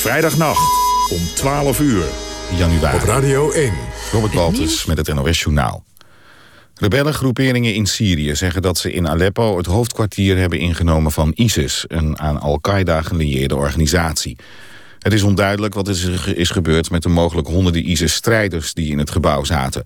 Vrijdagnacht 0.00 0.70
om 1.10 1.18
12 1.34 1.80
uur. 1.80 2.04
Januari. 2.56 2.96
Op 2.96 3.02
Radio 3.02 3.50
1. 3.50 3.72
Robert 4.12 4.32
Baltus 4.32 4.84
met 4.84 4.96
het 4.96 5.14
NOS 5.14 5.40
Journaal. 5.40 5.84
Rebellengroeperingen 6.74 7.74
in 7.74 7.86
Syrië 7.86 8.34
zeggen 8.34 8.62
dat 8.62 8.78
ze 8.78 8.92
in 8.92 9.08
Aleppo 9.08 9.56
het 9.56 9.66
hoofdkwartier 9.66 10.36
hebben 10.36 10.58
ingenomen 10.58 11.12
van 11.12 11.32
ISIS, 11.34 11.84
een 11.88 12.18
aan 12.18 12.40
Al-Qaeda 12.40 13.02
gelieerde 13.02 13.56
organisatie. 13.56 14.36
Het 14.98 15.12
is 15.12 15.22
onduidelijk 15.22 15.74
wat 15.74 15.88
er 15.88 16.38
is 16.38 16.50
gebeurd 16.50 16.90
met 16.90 17.02
de 17.02 17.08
mogelijk 17.08 17.48
honderden 17.48 17.90
ISIS-strijders 17.90 18.74
die 18.74 18.90
in 18.90 18.98
het 18.98 19.10
gebouw 19.10 19.44
zaten. 19.44 19.84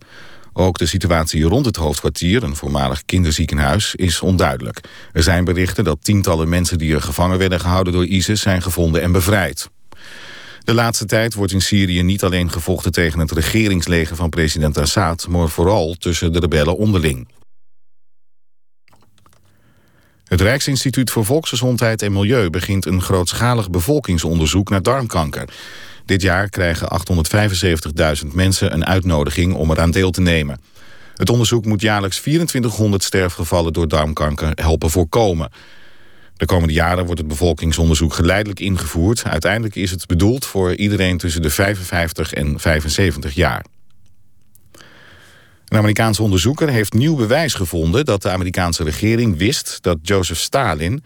Ook 0.52 0.78
de 0.78 0.86
situatie 0.86 1.44
rond 1.44 1.66
het 1.66 1.76
hoofdkwartier, 1.76 2.42
een 2.42 2.56
voormalig 2.56 3.04
kinderziekenhuis, 3.04 3.94
is 3.94 4.20
onduidelijk. 4.20 4.80
Er 5.12 5.22
zijn 5.22 5.44
berichten 5.44 5.84
dat 5.84 5.98
tientallen 6.00 6.48
mensen 6.48 6.78
die 6.78 6.94
er 6.94 7.02
gevangen 7.02 7.38
werden 7.38 7.60
gehouden 7.60 7.92
door 7.92 8.06
ISIS 8.06 8.40
zijn 8.40 8.62
gevonden 8.62 9.02
en 9.02 9.12
bevrijd. 9.12 9.68
De 10.64 10.74
laatste 10.74 11.04
tijd 11.04 11.34
wordt 11.34 11.52
in 11.52 11.60
Syrië 11.60 12.02
niet 12.02 12.22
alleen 12.22 12.50
gevochten 12.50 12.93
tegen 12.93 13.18
het 13.18 13.32
regeringsleger 13.32 14.16
van 14.16 14.29
president 14.29 14.79
Assad, 14.79 15.29
maar 15.29 15.48
vooral 15.48 15.94
tussen 15.94 16.32
de 16.32 16.39
rebellen 16.39 16.76
onderling. 16.76 17.29
Het 20.25 20.40
Rijksinstituut 20.40 21.11
voor 21.11 21.25
Volksgezondheid 21.25 22.03
en 22.03 22.12
Milieu 22.12 22.50
begint 22.50 22.86
een 22.86 23.03
grootschalig 23.03 23.70
bevolkingsonderzoek 23.70 24.70
naar 24.70 24.82
darmkanker. 24.82 25.48
Dit 26.04 26.22
jaar 26.22 26.48
krijgen 26.48 26.89
875.000 28.25 28.26
mensen 28.32 28.72
een 28.72 28.86
uitnodiging 28.86 29.54
om 29.54 29.70
eraan 29.70 29.90
deel 29.90 30.11
te 30.11 30.20
nemen. 30.20 30.61
Het 31.14 31.31
onderzoek 31.31 31.64
moet 31.64 31.81
jaarlijks 31.81 32.20
2400 32.20 33.03
sterfgevallen 33.03 33.72
door 33.72 33.89
darmkanker 33.89 34.53
helpen 34.55 34.91
voorkomen. 34.91 35.50
De 36.44 36.50
komende 36.50 36.75
jaren 36.75 37.05
wordt 37.05 37.20
het 37.20 37.28
bevolkingsonderzoek 37.28 38.14
geleidelijk 38.14 38.61
ingevoerd. 38.61 39.25
Uiteindelijk 39.25 39.75
is 39.75 39.91
het 39.91 40.06
bedoeld 40.06 40.47
voor 40.47 40.75
iedereen 40.75 41.19
tussen 41.19 41.42
de 41.42 41.50
55 41.50 42.33
en 42.33 42.61
75 42.61 43.34
jaar. 43.34 43.64
Een 45.69 45.78
Amerikaanse 45.78 46.22
onderzoeker 46.22 46.69
heeft 46.69 46.92
nieuw 46.92 47.17
bewijs 47.17 47.55
gevonden... 47.55 48.05
dat 48.05 48.22
de 48.22 48.31
Amerikaanse 48.31 48.84
regering 48.84 49.39
wist 49.39 49.78
dat 49.81 49.98
Joseph 50.03 50.39
Stalin... 50.39 51.05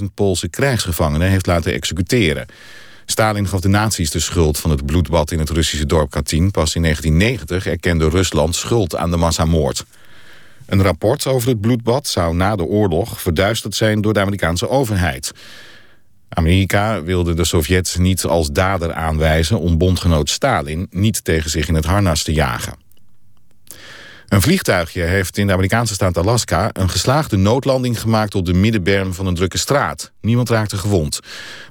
22.000 0.00 0.04
Poolse 0.14 0.48
krijgsgevangenen 0.48 1.28
heeft 1.28 1.46
laten 1.46 1.72
executeren. 1.72 2.46
Stalin 3.04 3.48
gaf 3.48 3.60
de 3.60 3.68
nazi's 3.68 4.10
de 4.10 4.20
schuld 4.20 4.58
van 4.58 4.70
het 4.70 4.86
bloedbad 4.86 5.30
in 5.30 5.38
het 5.38 5.50
Russische 5.50 5.86
dorp 5.86 6.10
Katyn. 6.10 6.50
Pas 6.50 6.74
in 6.74 6.82
1990 6.82 7.66
erkende 7.66 8.08
Rusland 8.08 8.54
schuld 8.54 8.96
aan 8.96 9.10
de 9.10 9.16
massamoord. 9.16 9.84
Een 10.66 10.82
rapport 10.82 11.26
over 11.26 11.48
het 11.48 11.60
bloedbad 11.60 12.06
zou 12.06 12.34
na 12.34 12.56
de 12.56 12.64
oorlog 12.64 13.20
verduisterd 13.20 13.74
zijn 13.74 14.00
door 14.00 14.12
de 14.12 14.20
Amerikaanse 14.20 14.68
overheid. 14.68 15.32
Amerika 16.28 17.02
wilde 17.02 17.34
de 17.34 17.44
Sovjets 17.44 17.96
niet 17.96 18.24
als 18.24 18.50
dader 18.50 18.92
aanwijzen 18.92 19.58
om 19.58 19.78
bondgenoot 19.78 20.30
Stalin 20.30 20.86
niet 20.90 21.24
tegen 21.24 21.50
zich 21.50 21.68
in 21.68 21.74
het 21.74 21.84
harnas 21.84 22.22
te 22.22 22.32
jagen. 22.32 22.84
Een 24.28 24.42
vliegtuigje 24.42 25.02
heeft 25.02 25.38
in 25.38 25.46
de 25.46 25.52
Amerikaanse 25.52 25.94
staat 25.94 26.18
Alaska... 26.18 26.70
een 26.72 26.90
geslaagde 26.90 27.36
noodlanding 27.36 28.00
gemaakt 28.00 28.34
op 28.34 28.44
de 28.46 28.52
middenberm 28.52 29.14
van 29.14 29.26
een 29.26 29.34
drukke 29.34 29.58
straat. 29.58 30.12
Niemand 30.20 30.48
raakte 30.48 30.76
gewond. 30.76 31.20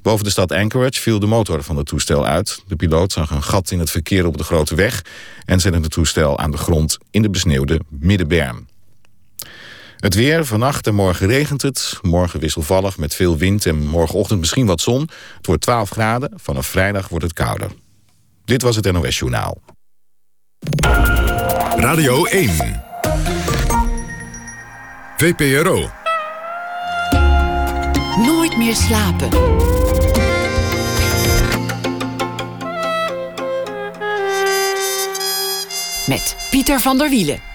Boven 0.02 0.23
de 0.23 0.32
stad 0.32 0.52
Anchorage 0.52 1.02
viel 1.02 1.20
de 1.20 1.26
motor 1.26 1.64
van 1.64 1.78
het 1.78 1.86
toestel 1.86 2.26
uit. 2.26 2.64
De 2.68 2.76
piloot 2.76 3.12
zag 3.12 3.30
een 3.30 3.44
gat 3.44 3.72
in 3.72 3.80
het 3.80 3.92
verkeer 3.92 4.26
op 4.26 4.38
de 4.38 4.44
grote 4.44 4.76
weg... 4.76 5.02
en 5.46 5.60
zette 5.60 5.80
het 5.80 5.92
toestel 5.92 6.40
aan 6.40 6.52
de 6.52 6.58
grond 6.58 6.98
in 7.12 7.22
de 7.22 7.30
besneeuwde 7.30 7.80
middenberm. 7.90 8.66
Het 10.06 10.14
weer, 10.14 10.45
vannacht 10.45 10.88
en 10.88 10.95
morgen 10.95 11.28
regent 11.28 11.61
het. 11.61 12.00
Morgen 12.02 12.39
wisselvallig 12.39 12.98
met 12.98 13.16
veel 13.16 13.38
wind 13.38 13.66
en 13.66 13.88
morgenochtend 13.88 14.39
misschien 14.39 14.66
wat 14.66 14.81
zon. 14.81 15.09
Het 15.38 15.45
wordt 15.45 15.61
12 15.61 15.89
graden, 15.89 16.31
vanaf 16.36 16.67
vrijdag 16.67 17.08
wordt 17.08 17.25
het 17.25 17.34
kouder. 17.34 17.72
Dit 18.44 18.61
was 18.61 18.76
het 18.76 18.92
NOS 18.92 19.20
Journaal. 19.20 19.61
Radio 21.76 22.26
1. 22.26 22.83
VPRO. 25.17 25.89
Nooit 28.26 28.58
meer 28.58 28.76
slapen. 28.76 29.30
Met 36.08 36.36
Pieter 36.49 36.80
van 36.80 36.98
der 36.98 37.10
Wielen. 37.10 37.55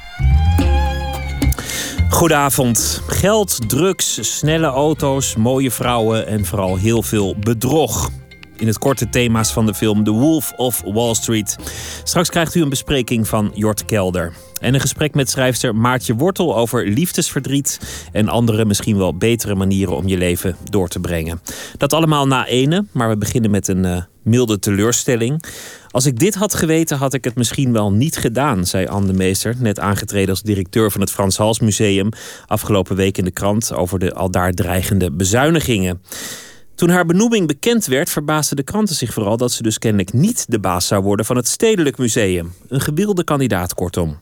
Goedenavond. 2.10 3.02
Geld, 3.06 3.68
drugs, 3.68 4.36
snelle 4.36 4.66
auto's, 4.66 5.36
mooie 5.36 5.70
vrouwen 5.70 6.26
en 6.26 6.44
vooral 6.44 6.76
heel 6.76 7.02
veel 7.02 7.36
bedrog 7.40 8.10
in 8.56 8.66
het 8.66 8.78
korte 8.78 9.08
thema's 9.08 9.52
van 9.52 9.66
de 9.66 9.74
film 9.74 10.04
The 10.04 10.10
Wolf 10.10 10.52
of 10.56 10.82
Wall 10.84 11.14
Street. 11.14 11.56
Straks 12.04 12.30
krijgt 12.30 12.54
u 12.54 12.62
een 12.62 12.68
bespreking 12.68 13.28
van 13.28 13.50
Jort 13.54 13.84
Kelder. 13.84 14.32
En 14.60 14.74
een 14.74 14.80
gesprek 14.80 15.14
met 15.14 15.30
schrijfster 15.30 15.76
Maartje 15.76 16.14
Wortel 16.14 16.56
over 16.56 16.88
liefdesverdriet 16.88 17.80
en 18.12 18.28
andere 18.28 18.64
misschien 18.64 18.96
wel 18.96 19.16
betere 19.16 19.54
manieren 19.54 19.96
om 19.96 20.08
je 20.08 20.16
leven 20.16 20.56
door 20.70 20.88
te 20.88 21.00
brengen. 21.00 21.40
Dat 21.76 21.92
allemaal 21.92 22.26
na 22.26 22.46
ene, 22.46 22.84
maar 22.92 23.08
we 23.08 23.16
beginnen 23.16 23.50
met 23.50 23.68
een 23.68 23.84
uh, 23.84 24.02
milde 24.22 24.58
teleurstelling. 24.58 25.44
Als 25.90 26.06
ik 26.06 26.18
dit 26.18 26.34
had 26.34 26.54
geweten, 26.54 26.96
had 26.96 27.14
ik 27.14 27.24
het 27.24 27.34
misschien 27.34 27.72
wel 27.72 27.92
niet 27.92 28.16
gedaan, 28.16 28.66
zei 28.66 28.86
Anne 28.86 29.12
Meester, 29.12 29.54
net 29.58 29.78
aangetreden 29.80 30.30
als 30.30 30.42
directeur 30.42 30.90
van 30.90 31.00
het 31.00 31.10
Frans 31.10 31.36
Hals 31.36 31.60
Museum, 31.60 32.08
afgelopen 32.46 32.96
week 32.96 33.18
in 33.18 33.24
de 33.24 33.30
krant 33.30 33.72
over 33.72 33.98
de 33.98 34.14
aldaar 34.14 34.52
dreigende 34.52 35.10
bezuinigingen. 35.10 36.02
Toen 36.74 36.88
haar 36.88 37.06
benoeming 37.06 37.46
bekend 37.46 37.86
werd, 37.86 38.10
verbaasden 38.10 38.56
de 38.56 38.62
kranten 38.62 38.94
zich 38.94 39.12
vooral 39.12 39.36
dat 39.36 39.52
ze 39.52 39.62
dus 39.62 39.78
kennelijk 39.78 40.12
niet 40.12 40.44
de 40.48 40.60
baas 40.60 40.86
zou 40.86 41.02
worden 41.02 41.26
van 41.26 41.36
het 41.36 41.48
Stedelijk 41.48 41.98
Museum. 41.98 42.52
Een 42.68 42.80
gewilde 42.80 43.24
kandidaat, 43.24 43.74
kortom. 43.74 44.18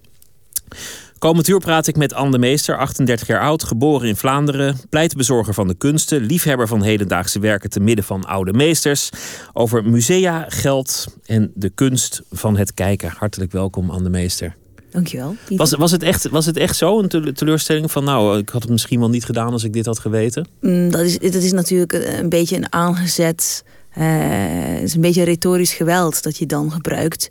Komend 1.18 1.48
uur 1.48 1.58
praat 1.58 1.86
ik 1.86 1.96
met 1.96 2.14
Anne 2.14 2.30
de 2.30 2.38
Meester, 2.38 2.78
38 2.78 3.26
jaar 3.26 3.40
oud, 3.40 3.64
geboren 3.64 4.08
in 4.08 4.16
Vlaanderen, 4.16 4.76
pleitbezorger 4.88 5.54
van 5.54 5.68
de 5.68 5.74
kunsten, 5.74 6.20
liefhebber 6.20 6.68
van 6.68 6.82
hedendaagse 6.82 7.38
werken 7.38 7.70
te 7.70 7.80
midden 7.80 8.04
van 8.04 8.24
oude 8.24 8.52
meesters, 8.52 9.10
over 9.52 9.84
musea, 9.84 10.44
geld 10.48 11.06
en 11.26 11.52
de 11.54 11.70
kunst 11.70 12.22
van 12.30 12.56
het 12.56 12.74
kijken. 12.74 13.12
Hartelijk 13.16 13.52
welkom, 13.52 13.90
Anne 13.90 14.02
de 14.02 14.10
Meester. 14.10 14.56
Dankjewel. 14.90 15.36
Was, 15.48 15.70
was, 15.72 15.90
het 15.90 16.02
echt, 16.02 16.28
was 16.28 16.46
het 16.46 16.56
echt 16.56 16.76
zo, 16.76 16.98
een 16.98 17.34
teleurstelling 17.34 17.90
van 17.90 18.04
nou, 18.04 18.38
ik 18.38 18.48
had 18.48 18.62
het 18.62 18.70
misschien 18.70 18.98
wel 18.98 19.10
niet 19.10 19.24
gedaan 19.24 19.52
als 19.52 19.64
ik 19.64 19.72
dit 19.72 19.86
had 19.86 19.98
geweten? 19.98 20.46
Mm, 20.60 20.90
dat, 20.90 21.00
is, 21.00 21.18
dat 21.18 21.42
is 21.42 21.52
natuurlijk 21.52 21.92
een 21.92 22.28
beetje 22.28 22.56
een 22.56 22.72
aangezet, 22.72 23.64
uh, 23.98 24.82
is 24.82 24.94
een 24.94 25.00
beetje 25.00 25.22
retorisch 25.22 25.72
geweld 25.72 26.22
dat 26.22 26.36
je 26.36 26.46
dan 26.46 26.72
gebruikt. 26.72 27.30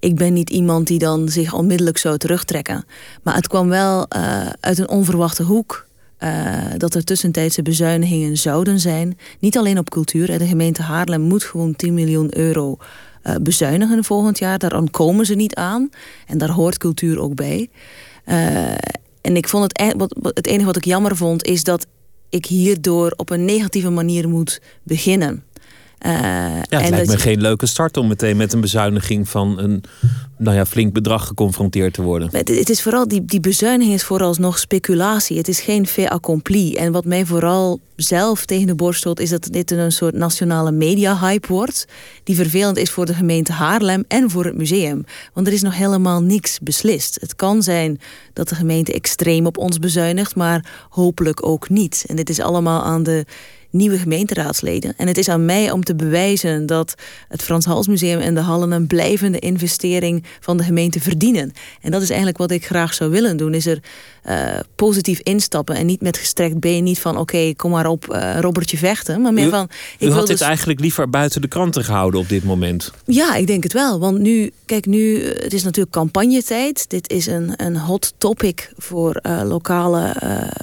Ik 0.00 0.16
ben 0.16 0.32
niet 0.32 0.50
iemand 0.50 0.86
die 0.86 0.98
dan 0.98 1.28
zich 1.28 1.52
onmiddellijk 1.52 1.98
zou 1.98 2.18
terugtrekken. 2.18 2.84
Maar 3.22 3.34
het 3.34 3.48
kwam 3.48 3.68
wel 3.68 4.06
uh, 4.16 4.46
uit 4.60 4.78
een 4.78 4.88
onverwachte 4.88 5.42
hoek. 5.42 5.86
Uh, 6.18 6.54
dat 6.76 6.94
er 6.94 7.04
tussentijdse 7.04 7.62
bezuinigingen 7.62 8.36
zouden 8.36 8.80
zijn. 8.80 9.18
Niet 9.38 9.58
alleen 9.58 9.78
op 9.78 9.90
cultuur. 9.90 10.38
De 10.38 10.46
gemeente 10.46 10.82
Haarlem 10.82 11.20
moet 11.20 11.44
gewoon 11.44 11.76
10 11.76 11.94
miljoen 11.94 12.36
euro 12.38 12.76
uh, 13.24 13.34
bezuinigen 13.42 14.04
volgend 14.04 14.38
jaar. 14.38 14.58
Daar 14.58 14.90
komen 14.90 15.26
ze 15.26 15.34
niet 15.34 15.54
aan. 15.54 15.90
En 16.26 16.38
daar 16.38 16.50
hoort 16.50 16.78
cultuur 16.78 17.20
ook 17.20 17.34
bij. 17.34 17.68
En 19.20 19.36
ik 19.36 19.48
vond 19.48 19.62
het, 19.62 19.80
e-, 19.80 19.96
wat, 19.96 20.16
het 20.22 20.46
enige 20.46 20.64
wat 20.64 20.76
ik 20.76 20.84
jammer 20.84 21.16
vond, 21.16 21.44
is 21.44 21.64
dat 21.64 21.86
ik 22.28 22.46
hierdoor 22.46 23.12
op 23.16 23.30
een 23.30 23.44
negatieve 23.44 23.90
manier 23.90 24.28
moet 24.28 24.60
beginnen. 24.82 25.44
Uh, 26.06 26.12
ja, 26.12 26.60
het 26.68 26.82
en 26.82 26.90
lijkt 26.90 27.10
me 27.10 27.18
geen 27.18 27.40
leuke 27.40 27.66
start 27.66 27.96
om 27.96 28.06
meteen 28.06 28.36
met 28.36 28.52
een 28.52 28.60
bezuiniging 28.60 29.28
van 29.28 29.58
een 29.58 29.84
nou 30.36 30.56
ja, 30.56 30.66
flink 30.66 30.92
bedrag 30.92 31.26
geconfronteerd 31.26 31.94
te 31.94 32.02
worden. 32.02 32.28
Het, 32.32 32.48
het 32.48 32.70
is 32.70 32.82
vooral, 32.82 33.08
die, 33.08 33.24
die 33.24 33.40
bezuiniging 33.40 33.94
is 33.94 34.04
vooralsnog 34.04 34.58
speculatie. 34.58 35.36
Het 35.36 35.48
is 35.48 35.60
geen 35.60 35.86
fait 35.86 36.08
accompli. 36.08 36.74
En 36.74 36.92
wat 36.92 37.04
mij 37.04 37.26
vooral 37.26 37.80
zelf 37.96 38.44
tegen 38.44 38.66
de 38.66 38.74
borst 38.74 39.00
stoot, 39.00 39.20
is 39.20 39.30
dat 39.30 39.48
dit 39.50 39.70
een 39.70 39.92
soort 39.92 40.14
nationale 40.14 40.72
media-hype 40.72 41.48
wordt. 41.48 41.86
Die 42.24 42.36
vervelend 42.36 42.76
is 42.76 42.90
voor 42.90 43.06
de 43.06 43.14
gemeente 43.14 43.52
Haarlem 43.52 44.04
en 44.08 44.30
voor 44.30 44.44
het 44.44 44.56
museum. 44.56 45.04
Want 45.32 45.46
er 45.46 45.52
is 45.52 45.62
nog 45.62 45.76
helemaal 45.76 46.22
niks 46.22 46.58
beslist. 46.58 47.18
Het 47.20 47.36
kan 47.36 47.62
zijn 47.62 48.00
dat 48.32 48.48
de 48.48 48.54
gemeente 48.54 48.92
extreem 48.92 49.46
op 49.46 49.58
ons 49.58 49.78
bezuinigt, 49.78 50.36
maar 50.36 50.86
hopelijk 50.90 51.46
ook 51.46 51.68
niet. 51.68 52.04
En 52.06 52.16
dit 52.16 52.30
is 52.30 52.40
allemaal 52.40 52.82
aan 52.82 53.02
de 53.02 53.24
nieuwe 53.70 53.98
gemeenteraadsleden. 53.98 54.94
En 54.96 55.06
het 55.06 55.18
is 55.18 55.28
aan 55.28 55.44
mij 55.44 55.70
om 55.70 55.84
te 55.84 55.94
bewijzen 55.94 56.66
dat 56.66 56.94
het 57.28 57.42
Frans 57.42 57.64
Hals 57.64 57.86
Museum 57.86 58.20
en 58.20 58.34
de 58.34 58.40
Hallen 58.40 58.70
een 58.70 58.86
blijvende 58.86 59.38
investering 59.38 60.24
van 60.40 60.56
de 60.56 60.62
gemeente 60.62 61.00
verdienen. 61.00 61.52
En 61.80 61.90
dat 61.90 62.02
is 62.02 62.08
eigenlijk 62.08 62.38
wat 62.38 62.50
ik 62.50 62.66
graag 62.66 62.94
zou 62.94 63.10
willen 63.10 63.36
doen, 63.36 63.54
is 63.54 63.66
er 63.66 63.78
uh, 64.28 64.58
positief 64.74 65.20
instappen 65.22 65.76
en 65.76 65.86
niet 65.86 66.00
met 66.00 66.16
gestrekt 66.16 66.60
been, 66.60 66.84
niet 66.84 66.98
van 66.98 67.10
oké, 67.10 67.20
okay, 67.20 67.54
kom 67.54 67.70
maar 67.70 67.86
op, 67.86 68.14
uh, 68.14 68.38
Robertje 68.40 68.76
vechten, 68.76 69.20
maar 69.20 69.32
meer 69.32 69.46
u, 69.46 69.50
van. 69.50 69.68
Ik 69.98 70.08
u 70.08 70.10
had 70.10 70.26
dit 70.26 70.38
dus... 70.38 70.46
eigenlijk 70.46 70.80
liever 70.80 71.10
buiten 71.10 71.40
de 71.40 71.48
kranten 71.48 71.84
gehouden 71.84 72.20
op 72.20 72.28
dit 72.28 72.44
moment. 72.44 72.92
Ja, 73.04 73.34
ik 73.34 73.46
denk 73.46 73.62
het 73.62 73.72
wel, 73.72 73.98
want 73.98 74.18
nu, 74.18 74.52
kijk, 74.66 74.86
nu, 74.86 75.24
het 75.24 75.52
is 75.52 75.62
natuurlijk 75.62 75.94
campagnetijd. 75.94 76.90
Dit 76.90 77.10
is 77.10 77.26
een, 77.26 77.52
een 77.56 77.76
hot 77.76 78.14
topic 78.18 78.72
voor 78.76 79.20
uh, 79.22 79.40
lokale 79.44 80.16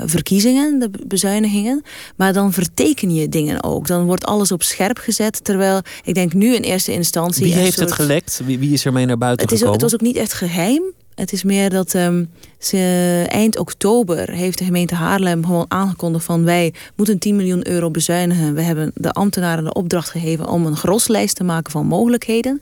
verkiezingen, 0.05 0.79
de 0.79 0.89
bezuinigingen. 1.07 1.83
Maar 2.15 2.33
dan 2.33 2.53
vertekent 2.53 2.94
bereken 2.95 3.21
je 3.21 3.29
dingen 3.29 3.63
ook. 3.63 3.87
Dan 3.87 4.05
wordt 4.05 4.25
alles 4.25 4.51
op 4.51 4.63
scherp 4.63 4.97
gezet. 4.97 5.43
Terwijl 5.43 5.81
ik 6.03 6.13
denk 6.13 6.33
nu 6.33 6.55
in 6.55 6.61
eerste 6.61 6.91
instantie. 6.91 7.43
Wie 7.43 7.53
heeft 7.53 7.79
het 7.79 7.91
gelekt? 7.91 8.41
Wie, 8.45 8.59
wie 8.59 8.73
is 8.73 8.85
ermee 8.85 9.05
naar 9.05 9.17
buiten 9.17 9.45
het 9.45 9.55
is? 9.55 9.61
Het 9.61 9.81
was 9.81 9.93
ook 9.93 10.01
niet 10.01 10.15
echt 10.15 10.33
geheim. 10.33 10.83
Het 11.15 11.33
is 11.33 11.43
meer 11.43 11.69
dat 11.69 11.93
um, 11.93 12.29
ze, 12.59 13.25
eind 13.27 13.57
oktober 13.57 14.31
heeft 14.31 14.57
de 14.57 14.63
gemeente 14.63 14.95
Haarlem 14.95 15.45
gewoon 15.45 15.65
aangekondigd 15.67 16.25
van 16.25 16.43
wij 16.43 16.73
moeten 16.95 17.19
10 17.19 17.35
miljoen 17.35 17.67
euro 17.67 17.91
bezuinigen. 17.91 18.53
We 18.53 18.61
hebben 18.61 18.91
de 18.95 19.11
ambtenaren 19.11 19.63
de 19.63 19.73
opdracht 19.73 20.09
gegeven 20.09 20.47
om 20.47 20.65
een 20.65 20.75
groslijst 20.75 21.35
te 21.35 21.43
maken 21.43 21.71
van 21.71 21.85
mogelijkheden. 21.85 22.61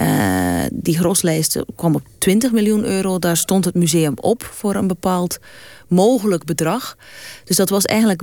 Uh, 0.00 0.62
die 0.72 0.98
groslijst 0.98 1.62
kwam 1.74 1.94
op 1.94 2.02
20 2.18 2.52
miljoen 2.52 2.84
euro. 2.84 3.18
Daar 3.18 3.36
stond 3.36 3.64
het 3.64 3.74
museum 3.74 4.12
op 4.16 4.50
voor 4.52 4.74
een 4.74 4.86
bepaald 4.86 5.38
mogelijk 5.88 6.44
bedrag. 6.44 6.96
Dus 7.44 7.56
dat 7.56 7.68
was 7.68 7.84
eigenlijk 7.84 8.22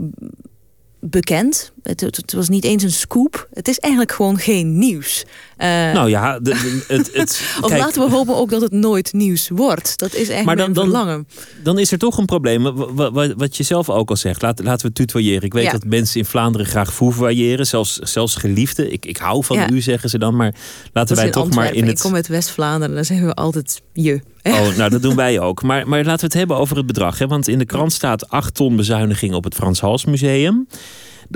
bekend. 1.10 1.72
Het, 1.84 2.02
het, 2.02 2.34
was 2.34 2.50
niet 2.50 2.64
eens 2.64 2.84
een 2.84 2.92
scoop. 2.92 3.48
Het 3.54 3.68
is 3.68 3.80
eigenlijk 3.80 4.14
gewoon 4.14 4.38
geen 4.38 4.78
nieuws. 4.78 5.26
Uh, 5.58 5.68
nou 5.68 6.10
ja, 6.10 6.40
de, 6.40 6.84
het, 6.88 7.10
het, 7.14 7.42
of 7.62 7.70
kijk, 7.70 7.82
laten 7.82 8.04
we 8.04 8.10
hopen 8.10 8.36
ook 8.36 8.50
dat 8.50 8.62
het 8.62 8.72
nooit 8.72 9.14
nieuws 9.14 9.50
wordt. 9.50 9.98
Dat 9.98 10.14
is 10.14 10.30
eigenlijk 10.30 10.46
maar 10.46 10.56
dan, 10.56 10.74
dan, 10.74 10.84
verlangen. 10.84 11.28
Dan 11.64 11.80
is 11.80 11.92
er 11.92 11.98
toch 11.98 12.18
een 12.18 12.26
probleem. 12.26 12.64
Wat, 12.96 13.34
wat 13.38 13.58
je 13.58 13.64
zelf 13.64 13.90
ook 13.90 14.10
al 14.10 14.16
zegt. 14.16 14.42
Laat, 14.42 14.64
laten 14.64 14.88
we 14.88 14.94
tutoyeren. 14.94 15.44
Ik 15.44 15.54
weet 15.54 15.64
ja. 15.64 15.72
dat 15.72 15.86
mensen 15.86 16.20
in 16.20 16.26
Vlaanderen 16.26 16.68
graag 16.68 16.94
foevoyeren. 16.94 17.68
Zelfs, 17.68 17.98
zelfs 17.98 18.36
geliefden. 18.36 18.92
Ik, 18.94 19.06
ik 19.06 19.18
hou 19.18 19.44
van 19.44 19.58
ja. 19.58 19.70
u, 19.70 19.82
zeggen 19.82 20.10
ze 20.10 20.18
dan. 20.18 20.36
Maar 20.36 20.54
laten 20.94 21.16
wij 21.16 21.26
in 21.26 21.32
toch 21.32 21.44
Antwerpen. 21.44 21.72
maar 21.72 21.82
in 21.82 21.88
het... 21.88 21.98
Ik 21.98 22.04
kom 22.04 22.16
uit 22.16 22.28
West-Vlaanderen. 22.28 22.96
Daar 22.96 23.06
zeggen 23.06 23.28
we 23.28 23.34
altijd 23.34 23.82
je. 23.94 24.22
Oh, 24.44 24.76
nou 24.78 24.90
dat 24.90 25.02
doen 25.02 25.16
wij 25.16 25.40
ook. 25.40 25.62
Maar, 25.62 25.88
maar 25.88 26.04
laten 26.04 26.20
we 26.20 26.26
het 26.26 26.34
hebben 26.34 26.58
over 26.58 26.78
het 26.78 26.86
bedrag. 26.86 27.18
Hè? 27.18 27.28
Want 27.28 27.48
in 27.48 27.60
de 27.60 27.66
krant 27.66 27.94
staat 27.94 28.30
8 28.30 28.56
ton 28.56 28.76
bezuiniging 28.76 29.34
op 29.34 29.44
het 29.44 29.56
Frans 29.56 29.80
Hals 29.80 30.06
Museum 30.06 30.68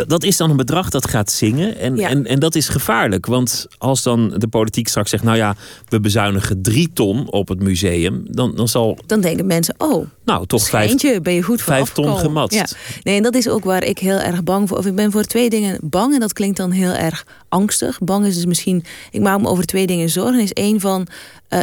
dat 0.08 0.24
is 0.24 0.38
dan 0.38 0.50
een 0.50 0.58
bedrag 0.58 0.90
dat 0.90 1.08
gaat 1.10 1.32
zingen. 1.32 1.78
En, 1.78 1.96
ja. 1.96 2.10
en, 2.10 2.26
en 2.26 2.40
dat 2.40 2.56
is 2.56 2.70
gevaarlijk. 2.70 3.26
Want 3.26 3.68
als 3.78 4.04
dan 4.04 4.34
de 4.38 4.48
politiek 4.48 4.88
straks 4.88 5.10
zegt: 5.10 5.24
Nou 5.24 5.38
ja, 5.38 5.56
we 5.90 6.00
bezuinigen 6.00 6.62
drie 6.62 6.90
ton 6.94 7.32
op 7.32 7.48
het 7.48 7.64
museum. 7.64 8.24
Dan, 8.30 8.56
dan 8.56 8.68
zal. 8.68 8.98
Dan 9.06 9.22
denken 9.22 9.46
mensen: 9.46 9.76
Oh, 9.78 10.08
nou 10.26 10.46
toch 10.46 10.68
vijf, 10.68 11.22
ben 11.22 11.34
je 11.34 11.42
goed 11.42 11.62
voor 11.62 11.74
vijf 11.74 11.92
ton 11.92 12.18
gematst. 12.18 12.58
Ja. 12.58 12.66
Nee, 13.04 13.18
en 13.18 13.24
dat 13.24 13.36
is 13.36 13.50
ook 13.50 13.64
waar 13.64 13.84
ik 13.84 14.00
heel 14.00 14.20
erg 14.20 14.44
bang 14.44 14.68
voor. 14.68 14.78
Of 14.78 14.86
ik 14.86 14.96
ben 14.96 15.12
voor 15.12 15.24
twee 15.24 15.50
dingen 15.50 15.80
bang. 15.82 16.14
En 16.14 16.20
dat 16.20 16.34
klinkt 16.34 16.58
dan 16.58 16.72
heel 16.72 16.94
erg 16.94 17.26
angstig. 17.50 18.00
Bang 18.00 18.26
is 18.26 18.36
dus 18.36 18.46
misschien. 18.46 18.84
Ik 19.12 19.22
maak 19.22 19.42
me 19.42 19.48
over 19.48 19.66
twee 19.66 19.88
dingen 19.88 20.10
zorgen. 20.10 20.40
Is 20.40 20.54
één 20.54 20.80
van. 20.80 21.08
Uh, 21.50 21.60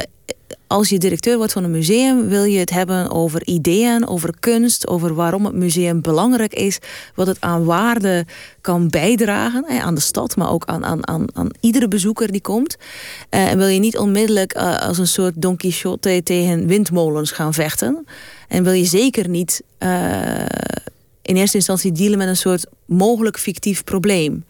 als 0.67 0.89
je 0.89 0.99
directeur 0.99 1.37
wordt 1.37 1.53
van 1.53 1.65
een 1.65 1.71
museum, 1.71 2.29
wil 2.29 2.45
je 2.45 2.59
het 2.59 2.71
hebben 2.71 3.11
over 3.11 3.47
ideeën, 3.47 4.07
over 4.07 4.35
kunst, 4.41 4.89
over 4.89 5.15
waarom 5.15 5.45
het 5.45 5.55
museum 5.55 6.01
belangrijk 6.01 6.55
is, 6.55 6.79
wat 7.15 7.27
het 7.27 7.41
aan 7.41 7.65
waarde 7.65 8.27
kan 8.61 8.89
bijdragen 8.89 9.67
aan 9.83 9.95
de 9.95 10.01
stad, 10.01 10.37
maar 10.37 10.51
ook 10.51 10.65
aan, 10.65 10.85
aan, 10.85 11.09
aan, 11.09 11.27
aan 11.33 11.49
iedere 11.61 11.89
bezoeker 11.89 12.33
die 12.33 12.41
komt. 12.41 12.77
Uh, 13.31 13.51
en 13.51 13.59
wil 13.59 13.67
je 13.67 13.79
niet 13.79 13.99
onmiddellijk 13.99 14.57
uh, 14.57 14.79
als 14.79 14.99
een 14.99 15.07
soort 15.07 15.43
Don 15.43 15.57
Quixote 15.57 16.21
tegen 16.23 16.67
windmolens 16.67 17.31
gaan 17.31 17.55
vechten. 17.55 18.07
En 18.49 18.65
wil 18.65 18.73
je 18.73 18.85
zeker 18.85 19.29
niet 19.29 19.63
in 21.23 21.37
eerste 21.37 21.57
instantie 21.57 21.93
dealen 21.93 22.19
met 22.19 22.29
een 22.29 22.37
soort 22.37 22.67
mogelijk 22.85 23.39
fictief 23.39 23.85
probleem. 23.85 24.45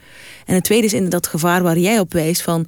En 0.44 0.54
het 0.54 0.64
tweede 0.64 0.86
is 0.86 0.92
inderdaad 0.92 1.26
gevaar 1.26 1.62
waar 1.62 1.78
jij 1.78 1.98
op 1.98 2.12
wijst 2.12 2.42
van 2.42 2.66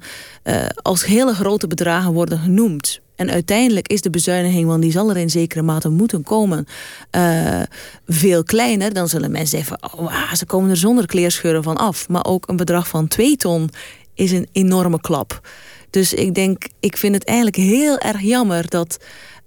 als 0.75 1.05
hele 1.05 1.33
grote 1.33 1.67
bedragen 1.67 2.13
worden 2.13 2.39
genoemd. 2.39 3.01
En 3.17 3.31
uiteindelijk 3.31 3.87
is 3.87 4.01
de 4.01 4.09
bezuiniging, 4.09 4.67
want 4.67 4.81
die 4.81 4.91
zal 4.91 5.09
er 5.09 5.17
in 5.17 5.29
zekere 5.29 5.61
mate 5.61 5.89
moeten 5.89 6.23
komen, 6.23 6.65
uh, 7.11 7.61
veel 8.07 8.43
kleiner. 8.43 8.93
Dan 8.93 9.07
zullen 9.07 9.31
mensen 9.31 9.57
zeggen: 9.57 9.79
oh, 9.97 10.33
ze 10.33 10.45
komen 10.45 10.69
er 10.69 10.77
zonder 10.77 11.05
kleerscheuren 11.05 11.63
van 11.63 11.77
af. 11.77 12.09
Maar 12.09 12.25
ook 12.25 12.47
een 12.47 12.55
bedrag 12.55 12.87
van 12.87 13.07
2 13.07 13.35
ton 13.35 13.69
is 14.13 14.31
een 14.31 14.47
enorme 14.51 15.01
klap. 15.01 15.49
Dus 15.89 16.13
ik 16.13 16.33
denk, 16.33 16.67
ik 16.79 16.97
vind 16.97 17.13
het 17.15 17.25
eigenlijk 17.25 17.57
heel 17.57 17.97
erg 17.97 18.21
jammer 18.21 18.69
dat 18.69 18.97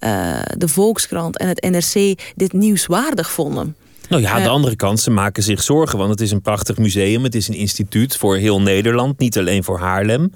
uh, 0.01 0.41
de 0.57 0.69
Volkskrant 0.69 1.39
en 1.39 1.49
het 1.49 1.63
NRC 1.71 2.19
dit 2.37 2.53
nieuwswaardig 2.53 3.31
vonden. 3.31 3.77
Nou 4.11 4.23
ja, 4.23 4.31
aan 4.31 4.43
de 4.43 4.49
andere 4.49 4.77
kant, 4.77 5.01
ze 5.01 5.11
maken 5.11 5.43
zich 5.43 5.63
zorgen, 5.63 5.99
want 5.99 6.11
het 6.11 6.21
is 6.21 6.31
een 6.31 6.43
prachtig 6.43 6.79
museum. 6.79 7.23
Het 7.23 7.35
is 7.35 7.49
een 7.49 7.55
instituut 7.55 8.17
voor 8.17 8.37
heel 8.37 8.61
Nederland, 8.61 9.19
niet 9.19 9.39
alleen 9.39 9.65
voor 9.65 9.79
Haarlem. 9.79 10.33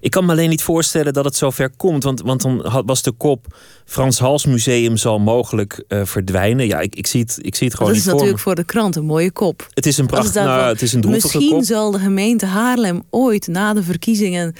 Ik 0.00 0.10
kan 0.10 0.24
me 0.24 0.32
alleen 0.32 0.48
niet 0.48 0.62
voorstellen 0.62 1.12
dat 1.12 1.24
het 1.24 1.36
zover 1.36 1.70
komt. 1.76 2.04
Want, 2.04 2.20
want 2.20 2.42
dan 2.42 2.84
was 2.86 3.02
de 3.02 3.12
kop... 3.12 3.46
Frans 3.84 4.18
Hals 4.18 4.46
Museum 4.46 4.96
zal 4.96 5.18
mogelijk 5.18 5.84
uh, 5.88 6.04
verdwijnen. 6.04 6.66
Ja, 6.66 6.80
ik, 6.80 6.94
ik, 6.94 7.06
zie 7.06 7.20
het, 7.20 7.38
ik 7.40 7.54
zie 7.54 7.66
het 7.66 7.76
gewoon 7.76 7.92
dat 7.92 8.02
niet 8.02 8.06
is 8.06 8.10
voor 8.10 8.20
natuurlijk 8.20 8.42
voor 8.42 8.54
de 8.54 8.64
krant 8.64 8.96
een 8.96 9.04
mooie 9.04 9.30
kop. 9.30 9.68
Het 9.74 9.86
is 9.86 9.98
een 9.98 10.06
prachtig, 10.06 10.44
nou, 10.44 10.68
het 10.68 10.82
is 10.82 10.92
een 10.92 11.00
droevige 11.00 11.26
Misschien 11.26 11.56
kop. 11.56 11.64
zal 11.64 11.90
de 11.90 11.98
gemeente 11.98 12.46
Haarlem 12.46 13.02
ooit 13.10 13.46
na 13.46 13.74
de 13.74 13.82
verkiezingen... 13.82 14.54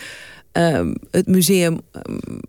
Um, 0.53 0.95
het 1.11 1.27
museum 1.27 1.81
um, 1.93 2.41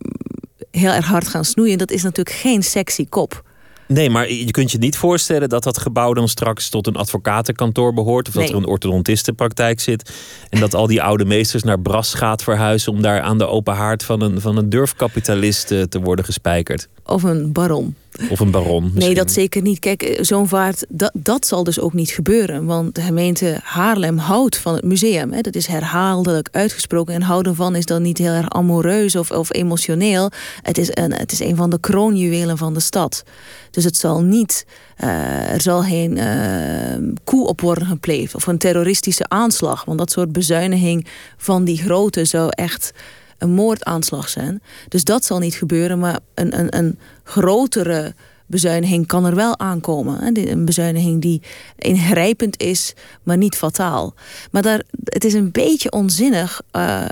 heel 0.70 0.90
erg 0.90 1.06
hard 1.06 1.28
gaan 1.28 1.44
snoeien. 1.44 1.78
Dat 1.78 1.90
is 1.90 2.02
natuurlijk 2.02 2.36
geen 2.36 2.62
sexy 2.62 3.06
kop. 3.08 3.42
Nee, 3.86 4.10
maar 4.10 4.30
je 4.30 4.50
kunt 4.50 4.70
je 4.70 4.78
niet 4.78 4.96
voorstellen 4.96 5.48
dat 5.48 5.62
dat 5.62 5.78
gebouw 5.78 6.12
dan 6.12 6.28
straks 6.28 6.68
tot 6.68 6.86
een 6.86 6.96
advocatenkantoor 6.96 7.94
behoort. 7.94 8.28
Of 8.28 8.34
dat 8.34 8.48
er 8.48 8.54
een 8.54 8.66
orthodontistenpraktijk 8.66 9.80
zit. 9.80 10.12
En 10.48 10.60
dat 10.60 10.74
al 10.74 10.86
die 10.86 11.02
oude 11.02 11.24
meesters 11.24 11.62
naar 11.62 11.80
Bras 11.80 12.14
gaat 12.14 12.42
verhuizen. 12.42 12.92
om 12.92 13.02
daar 13.02 13.20
aan 13.20 13.38
de 13.38 13.46
open 13.46 13.74
haard 13.74 14.04
van 14.04 14.20
een, 14.20 14.40
van 14.40 14.56
een 14.56 14.68
durfkapitalist 14.68 15.70
eh, 15.70 15.82
te 15.82 16.00
worden 16.00 16.24
gespijkerd. 16.24 16.88
Of 17.04 17.22
een 17.22 17.52
baron. 17.52 17.94
Of 18.30 18.40
een 18.40 18.50
baron. 18.50 18.90
Nee, 18.94 19.14
dat 19.14 19.30
zeker 19.30 19.62
niet. 19.62 19.78
Kijk, 19.78 20.02
eh, 20.02 20.24
zo'n 20.24 20.48
vaart, 20.48 20.86
dat, 20.88 21.10
dat 21.14 21.46
zal 21.46 21.64
dus 21.64 21.80
ook 21.80 21.92
niet 21.92 22.10
gebeuren. 22.10 22.64
Want 22.64 22.94
de 22.94 23.00
gemeente 23.00 23.60
Haarlem 23.62 24.18
houdt 24.18 24.56
van 24.56 24.74
het 24.74 24.84
museum. 24.84 25.32
Hè. 25.32 25.40
Dat 25.40 25.54
is 25.54 25.66
herhaaldelijk 25.66 26.48
uitgesproken. 26.52 27.14
En 27.14 27.22
houden 27.22 27.54
van 27.54 27.76
is 27.76 27.86
dan 27.86 28.02
niet 28.02 28.18
heel 28.18 28.32
erg 28.32 28.50
amoureus 28.50 29.16
of, 29.16 29.30
of 29.30 29.54
emotioneel. 29.54 30.30
Het 30.62 30.78
is, 30.78 30.88
een, 30.90 31.12
het 31.12 31.32
is 31.32 31.40
een 31.40 31.56
van 31.56 31.70
de 31.70 31.80
kroonjuwelen 31.80 32.58
van 32.58 32.74
de 32.74 32.80
stad. 32.80 33.22
Dus 33.70 33.84
het 33.84 33.96
zal 33.96 34.22
niet... 34.22 34.66
Uh, 35.04 35.52
er 35.52 35.60
zal 35.60 35.82
geen 35.82 36.16
uh, 36.16 37.14
koe 37.24 37.46
op 37.46 37.60
worden 37.60 37.86
gepleegd. 37.86 38.34
Of 38.34 38.46
een 38.46 38.58
terroristische 38.58 39.28
aanslag. 39.28 39.84
Want 39.84 39.98
dat 39.98 40.10
soort 40.10 40.32
bezuiniging 40.32 41.06
van 41.36 41.64
die 41.64 41.78
grootte 41.78 42.24
zou 42.24 42.48
echt 42.50 42.92
een 43.42 43.50
moordaanslag 43.50 44.28
zijn. 44.28 44.62
Dus 44.88 45.04
dat 45.04 45.24
zal 45.24 45.38
niet 45.38 45.54
gebeuren. 45.54 45.98
Maar 45.98 46.18
een, 46.34 46.58
een, 46.58 46.76
een 46.78 46.98
grotere 47.24 48.14
bezuiniging 48.46 49.06
kan 49.06 49.24
er 49.24 49.34
wel 49.34 49.58
aankomen. 49.58 50.36
Een 50.36 50.64
bezuiniging 50.64 51.20
die 51.20 51.42
ingrijpend 51.78 52.60
is, 52.60 52.94
maar 53.22 53.36
niet 53.36 53.56
fataal. 53.56 54.14
Maar 54.50 54.62
daar, 54.62 54.82
het 55.04 55.24
is 55.24 55.34
een 55.34 55.50
beetje 55.50 55.92
onzinnig 55.92 56.62
uh, 56.72 57.04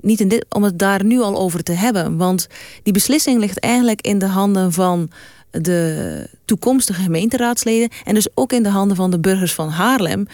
niet 0.00 0.44
om 0.48 0.62
het 0.62 0.78
daar 0.78 1.04
nu 1.04 1.20
al 1.20 1.36
over 1.36 1.62
te 1.62 1.72
hebben. 1.72 2.16
Want 2.16 2.46
die 2.82 2.92
beslissing 2.92 3.40
ligt 3.40 3.60
eigenlijk 3.60 4.00
in 4.00 4.18
de 4.18 4.26
handen 4.26 4.72
van 4.72 5.10
de 5.50 6.26
toekomstige 6.44 7.02
gemeenteraadsleden... 7.02 7.88
en 8.04 8.14
dus 8.14 8.28
ook 8.34 8.52
in 8.52 8.62
de 8.62 8.68
handen 8.68 8.96
van 8.96 9.10
de 9.10 9.18
burgers 9.18 9.54
van 9.54 9.68
Haarlem... 9.68 10.26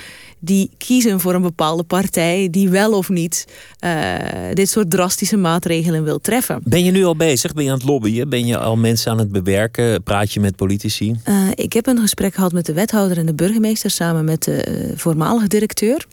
die 0.45 0.71
kiezen 0.79 1.21
voor 1.21 1.35
een 1.35 1.43
bepaalde 1.43 1.83
partij 1.83 2.49
die 2.51 2.69
wel 2.69 2.93
of 2.93 3.09
niet... 3.09 3.45
Uh, 3.85 4.15
dit 4.53 4.69
soort 4.71 4.91
drastische 4.91 5.37
maatregelen 5.37 6.05
wil 6.05 6.21
treffen. 6.21 6.61
Ben 6.65 6.85
je 6.85 6.91
nu 6.91 7.05
al 7.05 7.17
bezig? 7.17 7.53
Ben 7.53 7.65
je 7.65 7.71
aan 7.71 7.77
het 7.77 7.87
lobbyen? 7.87 8.29
Ben 8.29 8.47
je 8.47 8.59
al 8.59 8.77
mensen 8.77 9.11
aan 9.11 9.19
het 9.19 9.33
bewerken? 9.33 10.03
Praat 10.03 10.33
je 10.33 10.41
met 10.41 10.57
politici? 10.57 11.17
Uh, 11.29 11.49
ik 11.55 11.73
heb 11.73 11.87
een 11.87 11.99
gesprek 11.99 12.35
gehad 12.35 12.53
met 12.53 12.67
de 12.67 12.73
wethouder 12.73 13.19
en 13.19 13.27
de 13.27 13.35
burgemeester... 13.35 13.91
samen 13.91 14.25
met 14.25 14.43
de 14.43 14.67
uh, 14.69 14.99
voormalige 14.99 15.49
directeur... 15.49 16.07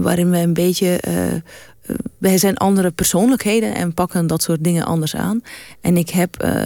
waarin 0.00 0.30
we 0.30 0.38
een 0.38 0.54
beetje 0.54 1.00
wij 2.18 2.38
zijn 2.38 2.56
andere 2.56 2.90
persoonlijkheden 2.90 3.74
en 3.74 3.94
pakken 3.94 4.26
dat 4.26 4.42
soort 4.42 4.64
dingen 4.64 4.84
anders 4.84 5.16
aan. 5.16 5.42
En 5.80 5.96
ik 5.96 6.10
heb 6.10 6.44
uh, 6.44 6.64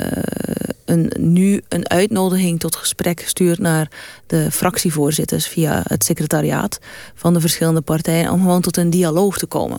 een, 0.85 1.13
nu 1.19 1.63
een 1.69 1.89
uitnodiging 1.89 2.61
tot 2.61 2.77
gesprek 2.77 3.21
gestuurd 3.21 3.59
naar 3.59 3.91
de 4.27 4.51
fractievoorzitters 4.51 5.47
via 5.47 5.83
het 5.89 6.05
secretariaat 6.05 6.79
van 7.15 7.35
de 7.35 7.41
verschillende 7.41 7.81
partijen 7.81 8.33
om 8.33 8.41
gewoon 8.41 8.61
tot 8.61 8.77
een 8.77 8.91
dialoog 8.91 9.39
te 9.39 9.47
komen. 9.47 9.79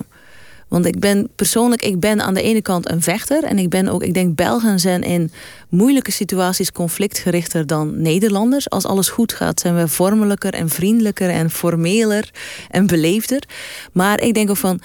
Want 0.67 0.85
ik 0.85 0.99
ben 0.99 1.29
persoonlijk, 1.35 1.81
ik 1.81 1.99
ben 1.99 2.21
aan 2.21 2.33
de 2.33 2.41
ene 2.41 2.61
kant 2.61 2.89
een 2.91 3.01
vechter. 3.01 3.43
En 3.43 3.59
ik 3.59 3.69
ben 3.69 3.87
ook, 3.87 4.03
ik 4.03 4.13
denk 4.13 4.35
Belgen 4.35 4.79
zijn 4.79 5.03
in 5.03 5.31
moeilijke 5.69 6.11
situaties 6.11 6.71
conflictgerichter 6.71 7.67
dan 7.67 8.01
Nederlanders. 8.01 8.69
Als 8.69 8.85
alles 8.85 9.09
goed 9.09 9.33
gaat 9.33 9.59
zijn 9.59 9.75
we 9.75 9.87
vormelijker 9.87 10.53
en 10.53 10.69
vriendelijker 10.69 11.29
en 11.29 11.49
formeler 11.49 12.31
en 12.69 12.87
beleefder. 12.87 13.43
Maar 13.91 14.21
ik 14.21 14.33
denk 14.33 14.49
ook 14.49 14.57
van, 14.57 14.81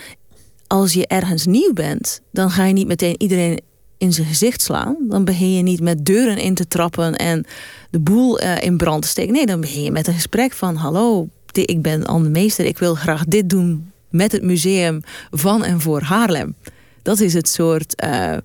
als 0.72 0.92
je 0.92 1.06
ergens 1.06 1.46
nieuw 1.46 1.72
bent, 1.72 2.20
dan 2.30 2.50
ga 2.50 2.64
je 2.64 2.72
niet 2.72 2.86
meteen 2.86 3.14
iedereen 3.18 3.60
in 3.98 4.12
zijn 4.12 4.26
gezicht 4.26 4.62
slaan. 4.62 4.96
Dan 5.08 5.24
begin 5.24 5.52
je 5.52 5.62
niet 5.62 5.80
met 5.80 6.04
deuren 6.04 6.38
in 6.38 6.54
te 6.54 6.68
trappen 6.68 7.16
en 7.16 7.44
de 7.90 7.98
boel 7.98 8.42
uh, 8.42 8.62
in 8.62 8.76
brand 8.76 9.02
te 9.02 9.08
steken. 9.08 9.32
Nee, 9.32 9.46
dan 9.46 9.60
begin 9.60 9.82
je 9.82 9.90
met 9.90 10.06
een 10.06 10.14
gesprek 10.14 10.52
van: 10.52 10.76
Hallo, 10.76 11.28
ik 11.52 11.82
ben 11.82 12.06
Anne 12.06 12.28
Meester, 12.28 12.64
ik 12.64 12.78
wil 12.78 12.94
graag 12.94 13.24
dit 13.24 13.50
doen 13.50 13.92
met 14.10 14.32
het 14.32 14.42
museum 14.42 15.02
van 15.30 15.64
en 15.64 15.80
voor 15.80 16.00
Haarlem. 16.02 16.54
Dat 17.02 17.20
is 17.20 17.34
het 17.34 17.48
soort 17.48 18.02
uh, 18.04 18.36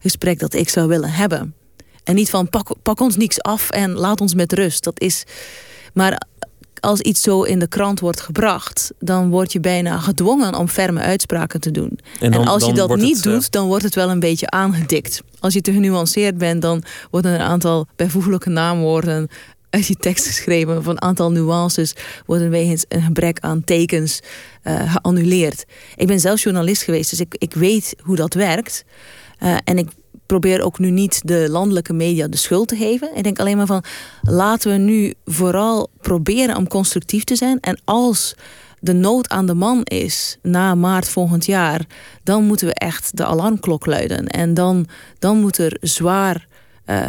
gesprek 0.00 0.38
dat 0.38 0.54
ik 0.54 0.68
zou 0.68 0.88
willen 0.88 1.10
hebben. 1.10 1.54
En 2.04 2.14
niet 2.14 2.30
van 2.30 2.48
pak, 2.48 2.74
pak 2.82 3.00
ons 3.00 3.16
niks 3.16 3.42
af 3.42 3.70
en 3.70 3.92
laat 3.92 4.20
ons 4.20 4.34
met 4.34 4.52
rust. 4.52 4.84
Dat 4.84 5.00
is. 5.00 5.24
Maar 5.92 6.22
als 6.80 7.00
iets 7.00 7.22
zo 7.22 7.42
in 7.42 7.58
de 7.58 7.66
krant 7.68 8.00
wordt 8.00 8.20
gebracht, 8.20 8.92
dan 8.98 9.30
word 9.30 9.52
je 9.52 9.60
bijna 9.60 9.98
gedwongen 9.98 10.54
om 10.54 10.68
ferme 10.68 11.00
uitspraken 11.00 11.60
te 11.60 11.70
doen. 11.70 11.98
En, 12.20 12.30
dan- 12.32 12.46
als 12.46 12.64
je 12.64 12.72
dat 12.72 12.96
niet 12.96 13.16
het, 13.16 13.26
eh, 13.26 13.32
doet, 13.32 13.50
dan 13.52 13.66
wordt 13.66 13.84
het 13.84 13.94
wel 13.94 14.10
een 14.10 14.20
beetje 14.20 14.50
aangedikt. 14.50 15.22
Als 15.40 15.54
je 15.54 15.60
te 15.60 15.72
genuanceerd 15.72 16.38
bent, 16.38 16.62
dan 16.62 16.82
worden 17.10 17.32
een 17.34 17.40
aantal 17.40 17.86
bijvoeglijke 17.96 18.50
naamwoorden 18.50 19.28
uit 19.70 19.86
je 19.86 19.94
tekst 19.94 20.26
geschreven. 20.26 20.76
Of 20.78 20.86
een 20.86 21.02
aantal 21.02 21.30
nuances 21.32 21.94
worden 22.26 22.50
wegens 22.50 22.84
een 22.88 23.02
gebrek 23.02 23.38
aan 23.40 23.64
tekens 23.64 24.20
eh, 24.62 24.92
geannuleerd. 24.92 25.64
Ik 25.96 26.06
ben 26.06 26.20
zelf 26.20 26.40
journalist 26.42 26.82
geweest, 26.82 27.10
dus 27.10 27.20
ik, 27.20 27.34
ik 27.38 27.54
weet 27.54 27.94
hoe 28.02 28.16
dat 28.16 28.34
werkt. 28.34 28.84
Eh, 29.38 29.56
en 29.64 29.78
ik 29.78 29.88
probeer 30.26 30.62
ook 30.62 30.78
nu 30.78 30.90
niet 30.90 31.20
de 31.24 31.46
landelijke 31.50 31.92
media 31.92 32.28
de 32.28 32.36
schuld 32.36 32.68
te 32.68 32.76
geven. 32.76 33.16
Ik 33.16 33.22
denk 33.22 33.38
alleen 33.38 33.56
maar 33.56 33.66
van 33.66 33.84
laten 34.22 34.70
we 34.70 34.78
nu 34.78 35.14
vooral 35.24 35.90
proberen 36.00 36.56
om 36.56 36.68
constructief 36.68 37.24
te 37.24 37.36
zijn. 37.36 37.60
En 37.60 37.80
als 37.84 38.34
de 38.80 38.92
nood 38.92 39.28
aan 39.28 39.46
de 39.46 39.54
man 39.54 39.82
is 39.82 40.38
na 40.42 40.74
maart 40.74 41.08
volgend 41.08 41.46
jaar, 41.46 41.86
dan 42.22 42.44
moeten 42.44 42.66
we 42.66 42.74
echt 42.74 43.16
de 43.16 43.24
alarmklok 43.24 43.86
luiden. 43.86 44.26
En 44.26 44.54
dan, 44.54 44.86
dan 45.18 45.40
moet 45.40 45.58
er 45.58 45.76
zwaar 45.80 46.46
eh, 46.86 47.06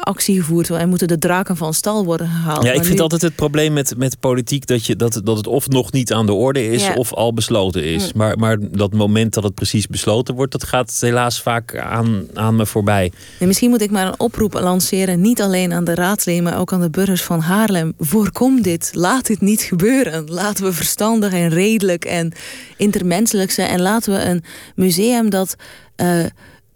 actie 0.00 0.40
gevoerd 0.40 0.66
worden 0.66 0.84
en 0.84 0.88
moeten 0.88 1.08
de 1.08 1.18
draken 1.18 1.56
van 1.56 1.74
stal 1.74 2.04
worden 2.04 2.26
gehaald. 2.26 2.62
Ja, 2.62 2.68
ik 2.70 2.76
Maar 2.76 2.84
vind 2.84 2.96
nu- 2.96 3.02
altijd 3.02 3.22
het 3.22 3.34
probleem 3.34 3.72
met, 3.72 3.94
met 3.96 4.20
politiek 4.20 4.66
dat, 4.66 4.86
je, 4.86 4.96
dat, 4.96 5.20
dat 5.24 5.36
het 5.36 5.46
of 5.46 5.68
nog 5.68 5.92
niet 5.92 6.12
aan 6.12 6.26
de 6.26 6.32
orde 6.32 6.66
is 6.66 6.82
Ja. 6.86 6.94
of 6.94 7.12
al 7.14 7.34
besloten 7.34 7.84
is. 7.84 8.10
Hm. 8.10 8.18
Maar, 8.18 8.38
maar 8.38 8.56
dat 8.60 8.92
moment 8.92 9.34
dat 9.34 9.44
het 9.44 9.54
precies 9.54 9.86
besloten 9.86 10.34
wordt, 10.34 10.52
dat 10.52 10.64
gaat 10.64 10.96
helaas 11.00 11.42
vaak 11.42 11.76
aan, 11.78 12.26
aan 12.34 12.56
me 12.56 12.66
voorbij. 12.66 13.12
En 13.38 13.46
misschien 13.46 13.70
moet 13.70 13.80
ik 13.82 13.90
maar 13.90 14.06
een 14.06 14.20
oproep 14.20 14.52
lanceren, 14.52 15.20
niet 15.20 15.42
alleen 15.42 15.72
aan 15.72 15.84
de 15.84 15.94
raadsleden, 15.94 16.42
maar 16.42 16.58
ook 16.58 16.72
aan 16.72 16.80
de 16.80 16.90
burgers 16.90 17.22
van 17.22 17.40
Haarlem. 17.40 17.92
Voorkom 17.98 18.62
dit, 18.62 18.90
laat 18.94 19.26
dit 19.26 19.40
niet 19.40 19.62
gebeuren. 19.62 20.30
Laten 20.30 20.64
we 20.64 20.72
verstandig 20.72 21.32
en 21.32 21.48
redelijk 21.48 22.04
en 22.04 22.32
intermenselijk 22.76 23.50
zijn. 23.50 23.68
En 23.68 23.80
laten 23.80 24.12
we 24.12 24.24
een 24.24 24.44
museum 24.74 25.30
dat 25.30 25.56
eh, 25.96 26.24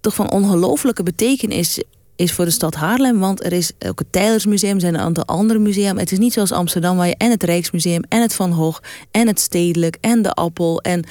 toch 0.00 0.14
van 0.14 0.30
ongelooflijke 0.30 1.02
betekenis 1.02 1.82
is 2.16 2.32
voor 2.32 2.44
de 2.44 2.50
stad 2.50 2.74
Haarlem. 2.74 3.18
Want 3.18 3.44
er 3.44 3.52
is 3.52 3.72
ook 3.86 3.98
het 3.98 4.12
Tijlersmuseum, 4.12 4.74
er 4.74 4.80
zijn 4.80 4.94
een 4.94 5.00
aantal 5.00 5.24
andere 5.24 5.58
musea. 5.58 5.94
Het 5.94 6.12
is 6.12 6.18
niet 6.18 6.32
zoals 6.32 6.52
Amsterdam, 6.52 6.96
waar 6.96 7.06
je 7.06 7.16
en 7.16 7.30
het 7.30 7.42
Rijksmuseum 7.42 8.02
en 8.08 8.20
het 8.20 8.34
Van 8.34 8.52
Gogh 8.52 8.82
en 9.10 9.26
het 9.26 9.40
Stedelijk 9.40 9.96
en 10.00 10.22
de 10.22 10.32
Appel 10.32 10.80
en 10.80 11.04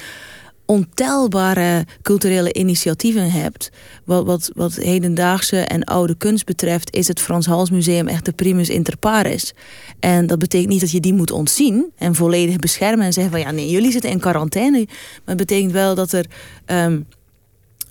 ontelbare 0.66 1.86
culturele 2.02 2.52
initiatieven 2.52 3.30
hebt. 3.30 3.70
Wat, 4.04 4.26
wat, 4.26 4.50
wat 4.54 4.74
hedendaagse 4.74 5.60
en 5.60 5.84
oude 5.84 6.16
kunst 6.16 6.46
betreft, 6.46 6.94
is 6.96 7.08
het 7.08 7.20
Frans 7.20 7.46
Hals 7.46 7.70
Museum 7.70 8.08
echt 8.08 8.24
de 8.24 8.32
primus 8.32 8.68
inter 8.68 8.96
pares. 8.96 9.52
En 10.00 10.26
dat 10.26 10.38
betekent 10.38 10.70
niet 10.70 10.80
dat 10.80 10.90
je 10.90 11.00
die 11.00 11.14
moet 11.14 11.30
ontzien 11.30 11.92
en 11.96 12.14
volledig 12.14 12.56
beschermen 12.56 13.06
en 13.06 13.12
zeggen 13.12 13.32
van 13.32 13.40
ja, 13.40 13.50
nee, 13.50 13.70
jullie 13.70 13.92
zitten 13.92 14.10
in 14.10 14.20
quarantaine. 14.20 14.84
Maar 14.86 15.36
het 15.36 15.36
betekent 15.36 15.72
wel 15.72 15.94
dat 15.94 16.12
er. 16.12 16.26
ehm, 16.64 17.00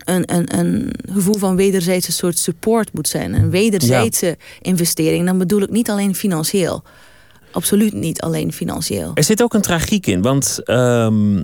een, 0.04 0.34
een, 0.36 0.60
een 0.60 0.94
gevoel 1.12 1.38
van 1.38 1.56
wederzijdse 1.56 2.12
soort 2.12 2.38
support 2.38 2.94
moet 2.94 3.08
zijn. 3.08 3.34
Een 3.34 3.50
wederzijdse 3.50 4.38
investering. 4.62 5.26
Dan 5.26 5.38
bedoel 5.38 5.62
ik 5.62 5.70
niet 5.72 5.90
alleen 5.90 6.16
financieel. 6.16 6.84
Absoluut 7.52 7.94
niet 7.94 8.22
alleen 8.22 8.54
financieel. 8.54 9.12
Er 9.14 9.24
zit 9.24 9.44
ook 9.44 9.54
een 9.54 9.62
tragiek 9.62 10.08
in, 10.08 10.22
want 10.22 10.60
ehm, 10.64 11.44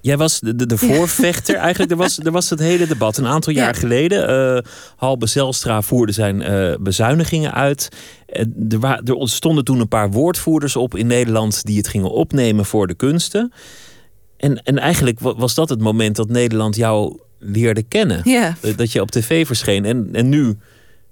jij 0.00 0.16
was 0.16 0.40
de, 0.40 0.54
de, 0.56 0.66
de 0.66 0.76
voorvechter. 0.78 1.54
Eigenlijk, 1.66 1.90
er 1.90 1.96
was, 1.96 2.18
er 2.18 2.30
was 2.32 2.50
het 2.50 2.58
hele 2.58 2.86
debat 2.86 3.16
een 3.16 3.26
aantal 3.26 3.52
jaar 3.52 3.74
Ja. 3.74 3.80
geleden. 3.80 4.28
eh 4.28 4.70
Halbe 4.96 5.26
Zelstra 5.26 5.82
voerde 5.82 6.12
zijn 6.12 6.42
eh, 6.42 6.74
bezuinigingen 6.80 7.52
uit. 7.54 7.88
Eh, 8.26 8.44
er, 8.68 8.78
wa- 8.80 9.00
er 9.04 9.28
stonden 9.28 9.64
toen 9.64 9.80
een 9.80 9.88
paar 9.88 10.10
woordvoerders 10.10 10.76
op 10.76 10.94
in 10.96 11.06
Nederland 11.06 11.64
die 11.64 11.76
het 11.76 11.88
gingen 11.88 12.10
opnemen 12.10 12.64
voor 12.64 12.86
de 12.86 12.94
kunsten. 12.94 13.52
En, 14.36 14.62
en 14.62 14.78
eigenlijk 14.78 15.20
wa- 15.20 15.34
was 15.34 15.54
dat 15.54 15.68
het 15.68 15.80
moment 15.80 16.16
dat 16.16 16.28
Nederland 16.28 16.76
jou 16.76 17.18
leerde 17.40 17.82
kennen. 17.82 18.22
Eh, 18.22 18.76
Dat 18.76 18.92
je 18.92 19.00
op 19.00 19.10
tv 19.10 19.46
verscheen. 19.46 19.84
En, 19.84 20.08
en 20.12 20.28
nu 20.28 20.56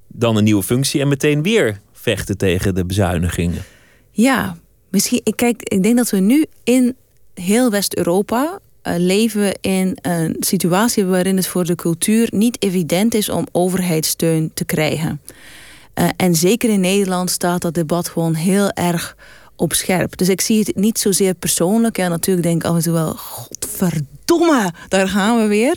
dan 0.06 0.36
een 0.36 0.44
nieuwe 0.44 0.62
functie 0.62 1.00
en 1.00 1.08
meteen 1.08 1.42
weer 1.42 1.80
vechten 1.92 2.36
tegen 2.36 2.74
de 2.74 2.84
bezuinigingen. 2.84 3.62
Ja, 4.10 4.56
misschien. 4.88 5.20
Ik, 5.24 5.36
kijk, 5.36 5.62
ik 5.62 5.82
denk 5.82 5.96
dat 5.96 6.10
we 6.10 6.18
nu 6.18 6.44
in 6.64 6.96
heel 7.34 7.70
West-Europa 7.70 8.60
eh, 8.82 8.94
leven 8.96 9.58
in 9.60 9.98
een 10.02 10.36
situatie 10.40 11.04
waarin 11.04 11.36
het 11.36 11.46
voor 11.46 11.64
de 11.64 11.74
cultuur 11.74 12.28
niet 12.30 12.62
evident 12.62 13.14
is 13.14 13.28
om 13.28 13.46
overheidssteun 13.52 14.50
te 14.54 14.64
krijgen. 14.64 15.20
Eh, 15.94 16.08
en 16.16 16.34
zeker 16.34 16.70
in 16.70 16.80
Nederland 16.80 17.30
staat 17.30 17.62
dat 17.62 17.74
debat 17.74 18.08
gewoon 18.08 18.34
heel 18.34 18.70
erg 18.70 19.16
op 19.56 19.72
scherp. 19.72 20.16
Dus 20.16 20.28
ik 20.28 20.40
zie 20.40 20.58
het 20.58 20.76
niet 20.76 20.98
zozeer 20.98 21.34
persoonlijk. 21.34 21.96
Ja, 21.96 22.08
natuurlijk 22.08 22.46
denk 22.46 22.62
ik 22.62 22.68
af 22.68 22.76
en 22.76 22.82
toe 22.82 22.92
wel, 22.92 23.14
godverdomme, 23.14 24.06
daar 24.88 25.08
gaan 25.08 25.38
we 25.42 25.46
weer. 25.46 25.76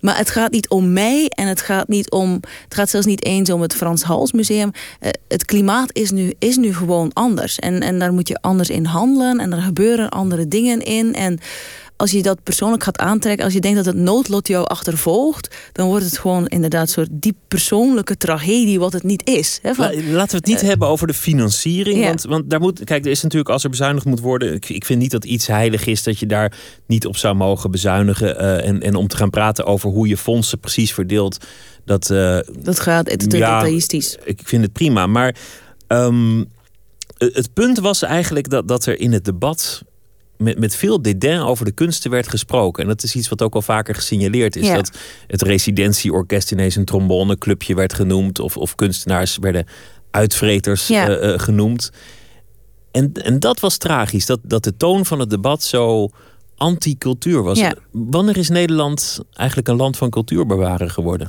Maar 0.00 0.16
het 0.16 0.30
gaat 0.30 0.50
niet 0.50 0.68
om 0.68 0.92
mij 0.92 1.26
en 1.34 1.46
het 1.46 1.60
gaat 1.60 1.88
niet 1.88 2.10
om, 2.10 2.32
het 2.64 2.74
gaat 2.74 2.90
zelfs 2.90 3.06
niet 3.06 3.24
eens 3.24 3.50
om 3.50 3.60
het 3.60 3.74
Frans 3.74 4.02
Hals 4.02 4.32
Museum. 4.32 4.70
Eh, 5.00 5.10
het 5.28 5.44
klimaat 5.44 5.90
is 5.92 6.10
nu, 6.10 6.32
is 6.38 6.56
nu 6.56 6.74
gewoon 6.74 7.12
anders. 7.12 7.58
En, 7.58 7.80
en 7.80 7.98
daar 7.98 8.12
moet 8.12 8.28
je 8.28 8.38
anders 8.40 8.70
in 8.70 8.84
handelen 8.84 9.40
en 9.40 9.52
er 9.52 9.62
gebeuren 9.62 10.08
andere 10.08 10.48
dingen 10.48 10.80
in. 10.80 11.14
En 11.14 11.38
als 11.98 12.10
je 12.10 12.22
dat 12.22 12.42
persoonlijk 12.42 12.82
gaat 12.82 12.98
aantrekken, 12.98 13.44
als 13.44 13.54
je 13.54 13.60
denkt 13.60 13.76
dat 13.76 13.86
het 13.86 13.96
noodlot 13.96 14.48
jou 14.48 14.66
achtervolgt, 14.66 15.56
dan 15.72 15.86
wordt 15.86 16.04
het 16.04 16.18
gewoon 16.18 16.46
inderdaad 16.46 16.82
een 16.82 16.88
soort 16.88 17.08
diep 17.12 17.36
persoonlijke 17.48 18.16
tragedie, 18.16 18.78
wat 18.78 18.92
het 18.92 19.02
niet 19.02 19.28
is. 19.28 19.58
Hè, 19.62 19.74
van- 19.74 19.84
La- 19.84 20.02
Laten 20.12 20.30
we 20.30 20.36
het 20.36 20.46
niet 20.46 20.60
hebben 20.60 20.88
over 20.88 21.06
de 21.06 21.14
financiering. 21.14 21.98
ja. 21.98 22.06
Want, 22.06 22.22
want 22.22 22.50
daar 22.50 22.60
moet, 22.60 22.84
kijk, 22.84 23.04
er 23.04 23.10
is 23.10 23.22
natuurlijk 23.22 23.50
als 23.50 23.64
er 23.64 23.70
bezuinigd 23.70 24.06
moet 24.06 24.20
worden. 24.20 24.52
Ik, 24.54 24.68
ik 24.68 24.84
vind 24.84 25.00
niet 25.00 25.10
dat 25.10 25.24
iets 25.24 25.46
heilig 25.46 25.86
is 25.86 26.02
dat 26.02 26.18
je 26.18 26.26
daar 26.26 26.52
niet 26.86 27.06
op 27.06 27.16
zou 27.16 27.34
mogen 27.34 27.70
bezuinigen. 27.70 28.38
eh, 28.38 28.68
en, 28.68 28.82
en 28.82 28.94
om 28.94 29.08
te 29.08 29.16
gaan 29.16 29.30
praten 29.30 29.64
over 29.66 29.90
hoe 29.90 30.08
je 30.08 30.16
fondsen 30.16 30.58
precies 30.58 30.92
verdeelt. 30.94 31.36
Dat, 31.84 32.10
eh, 32.10 32.38
dat 32.58 32.80
gaat 32.80 33.10
het 33.10 33.32
is 33.32 33.38
Ja, 33.38 33.54
detailistisch. 33.58 34.16
ik 34.24 34.40
vind 34.44 34.62
het 34.62 34.72
prima. 34.72 35.06
Maar 35.06 35.34
ehm, 35.86 36.38
het 37.18 37.34
het 37.34 37.52
punt 37.52 37.78
was 37.78 38.02
eigenlijk 38.02 38.50
dat, 38.50 38.68
dat 38.68 38.86
er 38.86 39.00
in 39.00 39.12
het 39.12 39.24
debat 39.24 39.82
met, 40.38 40.58
met 40.58 40.76
veel 40.76 41.02
dédain 41.02 41.40
over 41.40 41.64
de 41.64 41.72
kunsten 41.72 42.10
werd 42.10 42.28
gesproken. 42.28 42.82
En 42.82 42.88
dat 42.88 43.02
is 43.02 43.14
iets 43.14 43.28
wat 43.28 43.42
ook 43.42 43.54
al 43.54 43.62
vaker 43.62 43.94
gesignaleerd 43.94 44.56
is. 44.56 44.66
Ja. 44.66 44.74
Dat 44.74 44.90
het 45.26 45.42
residentieorkest 45.42 46.52
ineens 46.52 46.76
een 46.76 46.84
tromboneclubje 46.84 47.74
werd 47.74 47.94
genoemd. 47.94 48.38
Of, 48.38 48.56
of 48.56 48.74
kunstenaars 48.74 49.36
werden 49.36 49.66
uitvreters 50.10 50.86
Ja. 50.86 51.08
eh, 51.08 51.32
eh, 51.32 51.40
genoemd. 51.40 51.90
En, 52.90 53.12
en 53.12 53.40
dat 53.40 53.60
was 53.60 53.76
tragisch. 53.76 54.26
Dat, 54.26 54.40
dat 54.42 54.64
de 54.64 54.76
toon 54.76 55.06
van 55.06 55.18
het 55.18 55.30
debat 55.30 55.62
zo 55.62 56.08
anti-cultuur 56.56 57.42
was. 57.42 57.58
Ja. 57.58 57.74
Wanneer 57.90 58.36
is 58.36 58.48
Nederland 58.48 59.20
eigenlijk 59.32 59.68
een 59.68 59.76
land 59.76 59.96
van 59.96 60.10
cultuurbewaren 60.10 60.90
geworden? 60.90 61.28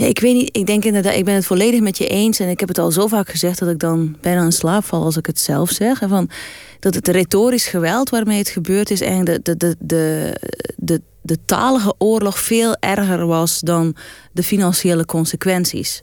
Ja, 0.00 0.06
ik 0.06 0.20
weet 0.20 0.34
niet. 0.34 0.56
Ik 0.56 0.66
denk 0.66 0.84
inderdaad, 0.84 1.14
ik 1.14 1.24
ben 1.24 1.34
het 1.34 1.46
volledig 1.46 1.80
met 1.80 1.98
je 1.98 2.06
eens. 2.06 2.38
En 2.38 2.48
ik 2.48 2.60
heb 2.60 2.68
het 2.68 2.78
al 2.78 2.90
zo 2.90 3.06
vaak 3.06 3.28
gezegd 3.28 3.58
dat 3.58 3.68
ik 3.68 3.78
dan 3.78 4.16
bijna 4.20 4.44
in 4.44 4.52
slaap 4.52 4.84
val 4.84 5.04
als 5.04 5.16
ik 5.16 5.26
het 5.26 5.40
zelf 5.40 5.70
zeg. 5.70 6.00
En 6.00 6.08
van, 6.08 6.30
dat 6.78 6.94
het 6.94 7.08
retorisch 7.08 7.66
geweld 7.66 8.10
waarmee 8.10 8.38
het 8.38 8.48
gebeurd 8.48 8.90
is, 8.90 9.00
eigenlijk 9.00 9.44
de, 9.44 9.56
de, 9.56 9.76
de, 9.78 10.32
de, 10.76 11.00
de, 11.22 11.38
talige 11.44 11.94
oorlog 11.98 12.38
veel 12.38 12.76
erger 12.76 13.26
was 13.26 13.60
dan 13.60 13.96
de 14.32 14.42
financiële 14.42 15.04
consequenties. 15.04 16.02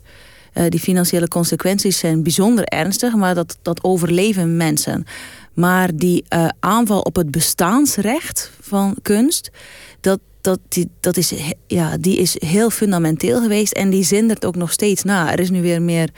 Eh, 0.54 0.64
die 0.70 0.80
financiële 0.80 1.28
consequenties 1.28 1.98
zijn 1.98 2.24
bijzonder 2.24 2.64
ernstig, 2.64 3.16
maar 3.16 3.36
dat, 3.36 3.58
dat 3.62 3.84
overleven 3.84 4.58
mensen. 4.58 5.06
Maar 5.54 5.96
die 5.96 6.24
eh, 6.28 6.48
aanval 6.60 7.00
op 7.00 7.16
het 7.16 7.32
bestaansrecht 7.32 8.52
van 8.62 8.96
kunst, 9.02 9.52
dat, 10.02 10.20
dat, 10.48 10.60
die, 10.68 10.90
dat 11.00 11.18
is, 11.18 11.34
ja, 11.68 11.98
die 11.98 12.18
is 12.18 12.36
heel 12.40 12.70
fundamenteel 12.70 13.42
geweest 13.42 13.74
en 13.74 13.90
die 13.90 14.04
zindert 14.04 14.46
ook 14.46 14.56
nog 14.56 14.72
steeds 14.72 15.04
na. 15.04 15.32
Er 15.32 15.40
is 15.40 15.50
nu 15.50 15.62
weer 15.62 15.82
meer, 15.82 16.10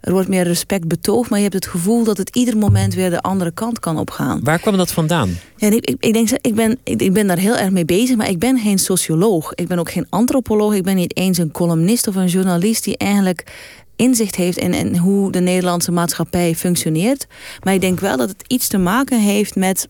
er 0.00 0.12
wordt 0.12 0.28
meer 0.28 0.44
respect 0.44 0.88
betoogd, 0.88 1.30
maar 1.30 1.38
je 1.38 1.44
hebt 1.44 1.64
het 1.64 1.66
gevoel 1.66 2.04
dat 2.04 2.18
het 2.18 2.36
ieder 2.36 2.56
moment 2.56 2.94
weer 2.94 3.10
de 3.10 3.20
andere 3.20 3.50
kant 3.50 3.80
kan 3.80 3.98
opgaan. 3.98 4.40
Waar 4.42 4.58
kwam 4.58 4.76
dat 4.76 4.92
vandaan? 4.92 5.38
Ja, 5.56 5.70
ik, 5.70 5.90
ik, 5.90 5.96
ik 5.98 6.12
denk, 6.12 6.30
ik 6.30 6.54
ben, 6.54 6.78
ik, 6.82 7.02
ik 7.02 7.12
ben 7.12 7.26
daar 7.26 7.38
heel 7.38 7.56
erg 7.56 7.70
mee 7.70 7.84
bezig, 7.84 8.16
maar 8.16 8.28
ik 8.28 8.38
ben 8.38 8.58
geen 8.58 8.78
socioloog. 8.78 9.54
Ik 9.54 9.68
ben 9.68 9.78
ook 9.78 9.90
geen 9.90 10.06
antropoloog. 10.08 10.74
Ik 10.74 10.82
ben 10.82 10.96
niet 10.96 11.16
eens 11.16 11.38
een 11.38 11.52
columnist 11.52 12.06
of 12.06 12.14
een 12.14 12.26
journalist 12.26 12.84
die 12.84 12.96
eigenlijk 12.96 13.52
inzicht 13.96 14.34
heeft 14.34 14.58
in, 14.58 14.74
in 14.74 14.96
hoe 14.96 15.32
de 15.32 15.40
Nederlandse 15.40 15.92
maatschappij 15.92 16.54
functioneert. 16.54 17.26
Maar 17.62 17.74
ik 17.74 17.80
denk 17.80 18.00
wel 18.00 18.16
dat 18.16 18.28
het 18.28 18.44
iets 18.46 18.68
te 18.68 18.78
maken 18.78 19.20
heeft 19.20 19.56
met 19.56 19.88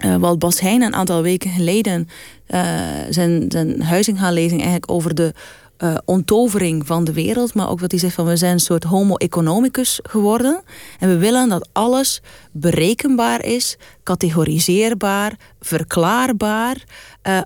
eh, 0.00 0.16
wat 0.16 0.38
Bas 0.38 0.60
Heijn 0.60 0.82
een 0.82 0.94
aantal 0.94 1.22
weken 1.22 1.50
geleden 1.50 2.08
eh, 2.46 2.62
zijn, 3.10 3.44
zijn 3.48 3.82
huizinghaalezing 3.82 4.60
eigenlijk 4.60 4.90
over 4.90 5.14
de 5.14 5.34
eh, 5.76 5.94
onttovering 6.04 6.86
van 6.86 7.04
de 7.04 7.12
wereld. 7.12 7.54
Maar 7.54 7.68
ook 7.68 7.80
wat 7.80 7.90
hij 7.90 8.00
zegt 8.00 8.14
van 8.14 8.26
we 8.26 8.36
zijn 8.36 8.52
een 8.52 8.60
soort 8.60 8.84
homo 8.84 9.16
economicus 9.16 10.00
geworden. 10.02 10.62
En 10.98 11.08
we 11.08 11.16
willen 11.16 11.48
dat 11.48 11.68
alles 11.72 12.22
berekenbaar 12.52 13.44
is, 13.44 13.76
categoriseerbaar, 14.02 15.36
verklaarbaar. 15.60 16.84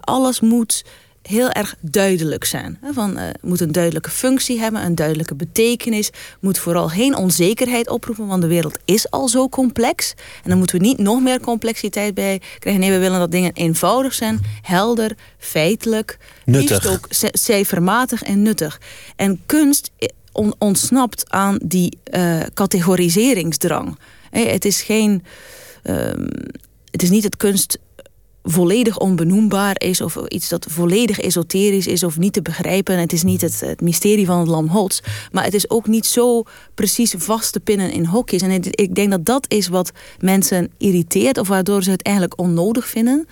Alles 0.01 0.41
moet 0.41 0.85
heel 1.29 1.51
erg 1.51 1.75
duidelijk 1.81 2.45
zijn. 2.45 2.79
Van, 2.93 3.19
uh, 3.19 3.25
moet 3.41 3.61
een 3.61 3.73
duidelijke 3.73 4.11
functie 4.11 4.59
hebben, 4.59 4.85
een 4.85 4.95
duidelijke 4.95 5.35
betekenis. 5.35 6.11
Moet 6.41 6.59
vooral 6.59 6.89
geen 6.89 7.17
onzekerheid 7.17 7.89
oproepen, 7.89 8.27
want 8.27 8.43
de 8.43 8.49
wereld 8.49 8.79
is 8.85 9.11
al 9.11 9.29
zo 9.29 9.49
complex. 9.49 10.15
En 10.43 10.49
dan 10.49 10.59
moeten 10.59 10.79
we 10.79 10.85
niet 10.85 10.99
nog 10.99 11.23
meer 11.23 11.41
complexiteit 11.41 12.15
bij 12.15 12.41
krijgen. 12.59 12.83
Nee, 12.83 12.91
we 12.91 12.99
willen 12.99 13.19
dat 13.19 13.31
dingen 13.31 13.53
eenvoudig 13.53 14.15
zijn, 14.15 14.41
helder, 14.63 15.17
feitelijk. 15.39 16.19
Nuttig. 16.45 16.87
ook 16.87 17.07
cijfermatig 17.33 18.23
en 18.23 18.43
nuttig. 18.43 18.81
En 19.17 19.41
kunst 19.47 19.91
ontsnapt 20.59 21.31
aan 21.31 21.59
die 21.65 21.99
uh, 22.13 22.43
categoriseringsdrang. 22.55 23.99
het 24.31 24.65
is 24.65 24.83
geen. 24.83 25.25
Ehm, 25.83 26.27
het 26.91 27.03
is 27.03 27.11
niet 27.11 27.23
dat 27.23 27.37
kunst 27.37 27.79
volledig 28.45 28.99
onbenoembaar 28.99 29.75
is 29.79 30.01
of 30.01 30.17
iets 30.29 30.49
dat 30.49 30.67
volledig 30.71 31.21
esoterisch 31.21 31.87
is 31.87 32.03
of 32.03 32.19
niet 32.19 32.33
te 32.33 32.43
begrijpen. 32.43 32.99
Het 32.99 33.13
is 33.13 33.23
niet 33.23 33.41
het, 33.41 33.61
het 33.61 33.81
mysterie 33.81 34.27
van 34.27 34.39
het 34.39 34.49
lam 34.49 34.69
Hots, 34.69 35.03
maar 35.33 35.45
het 35.45 35.55
is 35.55 35.71
ook 35.71 35.87
niet 35.87 36.07
zo 36.07 36.43
precies 36.75 37.15
vast 37.19 37.53
te 37.53 37.61
pinnen 37.61 37.91
in 37.91 38.05
hokjes. 38.05 38.43
En 38.43 38.63
ik 38.71 38.95
denk 38.95 39.11
dat 39.11 39.25
dat 39.25 39.45
is 39.49 39.69
wat 39.69 39.93
mensen 40.19 40.71
irriteert 40.79 41.39
of 41.39 41.49
waardoor 41.49 41.83
ze 41.83 41.91
het 41.91 42.03
eigenlijk 42.03 42.41
onnodig 42.41 42.87
vinden. 42.87 43.27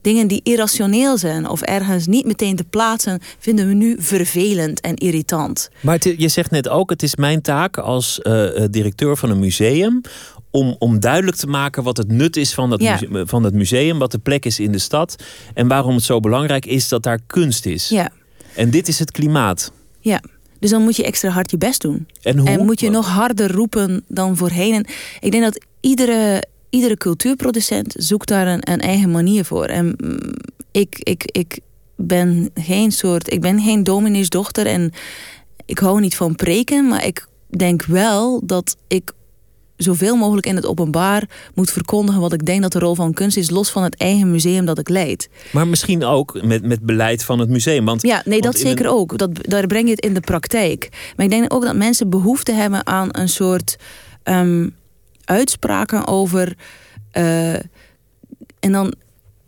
Dingen 0.00 0.26
die 0.28 0.40
irrationeel 0.42 1.18
zijn 1.18 1.48
of 1.48 1.62
ergens 1.62 2.06
niet 2.06 2.26
meteen 2.26 2.56
te 2.56 2.64
plaatsen, 2.64 3.20
vinden 3.38 3.68
we 3.68 3.74
nu 3.74 3.96
vervelend 3.98 4.80
en 4.80 4.94
irritant. 4.94 5.70
Maar 5.80 5.98
je 6.16 6.28
zegt 6.28 6.50
net 6.50 6.68
ook: 6.68 6.90
het 6.90 7.02
is 7.02 7.16
mijn 7.16 7.40
taak 7.42 7.78
als 7.78 8.20
uh, 8.22 8.50
directeur 8.70 9.16
van 9.16 9.30
een 9.30 9.38
museum 9.38 10.00
om, 10.50 10.76
om 10.78 11.00
duidelijk 11.00 11.36
te 11.36 11.46
maken 11.46 11.82
wat 11.82 11.96
het 11.96 12.12
nut 12.12 12.36
is 12.36 12.54
van 12.54 12.70
dat, 12.70 12.80
museum, 12.80 13.28
van 13.28 13.42
dat 13.42 13.52
museum, 13.52 13.98
wat 13.98 14.10
de 14.10 14.18
plek 14.18 14.44
is 14.44 14.60
in 14.60 14.72
de 14.72 14.78
stad 14.78 15.24
en 15.54 15.68
waarom 15.68 15.94
het 15.94 16.04
zo 16.04 16.20
belangrijk 16.20 16.66
is 16.66 16.88
dat 16.88 17.02
daar 17.02 17.18
kunst 17.26 17.66
is. 17.66 17.88
Ja. 17.88 18.10
En 18.54 18.70
dit 18.70 18.88
is 18.88 18.98
het 18.98 19.10
klimaat. 19.10 19.72
Ja. 20.00 20.22
Dus 20.58 20.70
dan 20.70 20.82
moet 20.82 20.96
je 20.96 21.04
extra 21.04 21.30
hard 21.30 21.50
je 21.50 21.58
best 21.58 21.80
doen. 21.80 22.06
En, 22.22 22.38
hoe? 22.38 22.48
en 22.48 22.64
moet 22.64 22.80
je 22.80 22.90
nog 22.90 23.06
harder 23.06 23.52
roepen 23.52 24.04
dan 24.08 24.36
voorheen. 24.36 24.74
En 24.74 24.86
ik 25.20 25.30
denk 25.30 25.44
dat 25.44 25.64
iedere, 25.80 26.42
iedere 26.70 26.96
cultuurproducent 26.96 27.94
zoekt 27.98 28.28
daar 28.28 28.46
een, 28.46 28.72
een 28.72 28.80
eigen 28.80 29.10
manier 29.10 29.44
voor. 29.44 29.64
En 29.64 29.94
mm, 29.96 30.18
ik, 30.72 30.98
ik, 30.98 31.24
ik 31.32 31.58
ben 31.96 32.50
geen 32.54 32.92
soort. 32.92 33.32
Ik 33.32 33.40
ben 33.40 33.60
geen 33.60 33.84
domineesdochter 33.84 34.66
en 34.66 34.92
ik 35.66 35.78
hou 35.78 36.00
niet 36.00 36.16
van 36.16 36.34
preken, 36.34 36.88
maar 36.88 37.06
ik 37.06 37.26
denk 37.56 37.84
wel 37.84 38.40
dat 38.44 38.76
ik 38.88 39.12
zoveel 39.78 40.16
mogelijk 40.16 40.46
in 40.46 40.56
het 40.56 40.66
openbaar 40.66 41.28
moet 41.54 41.70
verkondigen 41.70 42.20
wat 42.20 42.32
ik 42.32 42.46
denk 42.46 42.62
dat 42.62 42.72
de 42.72 42.78
rol 42.78 42.94
van 42.94 43.12
kunst 43.12 43.36
is, 43.36 43.50
los 43.50 43.70
van 43.70 43.82
het 43.82 43.96
eigen 43.96 44.30
museum 44.30 44.64
dat 44.64 44.78
ik 44.78 44.88
leid. 44.88 45.28
Maar 45.52 45.68
misschien 45.68 46.04
ook 46.04 46.42
met, 46.42 46.62
met 46.62 46.80
beleid 46.80 47.24
van 47.24 47.38
het 47.38 47.48
museum. 47.48 47.84
Want, 47.84 48.02
ja, 48.02 48.22
nee, 48.24 48.40
dat 48.40 48.58
zeker 48.58 48.88
ook. 48.88 49.18
Dat, 49.18 49.30
daar 49.34 49.66
breng 49.66 49.84
je 49.84 49.90
het 49.90 50.04
in 50.04 50.14
de 50.14 50.20
praktijk. 50.20 51.12
Maar 51.16 51.24
ik 51.24 51.32
denk 51.32 51.54
ook 51.54 51.62
dat 51.62 51.76
mensen 51.76 52.10
behoefte 52.10 52.52
hebben 52.52 52.86
aan 52.86 53.08
een 53.12 53.28
soort 53.28 53.76
um, 54.24 54.74
uitspraken 55.24 56.06
over. 56.06 56.56
Uh, 57.12 57.54
en 58.60 58.72
dan 58.72 58.94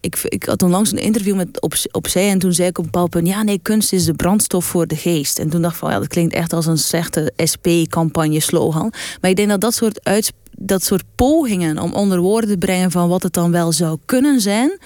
ik, 0.00 0.21
ik 0.23 0.45
had 0.45 0.62
onlangs 0.62 0.92
een 0.92 0.99
interview 0.99 1.37
met 1.37 1.61
op, 1.61 1.75
opzij 1.90 2.28
en 2.30 2.38
toen 2.38 2.52
zei 2.52 2.69
ik 2.69 2.78
op 2.78 2.85
een 2.85 2.90
bepaald 2.90 3.11
punt: 3.11 3.26
ja, 3.26 3.42
nee, 3.42 3.59
kunst 3.62 3.92
is 3.92 4.04
de 4.04 4.14
brandstof 4.14 4.64
voor 4.64 4.87
de 4.87 4.97
geest. 4.97 5.38
En 5.38 5.50
toen 5.50 5.62
dacht 5.62 5.75
ik 5.75 5.80
van 5.80 5.90
ja, 5.90 5.99
dat 5.99 6.09
klinkt 6.09 6.35
echt 6.35 6.52
als 6.52 6.66
een 6.66 6.78
slechte 6.78 7.33
SP-campagne-slogan. 7.37 8.92
Maar 9.21 9.30
ik 9.30 9.37
denk 9.37 9.49
dat 9.49 9.61
dat 9.61 9.75
soort, 9.75 10.04
uit, 10.04 10.33
dat 10.50 10.85
soort 10.85 11.04
pogingen 11.14 11.78
om 11.78 11.92
onder 11.92 12.21
woorden 12.21 12.50
te 12.50 12.59
brengen 12.59 12.90
van 12.90 13.09
wat 13.09 13.23
het 13.23 13.33
dan 13.33 13.50
wel 13.50 13.73
zou 13.73 13.99
kunnen 14.04 14.40
zijn 14.40 14.78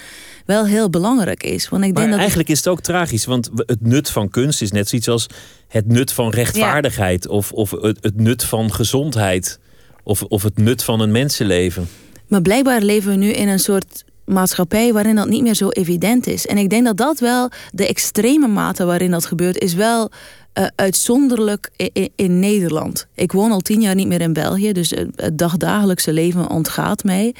wel 0.44 0.66
heel 0.66 0.90
belangrijk 0.90 1.42
is. 1.42 1.68
Want 1.68 1.84
ik 1.84 1.94
denk 1.94 2.10
dat 2.10 2.18
eigenlijk 2.18 2.48
is 2.48 2.58
het 2.58 2.68
ook 2.68 2.80
tragisch, 2.80 3.24
want 3.24 3.50
het 3.54 3.80
nut 3.80 4.10
van 4.10 4.28
kunst 4.28 4.62
is 4.62 4.72
net 4.72 4.88
zoiets 4.88 5.08
als 5.08 5.26
het 5.68 5.86
nut 5.86 6.12
van 6.12 6.30
rechtvaardigheid 6.30 7.28
of, 7.28 7.52
of 7.52 7.70
het, 7.70 7.98
het, 8.00 8.20
nut 8.20 8.44
van 8.44 8.72
gezondheid 8.72 9.58
of, 10.02 10.22
of 10.22 10.42
het 10.42 10.58
nut 10.58 10.82
van 10.82 11.00
een 11.00 11.10
mensenleven. 11.10 11.88
Maar 12.28 12.42
blijkbaar 12.42 12.82
leven 12.82 13.10
we 13.10 13.16
nu 13.16 13.30
in 13.30 13.48
een 13.48 13.58
soort 13.58 14.04
maatschappij 14.24 14.92
waarin 14.92 15.14
dat 15.14 15.28
niet 15.28 15.42
meer 15.42 15.54
zo 15.54 15.68
evident 15.68 16.26
is. 16.26 16.46
En 16.46 16.58
ik 16.58 16.70
denk 16.70 16.84
dat 16.84 16.96
dat 16.96 17.18
wel, 17.18 17.50
de 17.72 17.86
extreme 17.86 18.48
mate 18.48 18.84
waarin 18.84 19.10
dat 19.10 19.26
gebeurt, 19.26 19.58
is 19.58 19.74
wel 19.74 20.10
uh, 20.58 20.66
uitzonderlijk 20.74 21.70
in, 22.16 22.38
Nederland. 22.38 23.06
Ik 23.14 23.32
woon 23.32 23.50
al 23.50 23.60
tien 23.60 23.80
jaar 23.80 23.94
niet 23.94 24.06
meer 24.06 24.20
in 24.20 24.32
België, 24.32 24.72
dus 24.72 24.90
het 25.16 25.38
dagdagelijkse 25.38 26.12
leven 26.12 26.50
ontgaat 26.50 27.04
mij. 27.04 27.34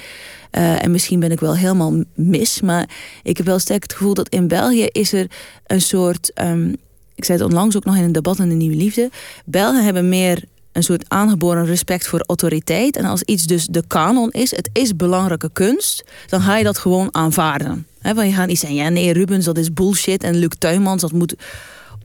Uh, 0.53 0.83
en 0.83 0.91
misschien 0.91 1.21
ben 1.21 1.31
ik 1.31 1.41
wel 1.41 1.57
helemaal 1.57 2.03
mis, 2.15 2.61
maar 2.61 2.89
ik 3.23 3.37
heb 3.37 3.47
wel 3.47 3.59
sterk 3.59 3.83
het 3.83 3.93
gevoel 3.93 4.15
dat 4.15 4.29
in 4.29 4.49
België 4.49 4.85
is 4.85 5.13
er 5.13 5.27
een 5.67 5.81
soort. 5.81 6.31
Um, 6.43 6.75
ik 7.15 7.25
zei 7.25 7.39
het 7.39 7.47
onlangs 7.47 7.77
ook 7.77 7.85
nog 7.85 7.97
in 7.97 8.03
een 8.03 8.13
debat 8.13 8.39
in 8.39 8.49
de 8.49 8.55
Nieuwe 8.55 8.77
Liefde. 8.77 9.11
Belgen 9.45 9.85
hebben 9.85 10.09
meer 10.09 10.45
een 10.75 10.83
soort 10.83 11.05
aangeboren 11.09 11.67
respect 11.67 12.07
voor 12.07 12.25
autoriteit. 12.27 12.97
En 12.97 13.05
als 13.05 13.23
iets 13.23 13.45
dus 13.45 13.67
de 13.67 13.85
kanon 13.87 14.31
is, 14.31 14.51
het 14.51 14.71
is 14.73 14.97
belangrijke 14.97 15.51
kunst, 15.53 16.05
dan 16.27 16.41
ga 16.41 16.57
je 16.57 16.65
dat 16.65 16.79
gewoon 16.79 17.09
aanvaarden. 17.13 17.87
He, 18.01 18.15
want 18.15 18.29
je 18.29 18.35
gaat 18.35 18.47
niet 18.47 18.59
zeggen, 18.59 18.79
ja 18.79 18.89
nee, 18.89 19.13
Rubens, 19.13 19.45
dat 19.45 19.59
is 19.59 19.73
bullshit. 19.73 20.23
En 20.23 20.37
Luc 20.37 20.53
Tuymans, 20.59 21.01
dat 21.01 21.13
moet 21.13 21.35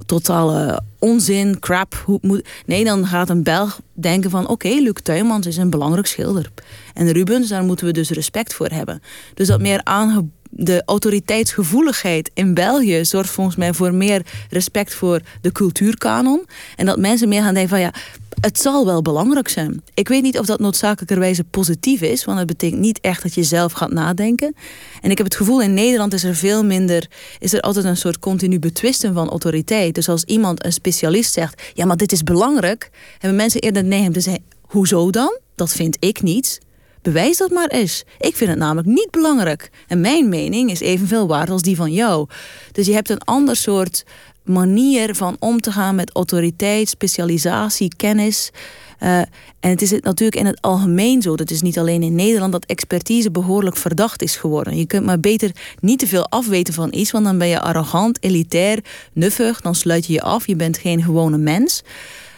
totale 0.05 0.81
onzin, 0.99 1.59
crap. 1.59 2.03
Hoe, 2.05 2.19
moet... 2.21 2.47
Nee, 2.65 2.83
dan 2.83 3.07
gaat 3.07 3.29
een 3.29 3.43
Belg 3.43 3.79
denken 3.93 4.29
van... 4.29 4.47
oké, 4.47 4.69
Luc 4.69 4.95
Tuymans 5.03 5.47
is 5.47 5.57
een 5.57 5.69
belangrijk 5.69 6.07
schilder. 6.07 6.51
En 6.93 7.11
Rubens, 7.11 7.47
daar 7.47 7.63
moeten 7.63 7.85
we 7.85 7.91
dus 7.91 8.09
respect 8.09 8.53
voor 8.53 8.67
hebben. 8.67 9.01
Dus 9.33 9.47
dat 9.47 9.61
meer 9.61 9.81
aangeboren 9.83 10.37
de 10.49 10.81
autoriteitsgevoeligheid 10.85 12.31
in 12.33 12.53
België 12.53 13.05
zorgt 13.05 13.29
volgens 13.29 13.55
mij 13.55 13.73
voor 13.73 13.93
meer 13.93 14.25
respect 14.49 14.93
voor 14.93 15.21
de 15.41 15.51
cultuurkanon. 15.51 16.45
En 16.75 16.85
dat 16.85 16.97
mensen 16.97 17.29
meer 17.29 17.41
gaan 17.41 17.53
denken 17.53 17.69
van 17.69 17.79
ja, 17.79 17.93
het 18.41 18.59
zal 18.59 18.85
wel 18.85 19.01
belangrijk 19.01 19.47
zijn. 19.47 19.81
Ik 19.93 20.07
weet 20.07 20.21
niet 20.21 20.39
of 20.39 20.45
dat 20.45 20.59
noodzakelijkerwijze 20.59 21.43
positief 21.43 22.01
is, 22.01 22.25
want 22.25 22.37
het 22.37 22.47
betekent 22.47 22.81
niet 22.81 22.99
echt 23.01 23.23
dat 23.23 23.33
je 23.33 23.43
zelf 23.43 23.71
gaat 23.71 23.91
nadenken. 23.91 24.55
En 25.01 25.11
ik 25.11 25.17
heb 25.17 25.25
het 25.25 25.35
gevoel 25.35 25.61
in 25.61 25.73
Nederland 25.73 26.13
is 26.13 26.23
er 26.23 26.35
veel 26.35 26.65
minder, 26.65 27.07
is 27.39 27.53
er 27.53 27.61
altijd 27.61 27.85
een 27.85 27.97
soort 27.97 28.19
continu 28.19 28.59
betwisten 28.59 29.13
van 29.13 29.29
autoriteit. 29.29 29.95
Dus 29.95 30.09
als 30.09 30.23
iemand, 30.23 30.65
een 30.65 30.73
specialist 30.73 31.33
zegt, 31.33 31.61
ja 31.73 31.85
maar 31.85 31.97
dit 31.97 32.11
is 32.11 32.23
belangrijk, 32.23 32.89
hebben 33.11 33.35
mensen 33.35 33.61
eerder 33.61 33.83
neiging 33.83 34.13
te 34.13 34.21
zeggen, 34.21 34.43
hoezo 34.61 35.09
dan? 35.09 35.39
Dat 35.55 35.71
vind 35.71 35.97
ik 35.99 36.21
niet. 36.21 36.59
Bewijs 37.01 37.37
dat 37.37 37.51
maar 37.51 37.67
eens. 37.67 38.03
Ik 38.19 38.35
vind 38.35 38.49
het 38.49 38.59
namelijk 38.59 38.87
niet 38.87 39.11
belangrijk. 39.11 39.69
En 39.87 40.01
mijn 40.01 40.29
mening 40.29 40.71
is 40.71 40.79
evenveel 40.79 41.27
waard 41.27 41.49
als 41.49 41.61
die 41.61 41.75
van 41.75 41.91
jou. 41.91 42.27
Dus 42.71 42.85
je 42.85 42.93
hebt 42.93 43.09
een 43.09 43.23
ander 43.23 43.55
soort 43.55 44.03
manier 44.43 45.15
van 45.15 45.35
om 45.39 45.61
te 45.61 45.71
gaan 45.71 45.95
met 45.95 46.11
autoriteit, 46.13 46.89
specialisatie, 46.89 47.95
kennis. 47.95 48.51
Uh, 48.99 49.17
en 49.59 49.69
het 49.69 49.81
is 49.81 49.91
natuurlijk 49.91 50.39
in 50.39 50.45
het 50.45 50.61
algemeen 50.61 51.21
zo, 51.21 51.35
dat 51.35 51.51
is 51.51 51.61
niet 51.61 51.79
alleen 51.79 52.03
in 52.03 52.15
Nederland, 52.15 52.51
dat 52.51 52.65
expertise 52.65 53.31
behoorlijk 53.31 53.77
verdacht 53.77 54.21
is 54.21 54.35
geworden. 54.35 54.77
Je 54.77 54.85
kunt 54.85 55.05
maar 55.05 55.19
beter 55.19 55.51
niet 55.79 55.99
te 55.99 56.07
veel 56.07 56.29
afweten 56.29 56.73
van 56.73 56.93
iets, 56.93 57.11
want 57.11 57.25
dan 57.25 57.37
ben 57.37 57.47
je 57.47 57.59
arrogant, 57.59 58.17
elitair, 58.23 58.79
nuffig, 59.13 59.61
dan 59.61 59.75
sluit 59.75 60.05
je 60.05 60.13
je 60.13 60.21
af, 60.21 60.47
je 60.47 60.55
bent 60.55 60.77
geen 60.77 61.03
gewone 61.03 61.37
mens. 61.37 61.81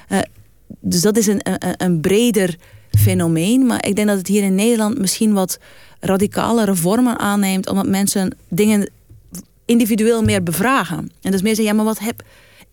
Uh, 0.10 0.20
dus 0.80 1.02
dat 1.02 1.18
is 1.18 1.28
een, 1.28 1.42
een 1.78 2.02
breder 2.02 2.56
fenomeen. 3.00 3.66
Maar 3.66 3.86
ik 3.86 3.96
denk 3.96 4.08
dat 4.08 4.18
het 4.18 4.28
hier 4.28 4.44
in 4.44 4.56
Nederland 4.56 4.98
misschien 4.98 5.34
wat 5.34 5.60
radicalere 6.00 6.76
vormen 6.76 7.20
aanneemt, 7.20 7.70
omdat 7.70 7.88
mensen 7.88 8.36
dingen 8.48 8.90
individueel 9.66 10.22
meer 10.24 10.44
bevragen. 10.44 10.98
En 10.98 11.10
dat 11.22 11.34
is 11.34 11.42
meer 11.42 11.56
zeggen, 11.56 11.66
ja, 11.66 11.74
maar 11.74 11.94
wat 11.94 12.00
heb. 12.00 12.24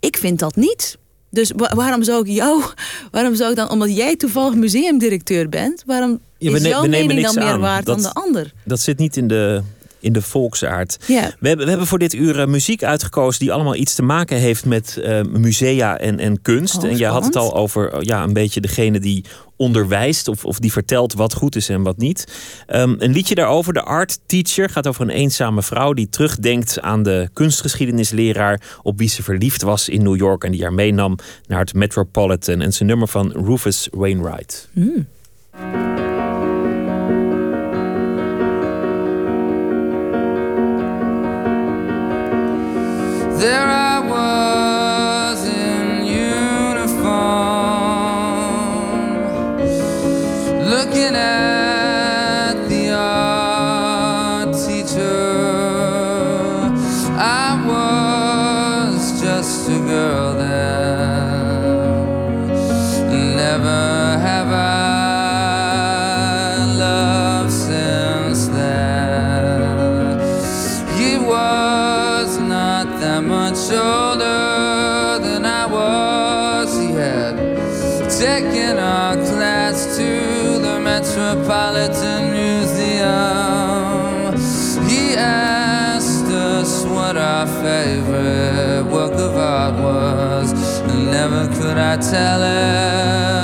Ik 0.00 0.16
vind 0.16 0.38
dat 0.38 0.57
niet. 0.57 0.98
Dus 1.31 1.52
waarom 1.54 2.02
zou 2.02 2.20
ik 2.20 2.35
jou, 2.35 2.62
waarom 3.11 3.35
zou 3.35 3.50
ik 3.50 3.57
dan, 3.57 3.70
omdat 3.70 3.96
jij 3.96 4.16
toevallig 4.16 4.54
museumdirecteur 4.54 5.48
bent, 5.48 5.83
waarom 5.87 6.20
is 6.38 6.62
jouw 6.62 6.87
mening 6.87 7.22
dan 7.22 7.35
meer 7.35 7.59
waard 7.59 7.87
dan 7.87 8.02
de 8.02 8.12
ander? 8.12 8.52
Dat 8.64 8.81
zit 8.81 8.98
niet 8.98 9.16
in 9.16 9.28
de 9.28 9.62
in 10.00 10.12
de 10.12 10.22
volksaard. 10.22 10.98
We, 11.06 11.48
hebben, 11.48 11.64
we 11.64 11.70
hebben 11.70 11.87
voor 11.87 11.98
dit 11.98 12.14
uur 12.14 12.38
uh, 12.38 12.46
muziek 12.46 12.84
uitgekozen 12.84 13.40
die 13.40 13.52
allemaal 13.52 13.74
iets 13.74 13.94
te 13.94 14.02
maken 14.02 14.37
heeft 14.37 14.64
met 14.64 14.98
uh, 15.00 15.22
musea 15.22 15.98
en, 15.98 16.18
en 16.18 16.42
kunst. 16.42 16.76
Oh, 16.76 16.90
en 16.90 16.96
jij 16.96 17.11
had 17.11 17.24
het 17.24 17.37
al 17.37 17.56
over 17.56 17.94
uh, 17.94 18.00
ja, 18.00 18.22
een 18.22 18.32
beetje 18.32 18.61
degene 18.61 19.00
die 19.00 19.24
onderwijst 19.56 20.28
of, 20.28 20.44
of 20.44 20.58
die 20.58 20.72
vertelt 20.72 21.12
wat 21.12 21.34
goed 21.34 21.56
is 21.56 21.68
en 21.68 21.82
wat 21.82 21.96
niet. 21.96 22.26
Um, 22.68 22.96
een 22.98 23.12
liedje 23.12 23.34
daarover, 23.34 23.72
de 23.72 23.82
Art 23.82 24.18
Teacher, 24.26 24.70
gaat 24.70 24.87
over 24.87 25.02
een 25.02 25.11
eenzame 25.11 25.62
vrouw 25.62 25.92
die 25.92 26.08
terugdenkt 26.08 26.80
aan 26.80 27.02
de 27.02 27.28
kunstgeschiedenisleraar 27.32 28.61
op 28.82 28.98
wie 28.98 29.08
ze 29.08 29.22
verliefd 29.22 29.62
was 29.62 29.88
in 29.88 30.02
New 30.02 30.16
York 30.16 30.44
en 30.44 30.52
die 30.52 30.62
haar 30.62 30.72
meenam 30.72 31.16
naar 31.46 31.61
het 31.61 31.74
Metropolitan. 31.74 32.61
En 32.61 32.72
zijn 32.72 32.88
nummer 32.88 33.08
van 33.08 33.32
Rufus 33.32 33.88
Wainwright. 33.90 34.68
Mm. 34.72 35.06
There 43.38 43.70
I 43.70 43.88
Metropolitan 81.59 82.31
Museum. 82.31 83.18
He 84.88 85.16
asked 85.16 86.27
us 86.27 86.85
what 86.85 87.16
our 87.16 87.47
favorite 87.47 88.85
work 88.87 89.12
of 89.14 89.37
art 89.37 89.75
was, 89.83 90.53
and 90.81 91.11
never 91.11 91.49
could 91.49 91.77
I 91.77 91.97
tell 91.97 92.42
him 92.42 93.38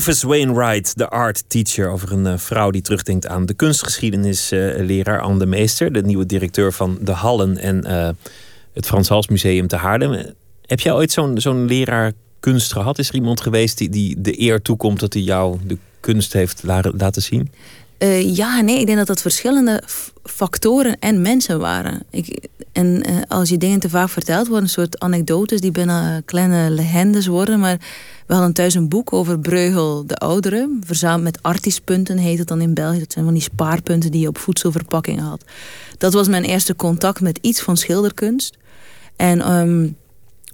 Rufus 0.00 0.22
Wainwright, 0.22 0.96
de 0.98 1.08
art 1.08 1.44
teacher, 1.46 1.88
over 1.88 2.12
een 2.12 2.26
eh, 2.26 2.38
vrouw 2.38 2.70
die 2.70 2.82
terugdenkt 2.82 3.26
aan 3.26 3.46
de 3.46 3.54
kunstgeschiedenisleraar 3.54 5.20
Anne 5.20 5.38
de 5.38 5.46
Meester, 5.46 5.92
de 5.92 6.02
nieuwe 6.02 6.26
directeur 6.26 6.72
van 6.72 6.98
de 7.00 7.12
Hallen 7.12 7.56
en 7.56 7.84
eh, 7.84 8.08
het 8.72 8.86
Frans 8.86 9.08
Hals 9.08 9.28
Museum 9.28 9.66
te 9.66 9.76
Haarlem. 9.76 10.34
Heb 10.66 10.80
jij 10.80 10.92
ooit 10.92 11.12
zo'n 11.12 11.40
zo'n 11.40 11.64
leraar 11.64 12.12
kunst 12.40 12.72
gehad? 12.72 12.98
Is 12.98 13.08
er 13.08 13.14
iemand 13.14 13.40
geweest 13.40 13.78
die, 13.78 13.88
die 13.88 14.20
de 14.20 14.40
eer 14.40 14.62
toekomt 14.62 15.00
dat 15.00 15.12
hij 15.12 15.22
jou 15.22 15.58
de 15.66 15.78
kunst 16.00 16.32
heeft 16.32 16.62
la- 16.62 16.92
laten 16.96 17.22
zien? 17.22 17.50
Eh, 18.00 18.36
ja 18.36 18.60
nee, 18.60 18.80
ik 18.80 18.86
denk 18.86 18.98
dat 18.98 19.06
dat 19.06 19.20
verschillende 19.20 19.82
factoren 20.24 20.98
en 20.98 21.22
mensen 21.22 21.58
waren. 21.58 22.02
Ik, 22.10 22.48
en 22.72 23.02
eh, 23.02 23.16
als 23.28 23.48
je 23.48 23.58
dingen 23.58 23.80
te 23.80 23.88
vaak 23.88 24.08
verteld 24.08 24.46
worden, 24.46 24.64
een 24.64 24.70
soort 24.70 24.98
anekdotes 24.98 25.60
die 25.60 25.70
bijna 25.70 26.20
kleine 26.24 26.70
legendes 26.70 27.26
worden. 27.26 27.60
Maar 27.60 27.76
we 28.26 28.34
hadden 28.34 28.52
thuis 28.52 28.74
een 28.74 28.88
boek 28.88 29.12
over 29.12 29.38
Breugel 29.38 30.06
de 30.06 30.16
Oudere. 30.16 30.78
Verzameld 30.80 31.22
met 31.22 31.42
artispunten 31.42 32.18
heet 32.18 32.38
het 32.38 32.48
dan 32.48 32.60
in 32.60 32.74
België. 32.74 32.98
Dat 32.98 33.12
zijn 33.12 33.24
van 33.24 33.34
die 33.34 33.42
spaarpunten 33.42 34.10
die 34.10 34.20
je 34.20 34.28
op 34.28 34.38
voedselverpakkingen 34.38 35.24
had. 35.24 35.44
Dat 35.98 36.12
was 36.12 36.28
mijn 36.28 36.44
eerste 36.44 36.76
contact 36.76 37.20
met 37.20 37.38
iets 37.42 37.60
van 37.60 37.76
schilderkunst. 37.76 38.56
En 39.16 39.40
ehm, 39.40 39.88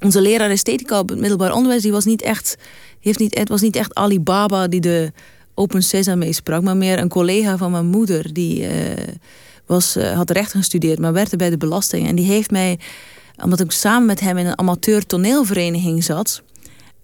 onze 0.00 0.20
leraar 0.20 0.50
esthetica 0.50 0.98
op 0.98 1.08
het 1.08 1.18
middelbaar 1.18 1.52
onderwijs, 1.52 1.82
die 1.82 1.92
was 1.92 2.04
niet 2.04 2.22
echt, 2.22 2.56
heeft 3.00 3.18
niet, 3.18 3.38
het 3.38 3.48
was 3.48 3.60
niet 3.60 3.76
echt 3.76 3.94
Alibaba 3.94 4.68
die 4.68 4.80
de 4.80 5.12
Open 5.58 5.82
Sesame 5.82 6.32
sprak, 6.32 6.62
maar 6.62 6.76
meer 6.76 6.98
een 6.98 7.08
collega 7.08 7.56
van 7.56 7.70
mijn 7.70 7.86
moeder 7.86 8.32
die 8.32 8.66
eh, 8.66 9.04
was, 9.66 9.96
eh, 9.96 10.16
had 10.16 10.30
recht 10.30 10.50
gestudeerd, 10.50 10.98
maar 10.98 11.12
werkte 11.12 11.36
bij 11.36 11.50
de 11.50 11.56
belasting. 11.56 12.08
En 12.08 12.16
die 12.16 12.26
heeft 12.26 12.50
mij, 12.50 12.78
omdat 13.42 13.60
ik 13.60 13.70
samen 13.70 14.06
met 14.06 14.20
hem 14.20 14.38
in 14.38 14.46
een 14.46 14.58
amateur 14.58 15.06
toneelvereniging 15.06 16.04
zat, 16.04 16.42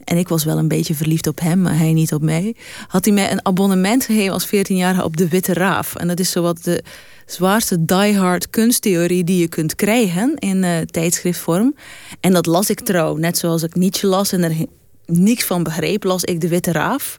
en 0.04 0.16
ik 0.16 0.28
was 0.28 0.44
wel 0.44 0.58
een 0.58 0.68
beetje 0.68 0.94
verliefd 0.94 1.26
op 1.26 1.40
hem, 1.40 1.60
maar 1.60 1.78
hij 1.78 1.92
niet 1.92 2.12
op 2.12 2.22
mij. 2.22 2.54
Had 2.88 3.04
hij 3.04 3.14
mij 3.14 3.32
een 3.32 3.46
abonnement 3.46 4.04
gegeven 4.04 4.32
als 4.32 4.46
14-jarige 4.46 5.04
op 5.04 5.16
de 5.16 5.28
Witte 5.28 5.52
Raaf. 5.52 5.94
En 5.94 6.08
dat 6.08 6.20
is 6.20 6.30
zowat 6.30 6.64
de 6.64 6.82
zwaarste 7.26 7.84
diehard 7.84 8.50
kunsttheorie 8.50 9.24
die 9.24 9.38
je 9.38 9.48
kunt 9.48 9.74
krijgen 9.74 10.36
in 10.38 10.64
eh, 10.64 10.80
tijdschriftvorm. 10.80 11.74
En 12.20 12.32
dat 12.32 12.46
las 12.46 12.70
ik 12.70 12.80
trouw, 12.80 13.16
net 13.16 13.38
zoals 13.38 13.62
ik 13.62 13.74
Nietzsche 13.74 14.06
las 14.06 14.32
en 14.32 14.42
er 14.42 14.66
niks 15.06 15.44
van 15.44 15.62
begreep, 15.62 16.04
las 16.04 16.24
ik 16.24 16.40
de 16.40 16.48
Witte 16.48 16.72
Raaf. 16.72 17.18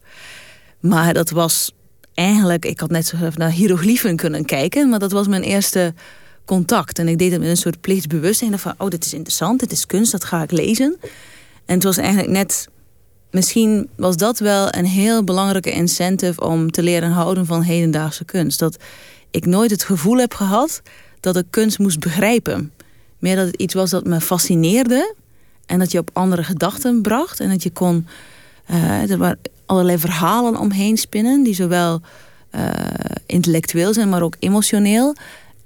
Maar 0.83 1.13
dat 1.13 1.29
was 1.29 1.71
eigenlijk, 2.13 2.65
ik 2.65 2.79
had 2.79 2.89
net 2.89 3.05
zo 3.05 3.17
naar 3.35 3.49
hieroglyphen 3.49 4.15
kunnen 4.15 4.45
kijken, 4.45 4.89
maar 4.89 4.99
dat 4.99 5.11
was 5.11 5.27
mijn 5.27 5.43
eerste 5.43 5.93
contact. 6.45 6.99
En 6.99 7.07
ik 7.07 7.17
deed 7.17 7.31
het 7.31 7.39
met 7.39 7.49
een 7.49 7.57
soort 7.57 7.81
plichtsbewustzijn 7.81 8.59
van, 8.59 8.73
oh, 8.77 8.89
dit 8.89 9.05
is 9.05 9.13
interessant, 9.13 9.59
dit 9.59 9.71
is 9.71 9.85
kunst, 9.85 10.11
dat 10.11 10.23
ga 10.23 10.43
ik 10.43 10.51
lezen. 10.51 10.97
En 11.65 11.75
het 11.75 11.83
was 11.83 11.97
eigenlijk 11.97 12.29
net, 12.29 12.67
misschien 13.31 13.89
was 13.95 14.17
dat 14.17 14.39
wel 14.39 14.67
een 14.73 14.85
heel 14.85 15.23
belangrijke 15.23 15.71
incentive 15.71 16.41
om 16.41 16.71
te 16.71 16.83
leren 16.83 17.11
houden 17.11 17.45
van 17.45 17.61
hedendaagse 17.61 18.25
kunst. 18.25 18.59
Dat 18.59 18.77
ik 19.31 19.45
nooit 19.45 19.71
het 19.71 19.83
gevoel 19.83 20.17
heb 20.17 20.33
gehad 20.33 20.81
dat 21.19 21.37
ik 21.37 21.45
kunst 21.49 21.79
moest 21.79 21.99
begrijpen. 21.99 22.71
Meer 23.19 23.35
dat 23.35 23.45
het 23.45 23.55
iets 23.55 23.73
was 23.73 23.89
dat 23.89 24.05
me 24.05 24.21
fascineerde 24.21 25.15
en 25.65 25.79
dat 25.79 25.91
je 25.91 25.99
op 25.99 26.09
andere 26.13 26.43
gedachten 26.43 27.01
bracht 27.01 27.39
en 27.39 27.49
dat 27.49 27.63
je 27.63 27.71
kon. 27.71 28.07
eh, 28.65 29.01
allerlei 29.73 29.97
verhalen 29.97 30.59
omheen 30.59 30.97
spinnen, 30.97 31.43
die 31.43 31.53
zowel 31.53 32.01
uh, 32.55 32.69
intellectueel 33.25 33.93
zijn, 33.93 34.09
maar 34.09 34.21
ook 34.21 34.35
emotioneel. 34.39 35.15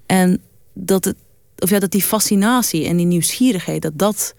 En 0.05 0.41
dat, 0.73 1.05
het, 1.05 1.15
of 1.57 1.69
ja, 1.69 1.79
dat 1.79 1.91
die 1.91 2.01
fascinatie 2.01 2.85
en 2.85 2.97
die 2.97 3.05
nieuwsgierigheid, 3.05 3.81
dat 3.81 3.97
dat 3.97 4.33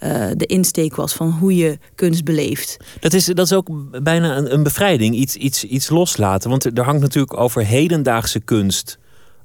uh, 0.00 0.26
de 0.36 0.46
insteek 0.46 0.96
was 0.96 1.12
van 1.12 1.30
hoe 1.30 1.56
je 1.56 1.78
kunst 1.94 2.24
beleeft. 2.24 2.76
Dat 3.00 3.12
is, 3.12 3.24
dat 3.24 3.46
is 3.46 3.52
ook 3.52 3.68
bijna 4.02 4.36
een, 4.36 4.52
een 4.52 4.62
bevrijding, 4.62 5.14
iets, 5.14 5.36
iets, 5.36 5.64
iets 5.64 5.88
loslaten. 5.88 6.50
Want 6.50 6.78
er 6.78 6.84
hangt 6.84 7.00
natuurlijk 7.00 7.40
over 7.40 7.64
hedendaagse 7.64 8.40
kunst 8.40 8.98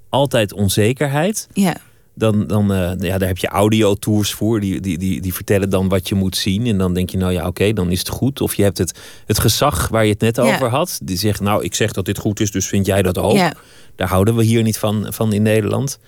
altijd 0.09 0.53
onzekerheid. 0.53 1.47
Ja 1.53 1.75
dan, 2.15 2.47
dan 2.47 2.71
uh, 2.71 2.91
ja, 2.97 3.17
daar 3.17 3.27
heb 3.27 3.37
je 3.37 3.47
audiotours 3.47 4.33
voor. 4.33 4.59
Die, 4.59 4.79
die, 4.79 4.97
die, 4.97 5.21
die 5.21 5.33
vertellen 5.33 5.69
dan 5.69 5.89
wat 5.89 6.09
je 6.09 6.15
moet 6.15 6.37
zien. 6.37 6.67
En 6.67 6.77
dan 6.77 6.93
denk 6.93 7.09
je, 7.09 7.17
nou 7.17 7.31
ja, 7.31 7.47
oké, 7.47 7.73
dan 7.73 7.91
is 7.91 7.99
het 7.99 8.09
goed. 8.09 8.41
Of 8.41 8.55
je 8.55 8.63
hebt 8.63 8.77
het, 8.77 8.99
het 9.25 9.39
gezag 9.39 9.87
waar 9.87 10.03
je 10.03 10.11
het 10.11 10.21
net 10.21 10.39
over 10.39 10.69
had. 10.69 10.99
Die 11.03 11.17
zegt, 11.17 11.41
nou, 11.41 11.63
ik 11.63 11.75
zeg 11.75 11.91
dat 11.91 12.05
dit 12.05 12.17
goed 12.17 12.39
is, 12.39 12.51
dus 12.51 12.67
vind 12.67 12.85
jij 12.85 13.01
dat 13.01 13.17
ook. 13.17 13.51
Daar 13.95 14.07
houden 14.07 14.35
we 14.35 14.43
hier 14.43 14.63
niet 14.63 14.77
van, 14.77 15.07
van 15.09 15.33
in 15.33 15.41
Nederland. 15.41 15.99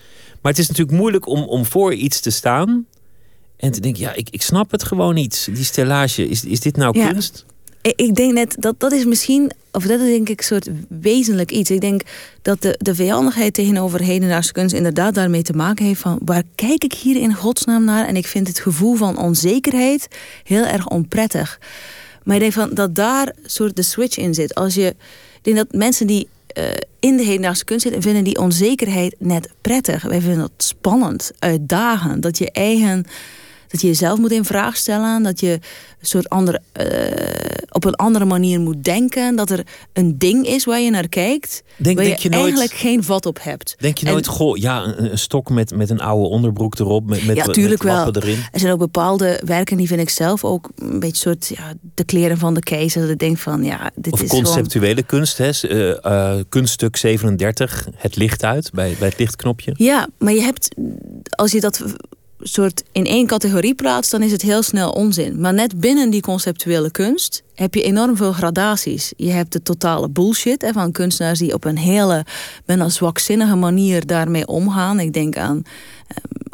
Maar 0.42 0.52
het 0.52 0.62
is 0.62 0.68
natuurlijk 0.68 0.98
moeilijk 0.98 1.28
om, 1.28 1.44
om 1.44 1.66
voor 1.66 1.94
iets 1.94 2.20
te 2.20 2.30
staan. 2.30 2.86
En 3.58 3.72
te 3.72 3.80
denken, 3.80 4.02
ja, 4.02 4.14
ik, 4.14 4.30
ik 4.30 4.42
snap 4.42 4.72
het 4.72 4.84
gewoon 4.84 5.14
niet. 5.14 5.50
Die 5.54 5.64
stellage, 5.64 6.28
is, 6.28 6.46
is 6.46 6.60
dit 6.60 6.76
nou 6.76 6.94
kunst? 6.94 7.46
Ik 7.96 8.16
denk 8.16 8.34
net, 8.34 8.56
dat, 8.60 8.80
dat 8.80 8.92
is 8.92 9.06
misschien, 9.06 9.52
of 9.72 9.84
dat 9.84 10.00
is 10.00 10.08
denk 10.08 10.30
ik 10.30 10.38
een 10.38 10.46
soort 10.46 10.70
wezenlijk 10.88 11.52
iets. 11.52 11.72
Ik 11.72 11.82
denk 11.82 12.02
dat 12.42 12.62
de, 12.62 12.76
de 12.78 12.96
vijandigheid 12.96 13.54
tegenover 13.54 14.02
hedendaagse 14.02 14.52
kunst 14.52 14.76
inderdaad 14.76 15.14
daarmee 15.14 15.42
te 15.42 15.54
maken 15.54 15.86
heeft 15.86 16.02
van 16.02 16.20
waar 16.26 16.44
kijk 16.56 16.84
ik 16.84 16.94
hier 16.94 17.22
in 17.22 17.34
godsnaam 17.34 17.84
naar? 17.84 18.08
En 18.08 18.16
ik 18.16 18.28
vind 18.28 18.48
het 18.48 18.60
gevoel 18.60 18.96
van 18.96 19.18
onzekerheid 19.18 20.08
heel 20.44 20.66
erg 20.66 20.88
onprettig. 20.88 21.60
Maar 22.24 22.36
ik 22.36 22.42
denk 22.42 22.54
van 22.54 22.70
dat 22.74 22.96
daar 22.96 23.34
soort 23.44 23.76
de 23.76 23.82
switch 23.82 24.18
in 24.18 24.34
zit. 24.34 24.56
Als 24.56 24.76
je, 24.76 24.88
ik 24.88 25.42
denk 25.42 25.58
dat 25.58 25.72
mensen 25.72 26.08
die 26.08 26.28
uh, 26.58 26.64
in 27.00 27.18
de 27.18 27.24
hedendaagse 27.24 27.66
kunst 27.66 27.84
zitten, 27.84 28.02
vinden 28.02 28.24
die 28.24 28.40
onzekerheid 28.40 29.16
net 29.20 29.50
prettig. 29.62 30.04
Wij 30.04 30.22
vinden 30.22 30.40
dat 30.40 30.52
spannend, 30.58 31.32
uitdagend. 31.40 32.24
Dat 32.24 32.38
je 32.38 32.52
eigen 32.52 33.06
dat 33.76 33.84
je 33.84 33.90
jezelf 33.90 34.20
moet 34.20 34.32
in 34.32 34.46
vraag 34.46 34.78
stellen. 34.78 35.24
Dat 35.24 35.40
je 35.40 35.52
een 35.52 36.08
soort 36.08 36.30
andere, 36.30 36.62
uh, 36.80 37.66
op 37.70 37.86
een 37.86 37.96
andere 37.96 38.26
manier 38.26 38.60
moet 38.60 38.84
denken. 38.84 39.36
Dat 39.36 39.50
er 39.50 39.64
een 39.94 40.18
ding 40.18 40.48
is 40.48 40.66
waar 40.66 40.80
je 40.80 40.90
naar 40.90 41.08
kijkt. 41.08 41.64
Denk, 41.78 41.96
waar 41.96 42.06
denk 42.06 42.18
je, 42.18 42.30
je 42.30 42.36
nooit, 42.36 42.44
eigenlijk 42.44 42.74
geen 42.74 43.04
vat 43.04 43.26
op 43.26 43.38
hebt. 43.42 43.76
Denk 43.80 43.98
je 43.98 44.06
nooit, 44.06 44.28
goh, 44.28 44.58
ja, 44.58 44.84
een, 44.84 45.12
een, 45.12 45.18
stok 45.18 45.50
met, 45.50 45.76
met 45.76 45.90
een 45.90 46.00
oude 46.00 46.28
onderbroek 46.28 46.80
erop. 46.80 47.10
Met, 47.10 47.26
met, 47.26 47.36
ja, 47.36 47.46
tuurlijk 47.46 47.84
met 47.84 47.94
wel. 47.94 48.14
Erin. 48.14 48.40
Er 48.52 48.60
zijn 48.60 48.72
ook 48.72 48.80
bepaalde 48.80 49.42
werken 49.46 49.78
die 49.78 49.88
vind 49.88 50.02
ik 50.02 50.10
zelf 50.10 50.44
ook 50.44 50.70
een 50.76 51.00
beetje 51.00 51.16
soort 51.16 51.48
ja, 51.48 51.74
de 51.94 52.04
kleren 52.04 52.38
van 52.38 52.54
de 52.54 52.62
keizer. 52.62 53.02
Dat 53.02 53.10
ik 53.10 53.20
denk 53.20 53.38
van 53.38 53.64
ja, 53.64 53.92
dit 53.96 54.14
of 54.14 54.22
is 54.22 54.30
conceptuele 54.30 55.04
kunst, 55.04 55.38
hè? 55.38 55.50
Uh, 55.62 55.98
uh, 56.04 56.36
kunststuk 56.50 56.96
37, 56.98 57.88
het 57.96 58.16
licht 58.16 58.44
uit 58.44 58.72
bij, 58.72 58.96
bij 59.00 59.08
het 59.08 59.20
lichtknopje. 59.20 59.74
Ja, 59.78 60.08
maar 60.18 60.34
je 60.34 60.42
hebt, 60.42 60.76
als 61.30 61.52
je 61.52 61.60
dat 61.60 61.84
soort 62.48 62.84
in 62.92 63.06
één 63.06 63.28
categorie 63.28 63.76
plaatst, 63.76 64.12
dan 64.12 64.22
is 64.22 64.32
het 64.32 64.42
heel 64.42 64.62
snel 64.62 64.92
onzin. 64.92 65.40
Maar 65.40 65.54
net 65.54 65.80
binnen 65.80 66.10
die 66.10 66.22
conceptuele 66.22 66.92
kunst 66.92 67.44
heb 67.56 67.74
je 67.74 67.82
enorm 67.82 68.16
veel 68.16 68.32
gradaties. 68.32 69.14
Je 69.18 69.32
hebt 69.32 69.52
de 69.52 69.62
totale 69.62 70.10
bullshit 70.10 70.70
van 70.74 70.92
kunstenaars 70.92 71.40
die 71.40 71.54
op 71.54 71.66
een 71.66 71.78
hele, 71.78 72.26
bijna 72.66 72.90
zwakzinnige 72.90 73.56
manier 73.56 74.06
daarmee 74.06 74.48
omgaan. 74.48 75.00
Ik 75.00 75.14
denk 75.14 75.38
aan 75.38 75.64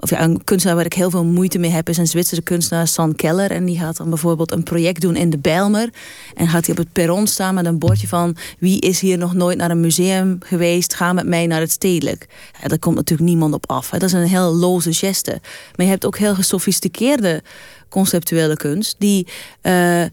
of 0.02 0.10
ja, 0.10 0.22
een 0.22 0.44
kunstenaar 0.44 0.76
waar 0.76 0.86
ik 0.86 0.94
heel 0.94 1.10
veel 1.10 1.26
moeite 1.26 1.58
mee 1.58 1.72
heb, 1.72 1.90
is 1.90 1.98
een 1.98 2.08
Zwitserse 2.08 2.44
kunstenaar, 2.44 2.88
San 2.88 3.16
Keller. 3.16 3.52
En 3.52 3.66
die 3.66 3.78
gaat 3.78 3.98
dan 3.98 4.10
bijvoorbeeld 4.10 4.52
een 4.52 4.64
project 4.64 5.02
doen 5.02 5.16
in 5.16 5.30
de 5.30 5.38
Bijlmer. 5.38 5.90
En 6.34 6.48
gaat 6.48 6.66
hij 6.66 6.76
op 6.76 6.84
het 6.84 6.92
perron 6.92 7.28
staan 7.28 7.56
met 7.56 7.66
een 7.66 7.80
bordje 7.80 8.08
van 8.08 8.36
wie 8.60 8.80
is 8.80 9.00
hier 9.00 9.18
nog 9.18 9.34
nooit 9.34 9.58
naar 9.58 9.72
een 9.72 9.80
museum 9.80 10.38
geweest, 10.40 10.94
ga 10.94 11.14
met 11.14 11.26
mij 11.26 11.48
naar 11.48 11.60
het 11.60 11.72
stedelijk. 11.72 12.28
Daar 12.68 12.80
komt 12.80 12.96
natuurlijk 12.96 13.30
niemand 13.30 13.54
op 13.54 13.70
af. 13.70 13.90
Hè. 13.90 13.98
Dat 13.98 14.08
is 14.08 14.16
een 14.16 14.28
heel 14.28 14.54
loze 14.54 14.94
geste. 14.94 15.32
Maar 15.76 15.86
je 15.86 15.92
hebt 15.92 16.06
ook 16.06 16.18
heel 16.18 16.36
gesofisticeerde 16.36 17.44
conceptuele 17.90 18.56
kunst, 18.56 18.96
die. 18.98 19.28
Uh, 19.62 20.04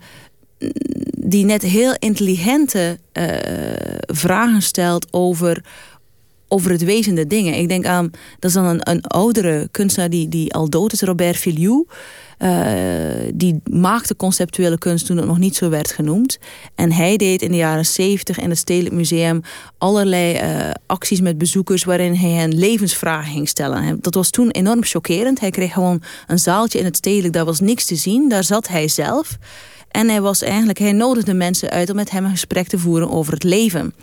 die 1.17 1.45
net 1.45 1.63
heel 1.63 1.95
intelligente 1.99 2.99
uh, 3.13 3.25
vragen 4.07 4.63
stelt 4.63 5.13
over 5.13 5.63
over 6.49 6.71
het 6.71 6.85
wezen 6.85 7.15
der 7.15 7.29
dingen. 7.29 7.55
Ik 7.55 7.69
denk 7.69 7.87
aan, 7.87 8.11
dat 8.39 8.51
is 8.51 8.53
dan 8.53 8.65
een, 8.65 8.91
een 8.91 9.03
oudere 9.03 9.69
kunstenaar 9.71 10.11
die, 10.11 10.29
die 10.29 10.55
al 10.55 10.71
dood 10.71 10.93
is, 10.93 11.01
Robert 11.01 11.37
Filiou. 11.37 11.87
Uh, 12.39 12.51
die 13.35 13.61
maakte 13.71 14.17
conceptuele 14.17 14.79
kunst 14.79 15.07
toen 15.07 15.17
het 15.17 15.27
nog 15.27 15.39
niet 15.39 15.57
zo 15.57 15.69
werd 15.69 15.93
genoemd. 15.93 16.39
En 16.75 16.93
hij 16.93 17.17
deed 17.17 17.43
in 17.43 17.51
de 17.51 17.57
jaren 17.57 17.87
70 17.87 18.39
in 18.39 18.49
het 18.49 18.59
Stedelijk 18.59 18.95
Museum 18.95 19.41
allerlei 19.79 20.35
uh, 20.35 20.71
acties 20.87 21.21
met 21.21 21.39
bezoekers 21.39 21.85
waarin 21.85 22.15
hij 22.15 22.31
hen 22.31 22.59
levensvragen 22.59 23.33
ging 23.33 23.49
stellen. 23.49 23.99
Dat 24.01 24.15
was 24.15 24.31
toen 24.31 24.51
enorm 24.51 24.85
chockerend. 24.85 25.41
Hij 25.41 25.51
kreeg 25.51 25.73
gewoon 25.73 26.03
een 26.27 26.39
zaaltje 26.39 26.79
in 26.79 26.85
het 26.85 26.97
Stedelijk, 26.97 27.35
daar 27.35 27.45
was 27.45 27.61
niks 27.61 27.85
te 27.85 27.97
zien. 27.97 28.29
Daar 28.29 28.45
zat 28.45 28.69
hij 28.69 28.89
zelf. 28.89 29.39
En 29.91 30.09
hij 30.09 30.21
was 30.21 30.43
eigenlijk, 30.43 30.79
hij 30.79 30.93
nodigde 30.93 31.35
mensen 31.35 31.71
uit 31.71 31.91
om 31.91 31.97
met 31.97 32.11
hem 32.11 32.25
een 32.25 32.31
gesprek 32.31 32.69
te 32.69 32.79
voeren 32.79 33.11
over 33.11 33.33
het 33.33 33.45
leven. 33.45 33.95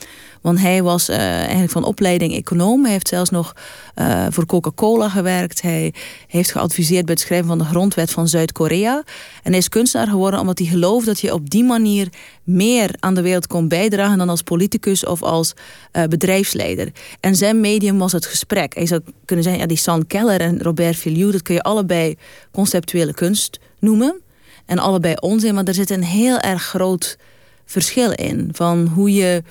Want 0.46 0.60
hij 0.60 0.84
was 0.84 1.10
uh, 1.10 1.18
eigenlijk 1.18 1.72
van 1.72 1.84
opleiding 1.84 2.34
econoom. 2.34 2.84
Hij 2.84 2.92
heeft 2.92 3.08
zelfs 3.08 3.30
nog 3.30 3.54
uh, 3.96 4.26
voor 4.30 4.46
Coca-Cola 4.46 5.10
gewerkt. 5.10 5.62
Hij 5.62 5.94
heeft 6.28 6.52
geadviseerd 6.52 7.06
bij 7.06 7.14
het 7.14 7.24
schrijven 7.24 7.48
van 7.48 7.58
de 7.58 7.64
grondwet 7.64 8.12
van 8.12 8.28
Zuid-Korea. 8.28 9.04
En 9.44 9.52
hij 9.52 9.60
is 9.60 9.70
kunstenaar 9.70 10.08
geworden 10.08 10.40
omdat 10.40 10.58
hij 10.60 10.68
gelooft 10.68 11.06
dat 11.06 11.20
je 11.20 11.34
op 11.34 11.50
die 11.50 11.64
manier 11.64 12.10
meer 12.44 12.96
aan 13.00 13.16
de 13.16 13.22
wereld 13.22 13.48
kon 13.48 13.68
bijdragen 13.68 14.18
dan 14.18 14.30
als 14.30 14.42
politicus 14.42 15.06
of 15.06 15.24
als 15.24 15.54
uh, 15.94 16.04
bedrijfsleider. 16.04 16.92
En 17.20 17.36
zijn 17.36 17.60
medium 17.60 17.98
was 17.98 18.12
het 18.12 18.26
gesprek. 18.26 18.76
Hij 18.76 18.86
zou 18.86 19.02
kunnen 19.26 19.46
zeggen, 19.46 19.62
ja, 19.64 19.68
die 19.68 19.78
San 19.78 20.08
Keller 20.08 20.40
en 20.40 20.62
Robert 20.62 20.96
Filiou, 20.96 21.32
dat 21.32 21.42
kun 21.42 21.56
je 21.56 21.62
allebei 21.62 22.16
conceptuele 22.52 23.14
kunst 23.14 23.60
noemen. 23.80 24.24
En 24.66 24.80
allebei 24.80 25.16
onzin, 25.20 25.54
maar 25.54 25.64
er 25.64 25.74
zit 25.74 25.90
een 25.90 26.04
heel 26.04 26.40
erg 26.40 26.64
groot 26.64 27.18
verschil 27.66 28.12
in. 28.12 28.50
Van 28.52 28.88
hoe 28.88 29.14
je 29.14 29.44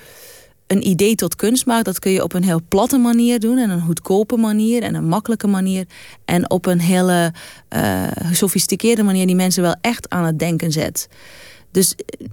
een 0.67 0.89
idee 0.89 1.15
tot 1.15 1.37
kunst 1.37 1.67
maakt, 1.67 1.85
dat 1.85 1.99
kun 1.99 2.13
je 2.13 2.23
op 2.23 2.33
een 2.33 2.45
heel 2.45 2.61
platte 2.69 2.99
manier 2.99 3.41
doen. 3.41 3.59
En 3.59 3.71
een 3.71 3.81
goedkope 3.81 4.37
manier 4.37 4.83
en 4.83 4.95
een 4.95 5.09
makkelijke 5.09 5.47
manier. 5.47 5.87
En 6.25 6.51
op 6.51 6.67
een 6.67 6.81
hele 6.81 7.33
uh, 7.77 8.07
gesofisticeerde 8.23 9.03
manier 9.03 9.27
die 9.27 9.37
mensen 9.37 9.63
wel 9.63 9.77
echt 9.81 10.11
aan 10.11 10.25
het 10.25 10.39
denken 10.39 10.73
zet. 10.73 11.09
Dus 11.71 11.95
eh, 11.95 12.27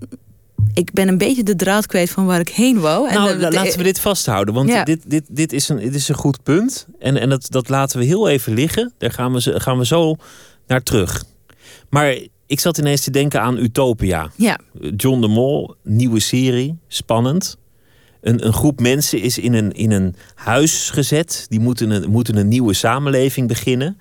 ik 0.73 0.93
ben 0.93 1.07
een 1.07 1.17
beetje 1.17 1.43
de 1.43 1.55
draad 1.55 1.85
kwijt 1.85 2.09
van 2.09 2.25
waar 2.25 2.39
ik 2.39 2.49
heen 2.49 2.79
wou. 2.79 3.09
En 3.09 3.13
nou, 3.15 3.39
laten 3.39 3.77
we 3.77 3.83
dit 3.83 3.99
vasthouden. 3.99 4.53
Want 4.53 4.69
ja. 4.69 4.83
dit, 4.83 5.03
dit, 5.07 5.23
dit, 5.27 5.53
is 5.53 5.69
een, 5.69 5.77
dit 5.77 5.95
is 5.95 6.07
een 6.07 6.15
goed 6.15 6.43
punt. 6.43 6.87
En, 6.99 7.17
en 7.17 7.29
dat, 7.29 7.47
dat 7.49 7.69
laten 7.69 7.99
we 7.99 8.05
heel 8.05 8.29
even 8.29 8.53
liggen. 8.53 8.93
Daar 8.97 9.11
gaan 9.11 9.33
we, 9.33 9.59
gaan 9.59 9.77
we 9.77 9.85
zo 9.85 10.15
naar 10.67 10.83
terug. 10.83 11.23
Maar 11.89 12.17
ik 12.51 12.59
zat 12.59 12.77
ineens 12.77 13.01
te 13.01 13.11
denken 13.11 13.41
aan 13.41 13.57
Utopia. 13.57 14.31
Ja. 14.35 14.59
John 14.95 15.21
de 15.21 15.27
Mol, 15.27 15.75
nieuwe 15.83 16.19
serie, 16.19 16.77
spannend. 16.87 17.57
Een, 18.21 18.45
een 18.45 18.53
groep 18.53 18.79
mensen 18.79 19.21
is 19.21 19.37
in 19.37 19.53
een, 19.53 19.71
in 19.71 19.91
een 19.91 20.15
huis 20.35 20.89
gezet. 20.89 21.45
Die 21.49 21.59
moeten 21.59 21.89
een, 21.89 22.09
moeten 22.09 22.35
een 22.35 22.47
nieuwe 22.47 22.73
samenleving 22.73 23.47
beginnen. 23.47 23.97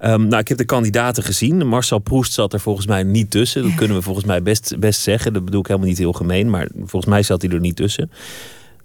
Um, 0.00 0.26
nou, 0.26 0.40
ik 0.40 0.48
heb 0.48 0.58
de 0.58 0.64
kandidaten 0.64 1.22
gezien. 1.22 1.66
Marcel 1.66 1.98
Proest 1.98 2.32
zat 2.32 2.52
er 2.52 2.60
volgens 2.60 2.86
mij 2.86 3.02
niet 3.02 3.30
tussen. 3.30 3.62
Dat 3.62 3.74
kunnen 3.74 3.96
we 3.96 4.02
volgens 4.02 4.26
mij 4.26 4.42
best, 4.42 4.78
best 4.78 5.00
zeggen. 5.00 5.32
Dat 5.32 5.44
bedoel 5.44 5.60
ik 5.60 5.66
helemaal 5.66 5.88
niet 5.88 5.98
heel 5.98 6.12
gemeen. 6.12 6.50
Maar 6.50 6.68
volgens 6.76 7.06
mij 7.06 7.22
zat 7.22 7.42
hij 7.42 7.50
er 7.50 7.60
niet 7.60 7.76
tussen. 7.76 8.10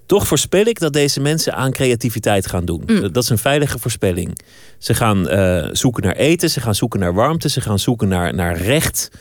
Toch 0.10 0.28
voorspel 0.28 0.66
ik 0.66 0.80
dat 0.80 0.94
deze 0.94 1.20
mensen 1.20 1.56
aan 1.56 1.72
creativiteit 1.72 2.48
gaan 2.48 2.66
doen. 2.66 2.84
Mm. 2.86 3.12
Dat 3.12 3.24
is 3.24 3.30
een 3.30 3.38
veilige 3.38 3.80
voorspelling. 3.80 4.40
Ze 4.78 4.94
gaan 4.94 5.32
uh, 5.32 5.68
zoeken 5.72 6.04
naar 6.04 6.16
eten, 6.16 6.50
ze 6.50 6.60
gaan 6.60 6.76
zoeken 6.76 7.00
naar 7.00 7.14
warmte, 7.14 7.50
ze 7.50 7.62
gaan 7.62 7.80
zoeken 7.80 8.08
naar, 8.08 8.36
naar 8.36 8.58
recht. 8.58 9.12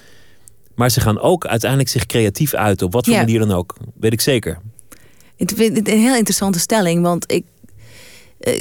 Maar 0.74 0.90
ze 0.90 1.00
gaan 1.00 1.20
ook 1.20 1.46
uiteindelijk 1.46 1.90
zich 1.90 2.06
creatief 2.06 2.54
uit, 2.54 2.82
op 2.82 2.92
wat 2.92 3.04
voor 3.04 3.14
ja. 3.14 3.20
manier 3.20 3.38
dan 3.38 3.52
ook. 3.52 3.76
Weet 4.00 4.12
ik 4.12 4.20
zeker. 4.20 4.58
Ik 5.36 5.50
vind 5.54 5.76
het 5.76 5.88
een 5.88 6.00
heel 6.00 6.14
interessante 6.16 6.58
stelling, 6.58 7.02
want 7.02 7.32
ik. 7.32 7.44
Uh, 8.40 8.60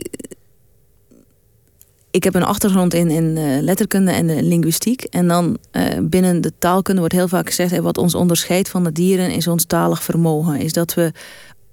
ik 2.12 2.24
heb 2.24 2.36
een 2.36 2.44
achtergrond 2.44 2.94
in, 2.94 3.10
in 3.10 3.36
uh, 3.38 3.62
letterkunde 3.62 4.12
en 4.12 4.30
uh, 4.30 4.42
linguïstiek. 4.42 5.04
En 5.04 5.28
dan 5.28 5.58
binnen 6.02 6.42
de 6.42 6.54
taalkunde 6.60 7.00
wordt 7.00 7.16
heel 7.16 7.28
vaak 7.28 7.48
gezegd: 7.48 7.72
hey, 7.72 7.82
wat 7.82 7.98
ons 7.98 8.16
onderscheidt 8.16 8.70
van 8.70 8.84
de 8.84 8.92
dieren 8.92 9.32
is 9.32 9.48
ons 9.48 9.66
talig 9.66 10.04
vermogen. 10.04 10.60
Is 10.60 10.74
dat 10.74 10.94
we 10.94 11.12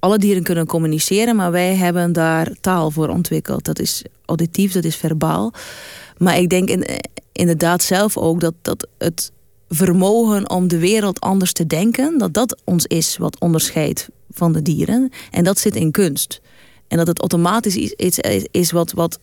alle 0.05 0.19
dieren 0.19 0.43
kunnen 0.43 0.67
communiceren, 0.67 1.37
maar 1.37 1.51
wij 1.51 1.75
hebben 1.75 2.13
daar 2.13 2.51
taal 2.61 2.91
voor 2.91 3.09
ontwikkeld. 3.09 3.65
Dat 3.65 3.79
is 3.79 4.05
auditief, 4.25 4.73
dat 4.73 4.85
is 4.85 4.97
verbaal. 4.97 5.53
Maar 6.19 6.39
ik 6.39 6.49
denk 6.49 6.69
in, 6.69 6.87
inderdaad 7.33 7.83
zelf 7.83 8.17
ook 8.17 8.41
dat, 8.41 8.55
dat 8.63 8.87
het 8.99 9.33
vermogen 9.69 10.51
om 10.51 10.69
de 10.69 10.79
wereld 10.79 11.21
anders 11.21 11.53
te 11.53 11.67
denken, 11.67 12.19
dat 12.19 12.35
dat 12.35 12.61
ons 12.65 12.87
is 12.87 13.17
wat 13.17 13.41
onderscheidt 13.41 14.09
van 14.31 14.53
de 14.53 14.63
dieren. 14.63 15.11
En 15.31 15.45
dat 15.45 15.59
zit 15.59 15.77
in 15.77 15.91
kunst. 15.91 16.41
En 16.89 16.97
dat 16.97 17.07
het 17.07 17.21
automatisch 17.21 17.77
iets 17.77 18.19
is 18.51 18.71
wat, 18.71 18.93
wat 18.93 19.19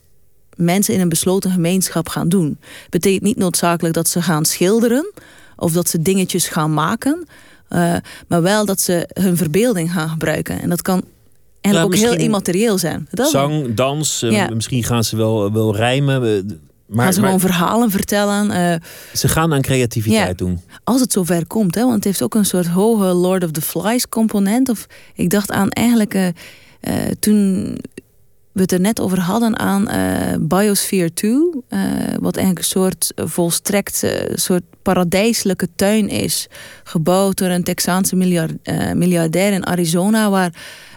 mensen 0.56 0.94
in 0.94 1.00
een 1.00 1.10
besloten 1.10 1.52
gemeenschap 1.52 2.10
gaan 2.10 2.30
doen. 2.30 2.60
Betekent 2.89 3.24
niet 3.24 3.38
noodzakelijk 3.38 3.94
dat 3.94 4.08
ze 4.08 4.22
gaan 4.22 4.46
schilderen 4.46 5.12
of 5.56 5.72
dat 5.72 5.89
ze 5.89 6.02
dingetjes 6.02 6.48
gaan 6.48 6.74
maken. 6.74 7.28
Uh, 7.75 7.95
maar 8.27 8.41
wel 8.41 8.65
dat 8.65 8.81
ze 8.81 9.10
hun 9.13 9.38
verbeelding 9.38 9.91
gaan 9.91 10.10
gebruiken. 10.10 10.62
En 10.62 10.69
dat 10.69 10.81
kan 10.81 11.03
Ja, 11.62 11.81
ook 11.81 11.95
heel 11.95 12.15
immaterieel 12.15 12.77
zijn. 12.77 13.07
Dat 13.12 13.29
Zang, 13.29 13.73
dans, 13.73 14.21
eh, 14.23 14.31
Ja. 14.31 14.49
misschien 14.53 14.84
gaan 14.84 15.03
ze 15.03 15.15
wel, 15.15 15.51
wel 15.53 15.75
rijmen. 15.75 16.15
eh, 16.23 16.43
Maar, 16.86 17.03
gaan 17.05 17.13
ze 17.13 17.19
maar 17.19 17.29
gewoon 17.31 17.49
verhalen 17.51 17.91
vertellen. 17.91 18.51
eh, 18.51 18.75
ze 19.13 19.27
gaan 19.27 19.53
aan 19.53 19.62
creativiteit 19.62 20.27
Ja. 20.27 20.34
doen. 20.45 20.60
als 20.84 21.01
het 21.01 21.12
zover 21.12 21.47
komt, 21.47 21.75
hè, 21.75 21.81
want 21.81 21.93
het 21.95 22.03
heeft 22.03 22.21
ook 22.21 22.36
een 22.36 22.45
soort 22.45 22.67
hoge 22.67 23.05
Lord 23.05 23.43
of 23.43 23.51
the 23.51 23.62
Flies 23.62 24.10
component. 24.10 24.69
Of 24.69 24.86
ik 25.15 25.29
dacht 25.29 25.51
aan 25.51 25.69
eigenlijk 25.69 26.13
eh, 26.13 26.27
eh, 26.79 27.12
toen 27.19 27.77
we 28.52 28.62
het 28.62 28.72
er 28.72 28.80
net 28.80 29.00
over 29.00 29.20
hadden 29.20 29.60
aan 29.60 29.88
eh, 29.88 30.36
Biosphere 30.40 31.14
2, 31.14 31.32
eh, 31.68 31.80
wat 32.20 32.36
eigenlijk 32.36 32.58
een 32.58 32.64
soort 32.64 33.12
volstrekt 33.16 34.04
eh, 34.04 34.36
soort 34.36 34.64
paradijselijke 34.82 35.68
tuin 35.76 36.10
is, 36.10 36.48
gebouwd 36.84 37.38
door 37.38 37.48
een 37.48 37.64
Texaanse 37.64 38.16
miljard, 38.16 38.54
miljardair 38.96 39.54
in 39.54 39.66
Arizona, 39.66 40.30
waar 40.30 40.54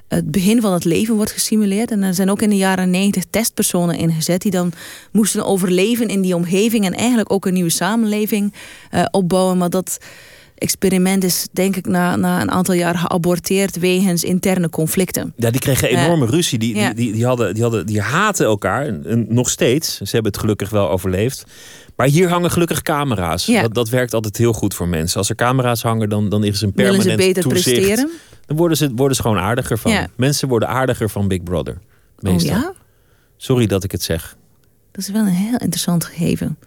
het 0.08 0.30
begin 0.30 0.60
van 0.60 0.72
het 0.72 0.84
leven 0.84 1.14
wordt 1.14 1.32
gesimuleerd. 1.32 1.90
En 1.90 2.02
er 2.02 2.14
zijn 2.14 2.30
ook 2.30 2.42
in 2.42 2.50
de 2.50 2.56
jaren 2.56 2.90
90 2.90 3.24
testpersonen 3.30 3.96
ingezet 3.96 4.42
die 4.42 4.50
dan 4.50 4.72
moesten 5.12 5.44
overleven 5.44 6.08
in 6.08 6.20
die 6.20 6.34
omgeving 6.34 6.84
en 6.84 6.94
eigenlijk 6.94 7.32
ook 7.32 7.46
een 7.46 7.52
nieuwe 7.52 7.70
samenleving 7.70 8.54
opbouwen. 9.10 9.58
Maar 9.58 9.70
dat 9.70 9.98
experiment 10.54 11.24
is 11.24 11.48
denk 11.52 11.76
ik 11.76 11.86
na, 11.86 12.16
na 12.16 12.40
een 12.40 12.50
aantal 12.50 12.74
jaar 12.74 12.94
geaborteerd 12.98 13.78
wegens 13.78 14.24
interne 14.24 14.70
conflicten. 14.70 15.32
Ja, 15.36 15.50
die 15.50 15.60
kregen 15.60 15.90
Ja. 15.90 16.04
enorme 16.04 16.26
ruzie. 16.26 16.58
Die, 16.58 16.76
Ja. 16.76 16.86
die, 16.86 16.94
die, 16.94 17.12
die, 17.12 17.26
hadden, 17.26 17.54
die, 17.54 17.62
hadden, 17.62 17.86
die 17.86 18.00
haten 18.00 18.46
elkaar. 18.46 18.86
En- 18.86 19.26
nog 19.28 19.50
steeds. 19.50 19.96
Ze 19.96 20.04
hebben 20.10 20.32
het 20.32 20.40
gelukkig 20.40 20.70
wel 20.70 20.90
overleefd. 20.90 21.44
Maar 21.96 22.06
hier 22.06 22.28
hangen 22.28 22.50
gelukkig 22.50 22.82
camera's. 22.82 23.46
Ja. 23.46 23.62
Dat, 23.62 23.74
dat 23.74 23.88
werkt 23.88 24.14
altijd 24.14 24.36
heel 24.36 24.52
goed 24.52 24.74
voor 24.74 24.88
mensen. 24.88 25.18
Als 25.18 25.28
er 25.28 25.34
camera's 25.36 25.82
hangen, 25.82 26.08
dan, 26.08 26.28
dan 26.28 26.44
is 26.44 26.60
een 26.62 26.72
Willen 26.74 26.90
permanent 26.92 27.20
ze 27.20 27.26
beter 27.26 27.42
toezicht. 27.42 27.76
presteren? 27.80 28.10
Dan 28.46 28.56
worden 28.56 28.76
ze, 28.76 28.90
worden 28.94 29.16
ze 29.16 29.22
gewoon 29.22 29.38
aardiger 29.38 29.78
van. 29.78 29.92
Ja. 29.92 30.06
Mensen 30.16 30.48
worden 30.48 30.68
aardiger 30.68 31.10
van 31.10 31.28
Big 31.28 31.42
Brother. 31.42 31.78
Meestal. 32.18 32.56
Oh 32.56 32.62
ja? 32.62 32.72
Sorry 33.36 33.66
dat 33.66 33.84
ik 33.84 33.92
het 33.92 34.02
zeg. 34.02 34.36
Dat 34.92 35.02
is 35.02 35.10
wel 35.10 35.20
een 35.22 35.26
heel 35.28 35.58
interessant 35.58 36.04
gegeven. 36.04 36.58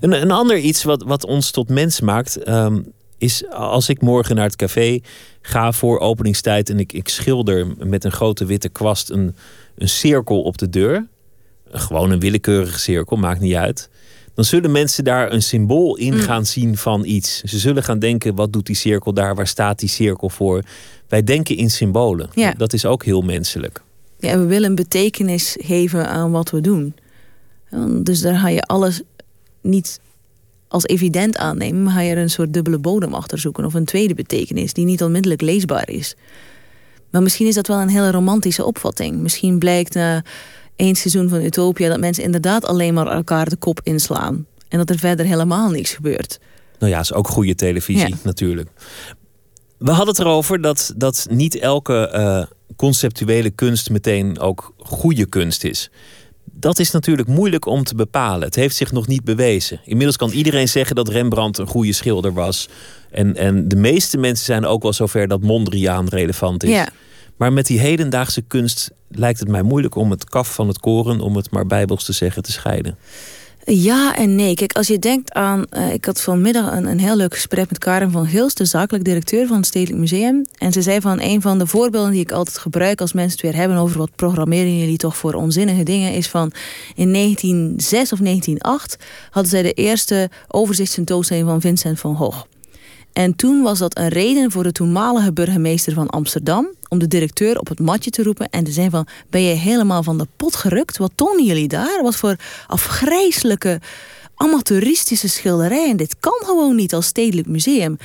Een, 0.00 0.12
een 0.22 0.30
ander 0.30 0.58
iets 0.58 0.82
wat, 0.84 1.02
wat 1.02 1.24
ons 1.24 1.50
tot 1.50 1.68
mens 1.68 2.00
maakt, 2.00 2.36
ehm, 2.36 2.80
is 3.20 3.48
als 3.48 3.88
ik 3.88 4.00
morgen 4.00 4.34
naar 4.36 4.44
het 4.44 4.56
café 4.56 5.00
ga 5.40 5.72
voor 5.72 5.98
openingstijd 5.98 6.70
en 6.70 6.78
ik, 6.78 6.92
ik 6.92 7.08
schilder 7.08 7.66
met 7.78 8.04
een 8.04 8.12
grote 8.12 8.44
witte 8.44 8.68
kwast 8.68 9.10
een, 9.10 9.34
een 9.74 9.88
cirkel 9.88 10.42
op 10.42 10.58
de 10.58 10.68
deur. 10.68 11.06
Gewoon 11.70 12.10
een 12.10 12.20
willekeurige 12.20 12.78
cirkel, 12.78 13.16
maakt 13.16 13.40
niet 13.40 13.54
uit. 13.54 13.88
Dan 14.34 14.44
zullen 14.44 14.70
mensen 14.72 15.04
daar 15.04 15.32
een 15.32 15.42
symbool 15.42 15.96
in 15.96 16.14
Mm. 16.14 16.20
gaan 16.20 16.46
zien 16.46 16.76
van 16.76 17.04
iets. 17.04 17.42
Ze 17.42 17.58
zullen 17.58 17.82
gaan 17.82 17.98
denken, 17.98 18.34
wat 18.34 18.52
doet 18.52 18.66
die 18.66 18.76
cirkel 18.76 19.12
daar? 19.12 19.34
Waar 19.34 19.46
staat 19.46 19.78
die 19.78 19.88
cirkel 19.88 20.28
voor? 20.28 20.62
Wij 21.08 21.24
denken 21.24 21.56
in 21.56 21.70
symbolen. 21.70 22.30
Ja. 22.34 22.54
Dat 22.56 22.72
is 22.72 22.84
ook 22.84 23.04
heel 23.04 23.20
menselijk. 23.22 23.82
Ja, 24.18 24.38
we 24.38 24.44
willen 24.44 24.68
een 24.68 24.74
betekenis 24.74 25.56
geven 25.60 26.08
aan 26.08 26.30
wat 26.30 26.50
we 26.50 26.60
doen. 26.60 26.94
Dus 28.02 28.20
daar 28.20 28.38
ga 28.38 28.48
je 28.48 28.62
alles 28.62 29.02
niet 29.60 30.00
als 30.70 30.86
evident 30.86 31.36
aannemen, 31.36 31.82
maar 31.82 31.92
ga 31.92 32.00
je 32.00 32.10
er 32.14 32.18
een 32.22 32.30
soort 32.30 32.52
dubbele 32.52 32.78
bodem 32.78 33.14
achter 33.14 33.38
zoeken 33.38 33.64
of 33.64 33.74
een 33.74 33.84
tweede 33.84 34.14
betekenis 34.14 34.72
die 34.72 34.84
niet 34.84 35.02
onmiddellijk 35.02 35.40
leesbaar 35.40 35.90
is. 35.90 36.14
Maar 37.10 37.22
misschien 37.22 37.46
is 37.46 37.54
dat 37.54 37.66
wel 37.66 37.80
een 37.80 37.88
hele 37.88 38.10
romantische 38.10 38.64
opvatting. 38.64 39.16
Misschien 39.16 39.58
blijkt 39.58 39.94
na 39.94 40.22
één 40.76 40.94
seizoen 40.94 41.28
van 41.28 41.40
Utopia 41.42 41.88
dat 41.88 42.00
mensen 42.00 42.24
inderdaad 42.24 42.64
alleen 42.64 42.94
maar 42.94 43.06
elkaar 43.06 43.48
de 43.48 43.56
kop 43.56 43.80
inslaan 43.82 44.46
en 44.68 44.78
dat 44.78 44.90
er 44.90 44.98
verder 44.98 45.26
helemaal 45.26 45.70
niks 45.70 45.92
gebeurt. 45.92 46.38
Nou 46.78 46.92
ja, 46.92 47.00
is 47.00 47.12
ook 47.12 47.28
goede 47.28 47.54
televisie 47.54 48.08
Ja. 48.08 48.16
natuurlijk. 48.22 48.68
We 49.78 49.90
hadden 49.90 50.08
het 50.08 50.18
erover 50.18 50.60
dat, 50.60 50.92
dat 50.96 51.26
niet 51.30 51.58
elke 51.58 52.08
eh, 52.08 52.42
conceptuele 52.76 53.50
kunst 53.50 53.90
meteen 53.90 54.38
ook 54.38 54.74
goede 54.76 55.26
kunst 55.26 55.64
is. 55.64 55.90
Dat 56.60 56.78
is 56.78 56.90
natuurlijk 56.90 57.28
moeilijk 57.28 57.66
om 57.66 57.84
te 57.84 57.94
bepalen. 57.94 58.46
Het 58.46 58.54
heeft 58.54 58.76
zich 58.76 58.92
nog 58.92 59.06
niet 59.06 59.24
bewezen. 59.24 59.80
Inmiddels 59.84 60.16
kan 60.16 60.30
iedereen 60.30 60.68
zeggen 60.68 60.96
dat 60.96 61.08
Rembrandt 61.08 61.58
een 61.58 61.66
goede 61.66 61.92
schilder 61.92 62.32
was. 62.32 62.68
En, 63.10 63.36
en 63.36 63.68
de 63.68 63.76
meeste 63.76 64.18
mensen 64.18 64.44
zijn 64.44 64.66
ook 64.66 64.82
wel 64.82 64.92
zover 64.92 65.28
dat 65.28 65.42
Mondriaan 65.42 66.08
relevant 66.08 66.62
is. 66.62 66.70
Ja. 66.70 66.88
Maar 67.36 67.52
met 67.52 67.66
die 67.66 67.80
hedendaagse 67.80 68.42
kunst 68.42 68.90
lijkt 69.08 69.40
het 69.40 69.48
mij 69.48 69.62
moeilijk 69.62 69.94
om 69.94 70.10
het 70.10 70.24
kaf 70.24 70.54
van 70.54 70.68
het 70.68 70.78
koren, 70.78 71.20
om 71.20 71.36
het 71.36 71.50
maar 71.50 71.66
bijbels 71.66 72.04
te 72.04 72.12
zeggen, 72.12 72.42
te 72.42 72.52
scheiden. 72.52 72.98
Ja 73.64 74.16
en 74.16 74.34
nee. 74.34 74.54
Kijk, 74.54 74.72
als 74.72 74.86
je 74.86 74.98
denkt 74.98 75.32
aan. 75.32 75.64
eh, 75.70 75.92
ik 75.92 76.04
had 76.04 76.20
vanmiddag 76.20 76.72
een, 76.72 76.86
een 76.86 76.98
heel 77.00 77.16
leuk 77.16 77.34
gesprek 77.34 77.68
met 77.68 77.78
Karen 77.78 78.10
van 78.10 78.26
Gils, 78.26 78.54
de 78.54 78.64
zakelijk 78.64 79.04
directeur 79.04 79.46
van 79.46 79.56
het 79.56 79.66
Stedelijk 79.66 79.98
Museum. 79.98 80.46
En 80.58 80.72
ze 80.72 80.82
zei 80.82 81.00
van 81.00 81.20
een 81.20 81.40
van 81.40 81.58
de 81.58 81.66
voorbeelden 81.66 82.10
die 82.10 82.20
ik 82.20 82.32
altijd 82.32 82.58
gebruik 82.58 83.00
als 83.00 83.12
mensen 83.12 83.32
het 83.32 83.40
weer 83.40 83.60
hebben 83.60 83.78
over 83.78 83.98
wat 83.98 84.16
programmeren 84.16 84.78
jullie 84.78 84.96
toch 84.96 85.16
voor 85.16 85.34
onzinnige 85.34 85.82
dingen, 85.82 86.12
is 86.12 86.28
van 86.28 86.52
in 86.94 87.12
1906 87.12 88.12
of 88.12 88.18
1908 88.18 88.96
hadden 89.30 89.50
zij 89.50 89.62
de 89.62 89.72
eerste 89.72 90.30
overzichtstentoonstelling 90.48 91.46
van 91.46 91.60
Vincent 91.60 92.00
van 92.00 92.16
Gogh. 92.16 92.42
En 93.12 93.36
toen 93.36 93.62
was 93.62 93.78
dat 93.78 93.98
een 93.98 94.08
reden 94.08 94.50
voor 94.50 94.62
de 94.62 94.72
toenmalige 94.72 95.32
burgemeester 95.32 95.92
van 95.92 96.08
Amsterdam 96.08 96.74
om 96.88 96.98
de 96.98 97.08
directeur 97.08 97.58
op 97.58 97.68
het 97.68 97.80
matje 97.80 98.10
te 98.10 98.22
roepen 98.22 98.48
en 98.48 98.64
te 98.64 98.72
zeggen 98.72 98.92
van 98.92 99.06
ben 99.30 99.42
je 99.42 99.54
helemaal 99.54 100.02
van 100.02 100.18
de 100.18 100.26
pot 100.36 100.56
gerukt? 100.56 100.96
Wat 100.96 101.12
tonen 101.14 101.44
jullie 101.44 101.68
daar? 101.68 102.02
Wat 102.02 102.16
voor 102.16 102.36
afgrijzelijke 102.66 103.80
amateuristische 104.34 105.28
schilderijen. 105.28 105.96
Dit 105.96 106.16
kan 106.20 106.42
gewoon 106.44 106.76
niet 106.76 106.94
als 106.94 107.06
stedelijk 107.06 107.48
museum. 107.48 107.96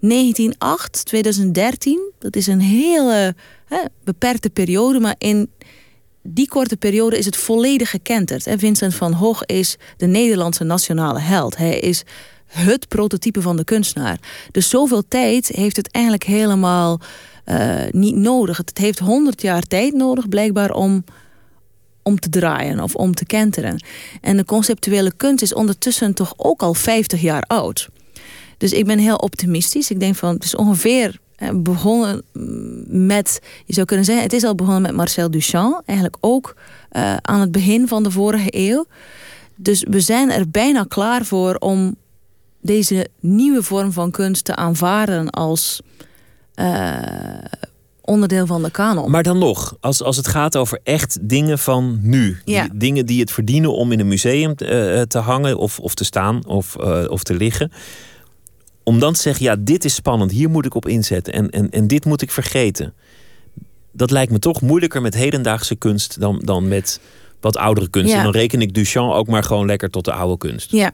1908, 0.00 1.04
2013, 1.04 2.12
dat 2.18 2.36
is 2.36 2.46
een 2.46 2.60
hele 2.60 3.34
hè, 3.66 3.78
beperkte 4.04 4.50
periode, 4.50 5.00
maar 5.00 5.14
in 5.18 5.50
die 6.22 6.48
korte 6.48 6.76
periode 6.76 7.18
is 7.18 7.24
het 7.24 7.36
volledig 7.36 7.90
gekenterd. 7.90 8.46
En 8.46 8.58
Vincent 8.58 8.94
van 8.94 9.14
Gogh 9.14 9.42
is 9.46 9.76
de 9.96 10.06
Nederlandse 10.06 10.64
nationale 10.64 11.18
held. 11.18 11.56
Hij 11.56 11.78
is 11.78 12.02
het 12.52 12.88
prototype 12.88 13.42
van 13.42 13.56
de 13.56 13.64
kunstenaar. 13.64 14.18
Dus 14.50 14.68
zoveel 14.68 15.02
tijd 15.08 15.48
heeft 15.48 15.76
het 15.76 15.90
eigenlijk 15.90 16.24
helemaal 16.24 17.00
eh, 17.44 17.74
niet 17.90 18.16
nodig. 18.16 18.56
Het 18.56 18.78
heeft 18.78 18.98
100 18.98 19.42
jaar 19.42 19.62
tijd 19.62 19.94
nodig, 19.94 20.28
blijkbaar, 20.28 20.70
om, 20.70 21.04
om 22.02 22.20
te 22.20 22.28
draaien 22.28 22.80
of 22.80 22.94
om 22.94 23.14
te 23.14 23.24
kenteren. 23.24 23.84
En 24.20 24.36
de 24.36 24.44
conceptuele 24.44 25.12
kunst 25.16 25.42
is 25.42 25.54
ondertussen 25.54 26.14
toch 26.14 26.34
ook 26.36 26.62
al 26.62 26.74
50 26.74 27.20
jaar 27.20 27.42
oud. 27.46 27.88
Dus 28.58 28.72
ik 28.72 28.86
ben 28.86 28.98
heel 28.98 29.16
optimistisch. 29.16 29.90
Ik 29.90 30.00
denk 30.00 30.14
van 30.14 30.34
het 30.34 30.44
is 30.44 30.56
ongeveer 30.56 31.18
eh, 31.36 31.48
begonnen 31.54 32.22
met, 33.06 33.40
je 33.66 33.74
zou 33.74 33.86
kunnen 33.86 34.04
zeggen, 34.04 34.24
het 34.24 34.32
is 34.32 34.44
al 34.44 34.54
begonnen 34.54 34.82
met 34.82 34.94
Marcel 34.94 35.30
Duchamp, 35.30 35.82
eigenlijk 35.86 36.18
ook 36.20 36.56
eh, 36.88 37.16
aan 37.16 37.40
het 37.40 37.52
begin 37.52 37.88
van 37.88 38.02
de 38.02 38.10
vorige 38.10 38.48
eeuw. 38.50 38.86
Dus 39.54 39.84
we 39.88 40.00
zijn 40.00 40.30
er 40.30 40.50
bijna 40.50 40.84
klaar 40.88 41.24
voor 41.24 41.54
om 41.54 41.96
deze 42.62 43.08
nieuwe 43.20 43.62
vorm 43.62 43.92
van 43.92 44.10
kunst 44.10 44.44
te 44.44 44.56
aanvaarden 44.56 45.30
als 45.30 45.80
eh, 46.54 46.98
onderdeel 48.00 48.46
van 48.46 48.62
de 48.62 48.70
kanon. 48.70 49.10
Maar 49.10 49.22
dan 49.22 49.38
nog, 49.38 49.76
als, 49.80 50.02
als 50.02 50.16
het 50.16 50.28
gaat 50.28 50.56
over 50.56 50.78
echt 50.82 51.18
dingen 51.20 51.58
van 51.58 51.98
nu. 52.02 52.40
Ja. 52.44 52.62
Die- 52.62 52.76
dingen 52.78 53.06
die 53.06 53.20
het 53.20 53.30
verdienen 53.30 53.74
om 53.74 53.92
in 53.92 54.00
een 54.00 54.08
museum 54.08 54.54
te, 54.56 54.64
eh, 54.66 55.00
te 55.02 55.18
hangen 55.18 55.58
of, 55.58 55.78
of 55.78 55.94
te 55.94 56.04
staan 56.04 56.46
of, 56.46 56.76
eh, 56.76 57.04
of 57.08 57.22
te 57.22 57.34
liggen. 57.34 57.72
Om 58.82 58.98
dan 58.98 59.12
te 59.12 59.20
zeggen, 59.20 59.44
ja, 59.44 59.56
dit 59.58 59.84
is 59.84 59.94
spannend, 59.94 60.30
hier 60.30 60.50
moet 60.50 60.66
ik 60.66 60.74
op 60.74 60.88
inzetten 60.88 61.32
en, 61.32 61.50
en, 61.50 61.70
en 61.70 61.86
dit 61.86 62.04
moet 62.04 62.22
ik 62.22 62.30
vergeten. 62.30 62.94
Dat 63.92 64.10
lijkt 64.10 64.32
me 64.32 64.38
toch 64.38 64.60
moeilijker 64.60 65.02
met 65.02 65.14
hedendaagse 65.14 65.74
kunst 65.76 66.20
dan, 66.20 66.40
dan 66.44 66.68
met 66.68 67.00
wat 67.40 67.56
oudere 67.56 67.88
kunst. 67.90 68.10
Ja. 68.10 68.16
En 68.16 68.22
dan 68.24 68.32
reken 68.32 68.60
ik 68.60 68.74
Duchamp 68.74 69.12
ook 69.12 69.26
maar 69.26 69.44
gewoon 69.44 69.66
lekker 69.66 69.90
tot 69.90 70.04
de 70.04 70.12
oude 70.12 70.36
kunst. 70.48 70.70
Ja. 70.70 70.92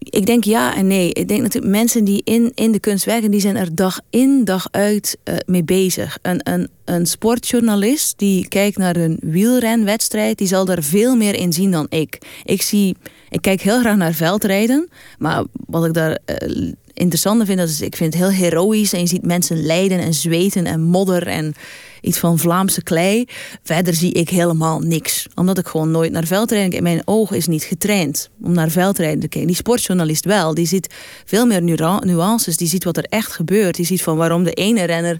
Ik 0.00 0.26
denk 0.26 0.44
ja 0.44 0.74
en 0.76 0.86
nee. 0.86 1.12
Ik 1.12 1.28
denk 1.28 1.42
natuurlijk 1.42 1.72
mensen 1.72 2.04
die 2.04 2.20
in, 2.24 2.52
in 2.54 2.72
de 2.72 2.80
kunst 2.80 3.04
werken, 3.04 3.30
die 3.30 3.40
zijn 3.40 3.56
er 3.56 3.74
dag 3.74 4.00
in, 4.10 4.44
dag 4.44 4.68
uit 4.70 5.18
eh, 5.24 5.34
mee 5.46 5.64
bezig. 5.64 6.18
Een, 6.22 6.40
een, 6.42 6.68
een 6.84 7.06
sportjournalist 7.06 8.18
die 8.18 8.48
kijkt 8.48 8.76
naar 8.76 8.96
een 8.96 9.18
wielrenwedstrijd, 9.22 10.38
die 10.38 10.46
zal 10.46 10.64
daar 10.64 10.82
veel 10.82 11.16
meer 11.16 11.34
in 11.34 11.52
zien 11.52 11.70
dan 11.70 11.86
ik. 11.88 12.18
Ik 12.44 12.62
zie, 12.62 12.96
ik 13.28 13.42
kijk 13.42 13.60
heel 13.60 13.80
graag 13.80 13.96
naar 13.96 14.12
veldrijden, 14.12 14.88
maar 15.18 15.44
wat 15.66 15.86
ik 15.86 15.94
daar 15.94 16.18
eh, 16.24 16.72
interessant 17.00 17.44
vind, 17.46 17.58
dat 17.58 17.68
is, 17.68 17.80
ik 17.80 17.96
vind 17.96 18.14
het 18.14 18.22
heel 18.22 18.32
heroïs 18.32 18.92
en 18.92 19.00
je 19.00 19.06
ziet 19.06 19.26
mensen 19.26 19.62
lijden 19.62 19.98
en 19.98 20.14
zweten 20.14 20.66
en 20.66 20.82
modder 20.82 21.26
en 21.26 21.54
iets 22.00 22.18
van 22.18 22.38
Vlaamse 22.38 22.82
klei. 22.82 23.24
Verder 23.62 23.94
zie 23.94 24.12
ik 24.12 24.28
helemaal 24.28 24.80
niks. 24.80 25.26
Omdat 25.34 25.58
ik 25.58 25.66
gewoon 25.66 25.90
nooit 25.90 26.12
naar 26.12 26.26
veldrijden 26.26 26.70
kijk. 26.70 26.82
Mijn 26.82 27.02
oog 27.04 27.32
is 27.32 27.46
niet 27.46 27.62
getraind 27.62 28.30
om 28.42 28.52
naar 28.52 28.70
veldrijden 28.70 29.20
te 29.20 29.28
kijken. 29.28 29.46
Die 29.46 29.56
sportjournalist 29.56 30.24
wel. 30.24 30.54
Die 30.54 30.66
ziet 30.66 30.94
veel 31.24 31.46
meer 31.46 31.62
nuances. 32.04 32.56
Die 32.56 32.68
ziet 32.68 32.84
wat 32.84 32.96
er 32.96 33.04
echt 33.04 33.32
gebeurt. 33.32 33.76
Die 33.76 33.86
ziet 33.86 34.02
van 34.02 34.16
waarom 34.16 34.44
de 34.44 34.52
ene 34.52 34.84
renner 34.84 35.18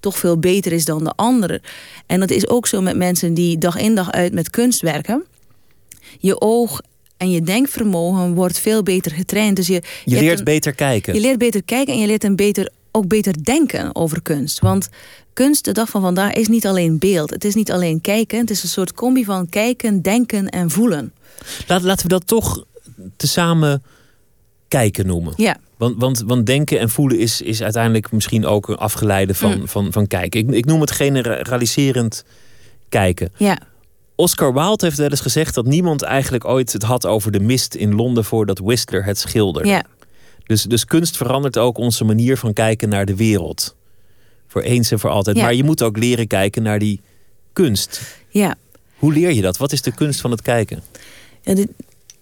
toch 0.00 0.18
veel 0.18 0.38
beter 0.38 0.72
is 0.72 0.84
dan 0.84 1.04
de 1.04 1.12
andere. 1.16 1.60
En 2.06 2.20
dat 2.20 2.30
is 2.30 2.48
ook 2.48 2.66
zo 2.66 2.80
met 2.80 2.96
mensen 2.96 3.34
die 3.34 3.58
dag 3.58 3.76
in 3.76 3.94
dag 3.94 4.10
uit 4.10 4.32
met 4.32 4.50
kunst 4.50 4.80
werken. 4.80 5.24
Je 6.18 6.40
oog 6.40 6.80
en 7.18 7.30
je 7.30 7.42
denkvermogen 7.42 8.34
wordt 8.34 8.58
veel 8.58 8.82
beter 8.82 9.12
getraind. 9.12 9.56
Dus 9.56 9.66
je, 9.66 9.82
Je 10.04 10.20
leert 10.20 10.38
een- 10.38 10.44
beter 10.44 10.72
kijken. 10.74 11.14
je 11.14 11.20
leert 11.20 11.38
beter 11.38 11.62
kijken 11.62 11.94
en 11.94 12.00
je 12.00 12.06
leert 12.06 12.24
een 12.24 12.36
beter 12.36 12.70
ook 12.90 13.08
beter 13.08 13.44
denken 13.44 13.94
over 13.94 14.22
kunst. 14.22 14.58
Want 14.60 14.88
kunst, 15.32 15.64
de 15.64 15.72
dag 15.72 15.88
van 15.88 16.00
vandaag, 16.00 16.32
is 16.32 16.48
niet 16.48 16.66
alleen 16.66 16.98
beeld. 16.98 17.30
Het 17.30 17.44
is 17.44 17.54
niet 17.54 17.72
alleen 17.72 18.00
kijken. 18.00 18.38
Het 18.38 18.50
is 18.50 18.62
een 18.62 18.68
soort 18.68 18.92
combi 18.92 19.24
van 19.24 19.48
kijken, 19.48 20.02
denken 20.02 20.48
en 20.48 20.70
voelen. 20.70 21.12
Laat, 21.66 21.82
laten 21.82 22.02
we 22.02 22.08
dat 22.12 22.26
toch 22.26 22.64
tezamen 23.16 23.82
kijken 24.68 25.06
noemen. 25.06 25.32
Ja. 25.36 25.56
Want, 25.76 25.94
want, 25.98 26.22
want 26.26 26.46
denken 26.46 26.78
en 26.80 26.88
voelen 26.90 27.18
is, 27.18 27.40
is 27.42 27.62
uiteindelijk 27.62 28.12
misschien 28.12 28.46
ook 28.46 28.68
een 28.68 28.76
afgeleide 28.76 29.34
van, 29.34 29.58
Mm. 29.58 29.68
van, 29.68 29.92
van 29.92 30.06
kijken. 30.06 30.40
Ik, 30.40 30.50
ik 30.50 30.64
noem 30.64 30.80
het 30.80 30.90
generaliserend 30.90 32.24
kijken. 32.88 33.32
Ja. 33.36 33.58
Oscar 34.20 34.52
Wilde 34.52 34.84
heeft 34.84 34.98
wel 34.98 35.08
eens 35.10 35.20
gezegd 35.20 35.54
dat 35.54 35.66
niemand 35.66 36.02
eigenlijk 36.02 36.44
ooit 36.44 36.72
het 36.72 36.82
had 36.82 37.06
over 37.06 37.30
de 37.30 37.40
mist 37.40 37.74
in 37.74 37.94
Londen 37.94 38.24
voordat 38.24 38.58
Whistler 38.58 39.04
het 39.04 39.18
schilderde. 39.18 39.68
Ja. 39.68 39.82
Dus, 40.44 40.62
dus 40.62 40.84
kunst 40.84 41.16
verandert 41.16 41.58
ook 41.58 41.78
onze 41.78 42.04
manier 42.04 42.36
van 42.36 42.52
kijken 42.52 42.88
naar 42.88 43.06
de 43.06 43.16
wereld. 43.16 43.76
Voor 44.46 44.62
eens 44.62 44.90
en 44.90 44.98
voor 44.98 45.10
altijd. 45.10 45.36
Ja. 45.36 45.42
Maar 45.42 45.54
je 45.54 45.64
moet 45.64 45.82
ook 45.82 45.96
leren 45.96 46.26
kijken 46.26 46.62
naar 46.62 46.78
die 46.78 47.00
kunst. 47.52 48.00
Ja. 48.28 48.54
Hoe 48.96 49.12
leer 49.12 49.32
je 49.32 49.40
dat? 49.40 49.56
Wat 49.56 49.72
is 49.72 49.82
de 49.82 49.94
kunst 49.94 50.20
van 50.20 50.30
het 50.30 50.42
kijken? 50.42 50.82
Ja, 51.42 51.54
dit- 51.54 51.70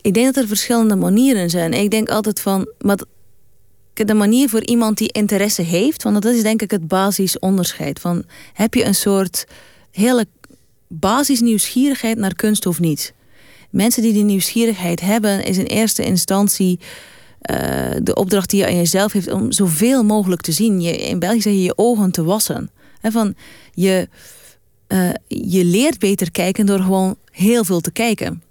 ik 0.00 0.14
denk 0.14 0.34
dat 0.34 0.42
er 0.42 0.48
verschillende 0.48 0.96
manieren 0.96 1.50
zijn. 1.50 1.72
Ik 1.72 1.90
denk 1.90 2.08
altijd 2.08 2.40
van. 2.40 2.68
Maar 2.80 2.98
de 3.92 4.14
manier 4.14 4.48
voor 4.48 4.64
iemand 4.64 4.98
die 4.98 5.12
interesse 5.12 5.62
heeft, 5.62 6.02
want 6.02 6.22
dat 6.22 6.34
is 6.34 6.42
denk 6.42 6.62
ik 6.62 6.70
het 6.70 6.88
basisonderscheid. 6.88 8.00
Van, 8.00 8.24
heb 8.52 8.74
je 8.74 8.84
een 8.84 8.94
soort 8.94 9.46
hele 9.90 10.26
basis 10.88 11.40
nieuwsgierigheid 11.40 12.18
naar 12.18 12.34
kunst 12.34 12.66
of 12.66 12.80
niet? 12.80 13.14
Mensen 13.70 14.02
die 14.02 14.12
die 14.12 14.24
nieuwsgierigheid 14.24 15.00
hebben, 15.00 15.44
is 15.44 15.58
in 15.58 15.64
eerste 15.64 16.04
instantie 16.04 16.78
eh, 17.46 17.90
de 18.02 18.14
opdracht 18.14 18.50
die 18.50 18.60
je 18.60 18.66
aan 18.66 18.76
jezelf 18.76 19.12
heeft 19.12 19.32
om 19.32 19.52
zoveel 19.52 20.04
mogelijk 20.04 20.40
te 20.40 20.52
zien. 20.52 20.80
Je, 20.80 20.96
in 20.96 21.18
België 21.18 21.40
zeg 21.40 21.52
je 21.52 21.62
je 21.62 21.78
ogen 21.78 22.10
te 22.10 22.24
wassen. 22.24 22.70
Van, 23.02 23.34
je, 23.72 24.08
eh, 24.86 25.10
je 25.26 25.64
leert 25.64 25.98
beter 25.98 26.30
kijken 26.30 26.66
door 26.66 26.78
gewoon 26.78 27.16
heel 27.30 27.64
veel 27.64 27.80
te 27.80 27.90
kijken. 27.90 28.42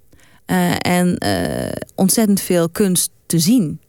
Eh, 0.44 0.72
en 0.78 1.18
ontzettend 1.94 2.40
veel 2.40 2.68
kunst 2.68 3.10
te 3.26 3.38
zien. 3.38 3.80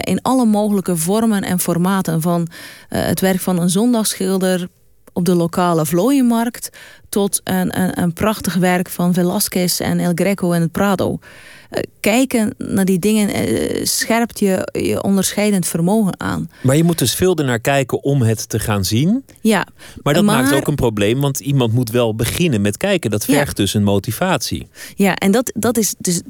In 0.00 0.22
alle 0.22 0.44
mogelijke 0.44 0.96
vormen 0.96 1.42
en 1.42 1.60
formaten. 1.60 2.20
Van 2.20 2.48
het 2.88 3.20
werk 3.20 3.40
van 3.40 3.58
een 3.58 3.70
zondagsschilder 3.70 4.68
op 5.14 5.24
de 5.24 5.34
lokale 5.34 5.86
vlooienmarkt... 5.86 6.70
tot 7.08 7.40
een, 7.44 7.80
een, 7.80 8.00
een 8.02 8.12
prachtig 8.12 8.54
werk 8.54 8.88
van 8.90 9.14
Velázquez 9.14 9.80
en 9.80 9.98
El 10.00 10.12
Greco 10.14 10.52
en 10.52 10.60
het 10.60 10.72
Prado. 10.72 11.18
Eh, 11.70 11.82
kijken 12.00 12.54
naar 12.58 12.84
die 12.84 12.98
dingen 12.98 13.28
eh, 13.28 13.84
scherpt 13.84 14.38
je, 14.38 14.68
je 14.72 15.02
onderscheidend 15.02 15.66
vermogen 15.66 16.20
aan. 16.20 16.50
Maar 16.62 16.76
je 16.76 16.84
moet 16.84 16.98
dus 16.98 17.14
veel 17.14 17.36
ernaar 17.36 17.60
kijken 17.60 18.02
om 18.02 18.22
het 18.22 18.48
te 18.48 18.58
gaan 18.58 18.84
zien. 18.84 19.24
Ja, 19.40 19.66
Maar 20.02 20.14
dat 20.14 20.24
Maar- 20.24 20.42
maakt 20.42 20.54
ook 20.56 20.66
een 20.66 20.74
probleem, 20.74 21.20
want 21.20 21.40
iemand 21.40 21.72
moet 21.72 21.90
wel 21.90 22.14
beginnen 22.14 22.60
met 22.60 22.76
kijken. 22.76 23.10
Dat 23.10 23.24
Ja. 23.26 23.34
vergt 23.34 23.56
dus 23.56 23.74
een 23.74 23.82
motivatie. 23.84 24.66
Ja, 24.94 25.14
en 25.16 25.30
dat, 25.30 25.52
dat 25.54 25.76
is 25.78 25.94
dus 25.98 26.20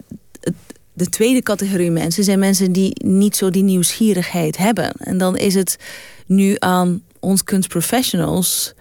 de 0.92 1.08
tweede 1.08 1.42
categorie 1.42 1.90
mensen 1.90 2.24
zijn 2.24 2.38
mensen 2.38 2.72
die 2.72 3.04
niet 3.04 3.36
zo 3.36 3.50
die 3.50 3.62
nieuwsgierigheid 3.62 4.56
hebben. 4.56 4.92
En 4.98 5.18
dan 5.18 5.36
is 5.36 5.54
het 5.54 5.76
nu 6.26 6.56
aan 6.58 7.02
ons 7.24 7.44
kunstprofessionals 7.44 8.74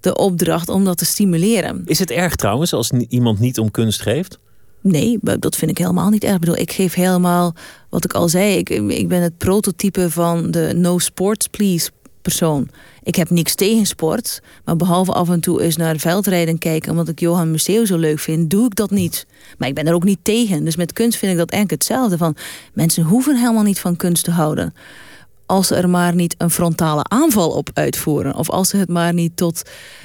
de 0.00 0.16
opdracht 0.16 0.68
om 0.68 0.84
dat 0.84 0.98
te 0.98 1.04
stimuleren. 1.04 1.82
Is 1.84 1.98
het 1.98 2.10
erg 2.10 2.36
trouwens 2.36 2.72
als 2.72 2.90
iemand 2.90 3.38
niet 3.38 3.58
om 3.58 3.70
kunst 3.70 4.02
geeft? 4.02 4.38
Nee, 4.82 5.18
dat 5.38 5.56
vind 5.56 5.70
ik 5.70 5.78
helemaal 5.78 6.10
niet 6.10 6.24
erg. 6.24 6.34
Ik 6.34 6.40
bedoel, 6.40 6.56
ik 6.56 6.72
geef 6.72 6.94
helemaal, 6.94 7.54
wat 7.88 8.04
ik 8.04 8.12
al 8.12 8.28
zei, 8.28 8.56
ik, 8.56 8.68
ik 8.68 9.08
ben 9.08 9.22
het 9.22 9.38
prototype 9.38 10.10
van 10.10 10.50
de 10.50 10.72
no 10.74 10.98
sports 10.98 11.46
please 11.46 11.90
persoon. 12.22 12.68
Ik 13.02 13.14
heb 13.14 13.30
niks 13.30 13.54
tegen 13.54 13.86
sport, 13.86 14.42
maar 14.64 14.76
behalve 14.76 15.12
af 15.12 15.30
en 15.30 15.40
toe 15.40 15.62
eens 15.62 15.76
naar 15.76 15.96
veldrijden 15.96 16.58
kijken, 16.58 16.90
omdat 16.90 17.08
ik 17.08 17.20
Johan 17.20 17.50
Museeuw 17.50 17.84
zo 17.84 17.96
leuk 17.96 18.18
vind, 18.18 18.50
doe 18.50 18.66
ik 18.66 18.74
dat 18.74 18.90
niet. 18.90 19.26
Maar 19.58 19.68
ik 19.68 19.74
ben 19.74 19.86
er 19.86 19.94
ook 19.94 20.04
niet 20.04 20.18
tegen. 20.22 20.64
Dus 20.64 20.76
met 20.76 20.92
kunst 20.92 21.18
vind 21.18 21.32
ik 21.32 21.38
dat 21.38 21.50
eigenlijk 21.50 21.82
hetzelfde. 21.82 22.18
Van, 22.18 22.36
mensen 22.72 23.04
hoeven 23.04 23.36
helemaal 23.36 23.62
niet 23.62 23.80
van 23.80 23.96
kunst 23.96 24.24
te 24.24 24.30
houden. 24.30 24.74
Als 25.50 25.66
ze 25.66 25.74
er 25.74 25.88
maar 25.88 26.14
niet 26.14 26.34
een 26.38 26.50
frontale 26.50 27.04
aanval 27.04 27.50
op 27.50 27.70
uitvoeren. 27.74 28.34
Of 28.34 28.50
als 28.50 28.68
ze 28.68 28.76
het 28.76 28.88
maar 28.88 29.14
niet 29.14 29.36
tot 29.36 29.62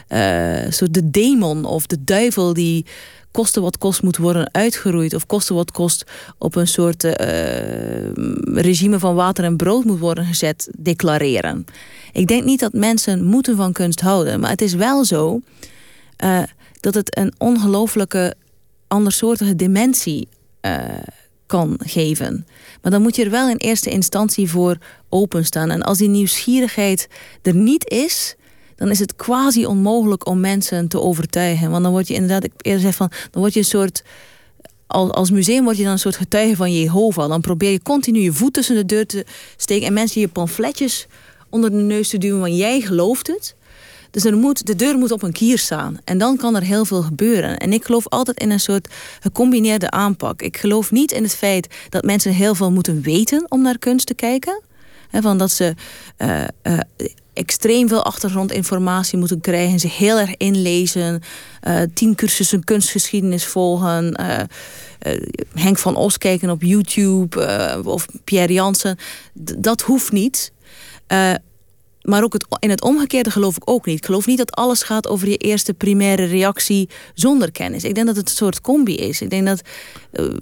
eh, 0.07 0.69
soort 0.69 0.93
de 0.93 1.09
demon 1.09 1.65
of 1.65 1.85
de 1.85 2.03
duivel 2.03 2.53
die 2.53 2.85
koste 3.31 3.61
wat 3.61 3.77
kost 3.77 4.03
moet 4.03 4.17
worden 4.17 4.53
uitgeroeid. 4.53 5.13
Of 5.13 5.25
koste 5.25 5.53
wat 5.53 5.71
kost 5.71 6.03
op 6.37 6.55
een 6.55 6.67
soort 6.67 7.03
eh, 7.03 8.11
regime 8.43 8.99
van 8.99 9.15
water 9.15 9.43
en 9.43 9.57
brood 9.57 9.83
moet 9.83 9.99
worden 9.99 10.25
gezet, 10.25 10.69
declareren. 10.77 11.65
Ik 12.13 12.27
denk 12.27 12.43
niet 12.43 12.59
dat 12.59 12.73
mensen 12.73 13.23
moeten 13.23 13.55
van 13.55 13.73
kunst 13.73 14.01
houden. 14.01 14.39
Maar 14.39 14.49
het 14.49 14.61
is 14.61 14.73
wel 14.73 15.05
zo 15.05 15.41
eh, 16.15 16.43
dat 16.79 16.93
het 16.93 17.17
een 17.17 17.33
ongelooflijke 17.37 18.35
andersoortige 18.87 19.55
dimensie 19.55 20.27
eh, 20.61 20.83
kan 21.45 21.79
geven. 21.83 22.47
Maar 22.81 22.91
dan 22.91 23.01
moet 23.01 23.15
je 23.15 23.23
er 23.23 23.31
wel 23.31 23.49
in 23.49 23.57
eerste 23.57 23.89
instantie 23.89 24.49
voor 24.49 24.77
openstaan. 25.09 25.71
En 25.71 25.81
als 25.81 25.97
die 25.97 26.09
nieuwsgierigheid 26.09 27.07
er 27.41 27.55
niet 27.55 27.89
is, 27.89 28.35
dan 28.75 28.89
is 28.89 28.99
het 28.99 29.15
quasi 29.15 29.65
onmogelijk 29.65 30.27
om 30.27 30.39
mensen 30.39 30.87
te 30.87 31.01
overtuigen. 31.01 31.69
Want 31.71 31.83
dan 31.83 31.91
word 31.91 32.07
je 32.07 32.13
inderdaad, 32.13 32.43
ik 32.43 32.51
eerder 32.61 32.81
zeg 32.81 32.95
van, 32.95 33.11
dan 33.31 33.41
word 33.41 33.53
je 33.53 33.59
een 33.59 33.65
soort. 33.65 34.03
Als, 34.87 35.31
museum 35.31 35.63
word 35.63 35.77
je 35.77 35.83
dan 35.83 35.91
een 35.91 35.99
soort 35.99 36.15
getuige 36.15 36.55
van 36.55 36.73
Jehovah. 36.73 37.29
Dan 37.29 37.41
probeer 37.41 37.71
je 37.71 37.81
continu 37.81 38.19
je 38.19 38.33
voet 38.33 38.53
tussen 38.53 38.75
de 38.75 38.85
deur 38.85 39.05
te 39.05 39.25
steken 39.57 39.87
en 39.87 39.93
mensen 39.93 40.21
je 40.21 40.27
pamfletjes 40.27 41.07
onder 41.49 41.69
de 41.69 41.75
neus 41.75 42.09
te 42.09 42.17
duwen, 42.17 42.39
want 42.39 42.57
jij 42.57 42.81
gelooft 42.81 43.27
het. 43.27 43.55
Dus 44.15 44.31
moet, 44.31 44.65
de 44.65 44.75
deur 44.75 44.97
moet 44.97 45.11
op 45.11 45.23
een 45.23 45.31
kier 45.31 45.57
staan. 45.57 45.97
En 46.03 46.17
dan 46.17 46.37
kan 46.37 46.55
er 46.55 46.61
heel 46.61 46.85
veel 46.85 47.01
gebeuren. 47.01 47.57
En 47.57 47.73
ik 47.73 47.85
geloof 47.85 48.07
altijd 48.07 48.39
in 48.39 48.51
een 48.51 48.59
soort 48.59 48.87
gecombineerde 49.19 49.89
aanpak. 49.89 50.41
Ik 50.41 50.57
geloof 50.57 50.91
niet 50.91 51.11
in 51.11 51.23
het 51.23 51.35
feit 51.35 51.67
dat 51.89 52.03
mensen 52.03 52.31
heel 52.33 52.55
veel 52.55 52.71
moeten 52.71 53.01
weten 53.01 53.45
om 53.49 53.61
naar 53.61 53.77
kunst 53.79 54.07
te 54.07 54.13
kijken. 54.13 54.61
He, 55.09 55.21
van 55.21 55.37
dat 55.37 55.51
ze 55.51 55.73
uh, 56.17 56.43
uh, 56.63 56.79
extreem 57.33 57.87
veel 57.87 58.03
achtergrondinformatie 58.03 59.17
moeten 59.17 59.41
krijgen. 59.41 59.79
Zich 59.79 59.97
heel 59.97 60.19
erg 60.19 60.37
inlezen. 60.37 61.21
Uh, 61.67 61.81
tien 61.93 62.15
cursussen 62.15 62.63
kunstgeschiedenis 62.63 63.45
volgen. 63.45 64.19
Henk 65.53 65.77
van 65.77 65.95
Os 65.95 66.17
kijken 66.17 66.49
op 66.49 66.61
YouTube. 66.61 67.81
of 67.85 68.05
Pierre 68.23 68.53
Jansen. 68.53 68.97
Dat 69.57 69.81
hoeft 69.81 70.11
niet. 70.11 70.51
Maar 72.05 72.23
ook 72.23 72.33
het, 72.33 72.45
in 72.59 72.69
het 72.69 72.81
omgekeerde 72.81 73.31
geloof 73.31 73.55
ik 73.55 73.69
ook 73.69 73.85
niet. 73.85 73.97
Ik 73.97 74.05
geloof 74.05 74.25
niet 74.25 74.37
dat 74.37 74.51
alles 74.51 74.83
gaat 74.83 75.07
over 75.07 75.29
je 75.29 75.37
eerste 75.37 75.73
primaire 75.73 76.25
reactie 76.25 76.89
zonder 77.13 77.51
kennis. 77.51 77.83
Ik 77.83 77.95
denk 77.95 78.07
dat 78.07 78.15
het 78.15 78.29
een 78.29 78.35
soort 78.35 78.61
combi 78.61 78.95
is. 78.95 79.21
Ik 79.21 79.29
denk 79.29 79.45
dat. 79.45 79.61
Uh, 80.13 80.33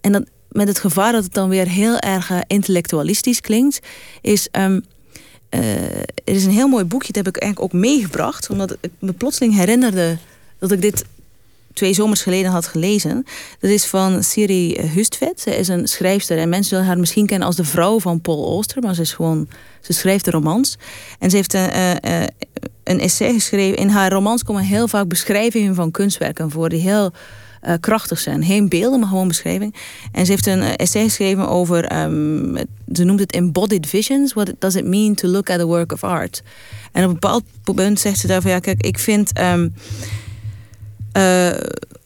en 0.00 0.12
dat 0.12 0.24
met 0.48 0.68
het 0.68 0.78
gevaar 0.78 1.12
dat 1.12 1.24
het 1.24 1.34
dan 1.34 1.48
weer 1.48 1.68
heel 1.68 1.98
erg 1.98 2.30
uh, 2.30 2.38
intellectualistisch 2.46 3.40
klinkt, 3.40 3.80
is. 4.20 4.48
Um, 4.52 4.84
er 5.48 6.34
is 6.34 6.44
een 6.44 6.50
heel 6.50 6.68
mooi 6.68 6.84
boekje, 6.84 7.12
dat 7.12 7.24
heb 7.24 7.36
ik 7.36 7.42
eigenlijk 7.42 7.74
ook 7.74 7.80
meegebracht, 7.80 8.50
omdat 8.50 8.76
ik 8.80 8.90
me 8.98 9.12
plotseling 9.12 9.54
herinnerde 9.54 10.18
dat 10.58 10.70
ik 10.70 10.80
dit 10.80 11.04
twee 11.74 11.94
zomers 11.94 12.22
geleden 12.22 12.50
had 12.50 12.66
gelezen. 12.66 13.24
Dat 13.60 13.70
is 13.70 13.84
van 13.84 14.24
Siri 14.24 14.80
Hustvedt. 14.94 15.40
Ze 15.40 15.56
is 15.56 15.68
een 15.68 15.88
schrijfster 15.88 16.38
en 16.38 16.48
mensen 16.48 16.68
zullen 16.68 16.84
haar 16.84 16.98
misschien 16.98 17.26
kennen 17.26 17.46
als 17.46 17.56
de 17.56 17.64
vrouw 17.64 18.00
van 18.00 18.20
Paul 18.20 18.46
Auster, 18.46 18.82
maar 18.82 18.94
ze 18.94 19.00
is 19.00 19.12
gewoon, 19.12 19.48
ze 19.80 19.92
schrijft 19.92 20.28
romans. 20.28 20.78
En 21.18 21.30
ze 21.30 21.36
heeft 21.36 21.54
een, 21.54 21.70
uh, 21.74 21.90
uh, 21.90 22.26
een 22.84 23.00
essay 23.00 23.32
geschreven. 23.32 23.78
In 23.78 23.88
haar 23.88 24.12
romans 24.12 24.44
komen 24.44 24.62
heel 24.62 24.88
vaak 24.88 25.08
beschrijvingen 25.08 25.74
van 25.74 25.90
kunstwerken 25.90 26.50
voor 26.50 26.68
die 26.68 26.80
heel 26.80 27.12
uh, 27.66 27.74
krachtig 27.80 28.18
zijn. 28.18 28.44
Geen 28.44 28.68
beelden, 28.68 29.00
maar 29.00 29.08
gewoon 29.08 29.28
beschrijving. 29.28 29.74
En 30.12 30.24
ze 30.26 30.30
heeft 30.30 30.46
een 30.46 30.62
essay 30.62 31.02
geschreven 31.02 31.48
over, 31.48 32.02
um, 32.02 32.56
ze 32.92 33.04
noemt 33.04 33.20
het 33.20 33.32
embodied 33.32 33.86
visions. 33.86 34.32
What 34.32 34.52
does 34.58 34.74
it 34.74 34.86
mean 34.86 35.14
to 35.14 35.28
look 35.28 35.50
at 35.50 35.60
a 35.60 35.64
work 35.64 35.92
of 35.92 36.04
art? 36.04 36.42
En 36.92 37.02
op 37.02 37.08
een 37.08 37.14
bepaald 37.14 37.44
punt 37.74 38.00
zegt 38.00 38.18
ze 38.18 38.26
daarvan, 38.26 38.50
ja 38.50 38.58
kijk, 38.58 38.82
ik 38.82 38.98
vind... 38.98 39.40
Um, 39.40 39.74
uh, 41.16 41.50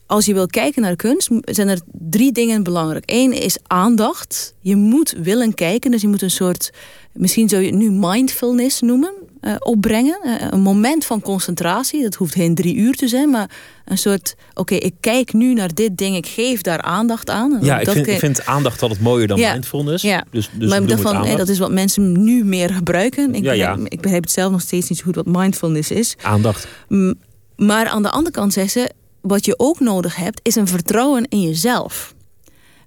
als 0.07 0.27
je 0.27 0.35
wil 0.35 0.47
kijken 0.47 0.83
naar 0.83 0.97
kunst, 0.97 1.29
zijn 1.41 1.69
er 1.69 1.81
drie 1.93 2.33
dingen 2.33 2.63
belangrijk. 2.63 3.05
Eén 3.07 3.33
is 3.33 3.59
aandacht. 3.67 4.55
Je 4.61 4.77
moet 4.77 5.15
willen 5.23 5.55
kijken, 5.55 5.91
dus 5.91 6.01
je 6.01 6.09
moet 6.09 6.23
een 6.23 6.31
soort, 6.31 6.71
misschien 7.13 7.49
zou 7.49 7.63
je 7.63 7.69
het 7.69 7.79
nu 7.79 7.91
mindfulness 7.91 8.81
noemen, 8.81 9.13
uh, 9.41 9.55
opbrengen. 9.59 10.19
Uh, 10.25 10.35
een 10.51 10.61
moment 10.61 11.05
van 11.05 11.21
concentratie. 11.21 12.03
Dat 12.03 12.15
hoeft 12.15 12.35
geen 12.35 12.55
drie 12.55 12.77
uur 12.77 12.95
te 12.95 13.09
zijn, 13.09 13.31
maar 13.31 13.51
een 13.85 13.99
soort, 13.99 14.35
oké, 14.51 14.61
okay, 14.61 14.79
ik 14.79 14.95
kijk 15.01 15.33
nu 15.33 15.55
naar 15.55 15.75
dit 15.75 15.97
ding, 15.97 16.17
ik 16.17 16.27
geef 16.27 16.61
daar 16.61 16.81
aandacht 16.81 17.31
aan. 17.31 17.59
Ja, 17.63 17.79
ik 17.79 17.85
dat 17.85 17.95
vind, 17.95 18.07
ik 18.07 18.19
vind, 18.19 18.47
aandacht 18.47 18.83
altijd 18.83 19.01
mooier 19.01 19.27
dan 19.27 19.39
ja, 19.39 19.53
mindfulness. 19.53 20.03
Ja, 20.03 20.25
dus, 20.31 20.51
dus 20.53 20.71
maar 20.71 20.87
daarvan, 20.87 21.25
hey, 21.25 21.37
dat 21.37 21.49
is 21.49 21.59
wat 21.59 21.71
mensen 21.71 22.25
nu 22.25 22.45
meer 22.45 22.71
gebruiken. 22.71 23.35
Ik, 23.35 23.43
ja, 23.45 23.51
begrijp, 23.51 23.79
ja. 23.79 23.85
ik 23.89 24.01
begrijp 24.01 24.23
het 24.23 24.33
zelf 24.33 24.53
nog 24.53 24.61
steeds 24.61 24.89
niet 24.89 24.99
zo 24.99 25.05
goed 25.05 25.15
wat 25.15 25.27
mindfulness 25.27 25.91
is. 25.91 26.17
Aandacht. 26.23 26.69
Maar 27.57 27.87
aan 27.87 28.03
de 28.03 28.11
andere 28.11 28.31
kant 28.31 28.53
zegt 28.53 28.73
ze, 28.73 28.91
wat 29.27 29.45
je 29.45 29.59
ook 29.59 29.81
nodig 29.81 30.17
hebt, 30.17 30.41
is 30.43 30.55
een 30.55 30.69
vertrouwen 30.69 31.27
in 31.29 31.41
jezelf. 31.41 32.15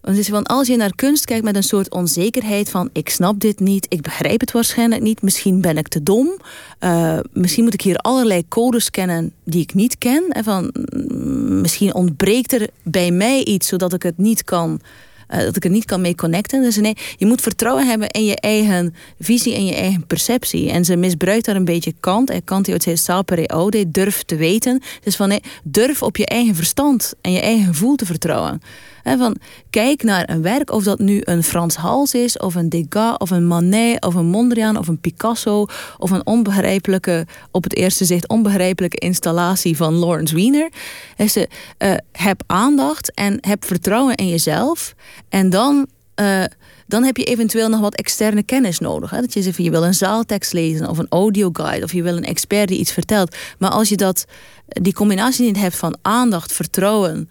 Want 0.01 0.47
als 0.47 0.67
je 0.67 0.75
naar 0.75 0.95
kunst 0.95 1.25
kijkt 1.25 1.43
met 1.43 1.55
een 1.55 1.63
soort 1.63 1.91
onzekerheid 1.91 2.69
van 2.69 2.89
ik 2.93 3.09
snap 3.09 3.39
dit 3.39 3.59
niet, 3.59 3.85
ik 3.89 4.01
begrijp 4.01 4.39
het 4.39 4.51
waarschijnlijk 4.51 5.01
niet, 5.01 5.21
misschien 5.21 5.61
ben 5.61 5.77
ik 5.77 5.87
te 5.87 6.03
dom, 6.03 6.37
uh, 6.79 7.19
misschien 7.33 7.63
moet 7.63 7.73
ik 7.73 7.81
hier 7.81 7.97
allerlei 7.97 8.47
codes 8.47 8.89
kennen 8.89 9.33
die 9.43 9.61
ik 9.61 9.73
niet 9.73 9.97
ken. 9.97 10.27
En 10.29 10.43
van, 10.43 10.73
mm, 10.73 11.61
misschien 11.61 11.93
ontbreekt 11.93 12.53
er 12.53 12.69
bij 12.83 13.11
mij 13.11 13.43
iets 13.43 13.67
zodat 13.67 13.93
ik 13.93 14.03
het 14.03 14.17
niet 14.17 14.43
kan 14.43 14.81
uh, 15.29 15.39
dat 15.39 15.55
ik 15.55 15.63
er 15.63 15.69
niet 15.69 15.85
kan 15.85 16.01
mee 16.01 16.15
connecten. 16.15 16.61
Dus 16.61 16.77
nee, 16.77 16.97
je 17.17 17.25
moet 17.25 17.41
vertrouwen 17.41 17.87
hebben 17.87 18.09
in 18.09 18.25
je 18.25 18.35
eigen 18.35 18.95
visie 19.19 19.55
en 19.55 19.65
je 19.65 19.75
eigen 19.75 20.05
perceptie. 20.07 20.69
En 20.69 20.85
ze 20.85 20.95
misbruikt 20.95 21.45
daar 21.45 21.55
een 21.55 21.65
beetje 21.65 21.93
Kant. 21.99 22.29
En 22.29 22.43
Kant 22.43 22.65
die 22.65 22.73
ooit 22.73 22.83
zei 22.83 22.97
sapere 22.97 23.87
durf 23.91 24.23
te 24.23 24.35
weten. 24.35 24.81
Dus 25.03 25.15
van 25.15 25.27
nee, 25.27 25.41
durf 25.63 26.03
op 26.03 26.17
je 26.17 26.25
eigen 26.25 26.55
verstand 26.55 27.13
en 27.21 27.31
je 27.31 27.39
eigen 27.39 27.65
gevoel 27.65 27.95
te 27.95 28.05
vertrouwen 28.05 28.61
van, 29.03 29.37
kijk 29.69 30.03
naar 30.03 30.29
een 30.29 30.41
werk, 30.41 30.71
of 30.71 30.83
dat 30.83 30.99
nu 30.99 31.21
een 31.23 31.43
Frans 31.43 31.75
Hals 31.75 32.13
is, 32.13 32.37
of 32.37 32.55
een 32.55 32.69
Degas, 32.69 33.17
of 33.17 33.29
een 33.29 33.47
Manet, 33.47 34.05
of 34.05 34.13
een 34.15 34.25
Mondriaan, 34.25 34.77
of 34.77 34.87
een 34.87 34.99
Picasso, 34.99 35.65
of 35.97 36.11
een 36.11 36.25
onbegrijpelijke, 36.25 37.27
op 37.51 37.63
het 37.63 37.75
eerste 37.75 38.05
zicht 38.05 38.27
onbegrijpelijke 38.27 38.97
installatie 38.97 39.77
van 39.77 39.93
Lawrence 39.93 40.35
Wiener. 40.35 40.69
Uh, 41.17 41.93
heb 42.11 42.43
aandacht 42.45 43.13
en 43.13 43.37
heb 43.41 43.65
vertrouwen 43.65 44.15
in 44.15 44.27
jezelf. 44.27 44.93
En 45.29 45.49
dan. 45.49 45.87
Uh, 46.15 46.43
dan 46.87 47.03
heb 47.03 47.17
je 47.17 47.23
eventueel 47.23 47.69
nog 47.69 47.79
wat 47.79 47.95
externe 47.95 48.43
kennis 48.43 48.79
nodig. 48.79 49.09
Hè? 49.09 49.19
Dat 49.21 49.33
je 49.33 49.41
zegt, 49.41 49.57
je 49.57 49.69
wil 49.69 49.83
een 49.83 49.93
zaaltekst 49.93 50.53
lezen 50.53 50.89
of 50.89 50.97
een 50.97 51.07
audioguide 51.09 51.83
of 51.83 51.93
je 51.93 52.03
wil 52.03 52.17
een 52.17 52.23
expert 52.23 52.67
die 52.67 52.79
iets 52.79 52.91
vertelt. 52.91 53.35
Maar 53.57 53.69
als 53.69 53.89
je 53.89 53.97
dat, 53.97 54.25
die 54.67 54.93
combinatie 54.93 55.45
niet 55.45 55.59
hebt 55.59 55.75
van 55.75 55.97
aandacht, 56.01 56.51
vertrouwen, 56.51 57.29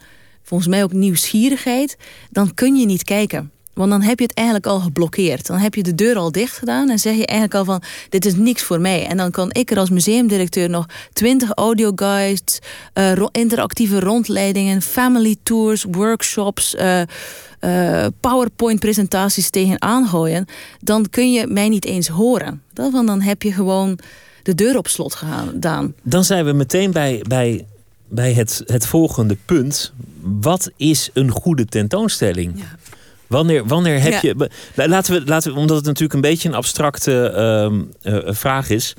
volgens 0.48 0.68
mij 0.68 0.82
ook 0.82 0.92
nieuwsgierigheid, 0.92 1.96
dan 2.30 2.54
kun 2.54 2.76
je 2.76 2.86
niet 2.86 3.04
kijken. 3.04 3.50
Want 3.74 3.90
dan 3.90 4.02
heb 4.02 4.18
je 4.18 4.24
het 4.24 4.34
eigenlijk 4.34 4.66
al 4.66 4.80
geblokkeerd. 4.80 5.46
Dan 5.46 5.58
heb 5.58 5.74
je 5.74 5.82
de 5.82 5.94
deur 5.94 6.16
al 6.16 6.32
dicht 6.32 6.58
gedaan 6.58 6.90
en 6.90 6.98
zeg 6.98 7.14
je 7.16 7.26
eigenlijk 7.26 7.58
al 7.58 7.64
van 7.64 7.82
dit 8.08 8.24
is 8.24 8.34
niks 8.34 8.62
voor 8.62 8.80
mij. 8.80 9.06
En 9.06 9.16
dan 9.16 9.30
kan 9.30 9.48
ik 9.52 9.70
er 9.70 9.78
als 9.78 9.90
museumdirecteur 9.90 10.70
nog 10.70 10.86
twintig 11.12 11.50
audioguides, 11.54 12.58
uh, 12.94 13.26
interactieve 13.32 14.00
rondleidingen, 14.00 14.82
family 14.82 15.36
tours, 15.42 15.84
workshops, 15.90 16.74
uh, 16.74 17.00
uh, 17.60 18.06
PowerPoint 18.20 18.80
presentaties 18.80 19.50
tegenaan 19.50 20.06
gooien. 20.06 20.44
Dan 20.80 21.10
kun 21.10 21.32
je 21.32 21.46
mij 21.46 21.68
niet 21.68 21.84
eens 21.84 22.08
horen. 22.08 22.62
Dan, 22.72 23.06
dan 23.06 23.20
heb 23.20 23.42
je 23.42 23.52
gewoon 23.52 23.98
de 24.42 24.54
deur 24.54 24.76
op 24.76 24.88
slot 24.88 25.14
gedaan. 25.14 25.94
Dan 26.02 26.24
zijn 26.24 26.44
we 26.44 26.52
meteen 26.52 26.90
bij, 26.90 27.24
bij 27.28 27.66
bij 28.08 28.32
het, 28.32 28.62
het 28.66 28.86
volgende 28.86 29.36
punt. 29.44 29.92
Wat 30.20 30.70
is 30.76 31.10
een 31.12 31.30
goede 31.30 31.64
tentoonstelling? 31.64 32.52
Ja. 32.56 32.76
Wanneer, 33.26 33.66
wanneer 33.66 34.00
heb 34.00 34.22
je. 34.22 34.48
Laten 34.74 35.14
we, 35.14 35.26
laten 35.26 35.52
we, 35.52 35.58
omdat 35.58 35.76
het 35.76 35.84
natuurlijk 35.84 36.14
een 36.14 36.20
beetje 36.20 36.48
een 36.48 36.54
abstracte 36.54 37.32
uh, 38.02 38.20
vraag 38.26 38.70
is. 38.70 38.94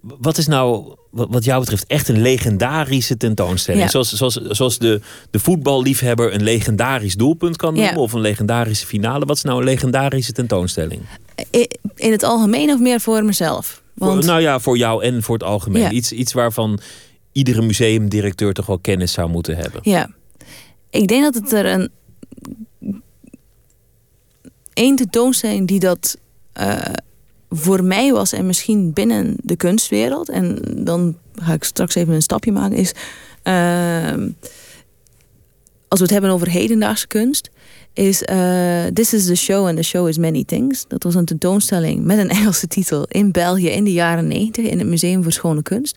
Wat 0.00 0.38
is 0.38 0.46
nou, 0.46 0.94
wat 1.10 1.44
jou 1.44 1.60
betreft, 1.60 1.86
echt 1.86 2.08
een 2.08 2.22
legendarische 2.22 3.16
tentoonstelling? 3.16 3.90
Zoals, 3.90 4.12
zoals, 4.12 4.34
zoals 4.34 4.78
de, 4.78 5.00
de 5.30 5.38
voetballiefhebber 5.38 6.34
een 6.34 6.42
legendarisch 6.42 7.14
doelpunt 7.14 7.56
kan 7.56 7.74
noemen, 7.74 7.96
of 7.96 8.12
een 8.12 8.20
legendarische 8.20 8.86
finale. 8.86 9.24
Wat 9.24 9.36
is 9.36 9.42
nou 9.42 9.58
een 9.58 9.64
legendarische 9.64 10.32
tentoonstelling? 10.32 11.00
In 11.94 12.12
het 12.12 12.22
algemeen 12.22 12.70
of 12.70 12.80
meer 12.80 13.00
voor 13.00 13.24
mezelf? 13.24 13.82
Want... 13.94 14.24
nou 14.24 14.40
ja, 14.40 14.60
voor 14.60 14.76
jou 14.76 15.04
en 15.04 15.22
voor 15.22 15.34
het 15.34 15.44
algemeen. 15.44 15.94
Iets, 15.94 16.12
iets 16.12 16.32
waarvan 16.32 16.80
iedere 17.36 17.62
museumdirecteur 17.62 18.52
toch 18.52 18.66
wel 18.66 18.78
kennis 18.78 19.12
zou 19.12 19.30
moeten 19.30 19.56
hebben. 19.56 19.80
Ja, 19.82 20.10
ik 20.90 21.08
denk 21.08 21.22
dat 21.22 21.34
het 21.34 21.52
er 21.52 21.66
een 21.66 21.90
één 24.72 24.96
tentoonstelling 24.96 25.68
die 25.68 25.80
dat 25.80 26.18
uh, 26.60 26.78
voor 27.50 27.84
mij 27.84 28.12
was 28.12 28.32
en 28.32 28.46
misschien 28.46 28.92
binnen 28.92 29.36
de 29.42 29.56
kunstwereld 29.56 30.28
en 30.28 30.58
dan 30.84 31.18
ga 31.34 31.52
ik 31.52 31.64
straks 31.64 31.94
even 31.94 32.14
een 32.14 32.22
stapje 32.22 32.52
maken 32.52 32.76
is 32.76 32.92
uh, 33.44 34.26
als 35.88 35.98
we 35.98 36.04
het 36.04 36.10
hebben 36.10 36.30
over 36.30 36.48
hedendaagse 36.48 37.06
kunst 37.06 37.50
is 37.96 38.22
uh, 38.22 38.86
This 38.92 39.12
is 39.12 39.26
the 39.26 39.34
Show 39.34 39.66
and 39.66 39.76
the 39.76 39.82
Show 39.82 40.06
is 40.06 40.18
Many 40.18 40.44
Things. 40.44 40.84
Dat 40.88 41.02
was 41.02 41.14
een 41.14 41.24
tentoonstelling 41.24 42.04
met 42.04 42.18
een 42.18 42.28
Engelse 42.38 42.66
titel 42.66 43.04
in 43.08 43.32
België 43.32 43.68
in 43.68 43.84
de 43.84 43.92
jaren 43.92 44.26
90 44.26 44.64
in 44.64 44.78
het 44.78 44.88
Museum 44.88 45.22
voor 45.22 45.32
Schone 45.32 45.62
Kunst. 45.62 45.96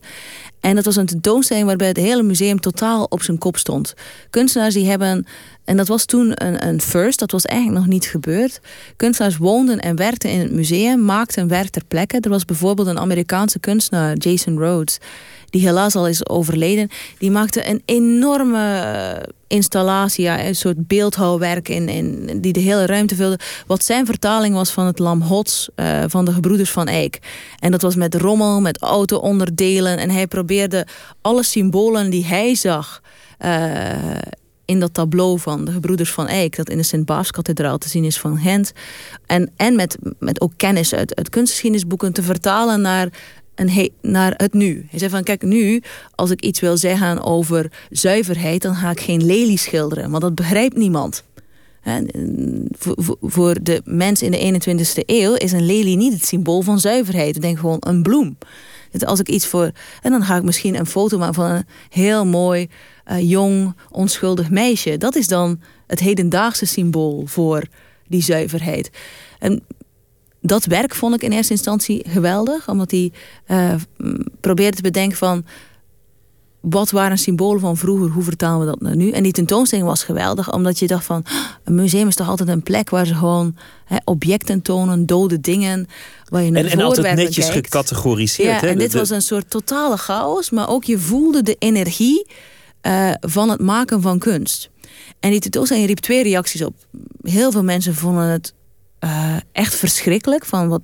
En 0.59 0.75
dat 0.75 0.85
was 0.85 0.95
een 0.95 1.05
tentoonstelling 1.05 1.65
waarbij 1.65 1.87
het 1.87 1.97
hele 1.97 2.23
museum 2.23 2.59
totaal 2.59 3.03
op 3.03 3.21
zijn 3.21 3.37
kop 3.37 3.57
stond. 3.57 3.93
Kunstenaars 4.29 4.73
die 4.73 4.89
hebben, 4.89 5.25
en 5.69 5.77
dat 5.77 5.87
was 5.87 6.05
toen 6.05 6.31
een, 6.35 6.67
een 6.67 6.81
first, 6.81 7.19
dat 7.19 7.31
was 7.31 7.45
eigenlijk 7.45 7.79
nog 7.79 7.89
niet 7.89 8.05
gebeurd. 8.05 8.59
Kunstenaars 8.95 9.37
woonden 9.37 9.79
en 9.79 9.95
werkten 9.95 10.29
in 10.29 10.39
het 10.39 10.51
museum, 10.51 11.05
maakten 11.05 11.47
werk 11.47 11.69
ter 11.69 11.83
plekke. 11.87 12.17
Er 12.19 12.29
was 12.29 12.45
bijvoorbeeld 12.45 12.87
een 12.87 12.99
Amerikaanse 12.99 13.59
kunstenaar, 13.59 14.17
Jason 14.17 14.57
Rhodes 14.57 14.99
die 15.49 15.61
helaas 15.61 15.95
al 15.95 16.07
is 16.07 16.27
overleden, 16.29 16.89
die 17.17 17.31
maakte 17.31 17.69
een 17.69 17.81
enorme 17.85 18.79
eh, 18.79 19.23
installatie, 19.47 20.27
een 20.27 20.55
soort 20.55 20.87
beeldhouwwerk 20.87 21.69
in, 21.69 21.89
in, 21.89 22.37
die 22.41 22.53
de 22.53 22.59
hele 22.59 22.85
ruimte 22.85 23.15
vulde. 23.15 23.39
Wat 23.67 23.83
zijn 23.83 24.05
vertaling 24.05 24.55
was 24.55 24.69
van 24.69 24.85
het 24.85 24.99
Lam 24.99 25.21
Hots 25.21 25.69
uh, 25.75 26.03
van 26.07 26.25
de 26.25 26.31
gebroeders 26.31 26.71
van 26.71 26.87
Eyck. 26.87 27.19
En 27.59 27.71
dat 27.71 27.81
was 27.81 27.95
met 27.95 28.15
rommel, 28.15 28.61
met 28.61 28.81
auto-onderdelen. 28.81 29.97
En 29.97 30.09
hij 30.09 30.27
probeerde 30.27 30.87
alle 31.21 31.43
symbolen 31.43 32.09
die 32.09 32.25
hij 32.25 32.55
zag. 32.55 33.01
Uh, 33.45 33.91
in 34.69 34.79
dat 34.79 34.93
tableau 34.93 35.39
van 35.39 35.65
de 35.65 35.71
gebroeders 35.71 36.11
van 36.11 36.27
Eyck, 36.27 36.55
dat 36.55 36.69
in 36.69 36.77
de 36.77 36.83
Sint-Baaskathedraal 36.83 37.77
te 37.77 37.89
zien 37.89 38.03
is 38.03 38.19
van 38.19 38.37
Gent. 38.37 38.71
En, 39.25 39.51
en 39.55 39.75
met, 39.75 39.97
met 40.19 40.41
ook 40.41 40.53
kennis 40.55 40.93
uit, 40.93 41.29
kunstgeschiedenisboeken 41.29 42.13
te 42.13 42.23
vertalen 42.23 42.81
naar 42.81 43.09
een 43.55 43.91
naar 44.01 44.33
het 44.37 44.53
nu. 44.53 44.85
Hij 44.89 44.99
zei 44.99 45.11
van 45.11 45.23
kijk 45.23 45.41
nu, 45.41 45.81
als 46.15 46.31
ik 46.31 46.41
iets 46.41 46.59
wil 46.59 46.77
zeggen 46.77 47.23
over 47.23 47.71
zuiverheid, 47.89 48.61
dan 48.61 48.75
ga 48.75 48.91
ik 48.91 48.99
geen 48.99 49.25
lelie 49.25 49.57
schilderen, 49.57 50.09
want 50.09 50.21
dat 50.21 50.35
begrijpt 50.35 50.77
niemand. 50.77 51.23
voor 53.21 53.57
de 53.63 53.81
mens 53.85 54.21
in 54.21 54.31
de 54.31 54.61
21ste 54.61 55.03
eeuw 55.05 55.33
is 55.33 55.51
een 55.51 55.65
lelie 55.65 55.97
niet 55.97 56.13
het 56.13 56.25
symbool 56.25 56.61
van 56.61 56.79
zuiverheid. 56.79 57.35
Ik 57.35 57.41
denk 57.41 57.59
gewoon 57.59 57.77
een 57.79 58.01
bloem. 58.01 58.37
Dus 58.91 59.05
als 59.05 59.19
ik 59.19 59.29
iets 59.29 59.47
voor. 59.47 59.71
En 60.01 60.11
dan 60.11 60.23
ga 60.23 60.35
ik 60.35 60.43
misschien 60.43 60.75
een 60.75 60.85
foto 60.85 61.17
maken 61.17 61.33
van 61.33 61.49
een 61.49 61.65
heel 61.89 62.25
mooi, 62.25 62.69
uh, 63.11 63.29
jong, 63.29 63.75
onschuldig 63.91 64.49
meisje. 64.49 64.97
Dat 64.97 65.15
is 65.15 65.27
dan 65.27 65.59
het 65.87 65.99
hedendaagse 65.99 66.65
symbool 66.65 67.23
voor 67.25 67.63
die 68.07 68.21
zuiverheid. 68.21 68.89
En 69.39 69.63
dat 70.41 70.65
werk 70.65 70.95
vond 70.95 71.15
ik 71.15 71.23
in 71.23 71.31
eerste 71.31 71.53
instantie 71.53 72.05
geweldig. 72.07 72.69
Omdat 72.69 72.91
hij 72.91 73.11
uh, 73.47 73.73
probeerde 74.39 74.75
te 74.75 74.81
bedenken 74.81 75.17
van... 75.17 75.45
wat 76.59 76.91
waren 76.91 77.17
symbolen 77.17 77.59
van 77.59 77.77
vroeger, 77.77 78.09
hoe 78.09 78.23
vertalen 78.23 78.59
we 78.59 78.65
dat 78.65 78.81
naar 78.81 78.95
nu? 78.95 79.09
En 79.09 79.23
die 79.23 79.31
tentoonstelling 79.31 79.87
was 79.87 80.03
geweldig, 80.03 80.53
omdat 80.53 80.79
je 80.79 80.87
dacht 80.87 81.05
van... 81.05 81.25
een 81.63 81.75
museum 81.75 82.07
is 82.07 82.15
toch 82.15 82.29
altijd 82.29 82.49
een 82.49 82.63
plek 82.63 82.89
waar 82.89 83.05
ze 83.05 83.15
gewoon 83.15 83.55
objecten 84.03 84.61
tonen, 84.61 85.05
dode 85.05 85.39
dingen... 85.39 85.87
Waar 86.29 86.43
je 86.43 86.51
naar 86.51 86.63
en, 86.63 86.69
en 86.69 86.81
altijd 86.81 87.15
netjes 87.15 87.49
kijkt. 87.49 87.65
gecategoriseerd. 87.65 88.61
Ja, 88.61 88.67
en 88.67 88.77
dit 88.77 88.93
was 88.93 89.09
een 89.09 89.21
soort 89.21 89.49
totale 89.49 89.97
chaos, 89.97 90.49
maar 90.49 90.69
ook 90.69 90.83
je 90.83 90.99
voelde 90.99 91.43
de 91.43 91.55
energie 91.59 92.27
uh, 92.81 93.11
van 93.19 93.49
het 93.49 93.61
maken 93.61 94.01
van 94.01 94.19
kunst. 94.19 94.69
En 95.19 95.31
die 95.31 95.39
tentoonstelling 95.39 95.87
riep 95.87 95.99
twee 95.99 96.23
reacties 96.23 96.63
op. 96.63 96.75
Heel 97.21 97.51
veel 97.51 97.63
mensen 97.63 97.95
vonden 97.95 98.23
het 98.23 98.53
uh, 99.03 99.35
echt 99.51 99.75
verschrikkelijk. 99.75 100.45
Van 100.45 100.67
wat, 100.67 100.81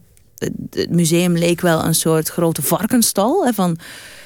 het 0.69 0.89
museum 0.89 1.37
leek 1.37 1.61
wel 1.61 1.83
een 1.83 1.95
soort 1.95 2.29
grote 2.29 2.61
varkenstal. 2.61 3.45
Hè, 3.45 3.53
van, 3.53 3.77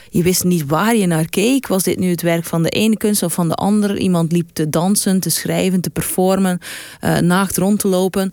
je 0.09 0.23
wist 0.23 0.43
niet 0.43 0.65
waar 0.65 0.95
je 0.95 1.05
naar 1.05 1.29
keek. 1.29 1.67
Was 1.67 1.83
dit 1.83 1.99
nu 1.99 2.09
het 2.09 2.21
werk 2.21 2.45
van 2.45 2.63
de 2.63 2.69
ene 2.69 2.97
kunst 2.97 3.23
of 3.23 3.33
van 3.33 3.47
de 3.47 3.55
andere? 3.55 3.97
Iemand 3.97 4.31
liep 4.31 4.49
te 4.53 4.69
dansen, 4.69 5.19
te 5.19 5.29
schrijven, 5.29 5.81
te 5.81 5.89
performen, 5.89 6.59
uh, 7.01 7.17
naakt 7.17 7.57
rond 7.57 7.79
te 7.79 7.87
lopen. 7.87 8.31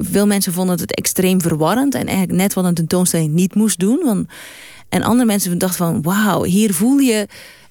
Veel 0.00 0.26
mensen 0.26 0.52
vonden 0.52 0.80
het 0.80 0.94
extreem 0.94 1.40
verwarrend 1.40 1.94
en 1.94 2.06
eigenlijk 2.06 2.38
net 2.38 2.54
wat 2.54 2.64
een 2.64 2.74
tentoonstelling 2.74 3.32
niet 3.32 3.54
moest 3.54 3.78
doen. 3.78 4.00
Want, 4.04 4.28
en 4.88 5.02
andere 5.02 5.26
mensen 5.26 5.58
dachten 5.58 5.78
van 5.78 6.02
wauw, 6.02 6.42
hier 6.42 6.74
voel 6.74 6.98
je 6.98 7.26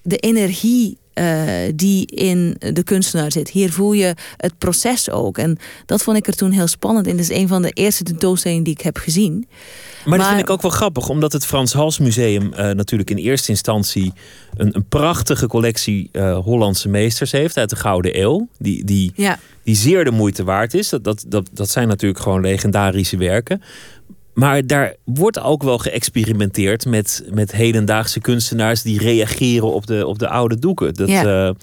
de 0.05 0.17
energie 0.17 0.97
uh, 1.13 1.49
die 1.75 2.05
in 2.05 2.55
de 2.73 2.83
kunstenaar 2.83 3.31
zit. 3.31 3.49
Hier 3.49 3.71
voel 3.71 3.93
je 3.93 4.15
het 4.37 4.57
proces 4.57 5.09
ook. 5.09 5.37
En 5.37 5.57
dat 5.85 6.03
vond 6.03 6.17
ik 6.17 6.27
er 6.27 6.35
toen 6.35 6.51
heel 6.51 6.67
spannend. 6.67 7.07
En 7.07 7.11
dat 7.11 7.29
is 7.29 7.37
een 7.37 7.47
van 7.47 7.61
de 7.61 7.69
eerste 7.69 8.03
tentoonstellingen 8.03 8.63
die 8.63 8.73
ik 8.73 8.81
heb 8.81 8.97
gezien. 8.97 9.47
Maar, 10.05 10.17
dat 10.17 10.27
vind 10.27 10.39
ik 10.39 10.49
ook 10.49 10.61
wel 10.61 10.71
grappig, 10.71 11.09
omdat 11.09 11.33
het 11.33 11.45
Frans 11.45 11.73
Hals 11.73 11.99
Museum 11.99 12.43
uh, 12.51 12.69
natuurlijk 12.71 13.09
in 13.09 13.17
eerste 13.17 13.51
instantie 13.51 14.13
een, 14.57 14.75
een 14.75 14.87
prachtige 14.87 15.47
collectie 15.47 16.09
uh, 16.11 16.37
Hollandse 16.37 16.89
meesters 16.89 17.31
heeft 17.31 17.57
uit 17.57 17.69
de 17.69 17.75
Gouden 17.75 18.21
Eeuw. 18.21 18.47
Die, 18.57 18.85
die, 18.85 19.11
ja. 19.15 19.39
die 19.63 19.75
zeer 19.75 20.03
de 20.03 20.11
moeite 20.11 20.43
waard 20.43 20.73
is. 20.73 20.89
Dat, 20.89 21.03
dat, 21.03 21.25
dat, 21.27 21.49
dat 21.53 21.69
zijn 21.69 21.87
natuurlijk 21.87 22.21
gewoon 22.21 22.41
legendarische 22.41 23.17
werken. 23.17 23.61
Maar 24.35 24.67
daar 24.67 24.95
wordt 25.03 25.39
ook 25.39 25.63
wel 25.63 25.77
geëxperimenteerd 25.77 26.85
met, 26.85 27.23
met 27.31 27.51
hedendaagse 27.51 28.19
kunstenaars 28.19 28.81
die 28.81 28.99
reageren 28.99 29.73
op 29.73 29.87
de, 29.87 30.07
op 30.07 30.19
de 30.19 30.29
oude 30.29 30.59
doeken. 30.59 30.93
Dat, 30.93 31.09
ja. 31.09 31.47
uh, 31.47 31.53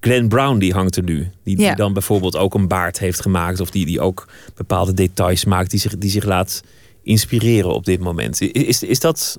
Glenn 0.00 0.28
Brown 0.28 0.58
die 0.58 0.72
hangt 0.72 0.96
er 0.96 1.02
nu. 1.02 1.30
Die, 1.42 1.56
die 1.56 1.64
Ja. 1.64 1.74
dan 1.74 1.92
bijvoorbeeld 1.92 2.36
ook 2.36 2.54
een 2.54 2.68
baard 2.68 2.98
heeft 2.98 3.20
gemaakt. 3.20 3.60
Of 3.60 3.70
die, 3.70 3.86
die 3.86 4.00
ook 4.00 4.28
bepaalde 4.54 4.94
details 4.94 5.44
maakt. 5.44 5.70
Die 5.70 5.80
zich, 5.80 5.98
die 5.98 6.10
zich 6.10 6.24
laat 6.24 6.62
inspireren 7.02 7.74
op 7.74 7.84
dit 7.84 8.00
moment. 8.00 8.40
Is, 8.40 8.82
is 8.82 9.00
dat 9.00 9.38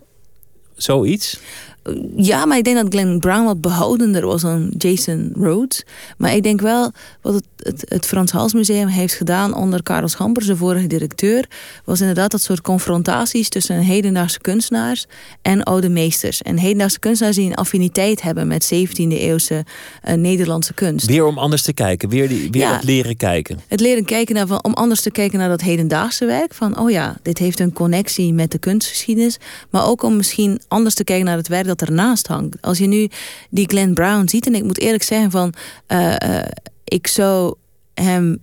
zoiets? 0.75 1.39
Ja, 2.15 2.45
maar 2.45 2.57
ik 2.57 2.63
denk 2.63 2.75
dat 2.77 2.85
Glenn 2.89 3.19
Brown 3.19 3.43
wat 3.45 3.61
behoudender 3.61 4.25
was 4.25 4.41
dan 4.41 4.73
Jason 4.77 5.31
Rhodes. 5.35 5.83
Maar 6.17 6.35
ik 6.35 6.43
denk 6.43 6.61
wel 6.61 6.91
wat 7.21 7.33
het, 7.33 7.43
het, 7.57 7.83
het 7.87 8.05
Frans 8.05 8.31
Hals 8.31 8.53
Museum 8.53 8.87
heeft 8.87 9.13
gedaan 9.13 9.53
onder 9.55 9.83
Karel 9.83 10.07
Schamper, 10.07 10.43
zijn 10.43 10.57
vorige 10.57 10.87
directeur, 10.87 11.45
was 11.85 11.99
inderdaad 11.99 12.31
dat 12.31 12.41
soort 12.41 12.61
confrontaties 12.61 13.49
tussen 13.49 13.79
hedendaagse 13.79 14.39
kunstenaars 14.39 15.05
en 15.41 15.63
oude 15.63 15.89
meesters. 15.89 16.41
En 16.41 16.57
hedendaagse 16.57 16.99
kunstenaars 16.99 17.35
die 17.35 17.49
een 17.49 17.55
affiniteit 17.55 18.21
hebben 18.21 18.47
met 18.47 18.73
17e 18.73 19.07
eeuwse 19.07 19.65
eh, 20.01 20.15
Nederlandse 20.15 20.73
kunst. 20.73 21.05
Weer 21.05 21.25
om 21.25 21.37
anders 21.37 21.61
te 21.61 21.73
kijken. 21.73 22.09
Weer, 22.09 22.27
die, 22.27 22.51
weer 22.51 22.61
Ja. 22.61 22.79
leren 22.83 23.17
kijken. 23.17 23.59
Het 23.67 23.79
leren 23.79 24.05
kijken 24.05 24.35
naar, 24.35 24.61
om 24.61 24.73
anders 24.73 25.01
te 25.01 25.11
kijken 25.11 25.39
naar 25.39 25.49
dat 25.49 25.61
hedendaagse 25.61 26.25
werk. 26.25 26.53
Van, 26.53 26.79
oh 26.79 26.91
ja, 26.91 27.17
dit 27.21 27.37
heeft 27.37 27.59
een 27.59 27.73
connectie 27.73 28.33
met 28.33 28.51
de 28.51 28.57
kunstgeschiedenis. 28.57 29.37
Maar 29.69 29.85
ook 29.87 30.03
om 30.03 30.15
misschien 30.15 30.61
anders 30.67 30.95
te 30.95 31.03
kijken 31.03 31.25
naar 31.25 31.37
het 31.37 31.47
werk 31.47 31.69
dat 31.77 31.87
ernaast 31.87 32.27
hangt. 32.27 32.61
Als 32.61 32.77
je 32.77 32.87
nu 32.87 33.07
die 33.49 33.67
Glenn 33.67 33.93
Brown 33.93 34.27
ziet, 34.27 34.45
en 34.47 34.55
ik 34.55 34.63
moet 34.63 34.79
eerlijk 34.79 35.03
zeggen 35.03 35.31
van... 35.31 35.53
eh, 35.87 36.39
eh, 36.39 36.45
ik 36.83 37.07
zou 37.07 37.55
hem... 37.93 38.37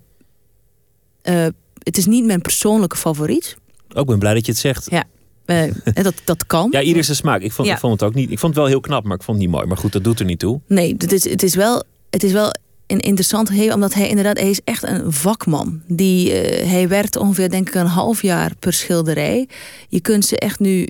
eh, 1.22 1.46
het 1.82 1.96
is 1.98 2.06
niet 2.06 2.24
mijn 2.24 2.40
persoonlijke 2.40 2.96
favoriet. 2.96 3.56
Ook 3.94 4.06
ben 4.06 4.18
blij 4.18 4.34
dat 4.34 4.46
je 4.46 4.52
het 4.52 4.60
zegt. 4.60 4.86
Ja, 4.90 5.04
en 5.44 6.02
dat, 6.02 6.14
dat 6.24 6.46
kan. 6.46 6.68
Ja, 6.76 6.80
ieder 6.82 7.04
zijn 7.04 7.16
smaak. 7.16 7.40
Ik 7.40 7.52
vond, 7.52 7.68
Ja. 7.68 7.74
ik 7.74 7.80
vond 7.80 8.00
het 8.00 8.08
ook 8.08 8.14
niet. 8.14 8.30
Ik 8.30 8.38
vond 8.38 8.52
het 8.54 8.62
wel 8.62 8.70
heel 8.72 8.80
knap, 8.80 9.04
maar 9.04 9.16
ik 9.16 9.22
vond 9.22 9.36
het 9.38 9.46
niet 9.46 9.56
mooi. 9.56 9.66
Maar 9.68 9.76
goed, 9.76 9.92
dat 9.92 10.04
doet 10.04 10.18
er 10.20 10.24
niet 10.26 10.38
toe. 10.38 10.60
Nee, 10.66 10.94
het 10.98 11.12
is, 11.12 11.30
het 11.30 11.42
is 11.42 11.54
wel. 11.54 11.82
Het 12.10 12.22
is 12.22 12.32
wel 12.32 12.54
een 12.86 13.00
interessant 13.00 13.48
gegeven, 13.48 13.74
omdat 13.74 13.94
hij 13.94 14.08
inderdaad, 14.08 14.38
hij 14.38 14.50
is 14.50 14.60
echt 14.64 14.82
een 14.82 15.12
vakman. 15.12 15.82
Die, 15.86 16.32
hij 16.32 16.88
werkt 16.88 17.16
ongeveer, 17.16 17.50
denk 17.50 17.68
ik, 17.68 17.74
een 17.74 17.86
half 17.86 18.22
jaar 18.22 18.52
per 18.58 18.72
schilderij. 18.72 19.48
Je 19.88 20.00
kunt 20.00 20.24
ze 20.24 20.38
echt 20.38 20.58
nu, 20.60 20.86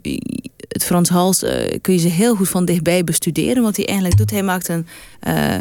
het 0.68 0.84
Frans 0.84 1.08
Hals, 1.08 1.42
eh, 1.42 1.78
kun 1.80 1.92
je 1.94 2.00
ze 2.00 2.08
heel 2.08 2.34
goed 2.34 2.48
van 2.48 2.64
dichtbij 2.64 3.04
bestuderen. 3.04 3.62
Wat 3.62 3.76
hij 3.76 3.86
eigenlijk 3.86 4.18
doet, 4.18 4.30
hij 4.30 4.42
maakt 4.42 4.68
een. 4.68 4.86
eh, 5.20 5.58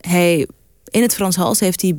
hij, 0.00 0.46
in 0.96 1.02
het 1.02 1.14
Frans 1.14 1.36
Hals 1.36 1.60
heeft 1.60 1.82
hij 1.82 1.96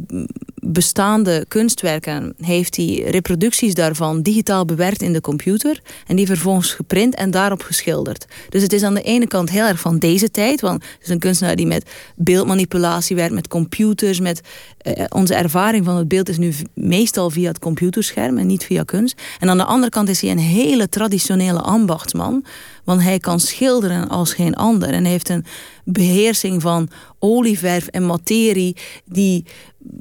bestaande 0.56 1.46
kunstwerken, 1.48 2.34
heeft 2.42 2.76
hij 2.76 3.04
reproducties 3.10 3.74
daarvan 3.74 4.22
digitaal 4.22 4.66
bewerkt 4.66 5.02
in 5.02 5.14
de 5.14 5.22
computer 5.22 5.82
en 6.08 6.16
die 6.16 6.26
vervolgens 6.26 6.72
geprint 6.72 7.16
en 7.16 7.32
daarop 7.32 7.62
geschilderd. 7.62 8.26
Dus 8.50 8.62
het 8.62 8.74
is 8.74 8.84
aan 8.84 8.94
de 8.94 9.02
ene 9.02 9.28
kant 9.28 9.50
heel 9.50 9.66
erg 9.66 9.80
van 9.80 10.00
deze 10.00 10.32
tijd, 10.32 10.62
want 10.62 10.84
het 10.84 11.04
is 11.04 11.10
een 11.10 11.20
kunstenaar 11.20 11.56
die 11.56 11.68
met 11.68 11.90
beeldmanipulatie 12.16 13.16
werkt, 13.16 13.34
met 13.34 13.48
computers, 13.48 14.20
met 14.20 14.42
eh, 14.78 15.04
onze 15.10 15.36
ervaring 15.36 15.86
van 15.86 15.96
het 15.96 16.08
beeld 16.08 16.30
is 16.30 16.38
nu 16.38 16.54
meestal 16.74 17.30
via 17.30 17.48
het 17.48 17.60
computerscherm 17.60 18.38
en 18.38 18.48
niet 18.48 18.64
via 18.64 18.84
kunst. 18.84 19.22
En 19.40 19.50
aan 19.50 19.58
de 19.58 19.64
andere 19.64 19.92
kant 19.92 20.10
is 20.10 20.22
hij 20.22 20.32
een 20.32 20.38
hele 20.38 20.90
traditionele 20.90 21.62
ambachtsman, 21.62 22.46
want 22.88 23.02
hij 23.02 23.20
kan 23.20 23.40
schilderen 23.40 24.10
als 24.10 24.34
geen 24.34 24.56
ander 24.56 24.90
en 24.90 25.06
heeft 25.06 25.30
een 25.30 25.46
beheersing 25.84 26.62
van 26.62 26.90
olieverf 27.20 27.88
en 27.88 28.06
materie 28.06 28.76
die 29.06 29.46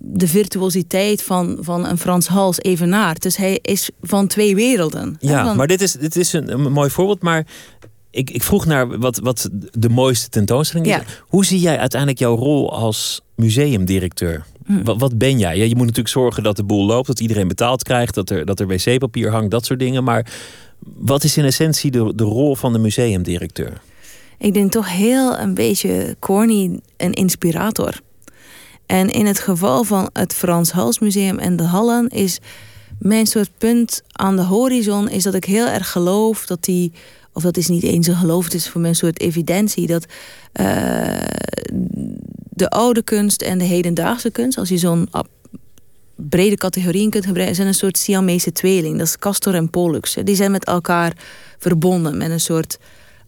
de 0.03 0.29
virtuositeit 0.29 1.23
van, 1.23 1.57
van 1.61 1.87
een 1.87 1.99
Frans 1.99 2.27
Hals 2.27 2.61
evenaart. 2.61 3.23
Dus 3.23 3.37
hij 3.37 3.59
is 3.63 3.91
van 4.03 4.27
twee 4.27 4.55
werelden. 4.55 5.17
Ja, 5.19 5.45
Van- 5.45 5.57
maar 5.57 5.67
dit 5.67 5.81
is, 5.81 5.93
dit 5.93 6.17
is 6.17 6.33
een, 6.33 6.53
een 6.53 6.73
mooi 6.73 6.91
voorbeeld. 6.91 7.23
Maar 7.23 7.47
ik, 8.11 8.31
ik 8.31 8.43
vroeg 8.43 8.67
naar 8.67 8.99
wat, 8.99 9.19
wat 9.19 9.49
de 9.73 9.89
mooiste 9.89 10.29
tentoonstelling 10.29 10.87
is. 10.87 10.93
Ja. 10.93 11.03
Hoe 11.21 11.45
zie 11.45 11.61
jij 11.61 11.79
uiteindelijk 11.79 12.21
jouw 12.21 12.37
rol 12.37 12.73
als 12.73 13.21
museumdirecteur? 13.35 14.45
Hm. 14.67 14.83
Wat, 14.83 15.01
wat 15.01 15.19
ben 15.19 15.39
jij? 15.39 15.57
Ja, 15.57 15.65
je 15.65 15.77
moet 15.77 15.87
natuurlijk 15.87 16.09
zorgen 16.09 16.43
dat 16.43 16.57
de 16.57 16.65
boel 16.65 16.87
loopt, 16.87 17.07
dat 17.07 17.21
iedereen 17.21 17.49
betaald 17.49 17.83
krijgt, 17.83 18.15
dat 18.15 18.31
er, 18.31 18.45
dat 18.45 18.61
er 18.61 18.67
wc-papier 18.67 19.31
hangt, 19.31 19.51
dat 19.51 19.65
soort 19.65 19.79
dingen. 19.79 20.05
Maar 20.05 20.27
wat 20.79 21.25
is 21.25 21.37
in 21.37 21.45
essentie 21.45 21.91
de, 21.91 22.25
rol 22.25 22.57
van 22.57 22.73
de 22.73 22.79
museumdirecteur? 22.79 23.81
Ik 24.39 24.55
denk 24.55 24.73
toch 24.73 24.93
heel 24.93 25.39
een 25.39 25.55
beetje 25.55 26.17
corny 26.19 26.81
een 26.97 27.13
inspirator. 27.13 28.01
En 28.87 29.09
in 29.09 29.27
het 29.27 29.39
geval 29.39 29.85
van 29.85 30.11
het 30.13 30.35
Frans 30.35 30.71
Hals 30.71 30.99
Museum 30.99 31.39
en 31.39 31.57
de 31.57 31.63
Hallen 31.63 32.09
is 32.09 32.41
mijn 32.99 33.27
soort 33.27 33.51
punt 33.59 34.03
aan 34.13 34.37
de 34.37 34.43
horizon 34.43 35.09
is 35.09 35.23
dat 35.23 35.35
ik 35.35 35.45
heel 35.45 35.67
erg 35.67 35.91
geloof 35.91 36.47
dat 36.47 36.65
die, 36.65 36.93
of 37.33 37.43
dat 37.43 37.57
is 37.57 37.69
niet 37.69 37.83
eens 37.83 38.07
een 38.07 38.17
geloof, 38.17 38.45
het 38.45 38.55
is 38.55 38.69
voor 38.69 38.81
mij 38.81 38.93
soort 38.93 39.21
evidentie 39.21 39.87
dat 39.87 40.07
eh, 40.53 41.19
de 42.51 42.69
oude 42.69 43.03
kunst 43.03 43.43
en 43.43 43.59
de 43.59 43.65
hedendaagse 43.65 44.31
kunst, 44.31 44.59
als 44.59 44.69
je 44.69 44.79
zo'n 44.79 45.09
brede 46.17 46.57
categorieën 46.57 47.11
kunt 47.11 47.25
gebruiken, 47.25 47.57
zijn 47.57 47.69
een 47.69 47.75
soort 47.75 47.99
Siamese 47.99 48.53
tweeling. 48.53 48.99
Dat 48.99 49.07
is 49.07 49.19
Castor 49.19 49.55
en 49.55 49.71
Pollux. 49.71 50.17
Die 50.25 50.37
zijn 50.37 50.51
met 50.51 50.65
elkaar 50.65 51.17
verbonden 51.59 52.17
met 52.17 52.31
een 52.31 52.41
soort 52.41 52.79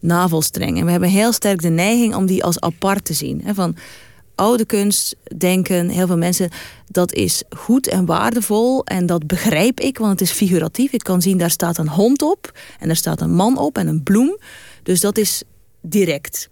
navelstreng. 0.00 0.78
En 0.78 0.84
we 0.84 0.90
hebben 0.90 1.08
heel 1.08 1.32
sterk 1.32 1.62
de 1.62 1.68
neiging 1.68 2.14
om 2.14 2.26
die 2.26 2.44
als 2.44 2.60
apart 2.60 3.04
te 3.04 3.12
zien. 3.12 3.42
Van 3.46 3.76
oude 4.34 4.64
kunst 4.64 5.16
denken 5.36 5.88
heel 5.88 6.06
veel 6.06 6.16
mensen 6.16 6.50
dat 6.86 7.14
is 7.14 7.42
goed 7.50 7.88
en 7.88 8.06
waardevol 8.06 8.84
en 8.84 9.06
dat 9.06 9.26
begrijp 9.26 9.80
ik, 9.80 9.98
want 9.98 10.10
het 10.10 10.20
is 10.20 10.30
figuratief. 10.30 10.92
Ik 10.92 11.02
kan 11.02 11.22
zien 11.22 11.38
daar 11.38 11.50
staat 11.50 11.78
een 11.78 11.88
hond 11.88 12.22
op 12.22 12.52
en 12.80 12.86
daar 12.86 12.96
staat 12.96 13.20
een 13.20 13.34
man 13.34 13.58
op 13.58 13.78
en 13.78 13.86
een 13.86 14.02
bloem. 14.02 14.38
Dus 14.82 15.00
dat 15.00 15.18
is 15.18 15.42
direct. 15.82 16.48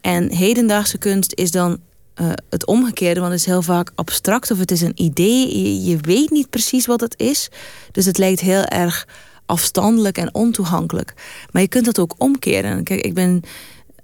En 0.00 0.30
hedendaagse 0.30 0.98
kunst 0.98 1.32
is 1.34 1.50
dan 1.50 1.78
eh, 2.14 2.30
het 2.50 2.66
omgekeerde, 2.66 3.20
want 3.20 3.32
het 3.32 3.40
is 3.40 3.46
heel 3.46 3.62
vaak 3.62 3.92
abstract 3.94 4.50
of 4.50 4.58
het 4.58 4.70
is 4.70 4.80
een 4.80 5.02
idee. 5.02 5.84
Je, 5.84 5.96
weet 5.96 6.30
niet 6.30 6.50
precies 6.50 6.86
wat 6.86 7.00
het 7.00 7.14
is. 7.18 7.50
Dus 7.92 8.04
het 8.04 8.18
lijkt 8.18 8.40
heel 8.40 8.64
erg 8.64 9.08
afstandelijk 9.46 10.18
en 10.18 10.34
ontoegankelijk. 10.34 11.14
Maar 11.50 11.62
je 11.62 11.68
kunt 11.68 11.84
dat 11.84 11.98
ook 11.98 12.14
omkeren. 12.18 12.84
Kijk, 12.84 13.00
ik 13.00 13.14
ben. 13.14 13.42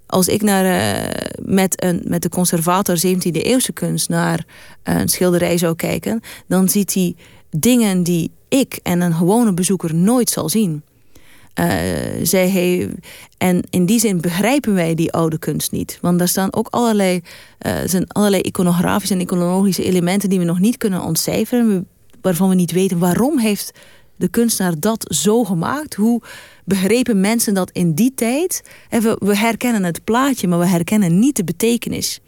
Als 0.07 0.29
ik 0.29 0.43
naar, 0.43 0.65
eh, 0.65 1.31
met, 1.43 1.83
een, 1.83 2.03
met 2.05 2.23
de 2.23 2.29
conservator 2.29 2.97
17e 3.07 3.43
eeuwse 3.43 3.73
kunst 3.73 4.09
naar 4.09 4.45
een 4.83 5.09
schilderij 5.09 5.59
zou 5.59 5.77
kijken, 5.77 6.21
dan 6.47 6.69
ziet 6.69 6.95
hij 6.95 7.15
dingen 7.51 8.03
die 8.03 8.31
ik 8.49 8.79
en 8.83 9.01
een 9.01 9.15
gewone 9.15 9.55
bezoeker 9.55 9.95
nooit 9.95 10.31
zal 10.31 10.49
zien. 10.49 10.83
Eh, 11.55 11.67
zij 12.23 12.89
en 13.39 13.63
in 13.71 13.87
die 13.87 13.99
zin 13.99 14.21
begrijpen 14.21 14.75
wij 14.75 14.95
die 14.95 15.13
oude 15.13 15.39
kunst 15.39 15.73
niet. 15.73 15.99
Want 16.01 16.19
daar 16.19 16.29
staan 16.29 16.55
ook 16.55 16.69
allerlei, 16.71 17.21
eh, 17.59 17.75
zijn 17.85 18.09
allerlei 18.09 18.43
iconografische 18.43 19.15
en 19.15 19.21
iconologische 19.21 19.85
elementen 19.85 20.29
die 20.29 20.39
we 20.39 20.45
nog 20.45 20.59
niet 20.59 20.77
kunnen 20.77 21.03
ontcijferen. 21.03 21.87
Waarvan 22.21 22.49
we 22.49 22.55
niet 22.55 22.73
weten 22.73 22.99
waarom 22.99 23.39
heeft 23.39 23.73
de 24.17 24.29
kunstenaar 24.29 24.81
dat 24.81 25.15
zo 25.15 25.45
gemaakt. 25.45 25.95
Hoe 25.95 26.23
begrepen 26.65 27.21
mensen 27.21 27.55
dat 27.55 27.71
in 27.71 27.95
die 27.95 28.15
tijd? 28.15 28.63
We, 28.89 29.17
we 29.19 29.37
herkennen 29.37 29.85
het 29.85 30.05
plaatje, 30.05 30.49
maar 30.49 30.59
we 30.59 30.67
herkennen 30.67 31.19
niet 31.19 31.37
de 31.37 31.45
betekenis. 31.45 32.21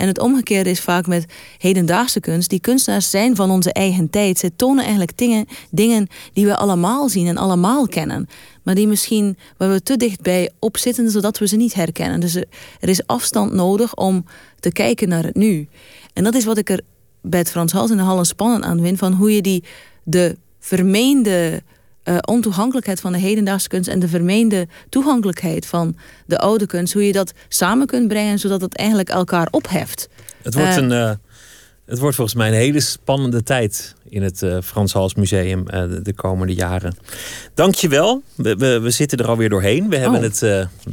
En 0.00 0.06
het 0.06 0.18
omgekeerde 0.18 0.70
is 0.70 0.80
vaak 0.80 1.06
met 1.06 1.24
hedendaagse 1.58 2.20
kunst. 2.20 2.50
Die 2.50 2.60
kunstenaars 2.60 3.10
zijn 3.10 3.36
van 3.36 3.50
onze 3.50 3.72
eigen 3.72 4.10
tijd. 4.10 4.38
Ze 4.38 4.56
tonen 4.56 4.82
eigenlijk 4.82 5.18
dingen, 5.18 5.46
dingen 5.70 6.06
die 6.32 6.46
we 6.46 6.56
allemaal 6.56 7.08
zien 7.08 7.26
en 7.26 7.36
allemaal 7.36 7.88
kennen. 7.88 8.28
Maar 8.62 8.74
die 8.74 8.86
misschien 8.86 9.36
waar 9.56 9.70
we 9.70 9.82
te 9.82 9.96
dichtbij 9.96 10.50
op 10.58 10.76
zitten, 10.76 11.10
zodat 11.10 11.38
we 11.38 11.46
ze 11.46 11.56
niet 11.56 11.74
herkennen. 11.74 12.20
Dus 12.20 12.34
er 12.34 12.88
is 12.88 13.06
afstand 13.06 13.52
nodig 13.52 13.96
om 13.96 14.24
te 14.60 14.72
kijken 14.72 15.08
naar 15.08 15.24
het 15.24 15.36
nu. 15.36 15.68
En 16.12 16.24
dat 16.24 16.34
is 16.34 16.44
wat 16.44 16.58
ik 16.58 16.70
er 16.70 16.80
bij 17.22 17.38
het 17.38 17.50
Frans 17.50 17.72
Hals 17.72 17.90
in 17.90 17.96
de 17.96 18.02
Hallen 18.02 18.26
spannend 18.26 18.64
aan 18.64 18.80
vind. 18.80 18.98
Van 18.98 19.12
hoe 19.12 19.34
je 19.34 19.42
die, 19.42 19.64
de 20.02 20.36
vermeende 20.58 21.62
eh, 22.02 22.16
ontoegankelijkheid 22.20 23.00
van 23.00 23.12
de 23.12 23.18
hedendaagse 23.18 23.68
kunst 23.68 23.88
en 23.88 23.98
de 23.98 24.08
vermeende 24.08 24.68
toegankelijkheid 24.88 25.66
van 25.66 25.96
de 26.26 26.38
oude 26.38 26.66
kunst, 26.66 26.92
hoe 26.92 27.06
je 27.06 27.12
dat 27.12 27.32
samen 27.48 27.86
kunt 27.86 28.08
brengen 28.08 28.38
zodat 28.38 28.60
het 28.60 28.76
eigenlijk 28.76 29.08
elkaar 29.08 29.48
opheft. 29.50 30.08
Het 30.42 30.54
wordt, 30.54 30.68
Eh. 30.68 30.76
een, 30.76 30.92
eh, 30.92 31.10
het 31.86 31.98
wordt 31.98 32.16
volgens 32.16 32.36
mij 32.36 32.48
een 32.48 32.54
hele 32.54 32.80
spannende 32.80 33.42
tijd 33.42 33.94
in 34.08 34.22
het 34.22 34.42
eh, 34.42 34.56
Frans 34.62 34.92
Hals 34.92 35.14
Museum 35.14 35.64
de, 35.64 36.00
de 36.02 36.14
komende 36.14 36.54
jaren. 36.54 36.96
Dankjewel. 37.54 38.22
We, 38.34 38.54
we, 38.56 38.78
we 38.80 38.90
zitten 38.90 39.18
er 39.18 39.28
alweer 39.28 39.48
doorheen. 39.48 39.88
We 39.88 39.96
hebben, 39.96 40.18
Oh. 40.18 40.24
het, 40.24 40.38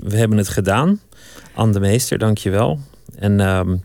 we 0.03 0.15
hebben 0.17 0.37
het 0.37 0.49
gedaan. 0.49 0.99
Anne 1.53 1.73
de 1.73 1.79
Meester, 1.79 2.17
dankjewel. 2.17 2.79
En 3.15 3.39
ehm, 3.39 3.75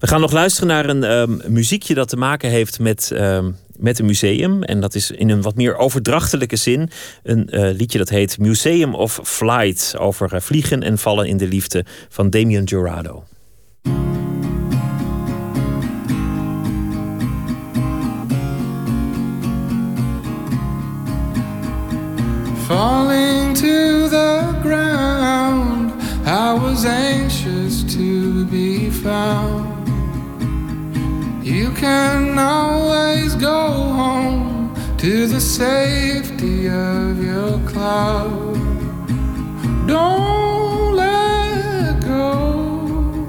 we 0.00 0.06
gaan 0.06 0.20
nog 0.20 0.32
luisteren 0.32 0.68
naar 0.68 0.88
een 0.88 1.04
ehm, 1.04 1.52
muziekje 1.52 1.94
dat 1.94 2.08
te 2.08 2.16
maken 2.16 2.50
heeft 2.50 2.78
met, 2.78 3.10
ehm, 3.10 3.50
met 3.78 3.98
een 3.98 4.06
museum. 4.06 4.62
En 4.62 4.80
dat 4.80 4.94
is 4.94 5.10
in 5.10 5.30
een 5.30 5.42
wat 5.42 5.54
meer 5.54 5.76
overdrachtelijke 5.76 6.56
zin 6.56 6.90
een 7.22 7.48
eh, 7.48 7.74
liedje 7.76 7.98
dat 7.98 8.08
heet 8.08 8.38
Museum 8.38 8.94
of 8.94 9.20
Flight. 9.22 9.94
Over 9.98 10.34
eh, 10.34 10.40
vliegen 10.40 10.82
en 10.82 10.98
vallen 10.98 11.26
in 11.26 11.36
de 11.36 11.46
liefde 11.46 11.84
van 12.08 12.30
Damien 12.30 12.64
Jurado. 12.64 13.24
Falling 22.66 23.54
to 23.54 24.08
the 24.08 24.58
ground, 24.62 25.92
I 26.26 26.52
was 26.60 26.84
anxious 26.84 27.82
to 27.94 28.44
be 28.44 28.90
found. 29.02 29.77
You 31.48 31.70
can 31.70 32.38
always 32.38 33.34
go 33.34 33.70
home 34.00 34.74
to 34.98 35.26
the 35.26 35.40
safety 35.40 36.68
of 36.68 37.24
your 37.24 37.58
cloud. 37.60 38.52
Don't 39.86 40.94
let 40.94 42.02
go. 42.02 43.26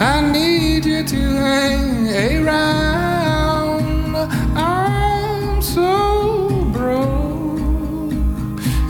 I 0.00 0.20
need 0.32 0.84
you 0.84 1.04
to 1.04 1.22
hang 1.46 2.42
around. 2.42 4.16
I'm 4.56 5.62
so 5.62 6.70
broke 6.72 7.60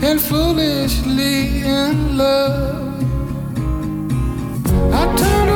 and 0.03 0.19
foolishly 0.19 1.61
in 1.61 2.17
love. 2.17 3.03
I 4.91 5.15
turn 5.17 5.54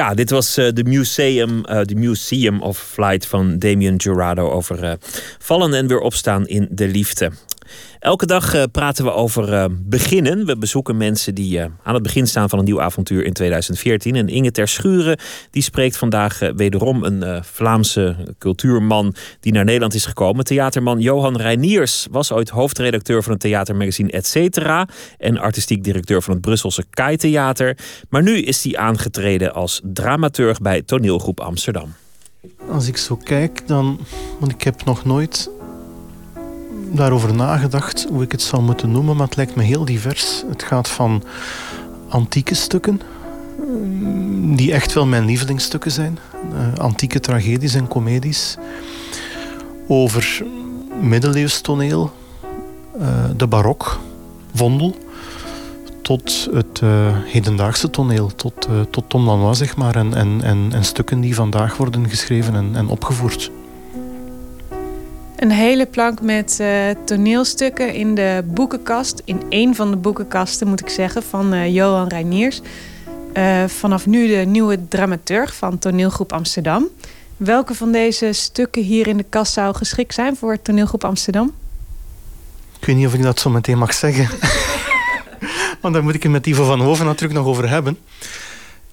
Ja, 0.00 0.14
dit 0.14 0.30
was 0.30 0.56
eh, 0.56 0.72
de 0.72 0.84
museum, 0.84 1.64
eh, 1.64 1.80
de 1.82 1.94
Museum 1.94 2.62
of 2.62 2.78
Flight 2.78 3.26
van 3.26 3.58
Damien 3.58 3.96
Jurado 3.96 4.50
over 4.50 4.84
eh, 4.84 4.92
vallen 5.38 5.74
en 5.74 5.86
weer 5.86 6.00
opstaan 6.00 6.46
in 6.46 6.68
de 6.70 6.88
liefde. 6.88 7.30
Elke 8.00 8.26
dag 8.26 8.54
eh, 8.54 8.62
praten 8.72 9.04
we 9.04 9.12
over 9.12 9.52
eh, 9.52 9.64
beginnen. 9.70 10.46
We 10.46 10.56
bezoeken 10.56 10.96
mensen 10.96 11.34
die 11.34 11.60
eh, 11.60 11.66
aan 11.82 11.94
het 11.94 12.02
begin 12.02 12.26
staan 12.26 12.48
van 12.48 12.58
een 12.58 12.64
nieuw 12.64 12.80
avontuur 12.80 13.24
in 13.24 13.32
2014. 13.32 14.16
En 14.16 14.28
Inge 14.28 14.50
Ter 14.50 14.68
Schuren 14.68 15.18
die 15.50 15.62
spreekt 15.62 15.96
vandaag 15.96 16.38
wederom 16.56 17.04
een 17.04 17.44
Vlaamse 17.44 18.16
cultuurman 18.38 19.14
die 19.40 19.52
naar 19.52 19.64
Nederland 19.64 19.94
is 19.94 20.04
gekomen. 20.04 20.44
Theaterman 20.44 21.00
Johan 21.00 21.36
Reiniers 21.36 22.06
was 22.10 22.32
ooit 22.32 22.48
hoofdredacteur 22.48 23.22
van 23.22 23.32
het 23.32 23.40
theatermagazine 23.40 24.10
Et 24.10 24.26
cetera 24.26 24.88
en 25.18 25.38
artistiek 25.38 25.84
directeur 25.84 26.22
van 26.22 26.32
het 26.32 26.42
Brusselse 26.42 26.84
Kai 26.90 27.16
Theater. 27.16 27.76
Maar 28.08 28.22
nu 28.22 28.36
is 28.38 28.64
hij 28.64 28.76
aangetreden 28.76 29.54
als 29.54 29.80
dramaturg 29.82 30.60
bij 30.60 30.82
Toneelgroep 30.82 31.40
Amsterdam. 31.40 31.94
Als 32.70 32.88
ik 32.88 32.96
zo 32.96 33.16
kijk, 33.16 33.66
dan. 33.66 33.98
Want 34.38 34.52
ik 34.52 34.62
heb 34.62 34.84
nog 34.84 35.04
nooit 35.04 35.50
daarover 36.92 37.34
nagedacht 37.34 38.06
hoe 38.10 38.22
ik 38.22 38.32
het 38.32 38.42
zou 38.42 38.62
moeten 38.62 38.90
noemen, 38.90 39.16
maar 39.16 39.26
het 39.26 39.36
lijkt 39.36 39.54
me 39.54 39.62
heel 39.62 39.84
divers. 39.84 40.44
Het 40.48 40.62
gaat 40.62 40.88
van 40.88 41.22
antieke 42.08 42.54
stukken, 42.54 43.00
mm, 43.66 44.56
die 44.56 44.72
echt 44.72 44.92
wel 44.92 45.06
mijn 45.06 45.24
lievelingsstukken 45.24 45.90
zijn, 45.90 46.18
eh, 46.52 46.78
antieke 46.78 47.20
tragedies 47.20 47.74
en 47.74 47.88
comedies, 47.88 48.56
over 49.88 50.42
middeleeuws 51.00 51.60
toneel, 51.60 52.12
eh, 52.98 53.24
de 53.36 53.46
barok, 53.46 54.00
Vondel, 54.54 54.96
tot 56.02 56.48
het 56.52 56.80
eh, 56.82 57.16
hedendaagse 57.24 57.90
toneel, 57.90 58.34
tot, 58.34 58.68
tot 58.90 59.04
Tom 59.08 59.24
Lanois, 59.26 59.58
zeg 59.58 59.76
maar, 59.76 59.96
en, 59.96 60.14
en, 60.14 60.42
en, 60.42 60.68
en 60.72 60.84
stukken 60.84 61.20
die 61.20 61.34
vandaag 61.34 61.76
worden 61.76 62.08
geschreven 62.08 62.54
en, 62.54 62.70
en 62.74 62.88
opgevoerd. 62.88 63.50
Een 65.40 65.50
hele 65.50 65.86
plank 65.86 66.20
met 66.20 66.56
eh, 66.60 66.90
toneelstukken 67.04 67.94
in 67.94 68.14
de 68.14 68.42
boekenkast. 68.46 69.22
In 69.24 69.42
één 69.48 69.74
van 69.74 69.90
de 69.90 69.96
boekenkasten, 69.96 70.68
moet 70.68 70.80
ik 70.80 70.88
zeggen, 70.88 71.22
van 71.22 71.52
eh, 71.52 71.74
Johan 71.74 72.08
Reiniers. 72.08 72.60
Eh, 73.32 73.64
vanaf 73.66 74.06
nu 74.06 74.26
de 74.26 74.34
nieuwe 74.46 74.88
dramaturg 74.88 75.54
van 75.54 75.78
Toneelgroep 75.78 76.32
Amsterdam. 76.32 76.88
Welke 77.36 77.74
van 77.74 77.92
deze 77.92 78.32
stukken 78.32 78.82
hier 78.82 79.06
in 79.06 79.16
de 79.16 79.24
kast 79.28 79.52
zou 79.52 79.74
geschikt 79.74 80.14
zijn 80.14 80.36
voor 80.36 80.62
Toneelgroep 80.62 81.04
Amsterdam? 81.04 81.52
Ik 82.80 82.86
weet 82.86 82.96
niet 82.96 83.06
of 83.06 83.14
ik 83.14 83.22
dat 83.22 83.40
zo 83.40 83.50
meteen 83.50 83.78
mag 83.78 83.94
zeggen. 83.94 84.28
Want 85.80 85.94
daar 85.94 86.02
moet 86.02 86.14
ik 86.14 86.22
het 86.22 86.32
met 86.32 86.46
Ivo 86.46 86.64
van 86.64 86.80
Hoven 86.80 87.06
natuurlijk 87.06 87.40
nog 87.40 87.48
over 87.48 87.68
hebben. 87.68 87.98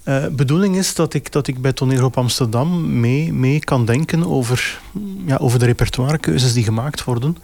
Eh 0.08 0.26
bedoeling 0.32 0.76
is 0.76 0.96
dat 0.96 1.14
ik, 1.14 1.32
dat 1.32 1.48
ik 1.48 1.62
bij 1.62 1.74
Toneelgroep 1.74 2.18
Amsterdam 2.18 3.00
mee, 3.00 3.34
mee 3.34 3.60
kan 3.60 3.86
denken 3.86 4.28
over, 4.28 4.80
ja, 5.26 5.36
over 5.36 5.60
de 5.60 5.66
repertoirekeuzes 5.66 6.54
die 6.54 6.64
gemaakt 6.64 7.04
worden. 7.04 7.38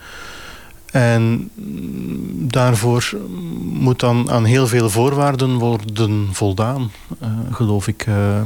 En 0.91 1.49
mm, 1.53 2.51
daarvoor 2.51 3.17
moet 3.63 3.99
dan 3.99 4.31
aan 4.31 4.45
heel 4.45 4.67
veel 4.67 4.89
voorwaarden 4.89 5.57
worden 5.57 6.29
voldaan, 6.31 6.91
eh, 7.19 7.29
geloof 7.51 7.87
ik. 7.87 8.05
Eh, 8.07 8.41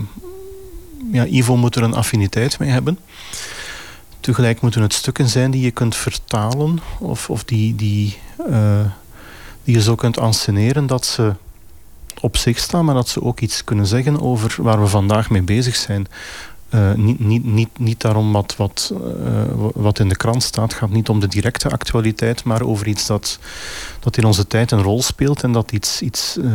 ja, 1.12 1.26
Ivo 1.26 1.56
moet 1.56 1.76
er 1.76 1.84
een 1.84 1.94
affiniteit 1.94 2.60
mee 2.60 2.70
hebben. 2.70 3.00
Tegelijk 4.20 4.62
moeten 4.62 4.82
het 4.82 4.94
stukken 4.94 5.28
zijn 5.28 5.52
die 5.52 5.62
je 5.62 5.72
kunt 5.72 5.96
vertalen 5.96 6.80
of, 7.00 7.30
of 7.30 7.44
die, 7.44 7.76
die, 7.76 8.18
die 9.64 9.76
je 9.76 9.82
zo 9.82 9.96
kunt 9.96 10.20
anseneren 10.20 10.88
dat 10.88 11.06
ze 11.06 11.34
op 12.22 12.38
zich 12.38 12.60
staan, 12.60 12.86
maar 12.86 12.96
dat 12.96 13.10
ze 13.10 13.24
ook 13.24 13.40
iets 13.40 13.64
kunnen 13.64 13.86
zeggen 13.86 14.22
over 14.22 14.56
waar 14.64 14.82
we 14.82 14.88
vandaag 14.88 15.30
mee 15.30 15.42
bezig 15.42 15.76
zijn. 15.76 16.08
Eh, 16.70 16.94
niet, 16.94 17.20
niet, 17.20 17.46
niet, 17.46 17.80
niet 17.80 18.02
daarom 18.02 18.32
wat, 18.32 18.56
wat, 18.58 18.94
eh, 19.26 19.42
wat 19.74 20.00
in 20.00 20.10
de 20.10 20.16
krant 20.16 20.44
staat, 20.44 20.74
gaat 20.74 20.90
niet 20.90 21.10
om 21.10 21.20
de 21.20 21.28
directe 21.28 21.70
actualiteit, 21.70 22.44
maar 22.44 22.62
over 22.62 22.88
iets 22.88 23.06
dat, 23.06 23.40
dat 24.00 24.18
in 24.18 24.26
onze 24.26 24.48
tijd 24.48 24.72
een 24.72 24.82
rol 24.82 25.02
speelt 25.02 25.44
en 25.44 25.52
dat 25.52 25.72
iets, 25.72 26.02
iets 26.02 26.38
eh, 26.38 26.52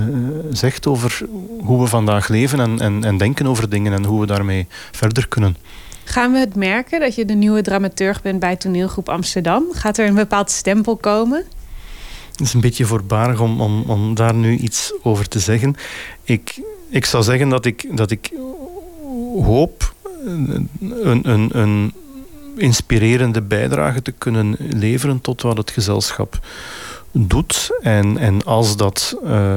zegt 0.51 0.87
over 0.87 1.21
hoe 1.65 1.81
we 1.81 1.87
vandaag 1.87 2.29
leven 2.29 2.61
en, 2.61 2.81
en, 2.81 3.05
en 3.05 3.17
denken 3.17 3.47
over 3.47 3.69
dingen 3.69 3.93
en 3.93 4.05
hoe 4.05 4.21
we 4.21 4.27
daarmee 4.27 4.67
verder 4.91 5.29
kunnen. 5.29 5.57
Gaan 6.05 6.33
we 6.33 6.39
het 6.39 6.57
merken 6.57 7.01
dat 7.01 7.15
je 7.15 7.25
de 7.25 7.35
nieuwe 7.35 7.63
dramaturg 7.63 8.23
bent 8.23 8.41
bij 8.41 8.57
Toneelgroep 8.57 9.09
Amsterdam? 9.09 9.65
Gaat 9.73 9.99
er 9.99 10.07
een 10.07 10.15
bepaald 10.15 10.51
stempel 10.51 10.97
komen? 10.97 11.45
Het 12.33 12.41
is 12.41 12.55
een 12.55 12.61
beetje 12.61 12.85
voorbarig 12.85 13.41
om, 13.41 13.61
om, 13.61 13.83
om 13.87 14.15
daar 14.15 14.35
nu 14.35 14.57
iets 14.57 14.93
over 15.03 15.29
te 15.29 15.39
zeggen. 15.39 15.75
Ik 16.23 16.61
ik 16.93 17.05
zou 17.05 17.23
zeggen 17.23 17.49
dat 17.49 17.65
ik, 17.65 17.97
dat 17.97 18.11
ik 18.11 18.31
hoop 19.43 19.95
een, 20.25 20.71
een, 21.23 21.59
een 21.59 21.93
inspirerende 22.57 23.43
bijdrage 23.43 24.03
te 24.03 24.13
kunnen 24.13 24.57
leveren 24.59 25.21
tot 25.21 25.43
wat 25.43 25.57
het 25.57 25.71
gezelschap 25.71 26.47
doet. 27.13 27.71
En, 27.83 28.19
en 28.19 28.45
als 28.45 28.77
dat 28.77 29.17
uh, 29.25 29.57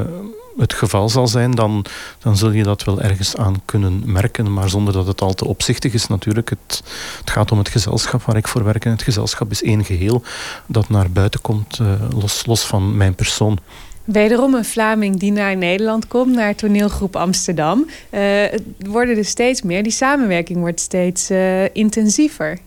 het 0.57 0.73
geval 0.73 1.09
zal 1.09 1.27
zijn, 1.27 1.51
dan, 1.51 1.85
dan 2.19 2.37
zul 2.37 2.51
je 2.51 2.63
dat 2.63 2.83
wel 2.83 3.01
ergens 3.01 3.37
aan 3.37 3.61
kunnen 3.65 4.01
merken. 4.05 4.53
Maar 4.53 4.69
zonder 4.69 4.93
dat 4.93 5.07
het 5.07 5.21
al 5.21 5.33
te 5.33 5.45
opzichtig 5.45 5.93
is 5.93 6.07
natuurlijk. 6.07 6.49
Het, 6.49 6.83
het 7.19 7.29
gaat 7.29 7.51
om 7.51 7.57
het 7.57 7.69
gezelschap 7.69 8.23
waar 8.23 8.35
ik 8.35 8.47
voor 8.47 8.63
werk. 8.63 8.85
En 8.85 8.91
het 8.91 9.03
gezelschap 9.03 9.51
is 9.51 9.63
één 9.63 9.85
geheel 9.85 10.21
dat 10.65 10.89
naar 10.89 11.11
buiten 11.11 11.41
komt, 11.41 11.79
uh, 11.81 11.87
los, 12.21 12.45
los 12.45 12.65
van 12.65 12.97
mijn 12.97 13.15
persoon. 13.15 13.59
Wederom 14.03 14.53
een 14.53 14.65
Vlaming 14.65 15.19
die 15.19 15.31
naar 15.31 15.57
Nederland 15.57 16.07
komt, 16.07 16.35
naar 16.35 16.55
toneelgroep 16.55 17.15
Amsterdam. 17.15 17.85
Uh, 18.11 18.21
het 18.51 18.63
worden 18.87 19.17
er 19.17 19.25
steeds 19.25 19.61
meer. 19.61 19.83
Die 19.83 19.91
samenwerking 19.91 20.59
wordt 20.59 20.79
steeds 20.79 21.31
uh, 21.31 21.75
intensiever. 21.75 22.57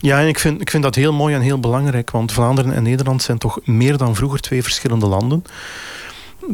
Ja, 0.00 0.20
en 0.20 0.28
ik 0.28 0.38
vind, 0.38 0.60
ik 0.60 0.70
vind 0.70 0.82
dat 0.82 0.94
heel 0.94 1.12
mooi 1.12 1.34
en 1.34 1.40
heel 1.40 1.60
belangrijk. 1.60 2.10
Want 2.10 2.32
Vlaanderen 2.32 2.72
en 2.72 2.82
Nederland 2.82 3.22
zijn 3.22 3.38
toch 3.38 3.58
meer 3.64 3.96
dan 3.96 4.14
vroeger 4.14 4.40
twee 4.40 4.62
verschillende 4.62 5.06
landen. 5.06 5.44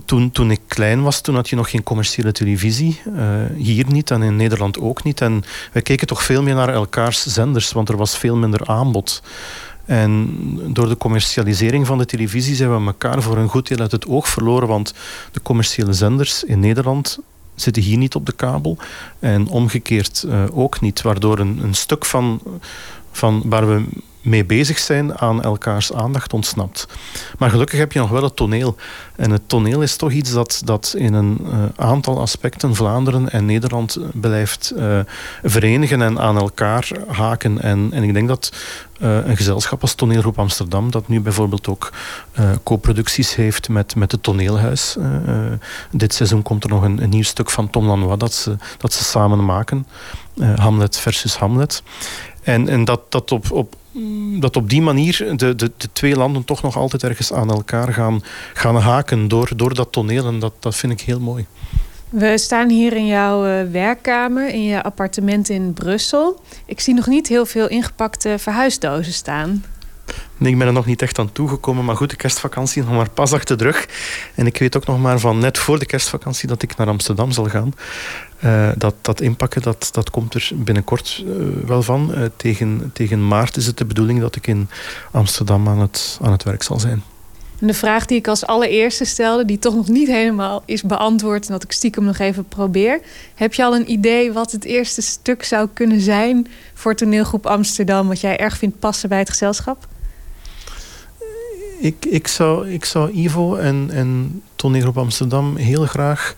Toen, 0.05 0.31
toen 0.31 0.51
ik 0.51 0.61
klein 0.67 1.03
was, 1.03 1.21
toen 1.21 1.35
had 1.35 1.49
je 1.49 1.57
nog 1.57 1.71
geen 1.71 1.83
commerciële 1.83 2.33
televisie. 2.33 3.01
Uh, 3.07 3.25
hier 3.57 3.87
niet 3.89 4.11
en 4.11 4.23
in 4.23 4.37
Nederland 4.37 4.79
ook 4.79 5.03
niet. 5.03 5.21
En 5.21 5.45
we 5.73 5.83
keken 5.83 6.07
toch 6.07 6.23
veel 6.23 6.43
meer 6.43 6.55
naar 6.55 6.69
elkaars 6.69 7.27
zenders, 7.27 7.73
want 7.73 7.89
er 7.89 7.97
was 7.97 8.19
veel 8.19 8.37
minder 8.37 8.67
aanbod. 8.67 9.23
En 9.85 10.29
door 10.73 10.89
de 10.89 10.97
commercialisering 10.97 11.87
van 11.87 11.99
de 11.99 12.07
televisie 12.07 12.55
zijn 12.55 12.81
we 12.81 12.87
elkaar 12.87 13.23
voor 13.23 13.37
een 13.37 13.49
goed 13.49 13.69
deel 13.69 13.79
uit 13.79 13.93
het 13.93 14.07
oog 14.07 14.29
verloren. 14.29 14.69
Want 14.69 14.95
de 15.33 15.43
commerciële 15.43 15.93
zenders 15.93 16.45
in 16.45 16.61
Nederland 16.61 17.19
zitten 17.55 17.83
hier 17.83 17.99
niet 17.99 18.15
op 18.15 18.27
de 18.27 18.33
kabel. 18.33 18.79
En 19.19 19.49
omgekeerd 19.49 20.25
uh, 20.27 20.45
ook 20.53 20.81
niet. 20.81 21.03
Waardoor 21.03 21.39
een, 21.39 21.61
een 21.63 21.75
stuk 21.75 22.05
van, 22.05 22.41
van 23.13 23.43
waar 23.45 23.69
we 23.69 23.85
mee 24.25 24.45
bezig 24.45 24.79
zijn 24.79 25.19
aan 25.19 25.43
elkaars 25.43 25.93
aandacht 25.93 26.33
ontsnapt. 26.33 26.87
Maar 27.39 27.51
gelukkig 27.51 27.79
heb 27.79 27.93
je 27.93 27.99
nog 27.99 28.11
wel 28.11 28.23
het 28.23 28.37
toneel. 28.37 28.77
En 29.17 29.31
het 29.31 29.43
toneel 29.47 29.83
is 29.83 29.97
toch 29.97 30.11
iets 30.11 30.33
dat, 30.33 30.63
dat 30.65 30.95
in 30.97 31.15
een 31.15 31.39
uh, 31.43 31.65
aantal 31.77 32.21
aspecten 32.21 32.75
Vlaanderen 32.75 33.31
en 33.31 33.47
Nederland 33.47 33.99
blijft 34.13 34.73
uh, 34.77 34.99
verenigen 35.43 36.03
en 36.03 36.21
aan 36.21 36.37
elkaar 36.37 36.91
haken. 37.09 37.63
En, 37.63 37.89
en 37.93 38.03
ik 38.03 38.15
denk 38.15 38.29
dat 38.29 38.53
een 38.99 39.37
gezelschap 39.37 39.81
als 39.81 39.95
Toneelgroep 39.95 40.39
Amsterdam, 40.39 40.91
dat 40.91 41.09
nu 41.09 41.21
bijvoorbeeld 41.21 41.69
ook 41.69 41.93
co-producties 42.63 43.35
heeft 43.35 43.69
met, 43.69 43.97
met 43.97 44.13
het 44.13 44.23
Toneelhuis. 44.23 44.97
dit 45.91 46.15
seizoen 46.15 46.43
komt 46.43 46.65
er 46.65 46.71
nog 46.71 46.83
een, 46.83 47.03
een, 47.03 47.09
nieuw 47.09 47.23
stuk 47.23 47.51
van 47.51 47.71
Tom 47.71 47.87
Lanois 47.87 48.19
dat 48.19 48.33
ze, 48.33 48.57
dat 48.79 48.93
ze 48.93 49.05
samen 49.05 49.45
maken. 49.45 49.87
Hamlet 50.57 50.97
versus 50.97 51.37
Hamlet. 51.37 51.83
En, 52.43 52.69
en 52.69 52.85
dat, 52.85 53.01
dat 53.09 53.33
op, 53.33 53.53
op 53.53 53.75
dat 54.41 54.57
op 54.57 54.71
die 54.71 54.83
manier 54.83 55.17
de, 55.37 55.55
de, 55.55 55.73
de, 55.77 55.89
twee 55.93 56.17
landen 56.17 56.45
toch 56.45 56.63
nog 56.63 56.77
altijd 56.77 57.03
ergens 57.03 57.33
aan 57.33 57.51
elkaar 57.51 57.93
gaan, 57.93 58.23
gaan 58.55 58.77
haken 58.77 59.29
door, 59.29 59.51
door 59.57 59.75
dat 59.75 59.93
toneel. 59.93 60.27
En 60.27 60.39
dat, 60.39 60.53
dat 60.61 60.77
vind 60.77 60.93
ik 60.93 61.01
heel 61.01 61.21
mooi. 61.21 61.47
We 62.09 62.39
staan 62.39 62.69
hier 62.69 62.93
in 62.93 63.07
jouw 63.07 63.47
eh, 63.47 63.71
werkkamer, 63.71 64.49
in 64.49 64.65
je 64.65 64.83
appartement 64.83 65.49
in 65.49 65.73
Brussel. 65.73 66.41
Ik 66.67 66.81
zie 66.81 66.95
nog 66.95 67.07
niet 67.07 67.29
heel 67.29 67.47
veel 67.47 67.69
ingepakte 67.69 68.35
verhuisdozen 68.39 69.13
staan. 69.13 69.65
Nee, 70.37 70.53
ik 70.53 70.59
ben 70.59 70.67
er 70.67 70.73
nog 70.73 70.87
niet 70.87 71.03
echt 71.03 71.19
aan 71.19 71.33
toegekomen. 71.33 71.85
Maar 71.85 71.97
goed, 71.97 72.11
de 72.11 72.17
kerstvakantie 72.17 72.83
nog 72.83 72.93
maar 72.93 73.11
pas 73.11 73.33
achter 73.33 73.59
de 73.59 73.65
rug. 73.65 73.89
En 74.35 74.47
ik 74.47 74.59
weet 74.59 74.77
ook 74.77 74.87
nog 74.87 75.01
maar 75.01 75.19
van 75.19 75.39
net 75.39 75.59
voor 75.59 75.79
de 75.79 75.87
kerstvakantie 75.87 76.49
dat 76.49 76.63
ik 76.63 76.77
naar 76.77 76.89
Amsterdam 76.89 77.31
zal 77.31 77.49
gaan. 77.49 77.75
Uh, 78.45 78.69
dat, 78.77 78.95
dat 79.01 79.21
inpakken, 79.21 79.63
dat, 79.63 79.89
dat 79.93 80.11
komt 80.11 80.35
er 80.35 80.51
binnenkort 80.55 81.25
uh, 81.27 81.47
wel 81.67 81.83
van. 81.83 82.11
Uh, 82.15 82.25
tegen, 82.37 82.91
tegen 82.93 83.29
maart 83.29 83.57
is 83.57 83.67
het 83.67 83.79
de 83.79 83.85
bedoeling 83.85 84.21
dat 84.21 84.37
ik 84.37 84.47
in 84.47 84.69
Amsterdam 85.11 85.69
aan 85.69 85.81
het, 85.81 86.19
aan 86.23 86.33
het 86.33 86.43
werk 86.43 86.63
zal 86.63 86.81
zijn. 86.81 87.03
En 87.61 87.67
de 87.67 87.75
vraag 87.75 88.07
die 88.07 88.19
ik 88.19 88.29
als 88.29 88.47
allereerste 88.47 89.05
stelde, 89.05 89.45
die 89.45 89.59
toch 89.59 89.75
nog 89.75 89.89
niet 89.89 90.09
helemaal 90.09 90.63
is 90.65 90.83
beantwoord... 90.83 91.47
en 91.47 91.53
dat 91.53 91.63
ik 91.63 91.73
stiekem 91.73 92.05
nog 92.05 92.19
even 92.19 92.49
probeer. 92.49 93.01
Heb 93.35 93.55
je 93.55 93.65
al 93.65 93.75
een 93.75 93.91
idee 93.91 94.33
wat 94.33 94.53
het 94.53 94.65
eerste 94.65 95.03
stuk 95.03 95.45
zou 95.45 95.69
kunnen 95.73 96.01
zijn... 96.01 96.47
voor 96.75 96.95
toneelgroep 96.95 97.47
Amsterdam, 97.47 98.09
wat 98.09 98.21
jij 98.21 98.37
erg 98.37 98.57
vindt 98.57 98.79
passen 98.79 99.09
bij 99.09 99.19
het 99.19 99.31
gezelschap? 99.31 99.87
Ik, 101.79 102.05
ik, 102.05 102.27
zou, 102.29 102.71
ik 102.71 102.85
zou 102.85 103.13
Ivo 103.13 103.55
en, 103.57 103.89
en 103.93 104.43
toneelgroep 104.57 104.99
Amsterdam 104.99 105.57
heel 105.57 105.87
graag 105.87 106.35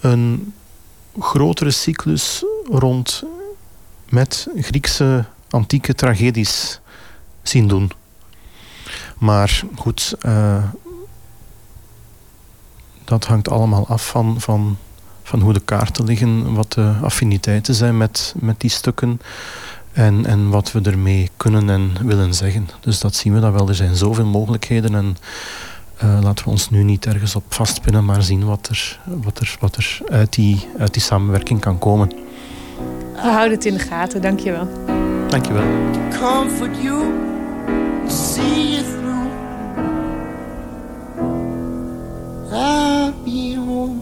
een 0.00 0.52
grotere 1.18 1.70
cyclus 1.70 2.44
rond 2.64 3.22
met 4.08 4.48
Griekse 4.56 5.24
antieke 5.50 5.94
tragedies 5.94 6.80
zien 7.42 7.68
doen. 7.68 7.90
Maar 9.18 9.62
goed, 9.76 10.14
uh, 10.26 10.64
dat 13.04 13.24
hangt 13.24 13.48
allemaal 13.48 13.88
af 13.88 14.06
van, 14.06 14.40
van, 14.40 14.78
van 15.22 15.40
hoe 15.40 15.52
de 15.52 15.60
kaarten 15.60 16.04
liggen, 16.04 16.54
wat 16.54 16.72
de 16.72 16.94
affiniteiten 17.02 17.74
zijn 17.74 17.96
met, 17.96 18.34
met 18.38 18.60
die 18.60 18.70
stukken 18.70 19.20
en, 19.92 20.26
en 20.26 20.48
wat 20.48 20.72
we 20.72 20.80
ermee 20.80 21.30
kunnen 21.36 21.70
en 21.70 22.06
willen 22.06 22.34
zeggen. 22.34 22.68
Dus 22.80 23.00
dat 23.00 23.14
zien 23.14 23.34
we 23.34 23.40
dan 23.40 23.52
wel. 23.52 23.68
Er 23.68 23.74
zijn 23.74 23.96
zoveel 23.96 24.26
mogelijkheden 24.26 24.94
en 24.94 25.16
uh, 26.02 26.18
laten 26.22 26.44
we 26.44 26.50
ons 26.50 26.70
nu 26.70 26.82
niet 26.82 27.06
ergens 27.06 27.34
op 27.34 27.44
vastpinnen, 27.48 28.04
maar 28.04 28.22
zien 28.22 28.44
wat 28.44 28.68
er, 28.68 29.00
wat 29.04 29.38
er, 29.38 29.56
wat 29.60 29.76
er 29.76 29.98
uit, 30.08 30.32
die, 30.32 30.68
uit 30.78 30.92
die 30.92 31.02
samenwerking 31.02 31.60
kan 31.60 31.78
komen. 31.78 32.08
We 33.14 33.28
houden 33.28 33.50
het 33.50 33.64
in 33.64 33.74
de 33.74 33.80
gaten, 33.80 34.22
dankjewel. 34.22 34.68
Dankjewel. 35.28 35.64
Comfort 36.20 36.82
you, 36.82 37.04
see 38.08 38.70
you 38.70 38.82
through. 38.82 39.26
I'll 42.52 43.12
be 43.24 43.54
home. 43.66 43.98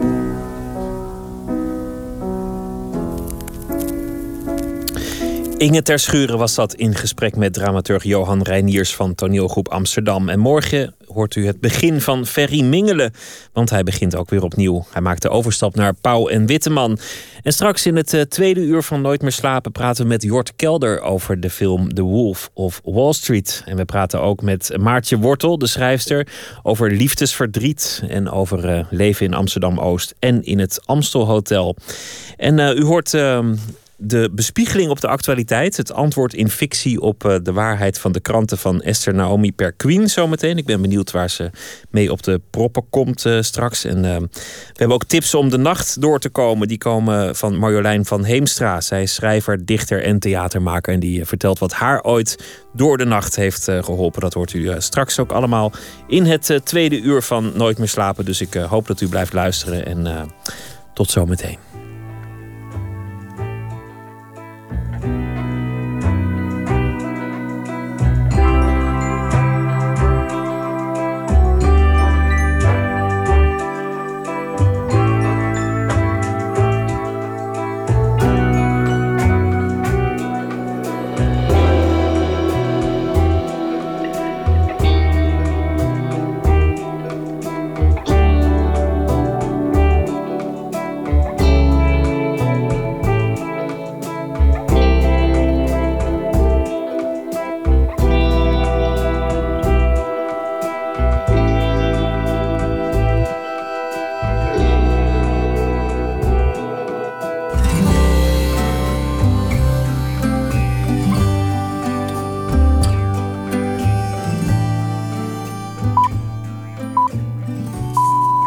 Inge 5.57 5.83
Terschuren 5.83 6.39
was 6.39 6.55
dat 6.55 6.75
in 6.75 6.95
gesprek 6.95 7.37
met 7.37 7.53
dramaturg 7.53 8.03
Johan 8.03 8.43
Reiniers 8.43 8.95
van 8.95 9.15
toneelgroep 9.15 9.69
Amsterdam. 9.69 10.29
En 10.29 10.39
morgen 10.39 10.95
hoort 11.19 11.35
u 11.35 11.47
het 11.47 11.61
begin 11.61 12.01
van 12.01 12.27
Ferry 12.27 12.63
Mingelen. 12.63 13.13
Want 13.53 13.71
hij 13.71 13.83
begint 13.83 14.17
ook 14.17 14.31
weer 14.31 14.43
opnieuw. 14.43 14.87
Hij 14.91 15.03
maakt 15.03 15.23
de 15.23 15.29
overstap 15.29 15.75
naar 15.75 15.95
Pauw 15.95 16.29
en 16.29 16.47
Witteman. 16.47 16.99
En 17.43 17.53
straks 17.53 17.87
in 17.87 17.97
het 17.97 18.13
uh, 18.13 18.21
tweede 18.21 18.61
uur 18.61 18.83
van 18.83 19.01
Nooit 19.01 19.23
meer 19.23 19.33
slapen 19.33 19.73
praten 19.73 20.03
we 20.03 20.09
met 20.09 20.23
Jort 20.23 20.53
Kelder 20.57 21.01
over 21.01 21.41
de 21.41 21.51
film 21.51 21.95
The 21.95 22.03
Wolf 22.03 22.51
of 22.55 22.81
Wall 22.85 23.13
Street. 23.13 23.63
En 23.65 23.77
we 23.77 23.85
praten 23.85 24.21
ook 24.21 24.43
met 24.43 24.77
Maartje 24.81 25.19
Wortel, 25.19 25.59
de 25.59 25.67
schrijfster, 25.67 26.27
over 26.63 26.91
liefdesverdriet 26.91 28.03
en 28.09 28.31
over 28.31 28.77
uh, 28.79 28.85
leven 28.91 29.27
in 29.27 29.35
Amsterdam 29.35 29.79
Oost 29.79 30.15
en 30.19 30.45
in 30.45 30.59
het 30.59 30.81
Amstel 30.85 31.27
Hotel. 31.27 31.77
En 32.37 32.59
uh, 32.59 32.75
u 32.75 32.85
hoort 32.85 33.15
ehm, 33.15 33.55
de 34.01 34.31
bespiegeling 34.33 34.91
op 34.91 35.01
de 35.01 35.09
actualiteit. 35.09 35.77
Het 35.77 35.93
antwoord 35.93 36.35
in 36.35 36.51
fictie 36.51 37.01
op 37.01 37.25
uh, 37.25 37.37
de 37.43 37.53
waarheid 37.53 37.99
van 37.99 38.13
de 38.13 38.21
kranten 38.21 38.59
van 38.59 38.83
Esther 38.83 39.15
Naomi 39.15 39.53
Perquin 39.53 40.09
zometeen. 40.09 40.57
Ik 40.57 40.65
ben 40.65 40.81
benieuwd 40.81 41.11
waar 41.11 41.31
ze 41.31 41.51
mee 41.91 42.13
op 42.13 42.23
de 42.23 42.41
proppen 42.51 42.85
komt 42.91 43.25
uh, 43.25 43.41
straks. 43.41 43.85
En 43.85 43.97
uh, 43.97 44.17
we 44.17 44.29
hebben 44.69 44.97
ook 44.97 45.05
tips 45.05 45.35
om 45.35 45.49
de 45.49 45.57
nacht 45.57 46.01
door 46.01 46.21
te 46.21 46.29
komen. 46.29 46.69
Die 46.69 46.79
komen 46.79 47.37
van 47.37 47.57
Marjolein 47.57 48.05
van 48.05 48.25
Heemstra. 48.25 48.81
Zij 48.81 49.03
is 49.03 49.15
schrijver, 49.15 49.65
dichter 49.65 50.03
en 50.03 50.19
theatermaker. 50.19 50.93
En 50.93 51.01
die 51.01 51.25
vertelt 51.25 51.59
wat 51.59 51.73
haar 51.73 52.03
ooit 52.03 52.45
door 52.73 52.97
de 52.97 53.05
nacht 53.05 53.37
heeft 53.37 53.65
geholpen. 53.65 54.21
Dat 54.21 54.35
hoort 54.35 54.53
u 54.53 54.75
straks 54.79 55.19
ook 55.19 55.33
allemaal 55.33 55.73
in 56.09 56.25
het 56.25 56.61
tweede 56.65 57.01
uur 57.01 57.23
van 57.23 57.53
Nooit 57.55 57.79
meer 57.79 57.89
slapen. 57.89 58.25
Dus 58.25 58.41
ik 58.41 58.55
hoop 58.55 58.87
dat 58.87 59.01
u 59.01 59.09
blijft 59.09 59.33
luisteren. 59.33 59.87
En 59.87 60.31
tot 60.95 61.11
zometeen. 61.11 61.68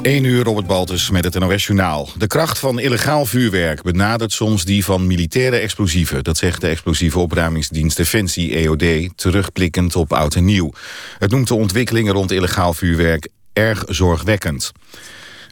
1 0.02 0.24
uur 0.24 0.44
Robert 0.44 0.68
Baltus 0.68 1.10
met 1.10 1.24
het 1.24 1.40
NOS-journaal. 1.40 2.10
De 2.18 2.28
kracht 2.28 2.60
van 2.60 2.80
illegaal 2.80 3.26
vuurwerk 3.26 3.82
benadert 3.82 4.32
soms 4.32 4.66
die 4.66 4.86
van 4.86 5.08
militaire 5.08 5.58
explosieven. 5.58 6.24
Dat 6.24 6.38
zegt 6.38 6.62
de 6.62 6.68
explosieve 6.68 7.20
opruimingsdienst 7.20 7.98
Defensie, 7.98 8.56
EOD, 8.56 9.18
terugblikkend 9.18 9.96
op 9.96 10.14
oud 10.14 10.36
en 10.36 10.46
nieuw. 10.46 10.72
Het 11.20 11.32
noemt 11.32 11.48
de 11.48 11.54
ontwikkelingen 11.54 12.14
rond 12.14 12.32
illegaal 12.32 12.74
vuurwerk 12.74 13.28
erg 13.54 13.84
zorgwekkend. 13.88 14.72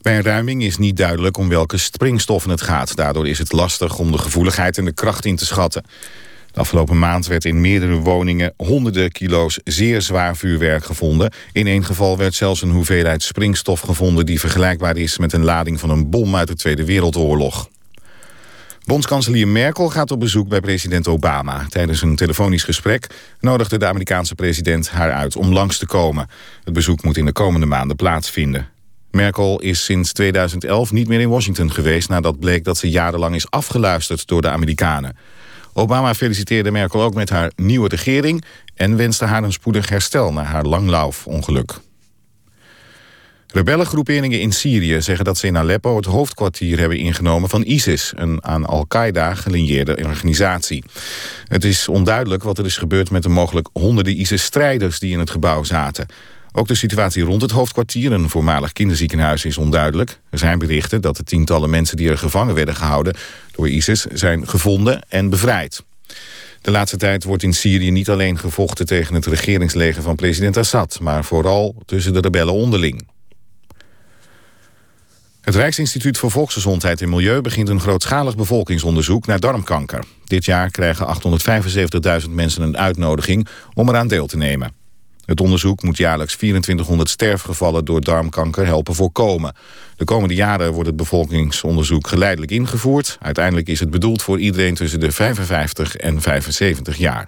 Bij 0.01 0.17
een 0.17 0.23
ruiming 0.23 0.63
is 0.63 0.77
niet 0.77 0.97
duidelijk 0.97 1.37
om 1.37 1.49
welke 1.49 1.77
springstoffen 1.77 2.49
het 2.49 2.61
gaat. 2.61 2.95
Daardoor 2.95 3.27
is 3.27 3.37
het 3.37 3.51
lastig 3.51 3.97
om 3.97 4.11
de 4.11 4.17
gevoeligheid 4.17 4.77
en 4.77 4.85
de 4.85 4.93
kracht 4.93 5.25
in 5.25 5.35
te 5.35 5.45
schatten. 5.45 5.83
De 6.51 6.59
afgelopen 6.59 6.99
maand 6.99 7.27
werd 7.27 7.45
in 7.45 7.61
meerdere 7.61 7.95
woningen 7.95 8.53
honderden 8.57 9.11
kilo's 9.11 9.59
zeer 9.63 10.01
zwaar 10.01 10.37
vuurwerk 10.37 10.85
gevonden. 10.85 11.31
In 11.51 11.67
één 11.67 11.85
geval 11.85 12.17
werd 12.17 12.33
zelfs 12.33 12.61
een 12.61 12.71
hoeveelheid 12.71 13.23
springstof 13.23 13.79
gevonden... 13.79 14.25
die 14.25 14.39
vergelijkbaar 14.39 14.97
is 14.97 15.17
met 15.17 15.33
een 15.33 15.43
lading 15.43 15.79
van 15.79 15.89
een 15.89 16.09
bom 16.09 16.35
uit 16.35 16.47
de 16.47 16.55
Tweede 16.55 16.85
Wereldoorlog. 16.85 17.69
Bondskanselier 18.85 19.47
Merkel 19.47 19.89
gaat 19.89 20.11
op 20.11 20.19
bezoek 20.19 20.47
bij 20.47 20.59
president 20.59 21.07
Obama. 21.07 21.65
Tijdens 21.67 22.01
een 22.01 22.15
telefonisch 22.15 22.63
gesprek 22.63 23.07
nodigde 23.39 23.77
de 23.77 23.85
Amerikaanse 23.85 24.35
president 24.35 24.89
haar 24.89 25.11
uit 25.11 25.35
om 25.35 25.53
langs 25.53 25.77
te 25.77 25.85
komen. 25.85 26.27
Het 26.63 26.73
bezoek 26.73 27.03
moet 27.03 27.17
in 27.17 27.25
de 27.25 27.31
komende 27.31 27.65
maanden 27.65 27.95
plaatsvinden. 27.95 28.67
Merkel 29.11 29.59
is 29.59 29.83
sinds 29.83 30.13
2011 30.13 30.91
niet 30.91 31.07
meer 31.07 31.19
in 31.19 31.29
Washington 31.29 31.71
geweest... 31.71 32.09
nadat 32.09 32.39
bleek 32.39 32.63
dat 32.63 32.77
ze 32.77 32.89
jarenlang 32.89 33.35
is 33.35 33.51
afgeluisterd 33.51 34.27
door 34.27 34.41
de 34.41 34.49
Amerikanen. 34.49 35.17
Obama 35.79 36.13
feliciteerde 36.13 36.71
Merkel 36.71 37.01
ook 37.01 37.13
met 37.13 37.29
haar 37.29 37.51
nieuwe 37.55 37.87
regering... 37.87 38.43
en 38.75 38.95
wenste 38.95 39.25
haar 39.25 39.43
een 39.43 39.51
spoedig 39.51 39.89
herstel 39.89 40.33
na 40.33 40.43
haar 40.43 40.63
langlauf-ongeluk. 40.63 41.79
Rebellengroeperingen 43.47 44.39
in 44.39 44.51
Syrië 44.51 45.01
zeggen 45.01 45.25
dat 45.25 45.37
ze 45.37 45.47
in 45.47 45.57
Aleppo 45.57 45.95
het 45.95 46.05
hoofdkwartier 46.05 46.79
hebben 46.79 46.97
ingenomen 46.97 47.49
van 47.49 47.63
ISIS, 47.63 48.13
een 48.15 48.45
aan 48.45 48.65
Al-Qaeda 48.65 49.35
gelinieerde 49.35 49.97
organisatie. 50.03 50.83
Het 51.47 51.63
is 51.63 51.87
onduidelijk 51.87 52.43
wat 52.43 52.57
er 52.57 52.65
is 52.65 52.77
gebeurd 52.77 53.11
met 53.11 53.23
de 53.23 53.29
mogelijk 53.29 53.69
honderden 53.73 54.19
ISIS-strijders 54.19 54.99
die 54.99 55.11
in 55.11 55.19
het 55.19 55.29
gebouw 55.29 55.63
zaten. 55.63 56.05
Ook 56.59 56.67
de 56.67 56.75
situatie 56.75 57.23
rond 57.23 57.41
het 57.41 57.51
hoofdkwartier, 57.51 58.11
een 58.11 58.29
voormalig 58.29 58.71
kinderziekenhuis, 58.71 59.45
is 59.45 59.57
onduidelijk. 59.57 60.19
Er 60.29 60.37
zijn 60.37 60.59
berichten 60.59 61.01
dat 61.01 61.17
de 61.17 61.23
tientallen 61.23 61.69
mensen 61.69 61.97
die 61.97 62.09
er 62.09 62.17
gevangen 62.17 62.55
werden 62.55 62.75
gehouden 62.75 63.15
door 63.51 63.69
ISIS 63.69 64.05
zijn 64.05 64.47
gevonden 64.47 65.01
en 65.09 65.29
bevrijd. 65.29 65.83
De 66.61 66.71
laatste 66.71 66.97
tijd 66.97 67.23
wordt 67.23 67.43
in 67.43 67.53
Syrië 67.53 67.91
niet 67.91 68.09
alleen 68.09 68.37
gevochten 68.37 68.85
tegen 68.85 69.15
het 69.15 69.25
regeringsleger 69.25 70.01
van 70.01 70.15
president 70.15 70.57
Assad, 70.57 70.99
maar 71.01 71.23
vooral 71.23 71.75
tussen 71.85 72.13
de 72.13 72.19
rebellen 72.19 72.53
onderling. 72.53 73.07
Het 75.41 75.55
Rijksinstituut 75.55 76.17
voor 76.17 76.31
Volksgezondheid 76.31 77.01
en 77.01 77.09
Milieu 77.09 77.41
begint 77.41 77.69
een 77.69 77.79
grootschalig 77.79 78.35
bevolkingsonderzoek 78.35 79.25
naar 79.25 79.39
darmkanker. 79.39 80.03
Dit 80.25 80.45
jaar 80.45 80.71
krijgen 80.71 81.07
875.000 82.23 82.29
mensen 82.29 82.61
een 82.61 82.77
uitnodiging 82.77 83.47
om 83.73 83.89
eraan 83.89 84.07
deel 84.07 84.27
te 84.27 84.37
nemen. 84.37 84.78
Het 85.29 85.41
onderzoek 85.41 85.83
moet 85.83 85.97
jaarlijks 85.97 86.35
2400 86.35 87.09
sterfgevallen 87.09 87.85
door 87.85 88.01
darmkanker 88.01 88.65
helpen 88.65 88.95
voorkomen. 88.95 89.55
De 89.95 90.03
komende 90.03 90.35
jaren 90.35 90.71
wordt 90.71 90.87
het 90.87 90.97
bevolkingsonderzoek 90.97 92.07
geleidelijk 92.07 92.51
ingevoerd. 92.51 93.17
Uiteindelijk 93.21 93.67
is 93.67 93.79
het 93.79 93.89
bedoeld 93.89 94.21
voor 94.21 94.39
iedereen 94.39 94.75
tussen 94.75 94.99
de 94.99 95.11
55 95.11 95.95
en 95.95 96.21
75 96.21 96.97
jaar. 96.97 97.27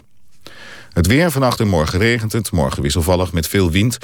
Het 0.89 1.07
weer 1.07 1.31
vannacht 1.31 1.59
en 1.59 1.67
morgen 1.67 1.99
regent 1.99 2.31
het, 2.31 2.51
morgen 2.51 2.81
wisselvallig 2.81 3.33
met 3.33 3.47
veel 3.47 3.71
wind. 3.71 3.97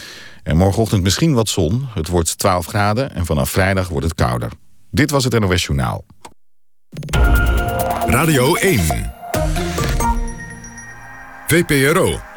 En 0.44 0.58
morgenochtend 0.58 1.04
misschien 1.04 1.34
wat 1.34 1.50
zon. 1.50 1.88
Het 1.94 2.08
wordt 2.08 2.38
12 2.38 2.66
graden 2.66 3.16
en 3.16 3.26
vanaf 3.26 3.50
vrijdag 3.50 3.88
wordt 3.88 4.06
het 4.06 4.16
kouder. 4.16 4.52
Dit 4.92 5.12
was 5.12 5.24
het 5.24 5.40
NOS 5.40 5.64
Journaal. 5.64 6.06
Radio 8.08 8.56
1. 8.56 9.14
VPRO. 11.48 12.37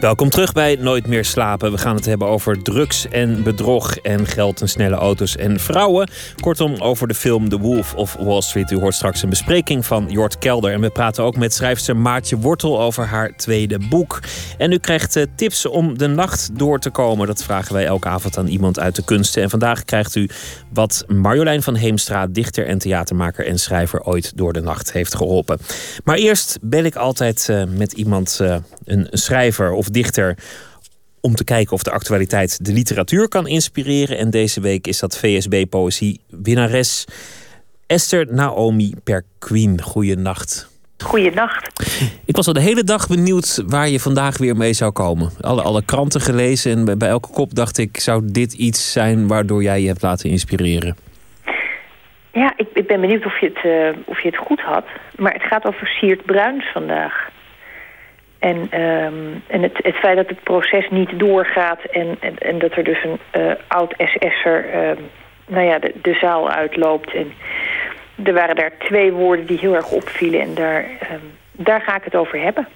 Welkom 0.00 0.28
terug 0.28 0.52
bij 0.52 0.76
Nooit 0.80 1.06
meer 1.06 1.24
slapen. 1.24 1.72
We 1.72 1.78
gaan 1.78 1.94
het 1.94 2.04
hebben 2.04 2.28
over 2.28 2.62
drugs 2.62 3.08
en 3.08 3.42
bedrog 3.42 3.96
en 3.96 4.26
geld 4.26 4.60
en 4.60 4.68
snelle 4.68 4.96
auto's 4.96 5.36
en 5.36 5.60
vrouwen. 5.60 6.10
Kortom, 6.40 6.74
over 6.74 7.08
de 7.08 7.14
film 7.14 7.48
The 7.48 7.58
Wolf 7.58 7.94
of 7.94 8.16
Wall 8.20 8.40
Street. 8.40 8.70
U 8.70 8.78
hoort 8.78 8.94
straks 8.94 9.22
een 9.22 9.28
bespreking 9.28 9.86
van 9.86 10.06
Jort 10.08 10.38
Kelder. 10.38 10.72
En 10.72 10.80
we 10.80 10.90
praten 10.90 11.24
ook 11.24 11.36
met 11.36 11.54
schrijfster 11.54 11.96
Maartje 11.96 12.36
Wortel 12.36 12.80
over 12.80 13.06
haar 13.06 13.36
tweede 13.36 13.78
boek. 13.88 14.20
En 14.58 14.72
u 14.72 14.78
krijgt 14.78 15.16
eh, 15.16 15.24
tips 15.36 15.66
om 15.66 15.98
de 15.98 16.06
nacht 16.06 16.50
door 16.58 16.78
te 16.78 16.90
komen. 16.90 17.26
Dat 17.26 17.42
vragen 17.42 17.74
wij 17.74 17.86
elke 17.86 18.08
avond 18.08 18.38
aan 18.38 18.46
iemand 18.46 18.78
uit 18.78 18.96
de 18.96 19.04
kunsten. 19.04 19.42
En 19.42 19.50
vandaag 19.50 19.84
krijgt 19.84 20.14
u 20.14 20.28
wat 20.72 21.04
Marjolein 21.06 21.62
van 21.62 21.74
Heemstra, 21.74 22.26
dichter 22.26 22.66
en 22.66 22.78
theatermaker 22.78 23.46
en 23.46 23.58
schrijver, 23.58 24.02
ooit 24.02 24.36
door 24.36 24.52
de 24.52 24.60
nacht 24.60 24.92
heeft 24.92 25.14
geholpen. 25.14 25.58
Maar 26.04 26.16
eerst 26.16 26.58
bel 26.62 26.84
ik 26.84 26.96
altijd 26.96 27.48
uh, 27.50 27.62
met 27.64 27.92
iemand, 27.92 28.38
uh, 28.42 28.56
een 28.84 29.06
schrijver 29.10 29.72
of 29.72 29.86
dichter 29.90 30.38
om 31.20 31.34
te 31.34 31.44
kijken 31.44 31.72
of 31.72 31.82
de 31.82 31.90
actualiteit 31.90 32.64
de 32.64 32.72
literatuur 32.72 33.28
kan 33.28 33.46
inspireren. 33.46 34.18
En 34.18 34.30
deze 34.30 34.60
week 34.60 34.86
is 34.86 34.98
dat 34.98 35.18
VSB 35.18 35.64
Poëzie 35.70 36.20
winnares 36.26 37.06
Esther 37.86 38.26
Naomi 38.30 38.94
Perquin. 39.04 39.80
Goeienacht. 39.82 40.76
Goeienacht. 41.04 41.82
Ik 42.24 42.36
was 42.36 42.46
al 42.46 42.52
de 42.52 42.60
hele 42.60 42.84
dag 42.84 43.08
benieuwd 43.08 43.62
waar 43.66 43.88
je 43.88 44.00
vandaag 44.00 44.38
weer 44.38 44.56
mee 44.56 44.72
zou 44.72 44.92
komen. 44.92 45.30
Alle, 45.40 45.62
alle 45.62 45.84
kranten 45.84 46.20
gelezen 46.20 46.88
en 46.88 46.98
bij 46.98 47.08
elke 47.08 47.30
kop 47.30 47.54
dacht 47.54 47.78
ik... 47.78 48.00
zou 48.00 48.22
dit 48.24 48.52
iets 48.52 48.92
zijn 48.92 49.26
waardoor 49.26 49.62
jij 49.62 49.80
je 49.80 49.86
hebt 49.86 50.02
laten 50.02 50.30
inspireren? 50.30 50.96
Ja, 52.32 52.52
ik, 52.56 52.68
ik 52.72 52.86
ben 52.86 53.00
benieuwd 53.00 53.24
of 53.24 53.40
je, 53.40 53.46
het, 53.54 53.64
uh, 53.64 54.02
of 54.04 54.20
je 54.22 54.28
het 54.28 54.36
goed 54.36 54.60
had. 54.60 54.84
Maar 55.16 55.32
het 55.32 55.42
gaat 55.42 55.64
over 55.64 55.86
Siert 55.86 56.24
Bruins 56.24 56.64
vandaag. 56.72 57.30
En, 58.38 58.56
um, 58.80 59.42
en 59.46 59.62
het, 59.62 59.78
het, 59.82 59.94
feit 59.94 60.16
dat 60.16 60.28
het 60.28 60.42
proces 60.42 60.88
niet 60.90 61.18
doorgaat 61.18 61.80
en, 61.84 62.16
en, 62.20 62.38
en 62.38 62.58
dat 62.58 62.76
er 62.76 62.84
dus 62.84 63.04
een 63.04 63.40
uh, 63.40 63.52
oud 63.66 63.94
SS'er 63.98 64.64
uh, 64.74 64.96
nou 65.46 65.66
ja, 65.66 65.78
de, 65.78 65.94
de, 66.02 66.14
zaal 66.14 66.50
uitloopt. 66.50 67.14
En 67.14 67.32
er 68.24 68.32
waren 68.32 68.56
daar 68.56 68.72
twee 68.78 69.12
woorden 69.12 69.46
die 69.46 69.58
heel 69.58 69.74
erg 69.74 69.90
opvielen 69.90 70.40
en 70.40 70.54
daar, 70.54 70.84
um, 70.84 71.20
daar 71.52 71.80
ga 71.80 71.96
ik 71.96 72.04
het 72.04 72.14
over 72.14 72.40
hebben. 72.40 72.68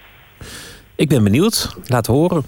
Ik 0.96 1.08
ben 1.08 1.24
benieuwd. 1.24 1.76
Laat 1.86 2.06
horen. 2.06 2.42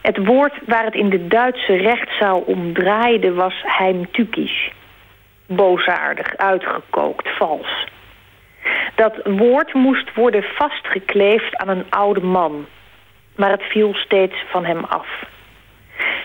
Het 0.00 0.26
woord 0.26 0.54
waar 0.66 0.84
het 0.84 0.94
in 0.94 1.08
de 1.08 1.26
Duitse 1.26 1.76
rechtszaal 1.76 2.40
om 2.40 2.72
draaide 2.72 3.32
was 3.32 3.54
heimtückisch. 3.62 4.72
Boosaardig, 5.46 6.36
uitgekookt, 6.36 7.28
vals. 7.36 7.86
Dat 8.94 9.14
woord 9.24 9.74
moest 9.74 10.14
worden 10.14 10.42
vastgekleefd 10.42 11.56
aan 11.56 11.68
een 11.68 11.84
oude 11.90 12.20
man. 12.20 12.66
Maar 13.36 13.50
het 13.50 13.62
viel 13.62 13.94
steeds 13.94 14.34
van 14.50 14.64
hem 14.64 14.84
af. 14.84 15.06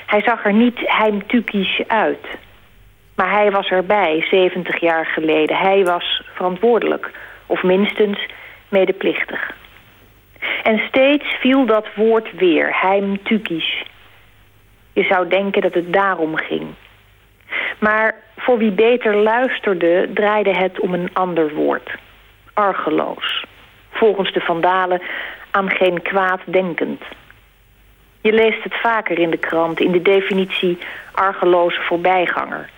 Hij 0.05 0.22
zag 0.22 0.45
er 0.45 0.53
niet 0.53 0.80
heimtukisch 0.84 1.82
uit. 1.88 2.28
Maar 3.15 3.32
hij 3.32 3.51
was 3.51 3.67
erbij, 3.70 4.26
70 4.30 4.80
jaar 4.80 5.05
geleden. 5.05 5.57
Hij 5.57 5.86
was 5.86 6.22
verantwoordelijk. 6.34 7.11
Of 7.45 7.63
minstens 7.63 8.26
medeplichtig. 8.70 9.55
En 10.63 10.82
steeds 10.88 11.26
viel 11.39 11.65
dat 11.65 11.88
woord 11.95 12.32
weer, 12.36 12.82
heimtukisch. 12.82 13.84
Je 14.93 15.03
zou 15.03 15.28
denken 15.28 15.61
dat 15.61 15.74
het 15.74 15.93
daarom 15.93 16.36
ging. 16.36 16.67
Maar 17.80 18.15
voor 18.38 18.57
wie 18.57 18.72
beter 18.72 19.15
luisterde, 19.15 20.09
draaide 20.13 20.55
het 20.55 20.80
om 20.80 20.93
een 20.93 21.09
ander 21.13 21.53
woord 21.53 21.97
argeloos. 22.60 23.45
Volgens 23.89 24.34
de 24.34 24.39
vandalen 24.39 25.01
aan 25.51 25.70
geen 25.70 26.01
kwaad 26.01 26.41
denkend. 26.45 27.03
Je 28.22 28.34
leest 28.34 28.64
het 28.64 28.76
vaker 28.76 29.20
in 29.20 29.30
de 29.30 29.38
krant 29.38 29.80
in 29.80 29.91
de 29.91 30.01
definitie 30.01 30.78
argeloze 31.12 31.82
voorbijganger. 31.82 32.70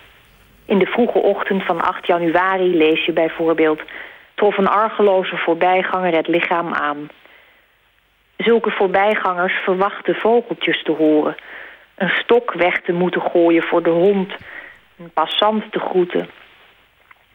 In 0.66 0.80
de 0.80 0.86
vroege 0.86 1.18
ochtend 1.18 1.64
van 1.64 1.82
8 1.82 2.08
januari 2.08 2.78
lees 2.78 3.06
je 3.06 3.12
bijvoorbeeld... 3.12 3.82
trof 4.34 4.58
een 4.58 4.68
argeloze 4.68 5.38
voorbijganger 5.38 6.16
het 6.16 6.28
lichaam 6.28 6.74
aan. 6.74 7.10
Zulke 8.38 8.72
voorbijgangers 8.72 9.54
verwachten 9.64 10.16
vogeltjes 10.16 10.84
te 10.84 10.92
horen... 10.92 11.36
een 11.96 12.10
stok 12.10 12.54
weg 12.54 12.82
te 12.82 12.92
moeten 12.92 13.22
gooien 13.22 13.64
voor 13.64 13.84
de 13.84 13.90
hond... 13.90 14.34
een 14.98 15.12
passant 15.14 15.72
te 15.72 15.80
groeten. 15.80 16.30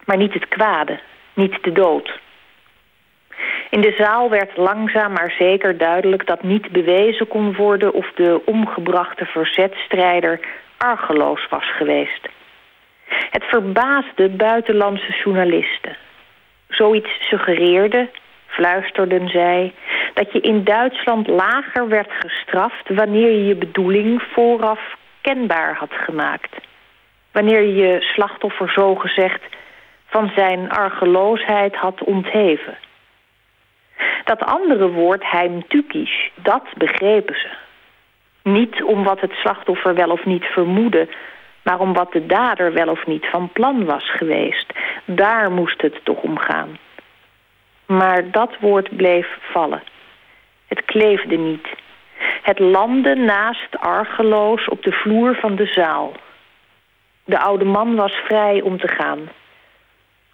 Maar 0.04 0.16
niet 0.16 0.34
het 0.34 0.48
kwade, 0.48 1.00
niet 1.34 1.62
de 1.62 1.72
dood... 1.72 2.24
In 3.70 3.80
de 3.80 3.94
zaal 3.98 4.30
werd 4.30 4.56
langzaam 4.56 5.12
maar 5.12 5.34
zeker 5.38 5.78
duidelijk 5.78 6.26
dat 6.26 6.42
niet 6.42 6.70
bewezen 6.72 7.28
kon 7.28 7.54
worden 7.54 7.92
of 7.92 8.12
de 8.14 8.40
omgebrachte 8.44 9.24
verzetstrijder 9.24 10.40
argeloos 10.76 11.46
was 11.48 11.76
geweest. 11.76 12.28
Het 13.06 13.44
verbaasde 13.44 14.28
buitenlandse 14.28 15.12
journalisten. 15.24 15.96
Zoiets 16.68 17.28
suggereerde, 17.28 18.08
fluisterden 18.46 19.28
zij, 19.28 19.72
dat 20.14 20.32
je 20.32 20.40
in 20.40 20.64
Duitsland 20.64 21.26
lager 21.26 21.88
werd 21.88 22.10
gestraft 22.18 22.88
wanneer 22.88 23.30
je 23.30 23.46
je 23.46 23.54
bedoeling 23.54 24.22
vooraf 24.32 24.80
kenbaar 25.20 25.74
had 25.74 25.92
gemaakt. 25.92 26.56
Wanneer 27.32 27.60
je 27.60 27.74
je 27.74 28.00
slachtoffer 28.00 28.70
zogezegd 28.70 29.42
van 30.06 30.30
zijn 30.34 30.70
argeloosheid 30.70 31.74
had 31.74 32.04
ontheven. 32.04 32.78
Dat 34.24 34.44
andere 34.44 34.90
woord 34.90 35.24
heimtükisch, 35.24 36.30
dat 36.34 36.64
begrepen 36.76 37.34
ze. 37.34 37.48
Niet 38.42 38.82
om 38.82 39.04
wat 39.04 39.20
het 39.20 39.32
slachtoffer 39.32 39.94
wel 39.94 40.10
of 40.10 40.24
niet 40.24 40.44
vermoedde, 40.44 41.08
maar 41.62 41.80
om 41.80 41.92
wat 41.92 42.12
de 42.12 42.26
dader 42.26 42.72
wel 42.72 42.88
of 42.88 43.06
niet 43.06 43.26
van 43.26 43.48
plan 43.52 43.84
was 43.84 44.10
geweest. 44.10 44.72
Daar 45.04 45.50
moest 45.50 45.82
het 45.82 46.04
toch 46.04 46.22
om 46.22 46.38
gaan. 46.38 46.78
Maar 47.86 48.30
dat 48.30 48.56
woord 48.60 48.96
bleef 48.96 49.38
vallen. 49.40 49.82
Het 50.66 50.84
kleefde 50.84 51.36
niet. 51.36 51.68
Het 52.42 52.58
landde 52.58 53.14
naast 53.14 53.78
argeloos 53.78 54.68
op 54.68 54.82
de 54.82 54.92
vloer 54.92 55.34
van 55.34 55.56
de 55.56 55.66
zaal. 55.66 56.12
De 57.24 57.38
oude 57.38 57.64
man 57.64 57.96
was 57.96 58.12
vrij 58.12 58.60
om 58.60 58.78
te 58.78 58.88
gaan. 58.88 59.28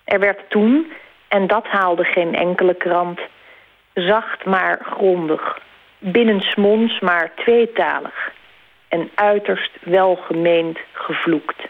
Er 0.05 0.19
werd 0.19 0.51
toen, 0.51 0.93
en 1.29 1.47
dat 1.47 1.67
haalde 1.67 2.05
geen 2.05 2.35
enkele 2.35 2.75
krant, 2.75 3.21
zacht 3.95 4.45
maar 4.45 4.79
grondig, 4.83 5.59
binnensmonds 5.99 7.01
maar 7.01 7.33
tweetalig 7.37 8.33
en 8.89 9.11
uiterst 9.15 9.71
welgemeend 9.83 10.79
gevloekt. 10.93 11.67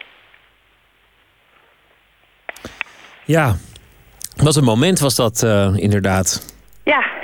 Ja, 3.25 3.55
wat 4.35 4.55
een 4.55 4.63
moment 4.63 4.99
was 4.99 5.15
dat 5.15 5.41
uh, 5.43 5.75
inderdaad. 5.75 6.55
Ja. 6.83 7.22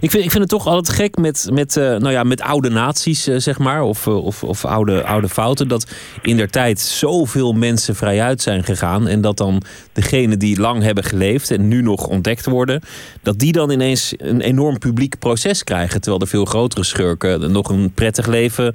Ik 0.00 0.10
vind, 0.10 0.24
ik 0.24 0.30
vind 0.30 0.42
het 0.42 0.48
toch 0.48 0.66
altijd 0.66 0.96
gek 0.96 1.16
met, 1.16 1.48
met, 1.52 1.76
uh, 1.76 1.84
nou 1.84 2.10
ja, 2.10 2.22
met 2.22 2.42
oude 2.42 2.70
naties, 2.70 3.28
uh, 3.28 3.36
zeg 3.36 3.58
maar, 3.58 3.82
of, 3.82 4.06
of, 4.06 4.44
of 4.44 4.64
oude, 4.64 5.04
oude 5.04 5.28
fouten. 5.28 5.68
Dat 5.68 5.94
in 6.22 6.36
der 6.36 6.50
tijd 6.50 6.80
zoveel 6.80 7.52
mensen 7.52 7.94
vrijuit 7.94 8.40
zijn 8.40 8.64
gegaan. 8.64 9.08
En 9.08 9.20
dat 9.20 9.36
dan 9.36 9.62
degenen 9.92 10.38
die 10.38 10.60
lang 10.60 10.82
hebben 10.82 11.04
geleefd 11.04 11.50
en 11.50 11.68
nu 11.68 11.82
nog 11.82 12.06
ontdekt 12.06 12.46
worden, 12.46 12.82
dat 13.22 13.38
die 13.38 13.52
dan 13.52 13.70
ineens 13.70 14.14
een 14.16 14.40
enorm 14.40 14.78
publiek 14.78 15.18
proces 15.18 15.64
krijgen. 15.64 16.00
Terwijl 16.00 16.18
de 16.18 16.26
veel 16.26 16.44
grotere 16.44 16.84
schurken 16.84 17.52
nog 17.52 17.68
een 17.68 17.92
prettig 17.94 18.26
leven 18.26 18.74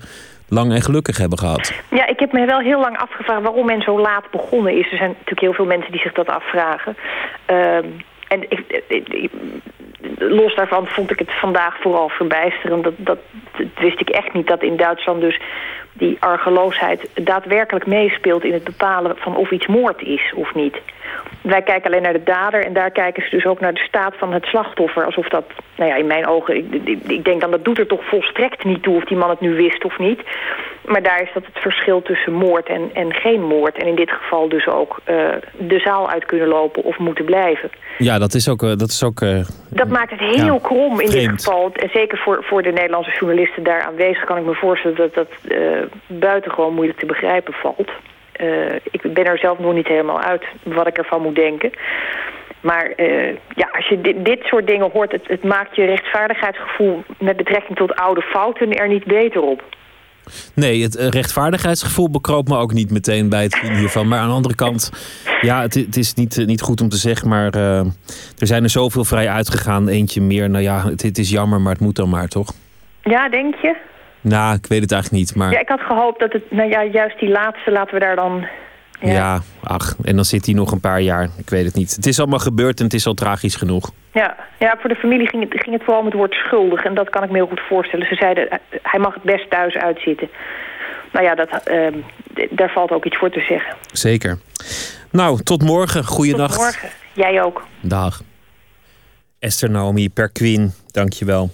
lang 0.49 0.71
en 0.73 0.81
gelukkig 0.81 1.17
hebben 1.17 1.39
gehad. 1.39 1.73
Ja, 1.89 2.07
ik 2.07 2.19
heb 2.19 2.31
me 2.31 2.45
wel 2.45 2.59
heel 2.59 2.79
lang 2.79 2.97
afgevraagd 2.97 3.41
waarom 3.41 3.65
men 3.65 3.81
zo 3.81 3.99
laat 3.99 4.31
begonnen 4.31 4.77
is. 4.77 4.91
Er 4.91 4.97
zijn 4.97 5.09
natuurlijk 5.09 5.39
heel 5.39 5.53
veel 5.53 5.65
mensen 5.65 5.91
die 5.91 6.01
zich 6.01 6.13
dat 6.13 6.27
afvragen. 6.27 6.95
Uh, 7.49 7.75
en 8.27 8.49
ik, 8.49 9.29
los 10.17 10.55
daarvan 10.55 10.87
vond 10.87 11.11
ik 11.11 11.19
het 11.19 11.39
vandaag 11.39 11.81
vooral 11.81 12.09
verbijsterend. 12.09 12.83
Dat, 12.83 12.93
dat, 12.97 13.19
wist 13.79 13.99
ik 13.99 14.09
echt 14.09 14.33
niet 14.33 14.47
dat 14.47 14.63
in 14.63 14.77
Duitsland 14.77 15.21
dus 15.21 15.39
die 15.93 16.17
argeloosheid 16.19 17.09
daadwerkelijk 17.13 17.85
meespeelt 17.85 18.43
in 18.43 18.53
het 18.53 18.63
bepalen 18.63 19.17
van 19.17 19.35
of 19.35 19.51
iets 19.51 19.67
moord 19.67 20.01
is 20.01 20.33
of 20.35 20.55
niet. 20.55 20.77
Wij 21.47 21.61
kijken 21.61 21.89
alleen 21.89 22.01
naar 22.01 22.13
de 22.13 22.23
dader 22.23 22.65
en 22.65 22.73
daar 22.73 22.91
kijken 22.91 23.23
ze 23.23 23.29
dus 23.29 23.45
ook 23.45 23.59
naar 23.59 23.73
de 23.73 23.87
staat 23.87 24.13
van 24.17 24.33
het 24.33 24.45
slachtoffer. 24.45 25.05
Alsof 25.05 25.27
dat, 25.27 25.45
nou 25.75 25.89
ja, 25.89 25.95
in 25.95 26.07
mijn 26.07 26.27
ogen, 26.27 26.55
ik, 26.57 26.99
ik, 27.07 27.23
denk 27.23 27.41
dan 27.41 27.51
dat 27.51 27.65
doet 27.65 27.79
er 27.79 27.87
toch 27.87 28.07
volstrekt 28.09 28.63
niet 28.63 28.83
toe 28.83 28.95
of 28.95 29.03
die 29.03 29.17
man 29.17 29.29
het 29.29 29.39
nu 29.39 29.55
wist 29.55 29.83
of 29.85 29.97
niet. 29.97 30.21
Maar 30.85 31.03
daar 31.03 31.21
is 31.21 31.29
dat 31.33 31.45
het 31.45 31.57
verschil 31.61 32.01
tussen 32.01 32.33
moord 32.33 32.67
en, 32.67 32.89
en 32.93 33.13
geen 33.13 33.41
moord. 33.41 33.77
En 33.77 33.87
in 33.87 33.95
dit 33.95 34.11
geval 34.11 34.49
dus 34.49 34.67
ook 34.67 34.99
uh, 35.09 35.15
de 35.57 35.79
zaal 35.79 36.09
uit 36.09 36.25
kunnen 36.25 36.47
lopen 36.47 36.83
of 36.83 36.97
moeten 36.97 37.25
blijven. 37.25 37.69
Ja, 37.97 38.17
dat 38.17 38.33
is 38.33 38.49
ook... 38.49 38.61
Uh, 38.61 38.69
dat, 38.75 38.89
is 38.89 39.03
ook 39.03 39.21
uh, 39.21 39.39
dat 39.69 39.87
maakt 39.87 40.11
het 40.11 40.19
heel 40.19 40.53
ja, 40.53 40.59
krom 40.61 40.99
in 40.99 41.09
vreemd. 41.09 41.31
dit 41.31 41.45
geval. 41.45 41.71
En 41.73 41.89
zeker 41.89 42.17
voor, 42.17 42.43
voor 42.43 42.61
de 42.63 42.71
Nederlandse 42.71 43.17
journalisten 43.19 43.63
daar 43.63 43.81
aanwezig 43.81 44.23
kan 44.23 44.37
ik 44.37 44.45
me 44.45 44.53
voorstellen 44.53 44.97
dat 44.97 45.13
dat 45.13 45.29
buitengewoon 46.07 46.73
moeilijk 46.73 46.99
te 46.99 47.05
begrijpen 47.05 47.53
valt. 47.53 47.91
Uh, 48.41 48.75
ik 48.91 49.13
ben 49.13 49.25
er 49.25 49.38
zelf 49.38 49.59
nog 49.59 49.73
niet 49.73 49.88
helemaal 49.88 50.21
uit 50.21 50.43
wat 50.63 50.88
ik 50.88 50.97
ervan 50.97 51.21
moet 51.21 51.35
denken. 51.35 51.71
Maar 52.61 52.93
uh, 52.97 53.35
ja, 53.55 53.69
als 53.71 53.88
je 53.88 54.01
dit, 54.01 54.25
dit, 54.25 54.43
soort 54.43 54.67
dingen 54.67 54.91
hoort, 54.91 55.11
het, 55.11 55.27
het 55.27 55.43
maakt 55.43 55.75
je 55.75 55.85
rechtvaardigheidsgevoel 55.85 57.03
met 57.19 57.38
betrekking 57.38 57.77
tot 57.77 57.95
oude 57.95 58.21
fouten 58.21 58.73
er 58.73 58.88
niet 58.88 59.05
beter 59.05 59.41
op. 59.41 59.63
Nee, 60.53 60.83
het 60.83 60.95
rechtvaardigheidsgevoel 60.95 62.09
bekroop 62.09 62.47
me 62.47 62.57
ook 62.57 62.73
niet 62.73 62.91
meteen 62.91 63.29
bij 63.29 63.43
het 63.43 63.59
zien 63.61 63.73
hiervan. 63.73 64.07
Maar 64.07 64.19
aan 64.19 64.27
de 64.27 64.33
andere 64.33 64.55
kant, 64.55 64.91
ja, 65.41 65.61
het, 65.61 65.73
het 65.73 65.97
is 65.97 66.13
niet, 66.13 66.43
niet 66.45 66.61
goed 66.61 66.81
om 66.81 66.89
te 66.89 66.97
zeggen, 66.97 67.29
maar 67.29 67.55
uh, 67.55 67.79
er 68.38 68.47
zijn 68.47 68.63
er 68.63 68.69
zoveel 68.69 69.03
vrij 69.03 69.29
uitgegaan. 69.29 69.88
Eentje 69.88 70.21
meer, 70.21 70.49
nou 70.49 70.63
ja, 70.63 70.83
het, 70.89 71.01
het 71.01 71.17
is 71.17 71.29
jammer, 71.29 71.61
maar 71.61 71.71
het 71.71 71.81
moet 71.81 71.95
dan 71.95 72.09
maar, 72.09 72.27
toch? 72.27 72.53
Ja, 73.01 73.29
denk 73.29 73.55
je? 73.61 73.75
Nou, 74.28 74.55
ik 74.55 74.65
weet 74.65 74.82
het 74.82 74.91
eigenlijk 74.91 75.23
niet. 75.23 75.36
Maar... 75.36 75.51
Ja, 75.51 75.59
ik 75.59 75.69
had 75.69 75.82
gehoopt 75.82 76.19
dat 76.19 76.34
het, 76.34 76.51
nou 76.51 76.69
ja, 76.69 76.84
juist 76.84 77.19
die 77.19 77.30
laatste 77.30 77.71
laten 77.71 77.93
we 77.93 77.99
daar 77.99 78.15
dan... 78.15 78.47
Ja. 78.99 79.11
ja, 79.11 79.41
ach, 79.63 79.95
en 80.03 80.15
dan 80.15 80.25
zit 80.25 80.45
hij 80.45 80.55
nog 80.55 80.71
een 80.71 80.80
paar 80.80 81.01
jaar. 81.01 81.30
Ik 81.38 81.49
weet 81.49 81.65
het 81.65 81.75
niet. 81.75 81.95
Het 81.95 82.05
is 82.05 82.19
allemaal 82.19 82.39
gebeurd 82.39 82.80
en 82.80 82.86
het 82.86 82.93
is 82.93 83.05
al 83.05 83.13
tragisch 83.13 83.55
genoeg. 83.55 83.91
Ja, 84.11 84.36
ja 84.59 84.78
voor 84.80 84.89
de 84.89 84.95
familie 84.95 85.28
ging 85.28 85.43
het, 85.43 85.61
ging 85.61 85.75
het 85.75 85.84
vooral 85.84 85.99
om 85.99 86.05
het 86.05 86.15
woord 86.15 86.34
schuldig. 86.34 86.84
En 86.84 86.95
dat 86.95 87.09
kan 87.09 87.23
ik 87.23 87.30
me 87.30 87.36
heel 87.36 87.47
goed 87.47 87.61
voorstellen. 87.69 88.07
Ze 88.07 88.15
zeiden, 88.15 88.49
eh, 88.49 88.57
hij 88.82 88.99
mag 88.99 89.13
het 89.13 89.23
best 89.23 89.49
thuis 89.49 89.75
uitzitten. 89.75 90.30
Nou 91.11 91.25
ja, 91.25 91.36
dat, 91.36 91.49
uh, 91.71 91.88
daar 92.49 92.69
valt 92.69 92.91
ook 92.91 93.05
iets 93.05 93.17
voor 93.17 93.30
te 93.30 93.39
zeggen. 93.39 93.75
Zeker. 93.91 94.38
Nou, 95.11 95.43
tot 95.43 95.63
morgen. 95.63 96.05
Goeiedag. 96.05 96.51
Tot 96.51 96.59
morgen. 96.59 96.89
Jij 97.13 97.41
ook. 97.43 97.65
Dag. 97.82 98.21
Esther 99.39 99.69
Naomi 99.69 100.09
Perquin, 100.09 100.71
dankjewel. 100.91 101.49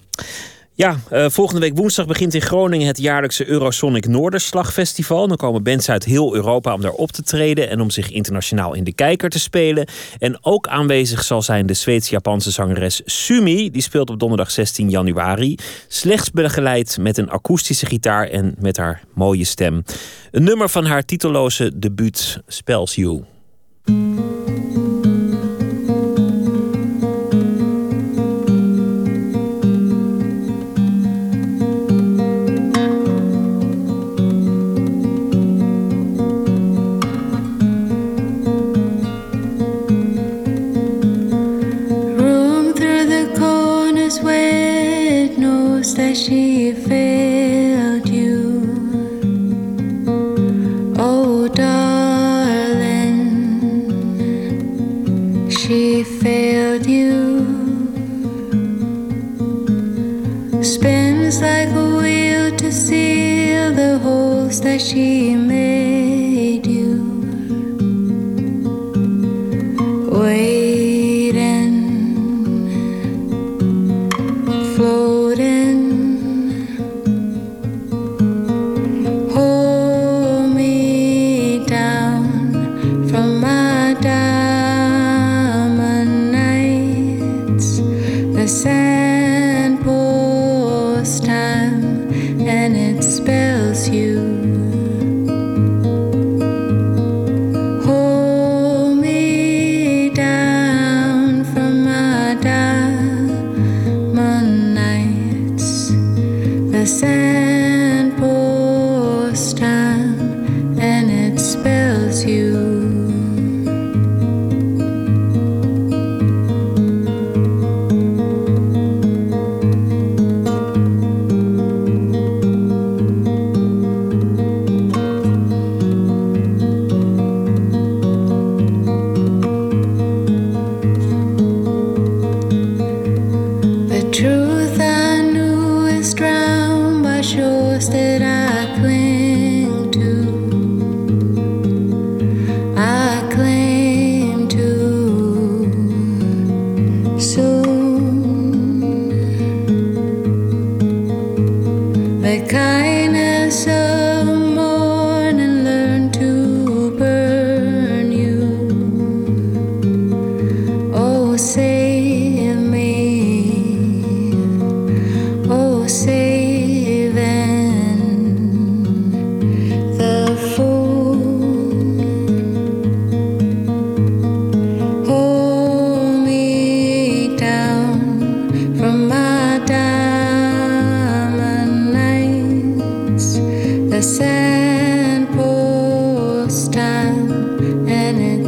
Ja, 0.75 0.99
uh, 1.11 1.25
volgende 1.29 1.61
week 1.61 1.77
woensdag 1.77 2.05
begint 2.05 2.33
in 2.33 2.41
Groningen 2.41 2.87
het 2.87 2.97
jaarlijkse 2.97 3.47
Eurosonic 3.47 4.07
Noorderslagfestival. 4.07 5.27
Dan 5.27 5.37
komen 5.37 5.63
bands 5.63 5.89
uit 5.89 6.03
heel 6.03 6.35
Europa 6.35 6.73
om 6.73 6.81
daar 6.81 6.91
op 6.91 7.11
te 7.11 7.23
treden 7.23 7.69
en 7.69 7.81
om 7.81 7.89
zich 7.89 8.11
internationaal 8.11 8.73
in 8.73 8.83
de 8.83 8.93
kijker 8.93 9.29
te 9.29 9.39
spelen. 9.39 9.87
En 10.19 10.37
ook 10.41 10.67
aanwezig 10.67 11.23
zal 11.23 11.41
zijn 11.41 11.65
de 11.65 11.73
Zweeds-Japanse 11.73 12.51
zangeres 12.51 13.01
Sumi. 13.05 13.71
Die 13.71 13.81
speelt 13.81 14.09
op 14.09 14.19
donderdag 14.19 14.51
16 14.51 14.89
januari. 14.89 15.57
Slechts 15.87 16.31
begeleid 16.31 16.97
met 16.99 17.17
een 17.17 17.29
akoestische 17.29 17.85
gitaar 17.85 18.27
en 18.27 18.55
met 18.59 18.77
haar 18.77 19.01
mooie 19.13 19.45
stem. 19.45 19.83
Een 20.31 20.43
nummer 20.43 20.69
van 20.69 20.85
haar 20.85 21.05
titelloze 21.05 21.79
debuut 21.79 22.41
Spells 22.47 22.95
You. 22.95 23.23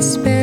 space. 0.06 0.35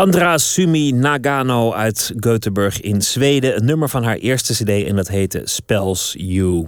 Sandra 0.00 0.38
Sumi 0.38 0.92
Nagano 0.92 1.72
uit 1.72 2.12
Göteborg 2.16 2.80
in 2.80 3.02
Zweden. 3.02 3.56
Een 3.56 3.64
nummer 3.64 3.88
van 3.88 4.04
haar 4.04 4.16
eerste 4.16 4.52
cd 4.52 4.86
en 4.86 4.96
dat 4.96 5.08
heette 5.08 5.40
Spells 5.44 6.14
You. 6.18 6.66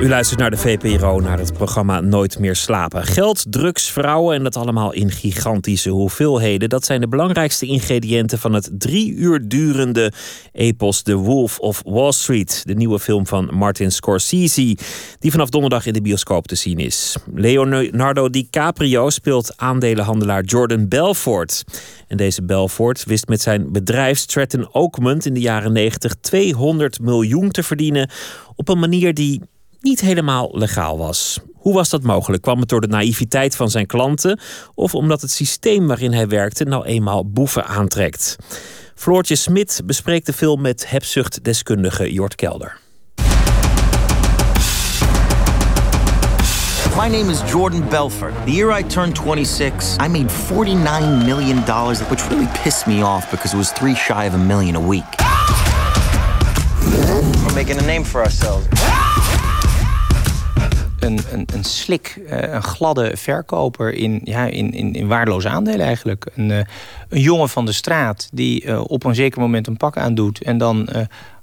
U 0.00 0.08
luistert 0.08 0.40
naar 0.40 0.50
de 0.50 0.56
VPRO, 0.56 1.20
naar 1.20 1.38
het 1.38 1.52
programma 1.52 2.00
Nooit 2.00 2.38
meer 2.38 2.56
slapen. 2.56 3.04
Geld, 3.04 3.44
drugs, 3.48 3.90
vrouwen 3.90 4.36
en 4.36 4.42
dat 4.42 4.56
allemaal 4.56 4.92
in 4.92 5.10
gigantische 5.10 5.90
hoeveelheden. 5.90 6.68
Dat 6.68 6.84
zijn 6.84 7.00
de 7.00 7.08
belangrijkste 7.08 7.66
ingrediënten 7.66 8.38
van 8.38 8.52
het 8.52 8.70
drie 8.72 9.12
uur 9.12 9.48
durende 9.48 10.12
epos 10.52 11.02
The 11.02 11.14
Wolf 11.14 11.58
of 11.58 11.82
Wall 11.84 12.12
Street. 12.12 12.62
De 12.66 12.74
nieuwe 12.74 12.98
film 12.98 13.26
van 13.26 13.50
Martin 13.52 13.92
Scorsese, 13.92 14.76
die 15.18 15.30
vanaf 15.30 15.48
donderdag 15.48 15.86
in 15.86 15.92
de 15.92 16.02
bioscoop 16.02 16.46
te 16.46 16.54
zien 16.54 16.78
is. 16.78 17.16
Leonardo 17.34 18.30
DiCaprio 18.30 19.10
speelt 19.10 19.52
aandelenhandelaar 19.56 20.44
Jordan 20.44 20.88
Belfort. 20.88 21.64
En 22.08 22.16
deze 22.16 22.42
Belfort 22.42 23.04
wist 23.04 23.28
met 23.28 23.40
zijn 23.40 23.72
bedrijf 23.72 24.18
Stratton 24.18 24.68
Oakmont 24.72 25.26
in 25.26 25.34
de 25.34 25.40
jaren 25.40 25.72
90 25.72 26.14
200 26.20 27.00
miljoen 27.00 27.50
te 27.50 27.62
verdienen 27.62 28.10
op 28.56 28.68
een 28.68 28.78
manier 28.78 29.14
die 29.14 29.40
niet 29.80 30.00
helemaal 30.00 30.50
legaal 30.52 30.98
was. 30.98 31.38
Hoe 31.54 31.74
was 31.74 31.88
dat 31.88 32.02
mogelijk? 32.02 32.42
Kwam 32.42 32.60
het 32.60 32.68
door 32.68 32.80
de 32.80 32.86
naïviteit 32.86 33.56
van 33.56 33.70
zijn 33.70 33.86
klanten 33.86 34.40
of 34.74 34.94
omdat 34.94 35.20
het 35.20 35.30
systeem 35.30 35.86
waarin 35.86 36.12
hij 36.12 36.28
werkte 36.28 36.64
nou 36.64 36.84
eenmaal 36.84 37.30
boeven 37.30 37.66
aantrekt? 37.66 38.36
Floortje 38.94 39.36
Smit 39.36 39.82
bespreekt 39.84 40.26
de 40.26 40.32
film 40.32 40.60
met 40.60 40.90
hebzuchtdeskundige 40.90 42.12
Jort 42.12 42.34
Kelder. 42.34 42.78
My 46.96 47.08
name 47.08 47.30
is 47.30 47.50
Jordan 47.50 47.88
Belfort. 47.88 48.34
The 48.44 48.52
year 48.52 48.78
I 48.78 48.82
turned 48.86 49.16
26, 49.16 49.96
I 50.00 50.08
made 50.08 50.28
$49 50.28 51.24
million, 51.24 51.58
which 52.08 52.28
really 52.28 52.48
pissed 52.62 52.86
me 52.86 53.02
off 53.02 53.30
because 53.30 53.54
it 53.54 53.58
was 53.58 53.70
three 53.72 53.94
shy 53.94 54.26
of 54.26 54.34
a 54.34 54.38
million 54.38 54.76
a 54.76 54.86
week. 54.88 55.04
We're 57.44 57.54
making 57.54 57.78
a 57.78 57.86
name 57.86 58.04
for 58.04 58.22
ourselves. 58.22 58.66
Een, 61.00 61.18
een, 61.54 61.64
slik, 61.64 62.20
eh, 62.26 62.52
een 62.52 62.62
gladde 62.62 63.16
verkoper 63.16 63.92
in, 63.92 64.20
ja, 64.24 64.46
in, 64.46 64.72
in, 64.72 64.92
in 64.92 65.06
waardeloze 65.06 65.48
aandelen 65.48 65.86
eigenlijk. 65.86 66.26
Een, 66.34 66.50
eh, 66.50 66.58
een 67.08 67.20
jongen 67.20 67.48
van 67.48 67.66
de 67.66 67.72
straat 67.72 68.28
die 68.32 68.64
eh, 68.64 68.80
op 68.86 69.04
een 69.04 69.14
zeker 69.14 69.40
moment 69.40 69.66
een 69.66 69.76
pak 69.76 69.96
aandoet... 69.96 70.42
en 70.42 70.58
dan 70.58 70.88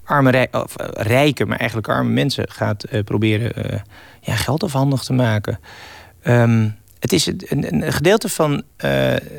arme, 0.04 0.48
of, 0.52 0.74
rijke, 0.94 1.46
maar 1.46 1.58
eigenlijk 1.58 1.90
arme 1.90 2.10
mensen 2.10 2.50
gaat 2.50 2.86
proberen 3.06 3.84
ja, 4.22 4.36
geld 4.36 4.64
afhandig 4.64 5.04
te 5.04 5.14
maken. 5.14 5.60
Ehm, 6.22 6.70
het 7.00 7.14
is 7.14 7.26
een, 7.26 7.84
een 7.84 7.94
gedeelte 7.94 8.30
van 8.30 8.64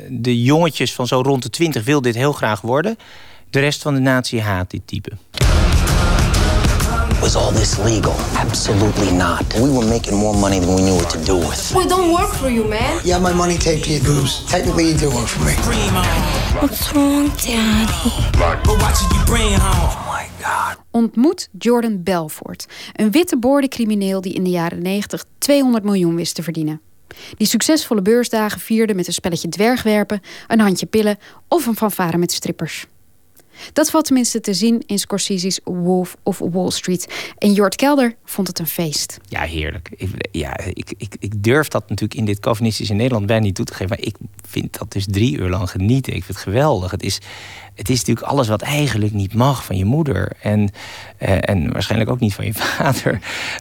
de 0.09 0.43
jongetjes 0.43 0.93
van 0.93 1.07
zo 1.07 1.21
rond 1.21 1.43
de 1.43 1.49
twintig 1.49 1.83
wil 1.83 2.01
dit 2.01 2.15
heel 2.15 2.33
graag 2.33 2.61
worden. 2.61 2.97
De 3.49 3.59
rest 3.59 3.81
van 3.81 3.93
de 3.93 3.99
natie 3.99 4.41
haat 4.41 4.71
dit 4.71 4.81
type. 4.85 5.11
Was 7.21 7.35
all 7.35 7.51
this 7.51 7.77
legal? 7.79 8.13
Absolutely 8.37 9.11
not. 9.11 9.43
We 9.55 9.69
were 9.69 9.85
making 9.85 10.15
more 10.17 10.33
money 10.33 10.59
than 10.59 10.73
we 10.73 10.81
knew 10.81 10.95
what 10.95 11.09
to 11.09 11.23
do 11.25 11.35
with. 11.35 11.73
We 11.75 11.85
don't 11.85 12.13
work 12.13 12.31
for 12.33 12.49
you, 12.49 12.63
man. 12.63 13.01
You 13.03 13.11
have 13.11 13.21
my 13.21 13.33
money 13.33 13.57
taped 13.57 13.83
to 13.83 13.91
your 13.91 14.03
boobs. 14.03 14.45
Technically, 14.45 14.85
you 14.91 14.97
do 14.97 15.09
work 15.09 15.27
for 15.27 15.43
me. 15.43 15.53
What's 16.61 16.93
wrong, 16.93 17.27
Daddy? 17.43 18.11
But 18.37 18.65
watching 18.67 19.09
you 19.11 19.25
bring 19.25 19.53
home. 19.53 19.89
Oh 19.89 20.05
my 20.07 20.27
god. 20.41 20.77
Ontmoet 20.91 21.49
Jordan 21.57 22.03
Belfort, 22.03 22.65
een 22.93 23.11
witte 23.11 23.37
boordencrimineel 23.37 24.21
die 24.21 24.33
in 24.33 24.43
de 24.43 24.49
jaren 24.49 24.81
90 24.81 25.25
200 25.37 25.83
miljoen 25.83 26.15
wist 26.15 26.35
te 26.35 26.43
verdienen. 26.43 26.81
Die 27.37 27.47
succesvolle 27.47 28.01
beursdagen 28.01 28.59
vierde 28.59 28.93
met 28.93 29.07
een 29.07 29.13
spelletje 29.13 29.49
dwergwerpen, 29.49 30.21
een 30.47 30.59
handje 30.59 30.85
pillen 30.85 31.17
of 31.47 31.65
een 31.65 31.75
fanfare 31.75 32.17
met 32.17 32.31
strippers. 32.31 32.87
Dat 33.73 33.89
valt 33.89 34.05
tenminste 34.05 34.39
te 34.39 34.53
zien 34.53 34.83
in 34.85 34.99
Scorsese's 34.99 35.59
Wolf 35.63 36.15
of 36.23 36.39
Wall 36.39 36.69
Street. 36.69 37.33
En 37.37 37.53
Jort 37.53 37.75
Kelder 37.75 38.15
vond 38.25 38.47
het 38.47 38.59
een 38.59 38.67
feest. 38.67 39.17
Ja, 39.27 39.41
heerlijk. 39.41 39.89
Ik, 39.97 40.09
ja, 40.31 40.57
ik, 40.57 40.93
ik, 40.97 41.15
ik 41.19 41.43
durf 41.43 41.67
dat 41.67 41.89
natuurlijk 41.89 42.19
in 42.19 42.25
dit 42.25 42.39
Calvinistische 42.39 42.93
Nederland 42.93 43.25
bijna 43.25 43.43
niet 43.43 43.55
toe 43.55 43.65
te 43.65 43.73
geven. 43.73 43.89
Maar 43.89 44.05
ik 44.05 44.15
vind 44.49 44.77
dat 44.77 44.91
dus 44.91 45.05
drie 45.09 45.37
uur 45.37 45.49
lang 45.49 45.69
genieten. 45.69 46.13
Ik 46.13 46.23
vind 46.23 46.37
het 46.37 46.47
geweldig. 46.47 46.91
Het 46.91 47.03
is, 47.03 47.19
het 47.75 47.89
is 47.89 47.97
natuurlijk 47.97 48.27
alles 48.27 48.47
wat 48.47 48.61
eigenlijk 48.61 49.13
niet 49.13 49.33
mag 49.33 49.65
van 49.65 49.77
je 49.77 49.85
moeder. 49.85 50.31
En, 50.41 50.59
uh, 50.59 51.37
en 51.41 51.71
waarschijnlijk 51.71 52.11
ook 52.11 52.19
niet 52.19 52.33
van 52.33 52.45
je 52.45 52.53
vader. 52.77 53.19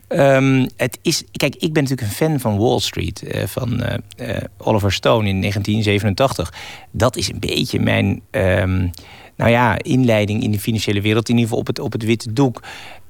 Um, 0.09 0.69
het 0.77 0.99
is, 1.03 1.25
kijk, 1.33 1.55
ik 1.55 1.73
ben 1.73 1.83
natuurlijk 1.83 2.09
een 2.09 2.15
fan 2.15 2.41
van 2.41 2.59
Wall 2.59 2.79
Street. 2.79 3.23
Uh, 3.23 3.43
van 3.47 3.83
uh, 3.83 4.37
Oliver 4.57 4.93
Stone 4.93 5.29
in 5.29 5.41
1987. 5.41 6.53
Dat 6.91 7.16
is 7.16 7.29
een 7.29 7.41
beetje 7.41 7.81
mijn... 7.81 8.23
Um, 8.31 8.91
nou 9.39 9.51
ja, 9.51 9.78
inleiding 9.82 10.43
in 10.43 10.51
de 10.51 10.59
financiële 10.59 11.01
wereld, 11.01 11.28
in 11.28 11.35
ieder 11.35 11.48
geval 11.48 11.60
op 11.60 11.66
het, 11.66 11.78
op 11.78 11.93
het 11.93 12.05
witte 12.05 12.32
doek. 12.32 12.62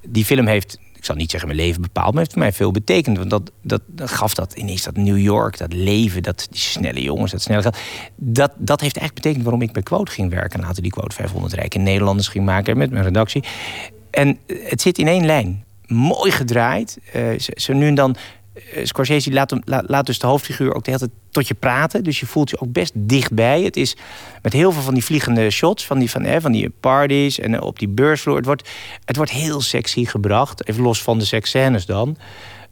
Die 0.07 0.25
film 0.25 0.47
heeft, 0.47 0.79
ik 0.95 1.05
zal 1.05 1.15
niet 1.15 1.31
zeggen 1.31 1.49
mijn 1.49 1.61
leven 1.61 1.81
bepaald, 1.81 2.09
maar 2.09 2.17
heeft 2.17 2.33
voor 2.33 2.41
mij 2.41 2.51
veel 2.51 2.71
betekend. 2.71 3.17
Want 3.17 3.29
dat, 3.29 3.51
dat, 3.61 3.81
gaf 3.95 4.33
dat 4.33 4.53
ineens 4.53 4.83
dat 4.83 4.97
New 4.97 5.19
York, 5.19 5.57
dat 5.57 5.73
leven, 5.73 6.23
dat, 6.23 6.47
die 6.49 6.59
snelle 6.59 7.01
jongens, 7.01 7.31
dat 7.31 7.41
snelle 7.41 7.61
geld. 7.61 7.77
Dat, 8.15 8.51
dat 8.57 8.81
heeft 8.81 8.97
eigenlijk 8.97 9.13
betekend 9.13 9.43
waarom 9.43 9.61
ik 9.61 9.71
bij 9.71 9.81
Quote 9.81 10.11
ging 10.11 10.29
werken. 10.29 10.59
En 10.59 10.65
later 10.65 10.83
die 10.83 10.91
Quote 10.91 11.15
500 11.15 11.53
rijke 11.53 11.77
Nederlanders 11.77 12.27
ging 12.27 12.45
maken 12.45 12.77
met 12.77 12.91
mijn 12.91 13.03
redactie. 13.03 13.43
En 14.09 14.37
het 14.47 14.81
zit 14.81 14.97
in 14.97 15.07
één 15.07 15.25
lijn. 15.25 15.63
Mooi 15.87 16.31
gedraaid. 16.31 16.97
Uh, 17.15 17.39
zo 17.39 17.73
nu 17.73 17.87
en 17.87 17.95
dan 17.95 18.15
eh, 18.15 18.21
Scorsese 18.83 19.31
laat, 19.31 19.49
hem, 19.49 19.61
laat, 19.65 20.05
dus 20.05 20.19
de 20.19 20.27
hoofdfiguur 20.27 20.73
ook 20.73 20.83
de 20.83 20.91
hele 20.91 21.03
tijd 21.03 21.19
tot 21.29 21.47
je 21.47 21.53
praten. 21.53 22.03
Dus 22.03 22.19
je 22.19 22.25
voelt 22.25 22.49
je 22.49 22.59
ook 22.59 22.71
best 22.71 22.91
dichtbij. 22.95 23.61
Het 23.61 23.77
is 23.77 23.95
met 24.41 24.53
heel 24.53 24.71
veel 24.71 24.81
van 24.81 24.93
die 24.93 25.03
vliegende 25.03 25.49
shots, 25.49 25.85
van 25.85 25.99
die, 25.99 26.09
van, 26.09 26.23
hè, 26.23 26.41
van 26.41 26.51
die 26.51 26.69
parties 26.79 27.39
en 27.39 27.55
eh, 27.55 27.61
op 27.61 27.79
die 27.79 27.87
beursvloer. 27.87 28.35
Het 28.35 28.45
wordt, 28.45 28.69
het 29.05 29.15
wordt 29.15 29.31
heel 29.31 29.61
sexy 29.61 30.05
gebracht. 30.05 30.67
Even 30.67 30.83
los 30.83 31.01
van 31.01 31.19
de 31.19 31.25
seksscènes 31.25 31.85
dan. 31.85 32.17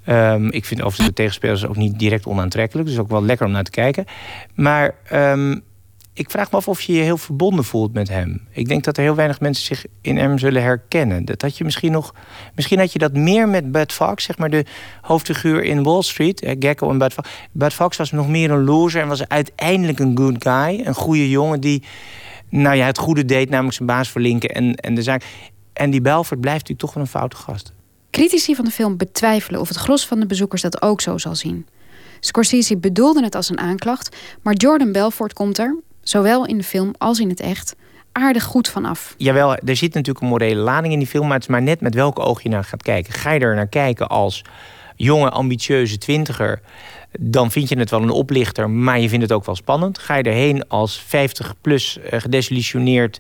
Um, 0.10 0.52
ik 0.52 0.66
vind 0.66 0.82
overigens 0.82 1.08
de 1.08 1.14
tegenspelers 1.14 1.66
ook 1.66 1.76
niet 1.76 2.00
direct 2.00 2.26
onaantrekkelijk. 2.26 2.88
Dus 2.88 2.98
ook 2.98 3.10
wel 3.10 3.24
lekker 3.24 3.46
om 3.46 3.52
naar 3.52 3.64
te 3.64 3.72
kijken. 3.72 4.06
Maar 4.56 4.96
um, 5.14 5.64
ik 6.18 6.32
vraag 6.32 6.52
me 6.52 6.58
af 6.58 6.68
of 6.68 6.82
je 6.82 6.94
je 6.94 7.02
heel 7.02 7.18
verbonden 7.18 7.66
voelt 7.66 7.94
met 7.94 8.10
hem. 8.10 8.48
Ik 8.52 8.68
denk 8.68 8.84
dat 8.84 8.98
er 8.98 9.04
heel 9.04 9.16
weinig 9.16 9.40
mensen 9.40 9.66
zich 9.66 9.86
in 10.02 10.18
hem 10.18 10.38
zullen 10.38 10.62
herkennen. 10.62 11.26
Dat 11.26 11.42
had 11.42 11.58
je 11.58 11.64
misschien 11.64 11.92
nog. 11.92 12.14
Misschien 12.56 12.80
had 12.80 12.94
je 12.94 13.00
dat 13.00 13.14
meer 13.14 13.50
met 13.50 13.72
Bud 13.72 13.94
Fox, 13.94 14.24
zeg 14.24 14.38
maar 14.38 14.50
de 14.50 14.66
hoofdfiguur 15.02 15.64
in 15.64 15.84
Wall 15.84 16.02
Street, 16.02 16.42
eh, 16.42 16.56
Gecko 16.60 16.90
en 16.90 16.98
Bud 16.98 17.14
Fox. 17.14 17.30
Bud 17.52 17.74
Fox 17.74 17.98
was 17.98 18.12
nog 18.12 18.28
meer 18.28 18.52
een 18.52 18.64
loser 18.64 19.02
en 19.02 19.08
was 19.08 19.28
uiteindelijk 19.28 20.00
een 20.00 20.18
good 20.18 20.44
guy, 20.44 20.82
een 20.86 20.94
goede 20.94 21.30
jongen 21.30 21.62
die, 21.62 21.84
nou 22.50 22.76
ja, 22.76 22.86
het 22.86 22.98
goede 22.98 23.26
deed, 23.26 23.50
namelijk 23.50 23.76
zijn 23.76 23.88
baas 23.88 24.10
verlinken 24.10 24.50
en, 24.50 24.76
en 24.76 24.96
de 24.96 25.02
zaak. 25.02 25.24
En 25.74 25.90
die 25.90 26.02
Belfort 26.02 26.42
blijft 26.42 26.60
natuurlijk 26.60 26.86
toch 26.86 26.94
wel 26.94 27.04
een 27.04 27.10
foute 27.10 27.36
gast. 27.36 27.74
Critici 28.12 28.56
van 28.56 28.66
de 28.66 28.72
film 28.72 28.98
betwijfelen 28.98 29.60
of 29.60 29.68
het 29.68 29.78
gros 29.78 30.08
van 30.08 30.20
de 30.20 30.26
bezoekers 30.26 30.62
dat 30.62 30.82
ook 30.82 31.02
zo 31.02 31.18
zal 31.18 31.36
zien. 31.36 31.66
Scorsese 32.20 32.78
bedoelde 32.78 33.24
het 33.24 33.36
als 33.36 33.50
een 33.50 33.60
aanklacht, 33.60 34.16
maar 34.42 34.54
Jordan 34.54 34.92
Belfort 34.92 35.34
komt 35.34 35.58
er, 35.58 35.78
zowel 36.10 36.46
in 36.46 36.58
de 36.58 36.64
film 36.64 36.94
als 36.98 37.20
in 37.20 37.30
het 37.30 37.40
echt, 37.40 37.76
aardig 38.12 38.44
goed 38.44 38.68
vanaf. 38.68 39.14
Jawel, 39.18 39.56
er 39.56 39.76
zit 39.76 39.94
natuurlijk 39.94 40.26
een 40.26 40.32
morele 40.32 40.62
lading 40.62 40.94
in 40.94 41.00
die 41.00 41.08
film, 41.08 41.26
maar 41.26 41.34
het 41.34 41.44
is 41.44 41.50
maar 41.50 41.62
net 41.62 41.82
met 41.82 41.94
welke 41.94 42.22
oog 42.22 42.44
je 42.44 42.50
naar 42.50 42.64
gaat 42.64 42.84
kijken. 42.84 43.14
Ga 43.14 43.32
je 43.32 43.40
er 43.40 43.56
naar 43.56 43.68
kijken 43.68 44.08
als 44.08 44.42
jonge, 44.96 45.30
ambitieuze 45.30 45.98
twintiger, 45.98 46.62
dan 47.20 47.52
vind 47.52 47.70
je 47.70 47.78
het 47.78 47.90
wel 47.90 48.02
een 48.02 48.10
oplichter, 48.10 48.70
maar 48.70 49.00
je 49.00 49.10
vindt 49.10 49.24
het 49.24 49.34
ook 49.34 49.46
wel 49.46 49.56
spannend. 49.56 49.98
Ga 49.98 50.16
je 50.16 50.24
erheen 50.24 50.68
als 50.68 51.00
50 51.00 51.54
plus 51.62 51.98
uh, 51.98 52.20
gedesillusioneerd, 52.20 53.20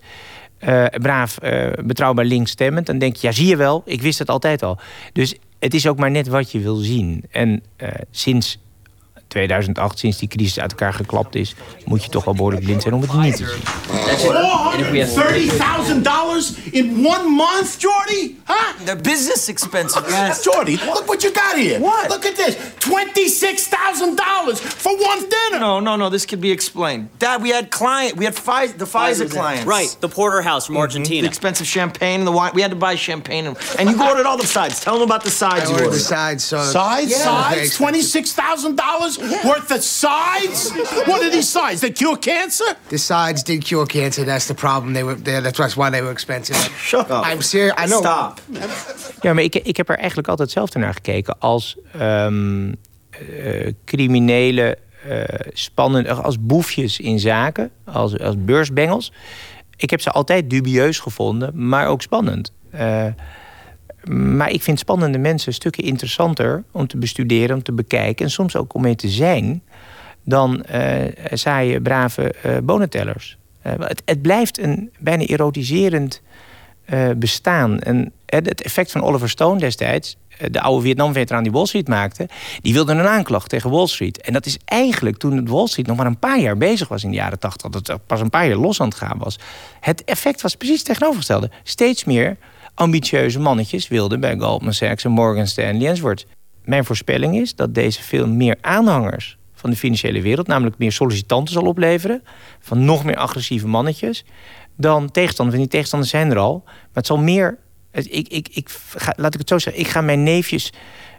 uh, 0.59 0.85
braaf, 0.85 1.37
uh, 1.43 1.67
betrouwbaar 1.83 2.25
links 2.25 2.51
stemmend, 2.51 2.85
dan 2.85 2.97
denk 2.97 3.15
je, 3.15 3.27
ja 3.27 3.33
zie 3.33 3.47
je 3.47 3.55
wel, 3.55 3.81
ik 3.85 4.01
wist 4.01 4.19
het 4.19 4.29
altijd 4.29 4.63
al. 4.63 4.77
Dus 5.13 5.35
het 5.59 5.73
is 5.73 5.87
ook 5.87 5.97
maar 5.97 6.11
net 6.11 6.27
wat 6.27 6.51
je 6.51 6.59
wil 6.59 6.75
zien. 6.75 7.23
En 7.31 7.63
sinds 8.11 8.57
2008, 9.27 9.99
sinds 9.99 10.17
die 10.17 10.27
crisis 10.27 10.59
uit 10.59 10.71
elkaar 10.71 10.93
geklapt 10.93 11.35
is, 11.35 11.55
moet 11.85 12.03
je 12.03 12.09
toch 12.09 12.25
wel 12.25 12.33
behoorlijk 12.33 12.63
blind 12.63 12.81
zijn 12.81 12.93
om 12.93 13.01
het 13.01 13.13
niet 13.13 13.35
te 13.35 13.45
zien. 13.45 13.61
in 16.71 17.05
one 17.05 17.27
month, 17.29 17.75
Jordy? 17.79 18.35
Huh? 18.47 18.55
They're 18.85 18.95
business 19.01 19.47
expenses. 19.47 20.01
Yes. 20.09 20.43
Jordy, 20.43 20.77
look 20.85 21.05
what 21.07 21.21
you 21.21 21.33
got 21.33 21.55
here. 21.57 21.79
What? 21.79 22.09
Look 22.09 22.25
at 22.25 22.35
this. 22.35 22.55
$26,000 22.79 24.57
for 24.59 24.91
one 24.97 25.19
dinner. 25.29 25.59
No, 25.59 25.79
no, 25.79 25.95
no. 25.95 26.09
This 26.09 26.25
could 26.25 26.41
be 26.41 26.51
explained. 26.51 27.09
Dad, 27.19 27.41
we 27.41 27.49
had 27.49 27.69
client. 27.69 28.15
We 28.17 28.25
had 28.25 28.35
Pfizer, 28.35 28.77
the 28.77 28.85
Pfizer 28.85 29.29
clients. 29.29 29.65
Right, 29.65 29.97
the 29.99 30.07
porterhouse 30.07 30.65
from 30.65 30.75
The 30.75 30.81
Argentina. 30.81 31.27
expensive 31.27 31.67
champagne 31.67 32.19
and 32.19 32.27
the 32.27 32.31
wine. 32.31 32.51
We 32.53 32.61
had 32.61 32.71
to 32.71 32.77
buy 32.77 32.95
champagne. 32.95 33.47
And, 33.47 33.57
and 33.79 33.89
you 33.89 34.01
ordered 34.01 34.25
all 34.25 34.37
the 34.37 34.45
sides. 34.47 34.79
Tell 34.79 34.93
them 34.93 35.03
about 35.03 35.23
the 35.23 35.29
sides 35.31 35.61
I 35.61 35.63
you 35.65 35.71
ordered 35.71 35.85
ordered. 35.85 35.99
the 35.99 36.03
sides, 36.03 36.43
so 36.43 36.57
Sides? 36.63 37.11
Yeah. 37.11 37.23
Sides? 37.23 37.77
$26,000 37.77 39.16
worth 39.43 39.71
of 39.71 39.83
sides? 39.83 40.71
What 41.05 41.21
are 41.21 41.29
these 41.29 41.49
sides? 41.51 41.79
They 41.79 41.91
cure 41.91 42.17
cancer? 42.17 42.75
The 42.87 42.97
sides 42.97 43.43
did 43.43 43.63
cure 43.63 43.85
cancer. 43.85 44.25
That's 44.25 44.45
the 44.45 44.53
problem. 44.53 44.93
They 44.93 45.03
were 45.03 45.21
there. 45.21 45.41
That's 45.41 45.75
why 45.75 45.89
they 45.89 46.01
were 46.01 46.11
expensive. 46.11 46.55
Shut 46.77 47.09
up. 47.11 47.25
I'm 47.25 47.41
serious. 47.41 47.75
I 47.77 47.85
know. 47.85 47.99
Stop. 47.99 48.41
Ja, 49.21 49.33
maar 49.33 49.43
ik, 49.43 49.55
ik 49.55 49.77
heb 49.77 49.89
er 49.89 49.97
eigenlijk 49.97 50.27
altijd 50.27 50.47
hetzelfde 50.47 50.79
naar 50.79 50.93
gekeken 50.93 51.39
als 51.39 51.77
ehm 51.99 52.71
eh, 53.09 53.73
criminele, 53.85 54.77
eh 55.07 55.23
spannende, 55.53 56.13
als 56.13 56.39
boefjes 56.39 56.99
in 56.99 57.19
zaken, 57.19 57.71
als, 57.85 58.19
als 58.19 58.35
beursbengels. 58.37 59.11
Ik 59.75 59.89
heb 59.89 60.01
ze 60.01 60.11
altijd 60.11 60.49
dubieus 60.49 60.99
gevonden, 60.99 61.67
maar 61.67 61.87
ook 61.87 62.01
spannend. 62.01 62.51
Eh, 62.71 63.05
maar 64.09 64.49
ik 64.49 64.63
vind 64.63 64.79
spannende 64.79 65.17
mensen 65.17 65.53
stukken 65.53 65.83
interessanter 65.83 66.63
om 66.71 66.87
te 66.87 66.97
bestuderen, 66.97 67.55
om 67.55 67.63
te 67.63 67.71
bekijken 67.71 68.25
en 68.25 68.31
soms 68.31 68.55
ook 68.55 68.73
om 68.73 68.81
mee 68.81 68.95
te 68.95 69.09
zijn, 69.09 69.61
dan 70.23 70.63
eh 70.63 71.13
saaie, 71.33 71.81
brave 71.81 72.31
eh 72.31 72.57
bonentellers. 72.63 73.37
Eh, 73.61 73.73
het, 73.77 74.01
het 74.05 74.21
blijft 74.21 74.59
een 74.59 74.91
bijna 74.99 75.23
erotiserend 75.23 76.21
bestaan. 77.17 77.79
En 77.79 78.11
het 78.25 78.61
effect 78.61 78.91
van 78.91 79.03
Oliver 79.03 79.29
Stone 79.29 79.59
destijds, 79.59 80.17
de 80.51 80.61
oude 80.61 80.81
Vietnam-veteraan 80.81 81.43
die 81.43 81.51
Wall 81.51 81.65
Street 81.65 81.87
maakte, 81.87 82.29
die 82.61 82.73
wilde 82.73 82.91
een 82.91 83.07
aanklacht 83.07 83.49
tegen 83.49 83.69
Wall 83.69 83.87
Street. 83.87 84.21
En 84.21 84.33
dat 84.33 84.45
is 84.45 84.57
eigenlijk 84.65 85.17
toen 85.17 85.47
Wall 85.47 85.67
Street 85.67 85.87
nog 85.87 85.97
maar 85.97 86.05
een 86.05 86.19
paar 86.19 86.39
jaar 86.39 86.57
bezig 86.57 86.87
was 86.87 87.03
in 87.03 87.09
de 87.09 87.15
jaren 87.15 87.39
tachtig, 87.39 87.71
dat 87.71 87.87
het 87.87 88.05
pas 88.05 88.21
een 88.21 88.29
paar 88.29 88.47
jaar 88.47 88.57
los 88.57 88.81
aan 88.81 88.87
het 88.87 88.97
gaan 88.97 89.17
was. 89.17 89.39
Het 89.79 90.03
effect 90.03 90.41
was 90.41 90.55
precies 90.55 90.77
het 90.77 90.85
tegenovergestelde. 90.85 91.49
Steeds 91.63 92.03
meer 92.03 92.37
ambitieuze 92.77 93.39
mannetjes 93.39 93.87
wilden 93.87 94.19
bij 94.19 94.37
Goldman 94.37 94.73
Sachs 94.73 95.03
en 95.03 95.11
Morgan 95.11 95.47
Stanley 95.47 95.87
enzovoort. 95.87 96.27
Mijn 96.63 96.85
voorspelling 96.85 97.37
is 97.37 97.55
dat 97.55 97.73
deze 97.73 98.01
film 98.01 98.37
meer 98.37 98.57
aanhangers 98.61 99.37
van 99.53 99.69
de 99.69 99.75
financiële 99.75 100.21
wereld, 100.21 100.47
namelijk 100.47 100.77
meer 100.77 100.91
sollicitanten 100.91 101.53
zal 101.53 101.63
opleveren, 101.63 102.23
van 102.59 102.85
nog 102.85 103.03
meer 103.03 103.15
agressieve 103.15 103.67
mannetjes, 103.67 104.25
dan 104.75 105.11
tegenstanders. 105.11 105.57
En 105.57 105.61
die 105.61 105.71
tegenstanders 105.71 106.11
zijn 106.11 106.31
er 106.31 106.37
al. 106.37 106.61
Maar 106.65 106.73
het 106.93 107.05
zal 107.05 107.17
meer. 107.17 107.57
Ik, 107.91 108.27
ik, 108.27 108.47
ik, 108.51 108.69
ga, 108.95 109.13
laat 109.15 109.33
ik 109.33 109.39
het 109.39 109.49
zo 109.49 109.57
zeggen. 109.57 109.81
Ik 109.81 109.87
ga 109.87 110.01
mijn 110.01 110.23
neefjes 110.23 110.73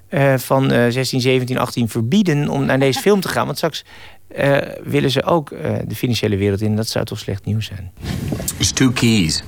eh, 0.09 0.35
van 0.37 0.71
eh 0.71 0.91
16, 0.91 1.21
17, 1.21 1.59
18 1.59 1.89
verbieden 1.89 2.49
om 2.49 2.65
naar 2.65 2.79
deze 2.79 3.01
film 3.01 3.21
te 3.21 3.29
gaan. 3.29 3.45
Want 3.45 3.57
straks 3.57 3.85
eh, 4.29 4.57
willen 4.83 5.11
ze 5.11 5.25
ook 5.25 5.51
eh, 5.51 5.75
de 5.87 5.95
financiële 5.95 6.37
wereld 6.37 6.61
in. 6.61 6.77
Dat 6.77 6.89
zou 6.89 7.05
toch 7.05 7.19
slecht 7.19 7.45
nieuws 7.45 7.67
zijn. 7.67 7.93
There's 8.47 8.73
two 8.73 8.91
keys 8.91 9.43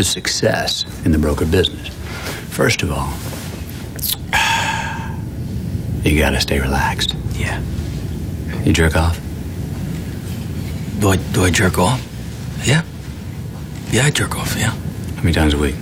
to 0.00 0.04
success 0.04 0.86
in 1.04 1.12
the 1.12 1.18
broker 1.18 1.44
business. 1.44 1.88
First 2.48 2.82
of 2.82 2.90
all, 2.90 3.12
you 6.02 6.18
gotta 6.18 6.40
stay 6.40 6.58
relaxed. 6.58 7.14
Yeah. 7.34 7.60
You 8.64 8.72
jerk 8.72 8.96
off? 8.96 9.20
Do 11.00 11.10
I, 11.10 11.16
do 11.16 11.44
I 11.44 11.50
jerk 11.50 11.78
off? 11.78 12.00
Yeah. 12.64 12.82
Yeah, 13.90 14.06
I 14.06 14.10
jerk 14.10 14.36
off, 14.38 14.56
yeah. 14.56 14.70
How 14.70 15.22
many 15.22 15.32
times 15.32 15.52
a 15.52 15.58
week? 15.58 15.74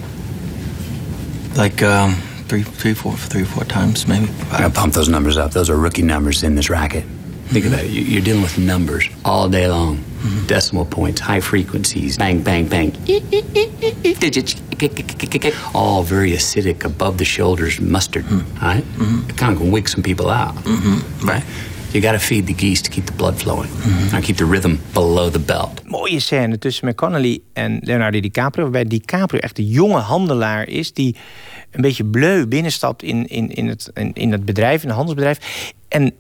Like, 1.57 1.81
um, 1.83 2.15
three, 2.49 2.65
three, 2.65 2.95
four, 2.95 3.17
three, 3.17 3.45
four 3.45 3.65
times, 3.65 4.09
maybe. 4.09 4.29
I 4.51 4.59
gotta 4.59 4.75
pump 4.75 4.95
those 4.95 5.09
numbers 5.09 5.37
up. 5.37 5.53
Those 5.53 5.71
are 5.71 5.77
rookie 5.77 6.03
numbers 6.03 6.43
in 6.43 6.57
this 6.57 6.71
racket. 6.71 7.05
Think 7.53 7.67
about 7.67 7.81
it. 7.85 7.91
You- 7.91 8.03
You're 8.13 8.25
dealing 8.25 8.43
with 8.43 8.59
numbers 8.59 9.09
all 9.25 9.49
day 9.49 9.67
long. 9.69 9.99
Decimal 10.47 10.85
points, 10.85 11.21
high 11.21 11.41
frequencies, 11.41 12.17
bang, 12.17 12.43
bang, 12.43 12.67
bang. 12.69 12.93
Digits, 14.19 14.57
all 15.75 16.03
very 16.03 16.33
acidic, 16.33 16.85
above 16.85 17.17
the 17.17 17.25
shoulders 17.25 17.79
mustard. 17.81 18.25
All 18.61 18.69
right? 18.69 18.85
It 19.29 19.37
kind 19.37 19.53
of 19.53 19.59
can 19.59 19.71
wig 19.71 19.89
some 19.89 20.03
people 20.03 20.27
out. 20.31 20.55
Right. 21.23 21.43
You 21.93 22.01
gotta 22.03 22.19
feed 22.19 22.47
the 22.47 22.53
geese 22.55 22.83
to 22.83 22.91
keep 22.91 23.07
the 23.07 23.13
blood 23.17 23.37
flowing. 23.39 23.71
Now 24.13 24.21
keep 24.21 24.37
the 24.37 24.45
rhythm 24.45 24.79
below 24.93 25.31
the 25.31 25.39
belt. 25.39 25.83
Mooie 25.87 26.21
scène 26.21 26.59
tussen 26.59 26.89
McConnelly 26.89 27.41
en 27.53 27.79
Leonardo 27.83 28.21
DiCaprio. 28.21 28.63
Waarbij 28.65 28.85
DiCaprio 28.85 29.41
echt 29.41 29.57
de 29.57 29.67
jonge 29.67 29.99
handelaar 30.01 30.69
is. 30.69 30.93
Die 30.93 31.17
een 31.71 31.81
beetje 31.81 32.05
bleu 32.05 32.47
binnenstapt 32.47 33.03
in, 33.03 33.27
in, 33.27 33.49
in, 33.51 33.69
het, 33.69 33.91
in, 33.95 34.13
in 34.15 34.33
het 34.33 34.45
bedrijf, 34.45 34.83
in 34.83 34.89
het 34.89 34.97
handelsbedrijf. 34.97 35.39
En 35.89 36.13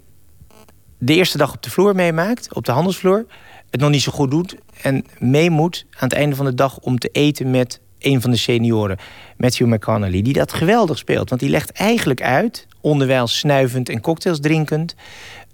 de 0.98 1.14
eerste 1.14 1.38
dag 1.38 1.54
op 1.54 1.62
de 1.62 1.70
vloer 1.70 1.94
meemaakt, 1.94 2.54
op 2.54 2.64
de 2.64 2.72
handelsvloer. 2.72 3.26
Het 3.70 3.80
nog 3.80 3.90
niet 3.90 4.02
zo 4.02 4.12
goed 4.12 4.30
doet. 4.30 4.56
En 4.82 5.04
mee 5.18 5.50
moet 5.50 5.86
aan 5.90 6.08
het 6.08 6.12
einde 6.12 6.36
van 6.36 6.44
de 6.44 6.54
dag 6.54 6.78
om 6.78 6.98
te 6.98 7.08
eten 7.08 7.50
met 7.50 7.80
een 7.98 8.20
van 8.20 8.30
de 8.30 8.36
senioren. 8.36 8.98
Matthew 9.36 9.66
McConnelly. 9.66 10.22
Die 10.22 10.32
dat 10.32 10.52
geweldig 10.52 10.98
speelt. 10.98 11.28
Want 11.28 11.40
die 11.40 11.50
legt 11.50 11.70
eigenlijk 11.72 12.22
uit, 12.22 12.66
onderwijl 12.80 13.26
snuivend 13.26 13.88
en 13.88 14.00
cocktails 14.00 14.40
drinkend. 14.40 14.94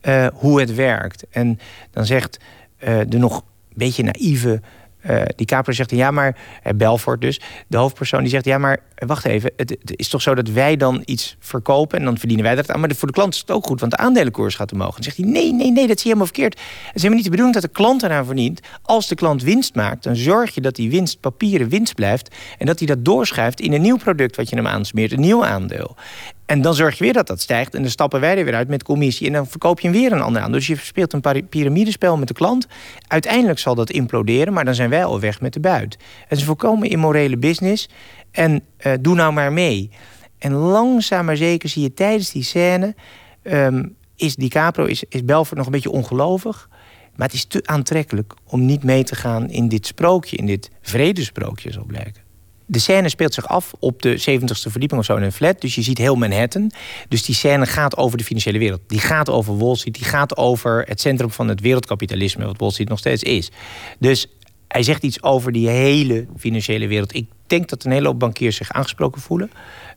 eh, 0.01 0.27
hoe 0.35 0.61
het 0.61 0.75
werkt. 0.75 1.25
En 1.31 1.59
dan 1.91 2.07
zegt 2.07 2.39
eh, 2.77 2.99
de 3.09 3.19
nog 3.19 3.37
een 3.37 3.43
beetje 3.75 4.03
naïeve 4.03 4.61
eh 5.05 5.23
DiCaprio 5.37 5.75
zegt, 5.75 5.91
ja 5.91 6.11
maar, 6.11 6.37
eh, 6.63 6.73
Belfort 6.77 7.21
dus, 7.21 7.41
de 7.67 7.77
hoofdpersoon, 7.77 8.21
die 8.21 8.29
zegt, 8.29 8.45
ja 8.45 8.59
maar, 8.59 8.79
eh, 8.95 9.09
wacht 9.09 9.25
even, 9.25 9.51
het, 9.57 9.77
is 9.85 10.09
toch 10.09 10.23
zo 10.23 10.35
dat 10.35 10.49
wij 10.49 10.77
dan 10.77 11.03
iets 11.05 11.37
verkopen 11.39 11.99
en 11.99 12.05
dan 12.05 12.19
verdienen 12.19 12.45
wij 12.45 12.55
dat 12.55 12.71
aan, 12.71 12.81
maar 12.81 12.95
voor 12.95 13.09
de 13.09 13.15
klant 13.15 13.35
is 13.35 13.41
het 13.41 13.51
ook 13.51 13.67
goed, 13.67 13.81
want 13.81 13.93
de 13.93 13.99
aandelenkoers 13.99 14.55
gaat 14.55 14.73
omhoog. 14.73 14.97
En 14.97 15.03
dan 15.03 15.05
zegt 15.05 15.17
hij, 15.17 15.27
nee, 15.27 15.53
nee, 15.53 15.73
nee, 15.73 15.87
dat 15.87 15.97
is 15.97 16.03
helemaal 16.03 16.27
verkeerd. 16.27 16.55
Het 16.55 16.95
is 16.95 17.03
helemaal 17.03 17.15
niet 17.15 17.25
de 17.25 17.31
bedoeling 17.31 17.55
dat 17.61 17.65
de 17.65 17.79
klant 17.79 18.03
eraan 18.03 18.27
verdient. 18.27 18.61
Als 18.83 19.09
de 19.09 19.15
klant 19.15 19.43
winst 19.43 19.75
maakt, 19.75 20.03
dan 20.03 20.17
zorg 20.17 20.55
je 20.55 20.61
dat 20.61 20.75
die 20.75 20.91
winst 20.91 21.21
papieren 21.21 21.69
winst 21.69 21.95
blijft 21.95 22.35
en 22.59 22.67
dat 22.67 22.79
hij 22.79 22.87
dat 22.87 23.05
doorschuift 23.05 23.61
in 23.61 23.73
een 23.73 23.83
nieuw 23.83 23.97
product 23.97 24.37
wat 24.37 24.49
je 24.49 24.57
hem 24.57 24.67
aansmeert, 24.67 25.13
een 25.13 25.21
nieuw 25.21 25.45
aandeel. 25.45 25.97
En 26.47 26.62
dan 26.62 26.75
zorg 26.75 26.99
je 26.99 27.05
weer 27.05 27.12
dat 27.12 27.27
dat 27.27 27.41
stijgt. 27.41 27.75
En 27.75 27.83
dan 27.83 27.91
stappen 27.91 28.21
wij 28.21 28.39
er 28.39 28.45
weer 28.45 28.55
uit 28.55 28.69
met 28.69 28.83
commissie. 28.83 29.27
En 29.27 29.33
dan 29.33 29.47
verkoop 29.47 29.81
je 29.81 29.89
hem 29.89 29.97
weer 29.97 30.12
een 30.12 30.21
ander 30.21 30.43
aan. 30.43 30.53
Dus 30.53 30.66
je 30.66 30.77
speelt 30.77 31.12
een 31.12 31.49
piramidespel 31.49 32.16
met 32.16 32.29
de 32.29 32.35
klant. 32.35 32.66
Uiteindelijk 33.07 33.59
zal 33.59 33.75
dat 33.75 33.91
imploderen, 33.91 34.53
maar 34.53 34.65
dan 34.65 34.75
zijn 34.75 34.91
wij 34.91 35.05
al 35.05 35.21
weg 35.21 35.41
met 35.41 35.53
de 35.53 35.61
buit. 35.61 35.99
Het 36.21 36.33
is 36.33 36.39
een 36.39 36.47
volkomen 36.47 36.89
immorele 36.89 37.37
business. 37.37 37.89
En 38.31 38.62
eh, 38.77 38.93
doe 39.01 39.15
nou 39.15 39.33
maar 39.33 39.53
mee. 39.53 39.91
En 40.39 40.53
langzaam 40.53 41.25
maar 41.25 41.37
zeker 41.37 41.69
zie 41.69 41.83
je 41.83 41.95
tijdens 41.95 42.33
die 42.33 42.43
scène... 42.43 42.95
ehm, 43.43 43.85
is 44.16 44.37
DiCaprio, 44.37 44.85
is, 44.85 45.05
is 45.09 45.25
Belfort 45.25 45.57
nog 45.57 45.66
een 45.66 45.73
beetje 45.73 45.91
ongelovig. 45.91 46.69
Maar 47.16 47.27
het 47.27 47.37
is 47.37 47.45
te 47.45 47.61
aantrekkelijk 47.65 48.35
om 48.45 48.66
niet 48.66 48.85
mee 48.85 49.05
te 49.05 49.15
gaan 49.15 49.51
in 49.51 49.69
dit 49.69 49.87
sprookje. 49.87 50.37
In 50.37 50.47
dit 50.47 50.71
vredesprookje, 50.83 51.73
zal 51.73 51.85
blijken. 51.85 52.24
De 52.66 52.78
scène 52.78 53.09
speelt 53.09 53.35
zich 53.35 53.49
af 53.49 53.73
op 53.78 54.03
de 54.03 54.19
70ste 54.20 54.70
verdieping 54.70 55.01
of 55.01 55.07
zo 55.07 55.16
in 55.16 55.23
een 55.23 55.32
flat. 55.32 55.61
Dus 55.61 55.74
je 55.74 55.82
ziet 55.82 55.99
heel 55.99 56.15
Manhattan. 56.16 56.70
Dus 57.09 57.23
die 57.23 57.35
scène 57.35 57.66
gaat 57.66 57.97
over 57.97 58.19
de 58.19 58.24
financiële 58.24 58.59
wereld. 58.59 58.81
Die 58.86 58.99
gaat 59.01 59.31
over 59.31 59.59
Wall 59.59 59.74
Street. 59.77 59.95
Die 59.95 60.05
gaat 60.05 60.36
over 60.36 60.85
het 60.89 61.01
centrum 61.01 61.31
van 61.31 61.49
het 61.49 61.61
wereldkapitalisme. 61.61 62.45
Wat 62.45 62.59
Wall 62.59 62.70
Street 62.70 62.89
nog 62.89 62.99
steeds 62.99 63.23
is. 63.23 63.51
Dus 63.99 64.27
hij 64.69 64.82
zegt 64.82 65.03
iets 65.03 65.23
over 65.23 65.53
die 65.53 65.69
hele 65.69 66.27
financiële 66.36 66.86
wereld. 66.86 67.15
Ik 67.15 67.27
denk 67.47 67.69
dat 67.69 67.85
een 67.85 67.93
hele 67.93 68.07
hoop 68.07 68.19
bankiers 68.19 68.57
zich 68.57 68.73
aangesproken 68.73 69.20
voelen. 69.20 69.51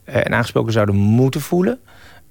eh, 0.03 0.15
en 0.25 0.33
aangesproken 0.33 0.73
zouden 0.73 0.95
moeten 0.95 1.41
voelen. 1.41 1.79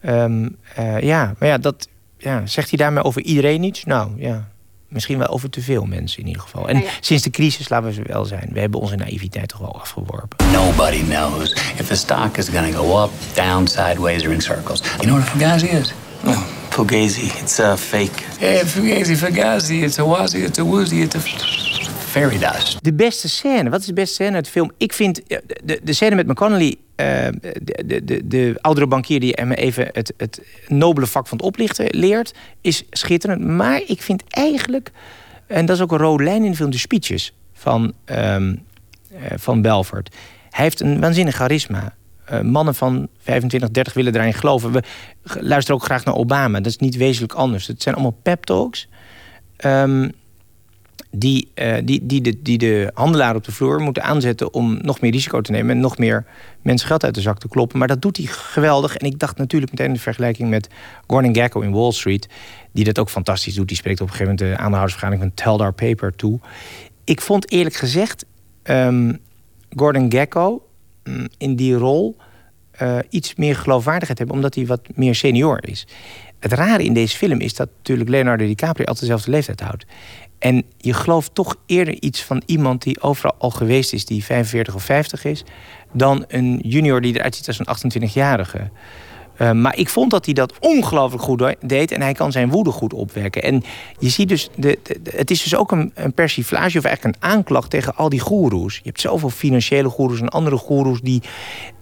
Ehm, 0.01 0.49
eh, 0.75 1.01
ja, 1.01 1.35
maar 1.39 1.49
ja, 1.49 1.59
dat, 1.59 1.89
ja, 2.19 2.47
zegt 2.47 2.69
hij 2.69 2.79
daarmee 2.79 3.03
over 3.05 3.23
iedereen 3.23 3.63
iets? 3.63 3.85
Nou 3.85 4.11
ja, 4.17 4.49
misschien 4.97 5.19
wel 5.19 5.27
over 5.29 5.51
te 5.51 5.61
veel 5.63 5.85
mensen 5.85 6.21
in 6.21 6.27
ieder 6.27 6.43
geval. 6.43 6.69
En 6.69 6.75
Nou 6.75 6.87
ja. 6.87 6.93
sinds 7.01 7.23
de 7.23 7.31
crisis, 7.31 7.69
laten 7.69 7.87
we 7.89 7.93
ze 7.95 8.03
wel 8.07 8.25
zijn, 8.25 8.49
we 8.53 8.61
hebben 8.61 8.81
onze 8.81 8.97
naïviteit 8.97 9.49
toch 9.49 9.59
wel 9.59 9.81
afgeworpen. 9.81 10.51
Nobody 10.53 11.03
knows 11.05 11.53
if 11.53 11.87
the 11.87 11.95
stock 11.97 12.37
is 12.37 12.49
going 12.49 12.75
to 12.75 12.79
go 12.83 13.03
up, 13.03 13.11
down, 13.35 13.67
sideways, 13.67 14.25
or 14.25 14.33
in 14.33 14.41
circles. 14.41 14.81
You 14.81 14.97
know 15.07 15.17
what 15.19 15.29
a 15.29 15.31
fugazi 15.31 15.67
is? 15.67 15.93
Oh, 16.25 16.39
Fugazi. 16.71 17.33
It's 17.43 17.59
uh, 17.59 17.75
fake. 17.77 18.11
Yeah, 18.41 18.65
fugazi, 18.67 19.17
fugazi. 19.17 19.83
It's 19.83 19.99
a 19.99 20.03
wazi, 20.03 20.43
it's 20.45 20.59
a 20.59 20.65
woozy, 20.65 21.01
it's 21.01 21.15
a 21.15 21.21
fairy 22.17 22.39
dust. 22.39 22.85
De 22.85 22.95
beste 22.95 23.29
scène, 23.29 23.71
wat 23.71 23.81
is 23.81 23.87
de 23.87 23.93
beste 23.93 24.15
scène 24.15 24.35
uit 24.35 24.45
de 24.45 24.51
film? 24.51 24.71
Ik 24.77 24.93
vind 24.93 25.23
eh, 25.23 25.39
de, 25.65 25.81
de 25.83 25.93
scène 25.93 26.15
met 26.15 26.27
McConnelly, 26.27 26.77
eh, 26.95 27.27
de, 27.41 27.83
de, 27.87 28.05
de, 28.05 28.27
de 28.27 28.59
oudere 28.61 28.87
bankier 28.87 29.21
die 29.21 29.33
hem 29.35 29.53
even 29.53 29.89
het, 29.93 30.13
het 30.17 30.43
nobele 30.69 31.07
vak 31.07 31.27
van 31.27 31.37
het 31.37 31.47
oplichten 31.47 31.87
leert, 31.91 32.35
is 32.61 32.85
schitterend. 32.91 33.45
Maar 33.45 33.83
ik 33.87 34.03
vind 34.03 34.23
eigenlijk, 34.29 34.91
en 35.47 35.67
dat 35.67 35.77
is 35.77 35.83
ook 35.83 35.93
een 35.93 35.99
rode 35.99 36.25
lijn 36.25 36.45
in 36.45 36.51
de 36.51 36.57
film, 36.57 36.71
de 36.71 36.79
speeches 36.79 37.35
van, 37.53 37.93
eh, 38.05 38.37
van 39.37 39.63
Belfort. 39.63 40.15
Hij 40.51 40.65
heeft 40.65 40.81
een 40.81 41.01
waanzinnig 41.01 41.35
charisma. 41.35 41.95
Mannen 42.43 42.75
van 42.75 43.09
25, 43.23 43.71
30 43.71 43.95
willen 43.95 44.13
daarin 44.13 44.35
geloven. 44.35 44.73
We 44.73 44.83
luisteren 45.41 45.81
ook 45.81 45.87
graag 45.87 46.05
naar 46.05 46.15
Obama. 46.15 46.59
Dat 46.59 46.67
is 46.67 46.77
niet 46.77 46.97
wezenlijk 46.97 47.33
anders. 47.33 47.67
Het 47.67 47.83
zijn 47.83 47.95
allemaal 47.95 48.19
pep 48.23 48.45
talks. 48.45 48.89
Ehm, 49.57 50.09
die, 51.19 51.51
uh, 51.55 51.77
die, 51.85 52.07
die, 52.07 52.21
de, 52.21 52.43
die 52.43 52.59
de 52.59 52.91
handelaar 52.95 53.35
op 53.35 53.45
de 53.45 53.53
vloer 53.53 53.81
moeten 53.81 54.03
aanzetten 54.03 54.55
om 54.55 54.79
nog 54.83 55.01
meer 55.01 55.11
risico 55.11 55.41
te 55.41 55.51
nemen 55.51 55.75
en 55.75 55.81
nog 55.81 55.99
meer 55.99 56.25
mensen 56.63 56.87
geld 56.87 57.05
uit 57.05 57.15
de 57.15 57.21
zak 57.21 57.39
te 57.39 57.49
kloppen. 57.49 57.79
Maar 57.79 57.89
dat 57.89 58.03
doet 58.03 58.17
hij 58.17 58.27
geweldig. 58.27 58.97
En 58.97 59.07
ik 59.07 59.19
dacht 59.19 59.39
natuurlijk 59.39 59.73
meteen 59.73 59.87
in 59.87 59.93
de 59.93 60.01
vergelijking 60.01 60.49
met 60.49 60.69
Gordon 61.07 61.35
Gekko 61.35 61.61
in 61.61 61.73
Wall 61.73 61.93
Street, 61.93 62.29
die 62.73 62.85
dat 62.85 62.99
ook 62.99 63.11
fantastisch 63.11 63.55
doet. 63.55 63.69
Die 63.69 63.77
spreekt 63.77 64.01
op 64.01 64.07
een 64.07 64.13
gegeven 64.13 64.35
moment 64.35 64.51
de 64.51 64.63
aandeelhoudersvergadering 64.63 65.23
van 65.23 65.45
Tell 65.45 65.65
Our 65.65 65.73
Paper 65.73 66.17
toe. 66.17 66.41
Ik 67.05 67.21
vond 67.21 67.51
eerlijk 67.51 67.75
gezegd 67.75 68.25
um, 68.65 69.19
Gordon 69.71 70.11
Gekko 70.11 70.69
um, 71.03 71.27
in 71.39 71.57
die 71.57 71.75
rol 71.75 72.17
uh, 72.83 72.99
iets 73.09 73.35
meer 73.35 73.57
geloofwaardigheid 73.57 74.19
hebben, 74.19 74.37
omdat 74.37 74.55
hij 74.55 74.67
wat 74.67 74.81
meer 74.95 75.15
senior 75.15 75.69
is. 75.69 75.87
Het 76.39 76.53
rare 76.53 76.85
in 76.85 76.93
deze 76.93 77.17
film 77.17 77.41
is 77.41 77.55
dat 77.55 77.69
natuurlijk 77.77 78.09
Leonardo 78.09 78.47
DiCaprio 78.47 78.85
altijd 78.87 79.01
dezelfde 79.01 79.31
leeftijd 79.31 79.61
houdt. 79.61 79.87
En 80.39 80.65
je 80.77 80.93
gelooft 80.93 81.35
toch 81.35 81.57
eerder 81.67 82.03
iets 82.03 82.23
van 82.23 82.43
iemand 82.47 82.83
die 82.83 83.01
overal 83.01 83.35
al 83.39 83.51
geweest 83.51 83.93
is, 83.93 84.05
die 84.05 84.25
45 84.25 84.75
of 84.75 84.83
50 84.83 85.25
is, 85.25 85.45
dan 85.93 86.25
een 86.29 86.61
junior 86.63 87.01
die 87.01 87.15
eruit 87.15 87.35
ziet 87.35 87.49
als 87.49 87.59
een 87.59 88.03
28-jarige. 88.03 88.71
Uh, 89.39 89.53
maar 89.53 89.77
ik 89.79 89.89
vond 89.89 90.11
dat 90.11 90.25
hij 90.25 90.35
dat 90.35 90.53
ongelooflijk 90.61 91.23
goed 91.23 91.55
deed. 91.61 91.93
En 91.93 92.03
hij 92.03 92.13
kan 92.13 92.33
zijn 92.33 92.51
woede 92.51 92.71
goed 92.71 92.93
opwekken. 92.93 93.43
En 93.43 93.63
je 93.99 94.09
ziet 94.09 94.29
dus, 94.29 94.49
de, 94.57 94.79
het 95.11 95.31
is 95.31 95.43
dus 95.43 95.57
ook 95.57 95.73
een, 95.73 95.91
een, 95.95 96.13
persiflage 96.13 96.79
of 96.79 96.85
eigenlijk 96.85 97.17
een 97.17 97.31
aanklacht 97.31 97.71
tegen 97.71 97.97
al 97.97 98.09
die 98.09 98.21
goeroes. 98.21 98.75
Je 98.75 98.81
hebt 98.85 99.01
zoveel 99.01 99.31
financiële 99.31 99.89
goeroes 99.89 100.21
en 100.21 100.29
andere 100.29 100.57
goeroes 100.57 101.01
die 101.01 101.23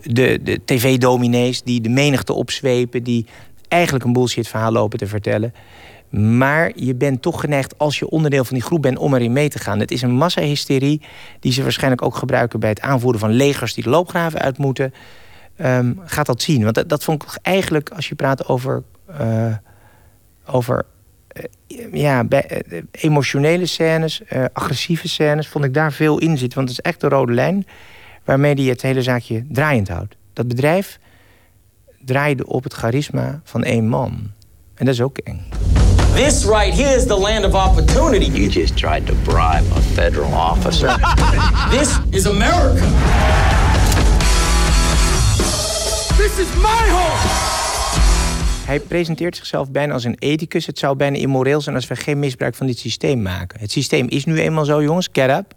de, 0.02 0.40
de 0.42 0.60
tv-dominees, 0.64 1.62
die 1.62 1.80
de 1.80 1.88
menigte 1.88 2.32
opzwepen, 2.32 3.02
die 3.02 3.26
eigenlijk 3.68 4.04
een 4.04 4.12
bullshit 4.12 4.48
verhaal 4.48 4.72
lopen 4.72 4.98
te 4.98 5.06
vertellen. 5.06 5.54
Maar 6.20 6.72
je 6.74 6.94
bent 6.94 7.22
toch 7.22 7.40
geneigd, 7.40 7.78
als 7.78 7.98
je 7.98 8.08
onderdeel 8.08 8.44
van 8.44 8.56
die 8.56 8.64
groep 8.64 8.82
bent, 8.82 8.98
om 8.98 9.14
erin 9.14 9.32
mee 9.32 9.48
te 9.48 9.58
gaan. 9.58 9.80
Het 9.80 9.90
is 9.90 10.02
een 10.02 10.14
massahysterie 10.14 11.02
die 11.40 11.52
ze 11.52 11.62
waarschijnlijk 11.62 12.02
ook 12.02 12.16
gebruiken 12.16 12.60
bij 12.60 12.68
het 12.68 12.80
aanvoeren 12.80 13.20
van 13.20 13.30
legers 13.30 13.74
die 13.74 13.84
de 13.84 13.90
loopgraven 13.90 14.40
uit 14.40 14.58
moeten. 14.58 14.94
Um, 15.60 16.00
gaat 16.04 16.26
dat 16.26 16.42
zien. 16.42 16.64
Want 16.64 16.88
dat, 16.88 17.04
vond 17.04 17.22
ik 17.22 17.28
eigenlijk, 17.42 17.90
als 17.90 18.08
je 18.08 18.14
praat 18.14 18.48
over, 18.48 18.82
uh, 19.20 19.54
over 20.46 20.84
uh, 21.68 21.92
ja, 21.92 22.24
uh, 22.28 22.40
emotionele 22.90 23.66
scènes, 23.66 24.22
agressieve 24.52 25.08
scènes, 25.08 25.48
vond 25.48 25.64
ik 25.64 25.74
daar 25.74 25.92
veel 25.92 26.18
in 26.18 26.38
zitten. 26.38 26.58
Want 26.58 26.68
het 26.68 26.78
is 26.78 26.84
echt 26.84 27.00
de 27.00 27.08
rode 27.08 27.32
lijn 27.32 27.66
waarmee 28.24 28.54
hij 28.54 28.64
het 28.64 28.82
hele 28.82 29.02
zaakje 29.02 29.44
draaiend 29.48 29.88
houdt. 29.88 30.16
Dat 30.32 30.48
bedrijf 30.48 30.98
draaide 32.04 32.46
op 32.46 32.62
het 32.62 32.72
charisma 32.72 33.40
van 33.44 33.64
één 33.64 33.88
man. 33.88 34.30
En 34.74 34.84
dat 34.84 34.94
is 34.94 35.00
ook 35.00 35.18
eng. 35.18 35.73
This 36.14 36.44
right 36.44 36.72
here 36.72 36.96
is 36.96 37.06
the 37.06 37.18
land 37.18 37.44
of 37.44 37.54
opportunity. 37.54 38.26
You 38.26 38.48
just 38.48 38.76
tried 38.76 39.06
to 39.06 39.14
bribe 39.14 39.64
a 39.72 39.80
federal 39.80 40.32
officer. 40.32 40.86
This 41.70 41.98
is 42.10 42.26
America. 42.26 42.86
This 46.16 46.38
is 46.38 46.54
my 46.56 46.88
home. 46.90 47.54
Hij 48.66 48.80
presenteert 48.80 49.36
zichzelf 49.36 49.70
bijna 49.70 49.92
als 49.92 50.04
een 50.04 50.16
ethicus. 50.18 50.66
Het 50.66 50.78
zou 50.78 50.96
bijna 50.96 51.16
immoreel 51.16 51.60
zijn 51.60 51.74
als 51.74 51.86
we 51.86 51.96
geen 51.96 52.18
misbruik 52.18 52.54
van 52.54 52.66
dit 52.66 52.78
systeem 52.78 53.22
maken. 53.22 53.60
Het 53.60 53.70
systeem 53.70 54.08
is 54.08 54.24
nu 54.24 54.40
eenmaal 54.40 54.64
zo, 54.64 54.82
jongens. 54.82 55.08
Get 55.12 55.30
up. 55.30 55.54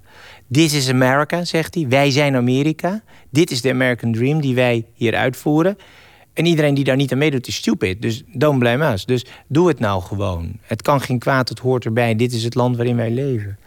This 0.51 0.73
is 0.73 0.89
America, 0.89 1.45
zegt 1.45 1.75
hij. 1.75 1.87
Wij 1.87 2.11
zijn 2.11 2.35
Amerika. 2.35 3.01
Dit 3.29 3.51
is 3.51 3.61
de 3.61 3.69
American 3.69 4.11
Dream 4.11 4.41
die 4.41 4.55
wij 4.55 4.85
hier 4.93 5.15
uitvoeren. 5.15 5.77
En 6.37 6.45
iedereen 6.45 6.73
die 6.73 6.83
daar 6.83 6.95
niet 6.95 7.11
aan 7.11 7.17
meedoet 7.17 7.47
is 7.47 7.55
stupid. 7.55 8.01
Dus 8.01 8.23
don't 8.33 8.59
blame 8.59 8.91
us. 8.91 9.05
Dus 9.05 9.25
doe 9.47 9.67
het 9.67 9.79
nou 9.79 10.01
gewoon. 10.01 10.51
Het 10.61 10.81
kan 10.81 11.01
geen 11.01 11.19
kwaad, 11.19 11.49
het 11.49 11.59
hoort 11.59 11.85
erbij. 11.85 12.15
Dit 12.15 12.33
is 12.33 12.43
het 12.43 12.55
land 12.55 12.75
waarin 12.75 12.95
wij 12.95 13.11
leven. 13.11 13.57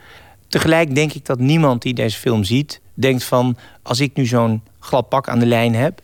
Tegelijk 0.48 0.94
denk 0.94 1.12
ik 1.12 1.24
dat 1.26 1.38
niemand 1.38 1.82
die 1.82 1.94
deze 1.94 2.18
film 2.18 2.44
ziet... 2.44 2.80
denkt 2.94 3.24
van, 3.24 3.56
als 3.82 4.00
ik 4.00 4.14
nu 4.14 4.26
zo'n 4.26 4.62
glad 4.78 5.08
pak 5.08 5.28
aan 5.28 5.38
de 5.38 5.46
lijn 5.46 5.74
heb... 5.74 6.02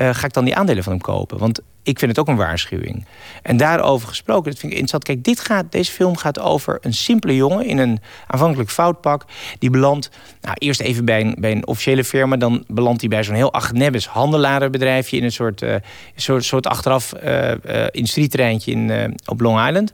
Uh, 0.00 0.14
ga 0.14 0.26
ik 0.26 0.32
dan 0.32 0.44
die 0.44 0.56
aandelen 0.56 0.82
van 0.82 0.92
hem 0.92 1.00
kopen? 1.00 1.38
Want 1.38 1.60
ik 1.84 1.98
vind 1.98 2.10
het 2.10 2.20
ook 2.20 2.28
een 2.28 2.36
waarschuwing. 2.36 3.04
En 3.42 3.56
daarover 3.56 4.08
gesproken, 4.08 4.50
dat 4.50 4.60
vind 4.60 4.72
ik 4.72 4.78
interessant. 4.78 5.04
Kijk, 5.04 5.24
dit 5.24 5.40
gaat, 5.40 5.72
deze 5.72 5.92
film 5.92 6.16
gaat 6.16 6.38
over 6.38 6.78
een 6.80 6.94
simpele 6.94 7.36
jongen 7.36 7.66
in 7.66 7.78
een 7.78 8.00
aanvankelijk 8.26 8.70
foutpak. 8.70 9.24
Die 9.58 9.70
belandt 9.70 10.10
nou, 10.40 10.56
eerst 10.58 10.80
even 10.80 11.04
bij 11.04 11.20
een, 11.20 11.36
bij 11.38 11.52
een 11.52 11.66
officiële 11.66 12.04
firma. 12.04 12.36
Dan 12.36 12.64
belandt 12.66 13.00
hij 13.00 13.08
bij 13.10 13.24
zo'n 13.24 13.34
heel 13.34 13.52
agnebbes 13.52 14.06
handelarenbedrijfje... 14.06 15.16
in 15.16 15.24
een 15.24 15.32
soort, 15.32 15.62
uh, 15.62 15.74
soort, 16.16 16.44
soort 16.44 16.66
achteraf 16.66 17.12
uh, 17.24 17.50
uh, 17.50 17.56
industrietreintje 17.90 18.72
in, 18.72 19.14
op 19.26 19.40
Long 19.40 19.66
Island. 19.66 19.92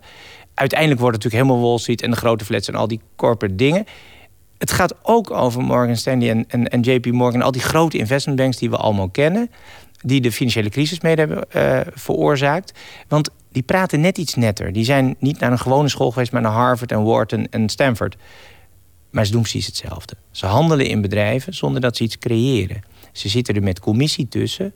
Uiteindelijk 0.54 1.00
wordt 1.00 1.16
het 1.16 1.24
natuurlijk 1.24 1.50
helemaal 1.50 1.70
Wall 1.70 1.78
Street... 1.78 2.02
en 2.02 2.10
de 2.10 2.16
grote 2.16 2.44
flats 2.44 2.68
en 2.68 2.74
al 2.74 2.88
die 2.88 3.00
corporate 3.16 3.56
dingen. 3.56 3.84
Het 4.58 4.72
gaat 4.72 4.94
ook 5.02 5.30
over 5.30 5.62
Morgan 5.62 5.96
Stanley 5.96 6.30
en, 6.30 6.44
en, 6.48 6.68
en 6.68 6.80
JP 6.80 7.06
Morgan... 7.06 7.42
al 7.42 7.52
die 7.52 7.62
grote 7.62 7.98
investmentbanks 7.98 8.56
die 8.56 8.70
we 8.70 8.76
allemaal 8.76 9.08
kennen 9.08 9.50
die 10.02 10.20
de 10.20 10.32
financiële 10.32 10.68
crisis 10.68 11.00
mee 11.00 11.14
hebben 11.14 11.44
uh, 11.56 11.80
veroorzaakt. 11.94 12.78
Want 13.08 13.30
die 13.52 13.62
praten 13.62 14.00
net 14.00 14.18
iets 14.18 14.34
netter. 14.34 14.72
Die 14.72 14.84
zijn 14.84 15.16
niet 15.18 15.38
naar 15.38 15.52
een 15.52 15.58
gewone 15.58 15.88
school 15.88 16.10
geweest, 16.10 16.32
maar 16.32 16.42
naar 16.42 16.52
Harvard 16.52 16.92
en 16.92 17.04
Wharton 17.04 17.46
en 17.50 17.68
Stanford. 17.68 18.16
Maar 19.10 19.26
ze 19.26 19.32
doen 19.32 19.40
precies 19.40 19.66
hetzelfde. 19.66 20.16
Ze 20.30 20.46
handelen 20.46 20.86
in 20.86 21.00
bedrijven 21.00 21.54
zonder 21.54 21.80
dat 21.80 21.96
ze 21.96 22.02
iets 22.02 22.18
creëren. 22.18 22.82
Ze 23.12 23.28
zitten 23.28 23.54
er 23.54 23.62
met 23.62 23.80
commissie 23.80 24.28
tussen. 24.28 24.72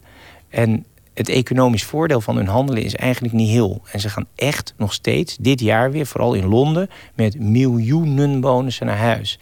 En 0.48 0.84
het 1.14 1.28
economisch 1.28 1.84
voordeel 1.84 2.20
van 2.20 2.36
hun 2.36 2.48
handelen 2.48 2.82
is 2.82 2.94
eigenlijk 2.94 3.34
niet 3.34 3.48
heel. 3.48 3.82
En 3.92 4.01
ze 4.01 4.09
gaan 4.09 4.26
echt 4.34 4.74
nog 4.76 4.92
steeds, 4.92 5.36
dit 5.40 5.60
jaar 5.60 5.90
weer, 5.90 6.06
vooral 6.06 6.34
in 6.34 6.46
Londen, 6.46 6.88
met 7.14 7.40
miljoenen 7.40 8.40
bonussen 8.40 8.86
naar 8.86 8.98
huis. 8.98 9.38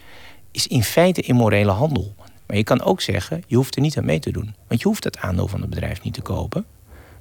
Is 0.51 0.67
in 0.67 0.83
feite 0.83 1.21
immorele 1.21 1.71
handel. 1.71 2.15
Maar 2.47 2.57
je 2.57 2.63
kan 2.63 2.81
ook 2.81 3.01
zeggen, 3.01 3.43
je 3.47 3.55
hoeft 3.55 3.75
er 3.75 3.81
niet 3.81 3.97
aan 3.97 4.05
mee 4.05 4.19
te 4.19 4.31
doen. 4.31 4.55
Want 4.67 4.81
je 4.81 4.87
hoeft 4.87 5.03
het 5.03 5.17
aandeel 5.17 5.47
van 5.47 5.61
het 5.61 5.69
bedrijf 5.69 6.03
niet 6.03 6.13
te 6.13 6.21
kopen. 6.21 6.65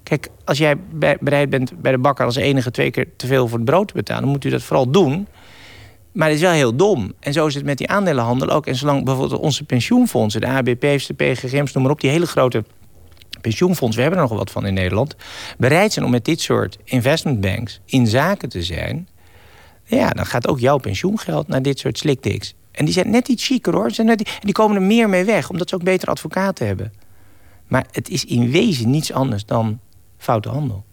Kijk, 0.02 0.28
als 0.44 0.58
jij 0.58 0.76
bereid 1.20 1.50
bent 1.50 1.82
bij 1.82 1.92
de 1.92 1.98
bakker 1.98 2.24
als 2.24 2.36
enige 2.36 2.70
twee 2.70 2.90
keer 2.90 3.06
te 3.16 3.26
veel 3.26 3.48
voor 3.48 3.58
het 3.58 3.66
brood 3.66 3.88
te 3.88 3.94
betalen, 3.94 4.22
dan 4.22 4.32
moet 4.32 4.44
u 4.44 4.50
dat 4.50 4.62
vooral 4.62 4.90
doen. 4.90 5.26
Maar 6.12 6.28
het 6.28 6.36
is 6.36 6.42
wel 6.42 6.52
heel 6.52 6.76
dom. 6.76 7.12
En 7.20 7.32
zo 7.32 7.46
is 7.46 7.54
het 7.54 7.64
met 7.64 7.78
die 7.78 7.88
aandelenhandel 7.88 8.50
ook. 8.50 8.66
En 8.66 8.76
zolang 8.76 9.04
bijvoorbeeld 9.04 9.40
onze 9.40 9.64
pensioenfondsen, 9.64 10.40
de 10.40 10.46
ABP's, 10.46 11.06
de 11.06 11.14
PGGM's, 11.14 11.72
noem 11.72 11.82
maar 11.82 11.92
op, 11.92 12.00
die 12.00 12.10
hele 12.10 12.26
grote 12.26 12.64
pensioenfondsen, 13.40 13.96
we 13.96 14.02
hebben 14.02 14.20
er 14.22 14.28
nog 14.28 14.38
wat 14.38 14.50
van 14.50 14.66
in 14.66 14.74
Nederland, 14.74 15.16
bereid 15.58 15.92
zijn 15.92 16.04
om 16.04 16.10
met 16.10 16.24
dit 16.24 16.40
soort 16.40 16.78
investmentbanks 16.84 17.80
in 17.84 18.06
zaken 18.06 18.48
te 18.48 18.62
zijn, 18.62 19.08
ja, 19.84 20.10
dan 20.10 20.26
gaat 20.26 20.48
ook 20.48 20.58
jouw 20.58 20.78
pensioengeld 20.78 21.48
naar 21.48 21.62
dit 21.62 21.78
soort 21.78 21.98
slikdiks. 21.98 22.54
En 22.72 22.84
die 22.84 22.94
zijn 22.94 23.10
net 23.10 23.28
iets 23.28 23.46
chiquer 23.46 23.74
hoor. 23.74 23.90
Zijn 23.90 24.06
net, 24.06 24.22
en 24.22 24.40
die 24.40 24.52
komen 24.52 24.76
er 24.76 24.82
meer 24.82 25.08
mee 25.08 25.24
weg, 25.24 25.50
omdat 25.50 25.68
ze 25.68 25.74
ook 25.74 25.82
betere 25.82 26.10
advocaten 26.10 26.66
hebben. 26.66 26.92
Maar 27.68 27.86
het 27.90 28.08
is 28.08 28.24
in 28.24 28.50
wezen 28.50 28.90
niets 28.90 29.12
anders 29.12 29.44
dan 29.44 29.80
foute 30.18 30.48
handel. 30.48 30.84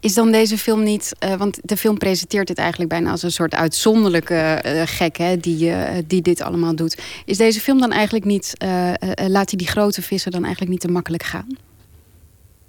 Is 0.00 0.14
dan 0.14 0.32
deze 0.32 0.58
film 0.58 0.82
niet, 0.82 1.12
uh, 1.24 1.34
want 1.34 1.58
de 1.62 1.76
film 1.76 1.98
presenteert 1.98 2.46
dit 2.46 2.58
eigenlijk 2.58 2.90
bijna 2.90 3.10
als 3.10 3.22
een 3.22 3.32
soort 3.32 3.54
uitzonderlijke 3.54 4.62
uh, 4.66 4.82
gek 4.84 5.16
hè, 5.16 5.36
die, 5.36 5.68
uh, 5.68 5.88
die 6.06 6.22
dit 6.22 6.40
allemaal 6.40 6.76
doet. 6.76 7.02
Is 7.24 7.36
deze 7.36 7.60
film 7.60 7.80
dan 7.80 7.92
eigenlijk 7.92 8.24
niet, 8.24 8.52
laat 9.26 9.50
hij 9.50 9.58
die 9.58 9.66
grote 9.66 10.02
vissen 10.02 10.30
dan 10.30 10.42
eigenlijk 10.42 10.72
niet 10.72 10.80
te 10.80 10.88
makkelijk 10.88 11.22
gaan? 11.22 11.46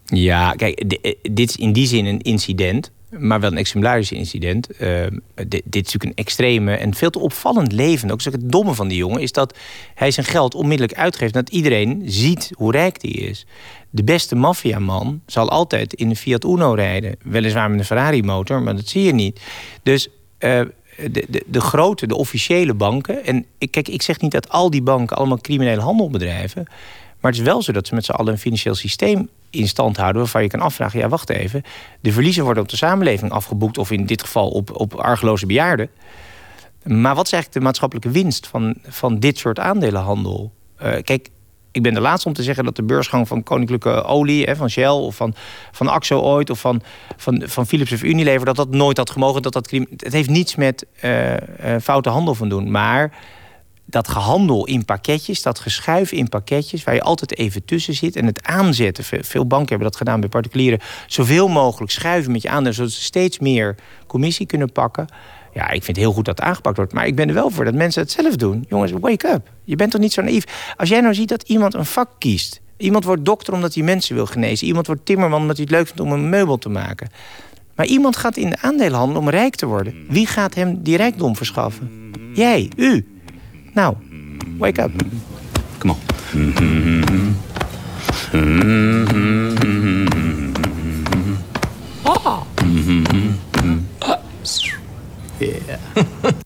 Ja, 0.06 0.52
kijk, 0.52 1.02
dit 1.32 1.50
is 1.50 1.56
in 1.56 1.74
die 1.74 1.88
zin 1.88 2.06
een 2.06 2.22
incident 2.22 2.92
maar 3.20 3.40
wel 3.40 3.52
een 3.52 3.58
exemplarisch 3.58 4.12
incident. 4.12 4.82
Uh, 4.82 5.06
dit, 5.36 5.54
is 5.54 5.62
natuurlijk 5.72 6.04
een 6.04 6.16
extreme 6.16 6.76
en 6.76 6.94
veel 6.94 7.10
te 7.10 7.20
opvallend 7.20 7.72
leven. 7.72 8.12
Ook 8.12 8.22
het 8.22 8.52
domme 8.52 8.74
van 8.74 8.88
die 8.88 8.98
jongen 8.98 9.22
is 9.22 9.32
dat 9.32 9.58
hij 9.96 10.12
zijn 10.12 10.26
geld 10.26 10.56
onmiddellijk 10.56 11.00
uitgeeft... 11.00 11.34
dat 11.34 11.50
iedereen 11.50 12.02
ziet 12.06 12.52
hoe 12.56 12.72
rijk 12.72 13.02
hij 13.02 13.12
is. 13.12 13.46
De 13.90 14.04
beste 14.04 14.36
maffiaman 14.36 15.22
zal 15.26 15.50
altijd 15.50 15.94
in 15.94 16.10
een 16.10 16.16
Fiat 16.16 16.44
Uno 16.44 16.74
rijden. 16.74 17.16
Weliswaar 17.24 17.70
met 17.70 17.80
een 17.80 17.86
Ferrari-motor, 17.86 18.62
maar 18.62 18.76
dat 18.76 18.88
zie 18.88 19.04
je 19.04 19.14
niet. 19.14 19.42
Dus... 19.84 20.08
Uh, 20.40 20.62
de, 21.12 21.26
de, 21.30 21.44
de, 21.48 21.62
grote, 21.62 22.08
de 22.08 22.16
officiële 22.16 22.74
banken. 22.74 23.26
En 23.26 23.46
kijk, 23.70 23.88
ik 23.88 24.02
zeg 24.02 24.22
niet 24.22 24.32
dat 24.32 24.50
al 24.50 24.70
die 24.70 24.82
banken 24.82 25.18
allemaal 25.18 25.38
criminele 25.38 25.82
handel 25.82 26.10
bedrijven. 26.10 26.64
Maar 27.20 27.32
het 27.32 27.40
is 27.40 27.48
wel 27.48 27.62
zo 27.62 27.72
dat 27.72 27.88
ze 27.88 27.96
met 27.96 28.06
z'n 28.06 28.12
allen 28.12 28.34
een 28.34 28.40
financieel 28.40 28.76
systeem 28.76 29.30
in 29.56 29.68
stand 29.68 29.98
houden... 29.98 30.22
waarvan 30.22 30.42
je 30.42 30.48
kan 30.50 30.60
afvragen, 30.60 31.00
ja, 31.00 31.10
wacht 31.10 31.30
even. 31.30 31.62
De 32.02 32.12
verliezen 32.12 32.44
worden 32.44 32.64
op 32.64 32.70
de 32.70 32.78
samenleving 32.78 33.32
afgeboekt... 33.32 33.78
of 33.78 33.92
in 33.92 34.06
dit 34.06 34.22
geval 34.22 34.50
op, 34.50 34.80
op 34.80 34.94
argeloze 34.94 35.46
bejaarden. 35.46 35.90
Maar 36.84 37.16
wat 37.16 37.26
is 37.26 37.32
eigenlijk 37.32 37.62
de 37.62 37.68
maatschappelijke 37.68 38.12
winst 38.12 38.48
van, 38.48 38.76
van 38.88 39.20
dit 39.20 39.38
soort 39.38 39.60
aandelenhandel? 39.60 40.52
Uh, 40.84 40.94
kijk, 41.02 41.30
ik 41.72 41.82
ben 41.82 41.94
de 41.94 42.00
laatste 42.00 42.28
om 42.28 42.34
te 42.34 42.44
zeggen 42.44 42.64
dat 42.64 42.76
de 42.76 42.84
beursgang 42.84 43.28
van 43.28 43.44
Koninklijke 43.44 44.04
Olie, 44.04 44.44
hè, 44.44 44.56
van 44.56 44.70
Shell 44.70 44.90
of 44.90 45.16
van, 45.16 45.36
van 45.72 45.88
Axo 45.88 46.22
ooit 46.22 46.50
of 46.50 46.60
van, 46.60 46.82
van, 47.18 47.44
van 47.46 47.68
Philips 47.68 47.92
of 47.92 48.04
Unilever, 48.04 48.46
dat 48.46 48.56
dat 48.56 48.70
nooit 48.70 48.98
had 48.98 49.10
gemogen. 49.10 49.42
Dat 49.42 49.54
dat, 49.54 49.72
het 49.98 50.14
heeft 50.14 50.30
niets 50.30 50.56
met 50.56 50.86
uh, 51.04 51.32
uh, 51.32 51.38
foute 51.82 52.10
handel 52.10 52.36
van 52.36 52.50
doen. 52.50 52.72
Maar 52.72 53.12
dat 53.86 54.08
gehandel 54.08 54.66
in 54.66 54.86
pakketjes, 54.86 55.42
dat 55.42 55.60
geschuif 55.60 56.12
in 56.12 56.30
pakketjes, 56.30 56.84
waar 56.84 56.96
je 56.96 57.02
altijd 57.02 57.38
even 57.38 57.66
tussen 57.66 57.94
zit 57.94 58.16
en 58.16 58.26
het 58.26 58.44
aanzetten. 58.44 59.04
Veel 59.26 59.48
banken 59.48 59.70
hebben 59.70 59.88
dat 59.88 59.98
gedaan 59.98 60.20
bij 60.20 60.30
particulieren. 60.30 60.80
Zoveel 61.08 61.48
mogelijk 61.48 61.92
schuiven 61.92 62.32
met 62.32 62.42
je 62.42 62.50
aandelen, 62.50 62.74
zodat 62.74 62.92
ze 62.92 63.02
steeds 63.02 63.40
meer 63.40 63.76
commissie 64.08 64.46
kunnen 64.46 64.72
pakken. 64.72 65.08
Ja, 65.54 65.70
ik 65.70 65.84
vind 65.84 65.98
heel 65.98 66.12
goed 66.12 66.26
dat 66.26 66.38
het 66.38 66.48
aangepakt 66.48 66.78
wordt. 66.78 66.94
Maar 66.94 67.08
ik 67.08 67.16
ben 67.16 67.28
er 67.28 67.34
wel 67.34 67.50
voor 67.50 67.66
dat 67.66 67.74
mensen 67.74 68.02
het 68.02 68.12
zelf 68.12 68.36
doen. 68.36 68.66
Jongens, 68.70 68.92
wake 68.92 69.28
up. 69.28 69.52
Je 69.64 69.76
bent 69.76 69.92
toch 69.92 70.02
niet 70.02 70.14
zo 70.14 70.22
naïef. 70.22 70.74
Als 70.78 70.90
jij 70.90 71.02
nou 71.02 71.14
ziet 71.14 71.30
dat 71.30 71.44
iemand 71.44 71.74
een 71.74 71.86
vak 71.86 72.10
kiest. 72.18 72.62
Iemand 72.78 73.04
wordt 73.04 73.26
dokter 73.26 73.54
omdat 73.54 73.74
hij 73.74 73.84
mensen 73.84 74.16
wil 74.16 74.26
genezen. 74.26 74.68
Iemand 74.68 74.88
wordt 74.88 75.06
timmerman 75.06 75.42
omdat 75.42 75.56
hij 75.58 75.66
het 75.66 75.76
leuk 75.76 75.86
vindt 75.86 76.02
om 76.02 76.12
een 76.12 76.30
meubel 76.30 76.58
te 76.58 76.70
maken. 76.70 77.10
Maar 77.76 77.86
iemand 77.86 78.18
gaat 78.18 78.38
in 78.38 78.50
de 78.50 78.62
aandelenhandel 78.62 79.22
om 79.22 79.30
rijk 79.30 79.56
te 79.56 79.66
worden. 79.66 80.06
Wie 80.10 80.28
gaat 80.28 80.56
hem 80.56 80.84
die 80.84 80.98
rijkdom 80.98 81.36
verschaffen? 81.36 82.12
Jij, 82.34 82.72
u. 82.76 83.15
Nou, 83.76 83.96
mm-hmm. 83.96 84.58
wake 84.58 84.80
up. 84.80 84.92
Come 85.80 85.92
on. 85.92 85.98
Oh. 92.06 92.48
Yeah. 95.38 96.32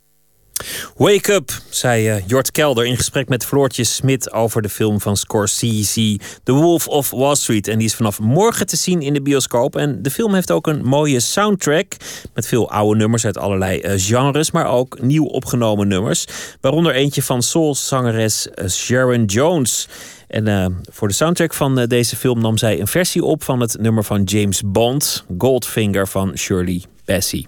Wake 0.99 1.33
Up, 1.33 1.51
zei 1.69 2.15
uh, 2.15 2.27
Jort 2.27 2.51
Kelder 2.51 2.85
in 2.85 2.97
gesprek 2.97 3.29
met 3.29 3.45
Floortje 3.45 3.83
Smit 3.83 4.31
over 4.31 4.61
de 4.61 4.69
film 4.69 5.01
van 5.01 5.17
Scorsese, 5.17 6.19
The 6.43 6.51
Wolf 6.51 6.87
of 6.87 7.09
Wall 7.11 7.35
Street. 7.35 7.67
En 7.67 7.77
die 7.77 7.87
is 7.87 7.95
vanaf 7.95 8.19
morgen 8.19 8.67
te 8.67 8.75
zien 8.75 9.01
in 9.01 9.13
de 9.13 9.21
bioscoop. 9.21 9.75
En 9.75 10.01
de 10.01 10.11
film 10.11 10.33
heeft 10.33 10.51
ook 10.51 10.67
een 10.67 10.85
mooie 10.85 11.19
soundtrack 11.19 11.95
met 12.33 12.47
veel 12.47 12.71
oude 12.71 12.99
nummers 12.99 13.25
uit 13.25 13.37
allerlei 13.37 13.81
uh, 13.81 13.91
genres, 13.95 14.51
maar 14.51 14.67
ook 14.67 15.01
nieuw 15.01 15.25
opgenomen 15.25 15.87
nummers. 15.87 16.25
Waaronder 16.61 16.93
eentje 16.93 17.23
van 17.23 17.41
soulzangeres 17.41 18.47
uh, 18.55 18.67
Sharon 18.67 19.25
Jones. 19.25 19.87
En 20.27 20.81
voor 20.91 21.07
de 21.07 21.13
soundtrack 21.13 21.53
van 21.53 21.85
deze 21.85 22.15
film 22.15 22.41
nam 22.41 22.57
zij 22.57 22.79
een 22.79 22.87
versie 22.87 23.23
op 23.23 23.43
van 23.43 23.59
het 23.59 23.77
nummer 23.79 24.03
van 24.03 24.23
James 24.23 24.61
Bond, 24.65 25.25
Goldfinger 25.37 26.07
van 26.07 26.37
Shirley 26.37 26.83
Bassey. 27.05 27.45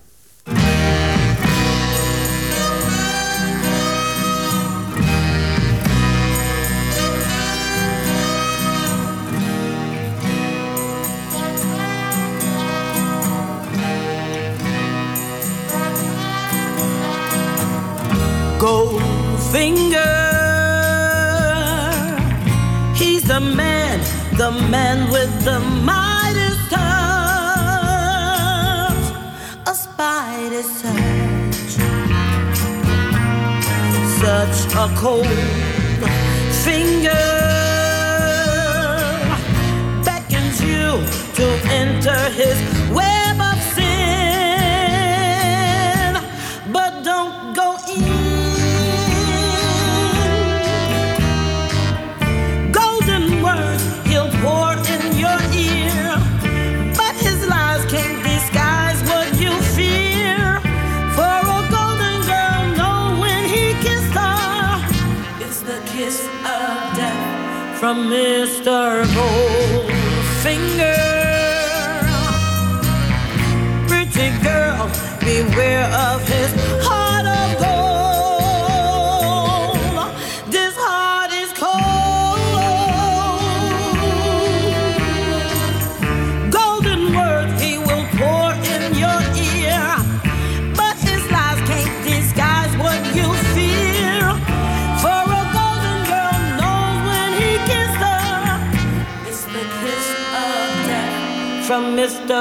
Cold 35.01 35.25
finger 36.63 37.09
beckons 40.05 40.61
you 40.61 41.03
to 41.33 41.47
enter 41.71 42.29
his 42.29 42.80
Mr. 67.93 69.03
Goldfinger. 69.15 69.91
Pretty 73.87 74.29
girl, 74.41 74.89
beware 75.19 75.85
of 76.09 76.25
his 76.27 76.60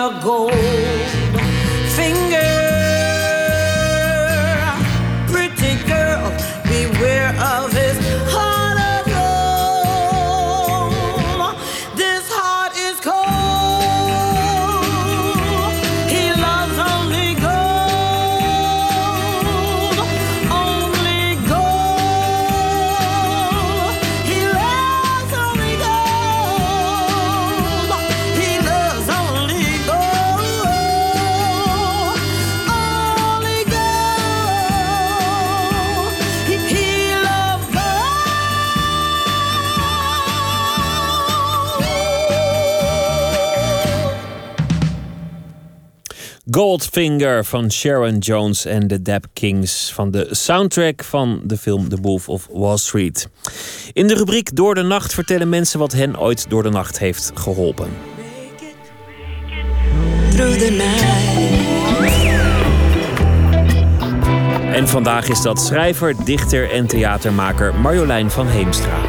ago. 0.01 0.70
Goldfinger 46.51 47.45
van 47.45 47.71
Sharon 47.71 48.19
Jones 48.19 48.65
en 48.65 48.87
de 48.87 49.03
Dap 49.03 49.27
Kings 49.33 49.93
van 49.93 50.11
de 50.11 50.29
soundtrack 50.31 51.05
van 51.05 51.41
de 51.45 51.57
film 51.57 51.89
The 51.89 51.97
Wolf 52.01 52.29
of 52.29 52.49
Wall 52.53 52.77
Street. 52.77 53.29
In 53.93 54.07
de 54.07 54.15
rubriek 54.15 54.57
Door 54.57 54.75
de 54.75 54.83
Nacht 54.83 55.15
vertellen 55.15 55.49
mensen 55.49 55.79
wat 55.79 55.93
hen 55.93 56.21
ooit 56.21 56.51
door 56.51 56.63
de 56.63 56.71
nacht 56.71 56.99
heeft 56.99 57.31
geholpen. 57.35 57.89
En 64.73 64.89
vandaag 64.89 65.29
is 65.29 65.43
dat 65.43 65.61
schrijver, 65.61 66.25
dichter 66.25 66.71
en 66.71 66.87
theatermaker 66.87 67.75
Marjolein 67.75 68.31
van 68.31 68.47
Heemstra. 68.47 69.01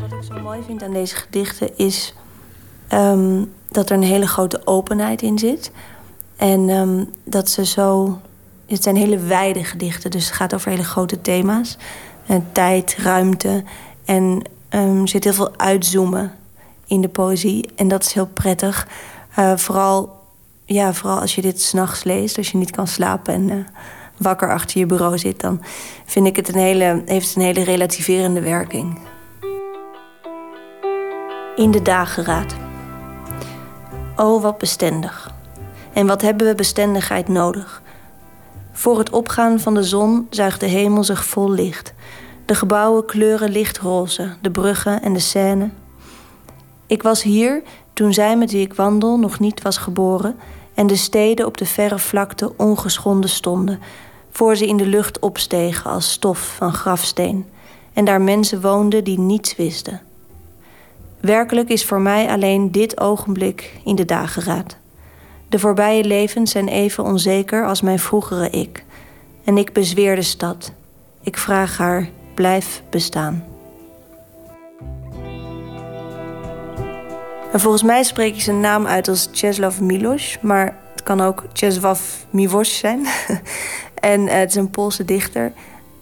Wat 0.00 0.18
ik 0.18 0.32
zo 0.32 0.40
mooi 0.42 0.60
vind 0.66 0.82
aan 0.82 0.92
deze 0.92 1.16
gedichten 1.16 1.76
is 1.76 2.14
ehm, 2.88 3.42
dat 3.68 3.90
er 3.90 3.96
een 3.96 4.02
hele 4.02 4.26
grote 4.26 4.60
openheid 4.64 5.22
in 5.22 5.38
zit. 5.38 5.70
En 6.36 6.68
ehm, 6.68 7.04
dat 7.24 7.50
ze 7.50 7.64
zo. 7.64 8.18
Het 8.66 8.82
zijn 8.82 8.96
hele 8.96 9.18
wijde 9.18 9.64
gedichten, 9.64 10.10
dus 10.10 10.24
het 10.24 10.34
gaat 10.34 10.54
over 10.54 10.70
hele 10.70 10.84
grote 10.84 11.20
thema's. 11.20 11.76
En 12.26 12.48
tijd, 12.52 12.96
ruimte. 12.98 13.64
En 14.04 14.42
ehm, 14.68 15.00
er 15.00 15.08
zit 15.08 15.24
heel 15.24 15.32
veel 15.32 15.56
uitzoomen 15.56 16.32
in 16.86 17.00
de 17.00 17.08
poëzie. 17.08 17.68
En 17.76 17.88
dat 17.88 18.04
is 18.04 18.12
heel 18.12 18.26
prettig. 18.26 18.88
Eh, 19.34 19.56
vooral, 19.56 20.20
ja, 20.64 20.92
vooral 20.92 21.20
als 21.20 21.34
je 21.34 21.42
dit 21.42 21.62
s'nachts 21.62 22.04
leest, 22.04 22.36
als 22.36 22.50
je 22.50 22.58
niet 22.58 22.70
kan 22.70 22.86
slapen 22.86 23.34
en 23.34 23.50
eh, 23.50 23.56
wakker 24.16 24.52
achter 24.52 24.78
je 24.78 24.86
bureau 24.86 25.18
zit, 25.18 25.40
dan 25.40 25.62
vind 26.04 26.26
ik 26.26 26.36
het 26.36 26.48
een 26.48 26.60
hele, 26.60 27.02
heeft 27.06 27.26
het 27.26 27.36
een 27.36 27.42
hele 27.42 27.64
relativerende 27.64 28.40
werking. 28.40 28.98
In 31.56 31.70
de 31.70 31.82
dageraad. 31.82 32.67
O, 34.20 34.40
wat 34.40 34.58
bestendig. 34.58 35.30
En 35.92 36.06
wat 36.06 36.22
hebben 36.22 36.46
we 36.46 36.54
bestendigheid 36.54 37.28
nodig? 37.28 37.82
Voor 38.72 38.98
het 38.98 39.10
opgaan 39.10 39.60
van 39.60 39.74
de 39.74 39.82
zon 39.82 40.26
zuigt 40.30 40.60
de 40.60 40.66
hemel 40.66 41.04
zich 41.04 41.24
vol 41.24 41.50
licht. 41.50 41.94
De 42.44 42.54
gebouwen 42.54 43.04
kleuren 43.04 43.50
lichtroze, 43.50 44.36
de 44.40 44.50
bruggen 44.50 45.02
en 45.02 45.12
de 45.12 45.18
Seine. 45.18 45.70
Ik 46.86 47.02
was 47.02 47.22
hier 47.22 47.62
toen 47.92 48.12
zij 48.12 48.36
met 48.36 48.52
wie 48.52 48.60
ik 48.60 48.74
wandel 48.74 49.18
nog 49.18 49.38
niet 49.38 49.62
was 49.62 49.76
geboren 49.76 50.36
en 50.74 50.86
de 50.86 50.96
steden 50.96 51.46
op 51.46 51.56
de 51.56 51.66
verre 51.66 51.98
vlakte 51.98 52.52
ongeschonden 52.56 53.30
stonden, 53.30 53.80
voor 54.30 54.56
ze 54.56 54.66
in 54.66 54.76
de 54.76 54.86
lucht 54.86 55.18
opstegen 55.18 55.90
als 55.90 56.10
stof 56.10 56.54
van 56.56 56.72
grafsteen, 56.72 57.46
en 57.92 58.04
daar 58.04 58.20
mensen 58.20 58.60
woonden 58.60 59.04
die 59.04 59.18
niets 59.18 59.56
wisten. 59.56 60.00
Werkelijk 61.20 61.68
is 61.68 61.84
voor 61.84 62.00
mij 62.00 62.28
alleen 62.28 62.72
dit 62.72 63.00
ogenblik 63.00 63.72
in 63.84 63.94
de 63.94 64.04
dageraad. 64.04 64.76
De 65.48 65.58
voorbije 65.58 66.04
levens 66.04 66.50
zijn 66.50 66.68
even 66.68 67.04
onzeker 67.04 67.66
als 67.66 67.80
mijn 67.80 67.98
vroegere 67.98 68.50
ik. 68.50 68.84
En 69.44 69.56
ik 69.56 69.72
bezweer 69.72 70.14
de 70.14 70.22
stad. 70.22 70.72
Ik 71.22 71.38
vraag 71.38 71.78
haar, 71.78 72.08
blijf 72.34 72.82
bestaan. 72.90 73.44
En 77.52 77.60
volgens 77.60 77.82
mij 77.82 78.02
spreek 78.02 78.34
je 78.34 78.40
zijn 78.40 78.60
naam 78.60 78.86
uit 78.86 79.08
als 79.08 79.30
Czeslaw 79.30 79.78
Miloš, 79.78 80.38
maar 80.40 80.76
het 80.90 81.02
kan 81.02 81.20
ook 81.20 81.44
Czesław 81.52 82.00
Miłosz 82.30 82.78
zijn. 82.78 83.06
en 83.94 84.20
uh, 84.20 84.32
het 84.32 84.50
is 84.50 84.54
een 84.54 84.70
Poolse 84.70 85.04
dichter. 85.04 85.52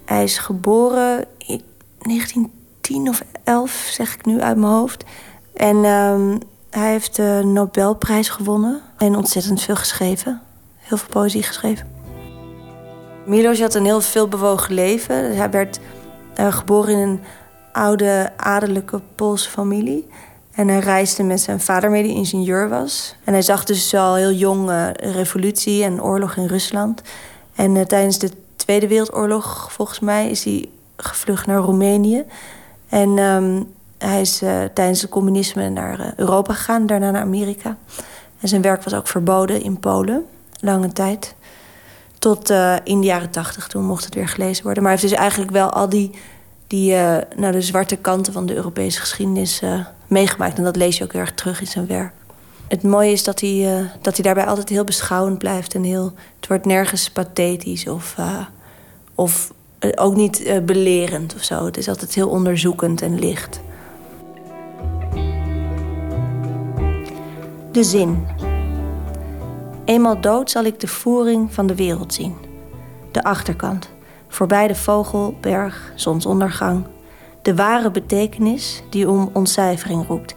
Hij 0.04 0.22
is 0.22 0.38
geboren 0.38 1.24
in 1.38 1.62
1910 2.88 3.08
of 3.08 3.22
11, 3.44 3.88
zeg 3.90 4.14
ik 4.14 4.26
nu 4.26 4.40
uit 4.40 4.56
mijn 4.56 4.72
hoofd. 4.72 5.04
En 5.54 5.76
um, 5.76 6.38
hij 6.70 6.90
heeft 6.90 7.16
de 7.16 7.40
Nobelprijs 7.44 8.28
gewonnen 8.28 8.80
en 8.96 9.16
ontzettend 9.16 9.62
veel 9.62 9.76
geschreven. 9.76 10.40
Heel 10.76 10.96
veel 10.96 11.08
poëzie 11.08 11.42
geschreven. 11.42 11.86
Miloš 13.24 13.60
had 13.60 13.74
een 13.74 13.84
heel 13.84 14.00
veelbewogen 14.00 14.74
leven. 14.74 15.36
Hij 15.36 15.50
werd 15.50 15.80
uh, 16.40 16.52
geboren 16.52 16.92
in 16.92 17.08
een 17.08 17.20
oude 17.72 18.32
adellijke 18.36 19.00
Poolse 19.14 19.50
familie. 19.50 20.08
En 20.52 20.68
hij 20.68 20.78
reisde 20.78 21.22
met 21.22 21.40
zijn 21.40 21.60
vader 21.60 21.90
mee, 21.90 22.02
die 22.02 22.14
ingenieur 22.14 22.68
was. 22.68 23.16
En 23.24 23.32
hij 23.32 23.42
zag 23.42 23.64
dus 23.64 23.94
al 23.94 24.14
heel 24.14 24.32
jong 24.32 24.70
uh, 24.70 24.88
revolutie 24.92 25.84
en 25.84 26.02
oorlog 26.02 26.36
in 26.36 26.46
Rusland. 26.46 27.02
En 27.54 27.74
uh, 27.74 27.82
tijdens 27.82 28.18
de 28.18 28.30
Tweede 28.56 28.88
Wereldoorlog, 28.88 29.72
volgens 29.72 30.00
mij, 30.00 30.30
is 30.30 30.44
hij 30.44 30.68
gevlucht 30.96 31.46
naar 31.46 31.58
Roemenië. 31.58 32.24
En 32.96 33.18
um, 33.18 33.72
hij 33.98 34.20
is 34.20 34.42
uh, 34.42 34.64
tijdens 34.74 35.00
het 35.00 35.10
communisme 35.10 35.68
naar 35.68 36.12
Europa 36.16 36.52
gegaan, 36.52 36.86
daarna 36.86 37.10
naar 37.10 37.22
Amerika. 37.22 37.76
En 38.40 38.48
zijn 38.48 38.62
werk 38.62 38.82
was 38.82 38.94
ook 38.94 39.06
verboden 39.06 39.62
in 39.62 39.80
Polen, 39.80 40.24
lange 40.60 40.92
tijd. 40.92 41.34
Tot 42.18 42.50
in 42.84 43.00
de 43.00 43.06
jaren 43.06 43.30
tachtig, 43.30 43.66
toen 43.66 43.84
mocht 43.84 44.04
het 44.04 44.14
weer 44.14 44.28
gelezen 44.28 44.64
worden. 44.64 44.82
Maar 44.82 44.92
hij 44.92 45.00
heeft 45.00 45.12
dus 45.12 45.20
eigenlijk 45.20 45.50
wel 45.52 45.70
al 45.70 45.88
die, 45.88 46.10
die 46.66 46.94
nou, 47.36 47.52
de 47.52 47.62
zwarte 47.62 47.96
kanten 47.96 48.32
van 48.32 48.46
de 48.46 48.54
Europese 48.54 49.00
geschiedenis 49.00 49.62
meegemaakt. 50.06 50.58
En 50.58 50.64
dat 50.64 50.76
lees 50.76 50.98
je 50.98 51.04
ook 51.04 51.12
heel 51.12 51.20
erg 51.20 51.34
terug 51.34 51.60
in 51.60 51.66
zijn 51.66 51.86
werk. 51.86 52.12
Het 52.68 52.82
mooie 52.82 53.12
is 53.12 53.24
dat 53.24 53.40
hij, 53.40 53.90
dat 54.00 54.14
hij 54.14 54.24
daarbij 54.24 54.46
altijd 54.46 54.68
heel 54.68 54.84
beschouwend 54.84 55.38
blijft. 55.38 55.74
En 55.74 55.82
heel, 55.82 56.12
het 56.36 56.48
wordt 56.48 56.66
nergens 56.66 57.10
pathetisch 57.10 57.88
of, 57.88 58.16
of 59.14 59.52
ook 59.94 60.16
niet 60.16 60.60
belerend 60.64 61.34
of 61.34 61.42
zo. 61.42 61.64
Het 61.64 61.76
is 61.76 61.88
altijd 61.88 62.14
heel 62.14 62.28
onderzoekend 62.28 63.02
en 63.02 63.18
licht. 63.18 63.60
De 67.72 67.84
zin. 67.84 68.26
Eenmaal 69.84 70.20
dood 70.20 70.50
zal 70.50 70.64
ik 70.64 70.80
de 70.80 70.86
voering 70.86 71.54
van 71.54 71.66
de 71.66 71.74
wereld 71.74 72.14
zien. 72.14 72.36
De 73.10 73.22
achterkant. 73.22 73.90
Voorbij 74.28 74.66
de 74.66 74.74
vogel, 74.74 75.34
berg, 75.40 75.92
zonsondergang, 75.94 76.86
de 77.42 77.54
ware 77.54 77.90
betekenis 77.90 78.82
die 78.90 79.08
om 79.10 79.30
ontcijfering 79.32 80.06
roept. 80.06 80.36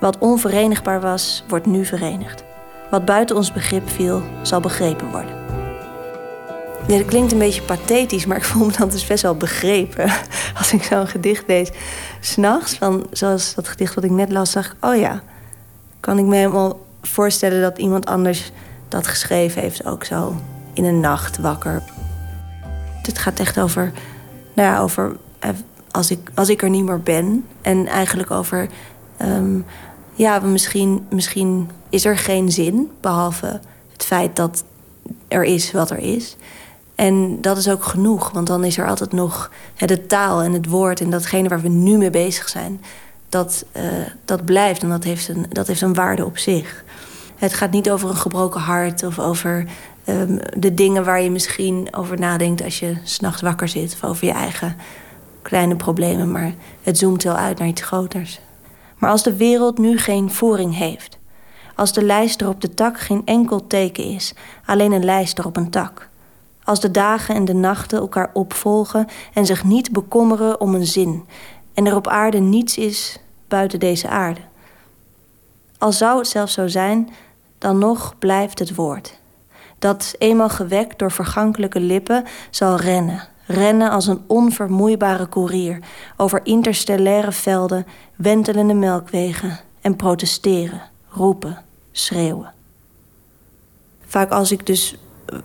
Wat 0.00 0.18
onverenigbaar 0.18 1.00
was, 1.00 1.44
wordt 1.48 1.66
nu 1.66 1.84
verenigd. 1.84 2.44
Wat 2.90 3.04
buiten 3.04 3.36
ons 3.36 3.52
begrip 3.52 3.88
viel, 3.88 4.22
zal 4.42 4.60
begrepen 4.60 5.10
worden. 5.10 5.39
Ja, 6.90 6.96
dat 6.96 7.06
klinkt 7.06 7.32
een 7.32 7.38
beetje 7.38 7.62
pathetisch, 7.62 8.26
maar 8.26 8.36
ik 8.36 8.44
voel 8.44 8.66
me 8.66 8.72
dan 8.78 8.88
dus 8.88 9.06
best 9.06 9.22
wel 9.22 9.36
begrepen. 9.36 10.12
Als 10.58 10.72
ik 10.72 10.82
zo'n 10.82 11.06
gedicht 11.06 11.44
lees, 11.46 11.70
s'nachts, 12.20 12.78
zoals 13.10 13.54
dat 13.54 13.68
gedicht 13.68 13.94
wat 13.94 14.04
ik 14.04 14.10
net 14.10 14.30
las, 14.30 14.50
zag 14.50 14.76
oh 14.80 14.96
ja, 14.96 15.22
kan 16.00 16.18
ik 16.18 16.24
me 16.24 16.36
helemaal 16.36 16.86
voorstellen 17.02 17.60
dat 17.60 17.78
iemand 17.78 18.06
anders 18.06 18.52
dat 18.88 19.06
geschreven 19.06 19.62
heeft, 19.62 19.84
ook 19.84 20.04
zo 20.04 20.34
in 20.72 20.84
een 20.84 21.00
nacht 21.00 21.38
wakker. 21.38 21.82
Het 23.02 23.18
gaat 23.18 23.40
echt 23.40 23.60
over, 23.60 23.92
nou 24.54 24.68
ja, 24.68 24.80
over 24.80 25.16
eh, 25.38 25.50
als 25.90 26.10
ik, 26.10 26.30
als 26.34 26.48
ik 26.48 26.62
er 26.62 26.70
niet 26.70 26.84
meer 26.84 27.00
ben. 27.00 27.46
En 27.62 27.86
eigenlijk 27.86 28.30
over, 28.30 28.68
um, 29.22 29.64
ja, 30.14 30.38
misschien, 30.38 31.06
misschien 31.10 31.70
is 31.88 32.04
er 32.04 32.18
geen 32.18 32.52
zin, 32.52 32.90
behalve 33.00 33.60
het 33.92 34.04
feit 34.04 34.36
dat 34.36 34.64
er 35.28 35.44
is 35.44 35.72
wat 35.72 35.90
er 35.90 35.98
is. 35.98 36.36
En 37.00 37.40
dat 37.40 37.56
is 37.56 37.68
ook 37.68 37.84
genoeg, 37.84 38.30
want 38.30 38.46
dan 38.46 38.64
is 38.64 38.78
er 38.78 38.88
altijd 38.88 39.12
nog 39.12 39.50
hè, 39.74 39.86
de 39.86 40.06
taal 40.06 40.42
en 40.42 40.52
het 40.52 40.66
woord 40.66 41.00
en 41.00 41.10
datgene 41.10 41.48
waar 41.48 41.60
we 41.60 41.68
nu 41.68 41.96
mee 41.96 42.10
bezig 42.10 42.48
zijn. 42.48 42.80
Dat, 43.28 43.64
uh, 43.76 43.82
dat 44.24 44.44
blijft 44.44 44.82
en 44.82 44.88
dat 44.88 45.04
heeft, 45.04 45.28
een, 45.28 45.46
dat 45.48 45.66
heeft 45.66 45.80
een 45.80 45.94
waarde 45.94 46.24
op 46.24 46.38
zich. 46.38 46.84
Het 47.36 47.54
gaat 47.54 47.70
niet 47.70 47.90
over 47.90 48.08
een 48.08 48.16
gebroken 48.16 48.60
hart 48.60 49.02
of 49.02 49.18
over 49.18 49.66
um, 50.06 50.38
de 50.56 50.74
dingen 50.74 51.04
waar 51.04 51.22
je 51.22 51.30
misschien 51.30 51.88
over 51.90 52.18
nadenkt 52.18 52.62
als 52.62 52.78
je 52.78 52.96
s'nachts 53.04 53.42
wakker 53.42 53.68
zit. 53.68 53.92
Of 53.92 54.04
over 54.04 54.26
je 54.26 54.32
eigen 54.32 54.76
kleine 55.42 55.76
problemen, 55.76 56.30
maar 56.30 56.54
het 56.82 56.98
zoomt 56.98 57.22
wel 57.22 57.36
uit 57.36 57.58
naar 57.58 57.68
iets 57.68 57.82
groters. 57.82 58.40
Maar 58.98 59.10
als 59.10 59.22
de 59.22 59.36
wereld 59.36 59.78
nu 59.78 59.98
geen 59.98 60.30
voering 60.30 60.76
heeft, 60.76 61.18
als 61.74 61.92
de 61.92 62.04
lijster 62.04 62.48
op 62.48 62.60
de 62.60 62.74
tak 62.74 63.00
geen 63.00 63.22
enkel 63.24 63.66
teken 63.66 64.04
is, 64.04 64.34
alleen 64.64 64.92
een 64.92 65.04
lijster 65.04 65.46
op 65.46 65.56
een 65.56 65.70
tak, 65.70 66.09
als 66.70 66.80
de 66.80 66.90
dagen 66.90 67.34
en 67.34 67.44
de 67.44 67.54
nachten 67.54 67.98
elkaar 67.98 68.30
opvolgen 68.32 69.06
en 69.32 69.46
zich 69.46 69.64
niet 69.64 69.92
bekommeren 69.92 70.60
om 70.60 70.74
een 70.74 70.86
zin, 70.86 71.26
en 71.74 71.86
er 71.86 71.96
op 71.96 72.08
aarde 72.08 72.38
niets 72.38 72.78
is 72.78 73.18
buiten 73.48 73.80
deze 73.80 74.08
aarde. 74.08 74.40
Al 75.78 75.92
zou 75.92 76.18
het 76.18 76.28
zelfs 76.28 76.52
zo 76.52 76.66
zijn, 76.68 77.10
dan 77.58 77.78
nog 77.78 78.18
blijft 78.18 78.58
het 78.58 78.74
woord. 78.74 79.18
Dat, 79.78 80.14
eenmaal 80.18 80.48
gewekt 80.48 80.98
door 80.98 81.12
vergankelijke 81.12 81.80
lippen, 81.80 82.24
zal 82.50 82.76
rennen, 82.76 83.28
rennen 83.46 83.90
als 83.90 84.06
een 84.06 84.22
onvermoeibare 84.26 85.26
koerier 85.26 85.78
over 86.16 86.40
interstellaire 86.42 87.32
velden, 87.32 87.86
wentelende 88.16 88.74
melkwegen 88.74 89.60
en 89.80 89.96
protesteren, 89.96 90.82
roepen, 91.08 91.64
schreeuwen. 91.92 92.52
Vaak 94.06 94.30
als 94.30 94.52
ik 94.52 94.66
dus 94.66 94.96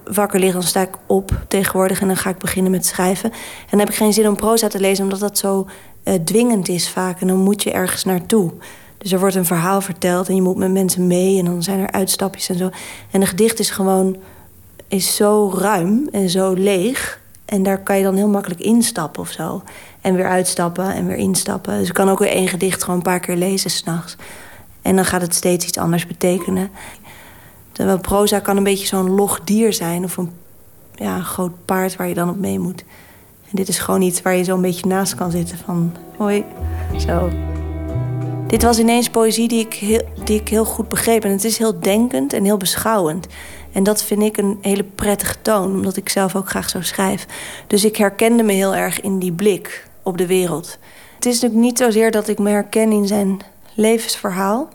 wakker 0.03 0.39
lig, 0.39 0.53
dan 0.53 0.63
sta 0.63 0.81
ik 0.81 0.97
op 1.05 1.31
tegenwoordig 1.47 2.01
en 2.01 2.07
dan 2.07 2.17
ga 2.17 2.29
ik 2.29 2.37
beginnen 2.37 2.71
met 2.71 2.85
schrijven. 2.85 3.31
En 3.31 3.67
dan 3.69 3.79
heb 3.79 3.89
ik 3.89 3.95
geen 3.95 4.13
zin 4.13 4.27
om 4.27 4.35
proza 4.35 4.67
te 4.67 4.79
lezen, 4.79 5.03
omdat 5.03 5.19
dat 5.19 5.37
zo 5.37 5.67
uh, 6.03 6.13
dwingend 6.13 6.67
is 6.67 6.89
vaak. 6.89 7.21
En 7.21 7.27
dan 7.27 7.37
moet 7.37 7.63
je 7.63 7.71
ergens 7.71 8.03
naartoe. 8.03 8.51
Dus 8.97 9.11
er 9.11 9.19
wordt 9.19 9.35
een 9.35 9.45
verhaal 9.45 9.81
verteld 9.81 10.27
en 10.27 10.35
je 10.35 10.41
moet 10.41 10.57
met 10.57 10.71
mensen 10.71 11.07
mee 11.07 11.39
en 11.39 11.45
dan 11.45 11.63
zijn 11.63 11.79
er 11.79 11.91
uitstapjes 11.91 12.49
en 12.49 12.57
zo. 12.57 12.69
En 13.11 13.21
een 13.21 13.27
gedicht 13.27 13.59
is 13.59 13.69
gewoon 13.69 14.17
is 14.87 15.15
zo 15.15 15.53
ruim 15.57 16.07
en 16.11 16.29
zo 16.29 16.53
leeg 16.53 17.19
en 17.45 17.63
daar 17.63 17.83
kan 17.83 17.97
je 17.97 18.03
dan 18.03 18.15
heel 18.15 18.27
makkelijk 18.27 18.61
instappen 18.61 19.21
of 19.21 19.29
zo. 19.29 19.63
En 20.01 20.15
weer 20.15 20.27
uitstappen 20.27 20.93
en 20.93 21.07
weer 21.07 21.17
instappen. 21.17 21.77
Dus 21.77 21.87
ik 21.87 21.93
kan 21.93 22.09
ook 22.09 22.19
weer 22.19 22.29
één 22.29 22.47
gedicht 22.47 22.81
gewoon 22.81 22.95
een 22.95 23.03
paar 23.03 23.19
keer 23.19 23.35
lezen 23.35 23.69
s'nachts. 23.69 24.15
En 24.81 24.95
dan 24.95 25.05
gaat 25.05 25.21
het 25.21 25.35
steeds 25.35 25.65
iets 25.65 25.77
anders 25.77 26.07
betekenen. 26.07 26.69
Terwijl 27.75 27.99
proza 27.99 28.39
kan 28.39 28.57
een 28.57 28.63
beetje 28.63 28.87
zo'n 28.87 29.09
log 29.09 29.41
dier 29.43 29.73
zijn. 29.73 30.03
Of 30.03 30.17
een, 30.17 30.31
ja, 30.95 31.15
een 31.15 31.25
groot 31.25 31.65
paard 31.65 31.95
waar 31.95 32.07
je 32.07 32.13
dan 32.13 32.29
op 32.29 32.37
mee 32.37 32.59
moet. 32.59 32.83
En 33.49 33.51
dit 33.51 33.67
is 33.67 33.79
gewoon 33.79 34.01
iets 34.01 34.21
waar 34.21 34.35
je 34.35 34.43
zo 34.43 34.55
een 34.55 34.61
beetje 34.61 34.87
naast 34.87 35.15
kan 35.15 35.31
zitten. 35.31 35.57
Van 35.57 35.95
hoi, 36.17 36.45
zo. 37.07 37.29
Dit 38.47 38.63
was 38.63 38.79
ineens 38.79 39.09
poëzie 39.09 39.47
die 39.47 39.59
ik, 39.59 39.73
heel, 39.73 40.01
die 40.23 40.39
ik 40.39 40.49
heel 40.49 40.65
goed 40.65 40.89
begreep. 40.89 41.23
En 41.23 41.31
het 41.31 41.43
is 41.43 41.57
heel 41.57 41.79
denkend 41.79 42.33
en 42.33 42.43
heel 42.43 42.57
beschouwend. 42.57 43.27
En 43.71 43.83
dat 43.83 44.03
vind 44.03 44.21
ik 44.21 44.37
een 44.37 44.57
hele 44.61 44.83
prettige 44.83 45.35
toon, 45.41 45.71
omdat 45.71 45.97
ik 45.97 46.09
zelf 46.09 46.35
ook 46.35 46.49
graag 46.49 46.69
zo 46.69 46.81
schrijf. 46.81 47.25
Dus 47.67 47.85
ik 47.85 47.95
herkende 47.95 48.43
me 48.43 48.53
heel 48.53 48.75
erg 48.75 49.01
in 49.01 49.19
die 49.19 49.31
blik 49.31 49.87
op 50.03 50.17
de 50.17 50.27
wereld. 50.27 50.77
Het 51.15 51.25
is 51.25 51.33
natuurlijk 51.33 51.61
niet 51.61 51.77
zozeer 51.77 52.11
dat 52.11 52.27
ik 52.27 52.39
me 52.39 52.49
herken 52.49 52.91
in 52.91 53.07
zijn 53.07 53.39
levensverhaal. 53.73 54.69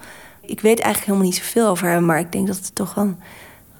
Ik 0.50 0.60
weet 0.60 0.80
eigenlijk 0.80 1.06
helemaal 1.06 1.26
niet 1.26 1.42
zoveel 1.44 1.68
over 1.68 1.88
hem, 1.88 2.04
maar 2.04 2.18
ik 2.18 2.32
denk 2.32 2.46
dat 2.46 2.56
het 2.56 2.74
toch 2.74 2.94
wel 2.94 3.04
een 3.04 3.18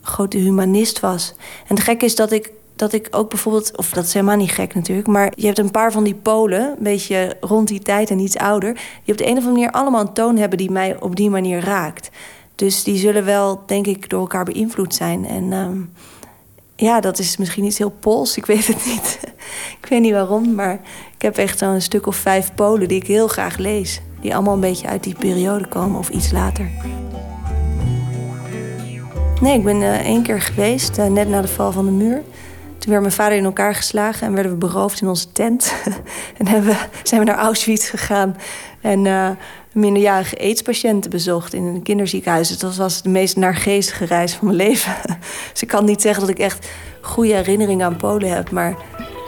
grote 0.03 0.37
humanist 0.37 1.01
was. 1.01 1.35
En 1.67 1.75
het 1.75 1.85
gek 1.85 2.03
is 2.03 2.15
dat 2.15 2.33
ik 2.33 2.53
dat 2.77 2.93
ik 2.93 3.09
ook 3.11 3.29
bijvoorbeeld, 3.29 3.77
of 3.77 3.91
dat 3.91 4.05
is 4.05 4.15
helemaal 4.15 4.37
niet 4.37 4.51
gek 4.51 4.75
natuurlijk, 4.75 5.09
maar 5.09 5.33
je 5.35 5.47
hebt 5.47 5.59
een 5.59 5.71
paar 5.71 5.93
van 5.93 6.05
die 6.05 6.15
Polen, 6.15 6.61
een 6.61 6.77
beetje 6.79 7.37
rond 7.41 7.69
die 7.69 7.81
tijd 7.81 8.11
en 8.11 8.19
iets 8.19 8.37
ouder, 8.37 8.73
die 9.05 9.13
op 9.13 9.19
de 9.19 9.25
een 9.27 9.31
of 9.31 9.37
andere 9.37 9.53
manier 9.53 9.71
allemaal 9.71 10.01
een 10.01 10.13
toon 10.13 10.37
hebben 10.37 10.59
die 10.59 10.71
mij 10.71 11.01
op 11.01 11.17
die 11.17 11.31
manier 11.31 11.61
raakt. 11.61 12.11
Dus 12.55 12.83
die 12.85 12.97
zullen 12.97 13.25
wel, 13.25 13.63
denk 13.67 13.87
ik, 13.87 14.11
door 14.11 14.21
elkaar 14.21 14.45
beïnvloed 14.45 14.95
zijn. 14.95 15.27
En 15.27 15.53
um, 15.53 15.93
ja, 16.77 17.01
dat 17.01 17.19
is 17.19 17.37
misschien 17.37 17.65
iets 17.65 17.79
heel 17.79 17.95
Pools, 18.01 18.37
ik 18.37 18.47
weet 18.47 18.67
het 18.67 18.85
niet. 18.87 19.19
ik 19.81 19.87
weet 19.89 20.01
niet 20.01 20.13
waarom, 20.13 20.55
maar 20.55 20.81
ik 21.15 21.23
heb 21.23 21.37
echt 21.37 21.59
zo'n 21.59 21.81
stuk 21.81 22.07
of 22.07 22.17
vijf 22.17 22.55
Polen 22.55 22.89
die 22.89 23.01
ik 23.01 23.07
heel 23.07 23.29
graag 23.29 23.57
lees. 23.57 24.01
Die 24.21 24.35
allemaal 24.35 24.55
een 24.55 24.61
beetje 24.61 24.89
uit 24.89 25.03
die 25.03 25.15
periode 25.15 25.67
komen 25.67 25.99
of 25.99 26.09
iets 26.09 26.33
later. 26.33 26.71
Nee, 29.41 29.59
ik 29.59 29.65
ben 29.65 29.77
uh, 29.77 29.99
één 29.99 30.23
keer 30.23 30.41
geweest, 30.41 30.99
uh, 30.99 31.07
net 31.07 31.29
na 31.29 31.41
de 31.41 31.49
val 31.49 31.73
van 31.73 31.85
de 31.85 31.91
muur. 31.91 32.23
Toen 32.79 32.91
werd 32.91 33.01
mijn 33.01 33.13
vader 33.13 33.37
in 33.37 33.45
elkaar 33.45 33.75
geslagen 33.75 34.27
en 34.27 34.35
werden 34.35 34.53
we 34.53 34.59
beroofd 34.59 35.01
in 35.01 35.09
onze 35.09 35.33
tent. 35.33 35.75
en 36.39 36.49
hebben, 36.49 36.77
zijn 37.03 37.21
we 37.21 37.27
naar 37.27 37.39
Auschwitz 37.39 37.91
gegaan. 37.91 38.37
En 38.81 39.05
uh, 39.05 39.31
minderjarige 39.73 40.39
aidspatiënten 40.39 41.11
bezocht 41.11 41.55
in 41.55 41.65
een 41.65 41.83
kinderziekenhuis. 41.83 42.49
Dus 42.49 42.59
dat 42.59 42.77
was 42.77 43.03
de 43.03 43.09
meest 43.09 43.37
naargeestige 43.37 44.05
reis 44.05 44.35
van 44.35 44.47
mijn 44.47 44.59
leven. 44.59 44.93
dus 45.53 45.63
ik 45.63 45.69
kan 45.69 45.85
niet 45.85 46.03
zeggen 46.03 46.21
dat 46.21 46.31
ik 46.31 46.39
echt 46.39 46.69
goede 47.01 47.35
herinneringen 47.35 47.87
aan 47.87 47.97
Polen 47.97 48.35
heb, 48.35 48.51
maar, 48.51 48.77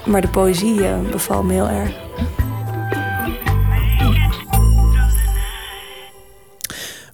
maar 0.07 0.21
de 0.21 0.29
poëzie 0.29 0.87
eh, 0.87 1.01
bevalt 1.11 1.45
me 1.45 1.53
heel 1.53 1.69
erg. 1.69 2.01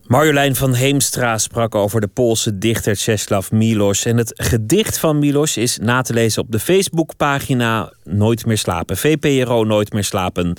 Marjolein 0.08 0.56
van 0.56 0.74
Heemstra 0.74 1.38
sprak 1.38 1.74
over 1.74 2.00
de 2.00 2.06
Poolse 2.06 2.58
dichter 2.58 2.96
Czeslaw 2.96 3.42
Milos. 3.50 4.04
En 4.04 4.16
het 4.16 4.32
gedicht 4.36 4.98
van 4.98 5.18
Milos 5.18 5.56
is 5.56 5.78
na 5.78 6.02
te 6.02 6.12
lezen 6.12 6.42
op 6.42 6.52
de 6.52 6.58
Facebookpagina 6.58 7.92
Nooit 8.04 8.46
meer 8.46 8.58
slapen. 8.58 8.96
VPRO 8.96 9.64
Nooit 9.64 9.92
meer 9.92 10.04
slapen 10.04 10.56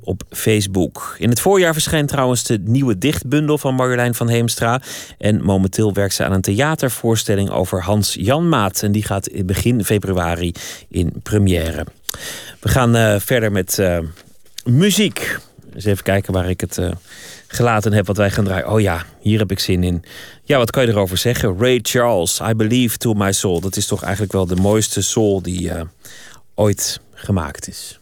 op 0.00 0.22
Facebook. 0.30 1.16
In 1.18 1.28
het 1.28 1.40
voorjaar 1.40 1.72
verschijnt 1.72 2.08
trouwens 2.08 2.44
de 2.44 2.58
nieuwe 2.64 2.98
dichtbundel 2.98 3.58
van 3.58 3.74
Marjolein 3.74 4.14
van 4.14 4.28
Heemstra. 4.28 4.80
En 5.18 5.44
momenteel 5.44 5.92
werkt 5.92 6.14
ze 6.14 6.24
aan 6.24 6.32
een 6.32 6.40
theatervoorstelling 6.40 7.50
over 7.50 7.82
Hans 7.82 8.14
Janmaat. 8.14 8.82
En 8.82 8.92
die 8.92 9.04
gaat 9.04 9.26
in 9.26 9.46
begin 9.46 9.84
februari 9.84 10.52
in 10.88 11.12
première. 11.22 11.86
We 12.60 12.68
gaan 12.68 12.96
uh, 12.96 13.14
verder 13.18 13.52
met 13.52 13.78
uh, 13.80 13.98
muziek. 14.64 15.38
Eens 15.74 15.84
even 15.84 16.04
kijken 16.04 16.32
waar 16.32 16.50
ik 16.50 16.60
het... 16.60 16.78
Uh, 16.78 16.90
gelaten 17.48 17.92
heb 17.92 18.06
wat 18.06 18.16
wij 18.16 18.30
gaan 18.30 18.44
draaien. 18.44 18.70
Oh 18.70 18.80
ja, 18.80 19.04
hier 19.20 19.38
heb 19.38 19.50
ik 19.50 19.58
zin 19.58 19.84
in. 19.84 20.04
Ja, 20.44 20.58
wat 20.58 20.70
kan 20.70 20.82
je 20.82 20.88
erover 20.88 21.16
zeggen? 21.16 21.58
Ray 21.58 21.78
Charles, 21.82 22.40
I 22.48 22.54
Believe 22.54 22.96
to 22.96 23.14
My 23.14 23.32
Soul. 23.32 23.60
Dat 23.60 23.76
is 23.76 23.86
toch 23.86 24.02
eigenlijk 24.02 24.32
wel 24.32 24.46
de 24.46 24.56
mooiste 24.56 25.02
soul 25.02 25.42
die 25.42 25.62
uh, 25.62 25.80
ooit 26.54 27.00
gemaakt 27.14 27.68
is. 27.68 27.98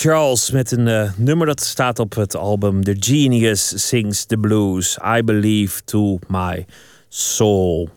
Charles 0.00 0.50
met 0.50 0.70
een 0.70 0.86
uh, 0.86 1.10
nummer 1.16 1.46
dat 1.46 1.60
staat 1.60 1.98
op 1.98 2.14
het 2.14 2.36
album 2.36 2.84
The 2.84 2.96
Genius 2.98 3.88
Sings 3.88 4.24
the 4.24 4.36
Blues. 4.36 4.98
I 5.18 5.22
Believe 5.22 5.84
to 5.84 6.18
My 6.28 6.66
Soul. 7.08 7.88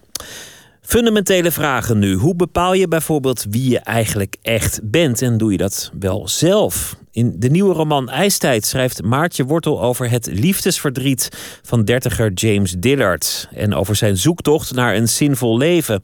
Fundamentele 0.82 1.52
vragen 1.52 2.00
nu. 2.00 2.14
Hoe 2.14 2.36
bepaal 2.36 2.74
je 2.74 2.88
bijvoorbeeld 2.88 3.46
wie 3.50 3.70
je 3.70 3.80
eigenlijk 3.80 4.36
echt 4.42 4.80
bent? 4.84 5.22
En 5.22 5.38
doe 5.38 5.52
je 5.52 5.58
dat 5.58 5.92
wel 6.00 6.28
zelf? 6.28 6.96
In 7.12 7.36
de 7.38 7.50
nieuwe 7.50 7.74
roman 7.74 8.10
IJstijd 8.10 8.66
schrijft 8.66 9.04
Maartje 9.04 9.46
Wortel 9.46 9.82
over 9.82 10.10
het 10.10 10.26
liefdesverdriet 10.32 11.30
van 11.62 11.84
dertiger 11.84 12.32
James 12.34 12.76
Dillard. 12.78 13.48
En 13.54 13.74
over 13.74 13.96
zijn 13.96 14.18
zoektocht 14.18 14.74
naar 14.74 14.96
een 14.96 15.10
zinvol 15.10 15.58
leven. 15.58 16.02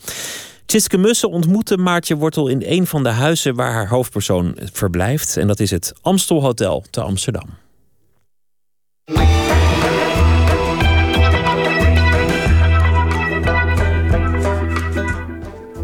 Tjitske 0.68 0.98
Mussen 0.98 1.30
ontmoette 1.30 1.77
Maartje 1.77 2.15
Wortel 2.15 2.48
in 2.48 2.64
een 2.65 2.88
van 2.88 3.03
de 3.03 3.10
huizen 3.10 3.56
waar 3.56 3.72
haar 3.72 3.88
hoofdpersoon 3.88 4.57
verblijft. 4.73 5.38
En 5.38 5.48
dat 5.48 5.60
is 5.60 5.72
het 5.72 5.94
Amstel 6.02 6.41
Hotel 6.41 6.84
te 6.89 7.02
Amsterdam. 7.02 7.49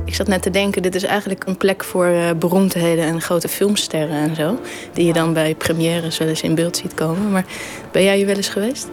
Ik 0.06 0.16
zat 0.16 0.28
net 0.28 0.42
te 0.42 0.50
denken, 0.50 0.82
dit 0.82 0.96
is 0.96 1.04
eigenlijk 1.04 1.46
een 1.46 1.58
plek 1.58 1.84
voor 1.84 2.08
uh, 2.08 2.32
beroemdheden 2.40 3.06
en 3.06 3.22
grote 3.22 3.48
filmsterren 3.48 4.30
en 4.30 4.36
zo. 4.36 4.60
Die 4.94 5.06
je 5.06 5.14
dan 5.14 5.34
bij 5.34 5.56
premières 5.56 6.18
wel 6.18 6.28
eens 6.28 6.42
in 6.42 6.56
beeld 6.56 6.78
ziet 6.78 6.94
komen. 6.94 7.32
Maar 7.32 7.46
ben 7.92 8.04
jij 8.04 8.18
hier 8.18 8.26
wel 8.26 8.36
eens 8.36 8.50
geweest? 8.50 8.90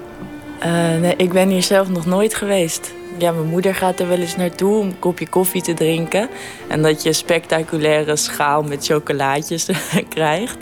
Uh, 0.64 0.98
nee, 1.00 1.16
ik 1.16 1.32
ben 1.32 1.48
hier 1.48 1.62
zelf 1.62 1.88
nog 1.88 2.06
nooit 2.06 2.34
geweest 2.34 2.92
ja, 3.20 3.32
mijn 3.32 3.46
moeder 3.46 3.74
gaat 3.74 4.00
er 4.00 4.08
wel 4.08 4.18
eens 4.18 4.36
naartoe 4.36 4.78
om 4.78 4.86
een 4.86 4.98
kopje 4.98 5.28
koffie 5.28 5.62
te 5.62 5.74
drinken. 5.74 6.28
En 6.68 6.82
dat 6.82 7.02
je 7.02 7.08
een 7.08 7.14
spectaculaire 7.14 8.16
schaal 8.16 8.62
met 8.62 8.86
chocolaatjes 8.86 9.68
krijgt. 10.08 10.56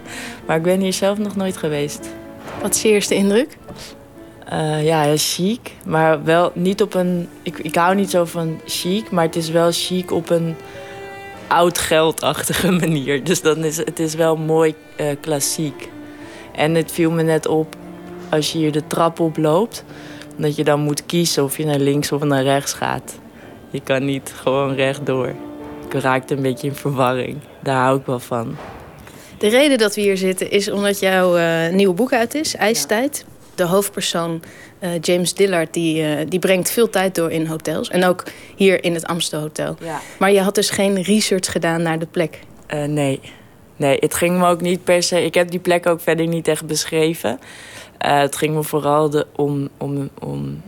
Maar 0.46 0.56
ik 0.56 0.62
ben 0.62 0.80
hier 0.80 0.92
zelf 0.92 1.18
nog 1.18 1.36
nooit 1.36 1.56
geweest. 1.56 2.08
Wat 2.62 2.74
is 2.74 2.82
je 2.82 2.88
eerste 2.88 3.14
indruk? 3.14 3.56
Eh, 4.48 4.84
ja, 4.84 5.02
heel 5.02 5.16
chic. 5.16 5.72
Maar 5.84 6.24
wel 6.24 6.50
niet 6.54 6.82
op 6.82 6.94
een... 6.94 7.28
Ik, 7.42 7.58
ik 7.58 7.74
hou 7.74 7.94
niet 7.94 8.10
zo 8.10 8.24
van 8.24 8.60
chic, 8.64 9.10
maar 9.10 9.24
het 9.24 9.36
is 9.36 9.50
wel 9.50 9.72
chic 9.72 10.12
op 10.12 10.30
een 10.30 10.56
oud 11.46 11.78
geldachtige 11.78 12.70
manier. 12.80 13.24
Dus 13.24 13.40
dan 13.40 13.64
is 13.64 13.76
het 13.76 13.98
is 13.98 14.14
wel 14.14 14.36
mooi 14.36 14.74
eh, 14.96 15.06
klassiek. 15.20 15.88
En 16.54 16.74
het 16.74 16.92
viel 16.92 17.10
me 17.10 17.22
net 17.22 17.46
op, 17.46 17.76
als 18.28 18.52
je 18.52 18.58
hier 18.58 18.72
de 18.72 18.86
trap 18.86 19.20
oploopt... 19.20 19.84
dat 20.38 20.56
je 20.56 20.64
dan 20.64 20.80
moet 20.80 21.06
kiezen 21.06 21.44
of 21.44 21.56
je 21.56 21.64
naar 21.64 21.78
links 21.78 22.12
of 22.12 22.22
naar 22.22 22.42
rechts 22.42 22.72
gaat. 22.72 23.18
Je 23.70 23.80
kan 23.80 24.04
niet 24.04 24.32
gewoon 24.36 24.74
rechtdoor. 24.74 25.34
Ik 25.86 25.94
raakte 25.94 26.34
een 26.34 26.42
beetje 26.42 26.66
in 26.66 26.74
verwarring. 26.74 27.36
Daar 27.62 27.82
hou 27.82 27.98
ik 27.98 28.06
wel 28.06 28.18
van. 28.18 28.56
De 29.38 29.48
reden 29.48 29.78
dat 29.78 29.94
we 29.94 30.00
hier 30.00 30.16
zitten 30.16 30.50
is 30.50 30.70
omdat 30.70 30.98
jouw 31.00 31.36
eh, 31.36 31.68
nieuwe 31.72 31.94
boek 31.94 32.12
uit 32.12 32.34
is, 32.34 32.56
IJstijd. 32.56 33.24
De 33.54 33.64
hoofdpersoon 33.64 34.42
eh, 34.78 34.90
James 35.00 35.34
Dillard 35.34 35.74
die, 35.74 36.02
eh, 36.02 36.26
die 36.28 36.38
brengt 36.38 36.70
veel 36.70 36.90
tijd 36.90 37.14
door 37.14 37.30
in 37.30 37.46
hotels. 37.46 37.88
En 37.88 38.04
ook 38.04 38.24
hier 38.56 38.84
in 38.84 38.94
het 38.94 39.06
Amstel 39.06 39.40
Hotel. 39.40 39.76
Ja. 39.80 40.00
Maar 40.18 40.32
je 40.32 40.40
had 40.40 40.54
dus 40.54 40.70
geen 40.70 41.02
research 41.02 41.52
gedaan 41.52 41.82
naar 41.82 41.98
de 41.98 42.06
plek. 42.06 42.38
Nee. 42.86 43.20
Nee, 43.76 43.96
het 44.00 44.14
ging 44.14 44.38
me 44.38 44.46
ook 44.46 44.60
niet 44.60 44.84
per 44.84 45.02
se... 45.02 45.24
Ik 45.24 45.34
heb 45.34 45.50
die 45.50 45.60
plek 45.60 45.86
ook 45.86 46.00
verder 46.00 46.26
niet 46.26 46.48
echt 46.48 46.66
beschreven. 46.66 47.38
Eh, 47.98 48.18
het 48.18 48.36
ging 48.36 48.54
me 48.54 48.62
vooral 48.62 49.10
de, 49.10 49.26
om, 49.36 49.68
om, 49.78 50.10
om 50.20 50.62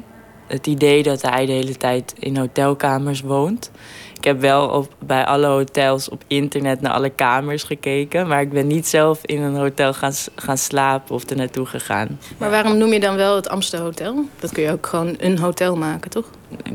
het 0.46 0.66
idee 0.66 1.02
dat 1.02 1.22
hij 1.22 1.46
de 1.46 1.52
hele 1.52 1.76
tijd 1.76 2.14
in 2.18 2.36
hotelkamers 2.36 3.20
woont. 3.20 3.70
Ik 4.16 4.26
heb 4.26 4.40
wel 4.40 4.68
op, 4.68 4.94
bij 4.98 5.24
alle 5.24 5.46
hotels 5.46 6.08
op 6.08 6.22
internet 6.26 6.80
naar 6.80 6.92
alle 6.92 7.10
kamers 7.10 7.62
gekeken... 7.62 8.28
maar 8.28 8.40
ik 8.40 8.50
ben 8.50 8.66
niet 8.66 8.86
zelf 8.86 9.20
in 9.24 9.42
een 9.42 9.56
hotel 9.56 9.92
gaan, 9.92 10.12
gaan 10.34 10.58
slapen 10.58 11.14
of 11.14 11.30
er 11.30 11.36
naartoe 11.36 11.66
gegaan. 11.66 12.18
Maar 12.38 12.50
waarom 12.50 12.78
noem 12.78 12.92
je 12.92 13.00
dan 13.00 13.16
wel 13.16 13.36
het 13.36 13.48
Amstel 13.48 13.80
Hotel? 13.80 14.24
Dat 14.40 14.52
kun 14.52 14.62
je 14.62 14.72
ook 14.72 14.86
gewoon 14.86 15.14
een 15.18 15.38
hotel 15.38 15.76
maken, 15.76 16.10
toch? 16.10 16.24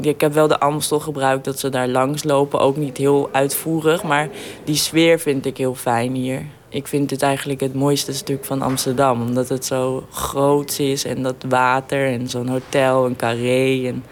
Ik 0.02 0.22
heb 0.22 0.34
wel 0.34 0.48
de 0.48 0.60
Amstel 0.60 1.00
gebruikt 1.00 1.46
dat 1.46 1.60
ze 1.60 1.70
daar 1.70 1.88
langs 1.88 2.24
lopen. 2.24 2.60
Ook 2.60 2.78
niet 2.78 2.98
heel 2.98 3.30
uitvoerig, 3.32 4.04
maar 4.04 4.30
die 4.64 4.76
sfeer 4.76 5.20
vind 5.20 5.46
ik 5.46 5.58
heel 5.58 5.76
fijn 5.76 6.14
hier. 6.14 6.46
Ik 6.76 6.88
vind 6.88 7.10
het 7.10 7.22
eigenlijk 7.22 7.60
het 7.60 7.74
mooiste 7.74 8.14
stuk 8.14 8.46
van 8.46 8.62
Amsterdam. 8.62 9.22
Omdat 9.22 9.50
het 9.50 9.66
zo 9.66 10.08
groot 10.12 10.80
is 10.80 11.06
en 11.06 11.24
dat 11.24 11.36
water 11.50 12.08
en 12.08 12.30
zo'n 12.30 12.48
hotel, 12.48 13.06
een 13.06 13.16
carré. 13.16 13.88
En 13.88 14.04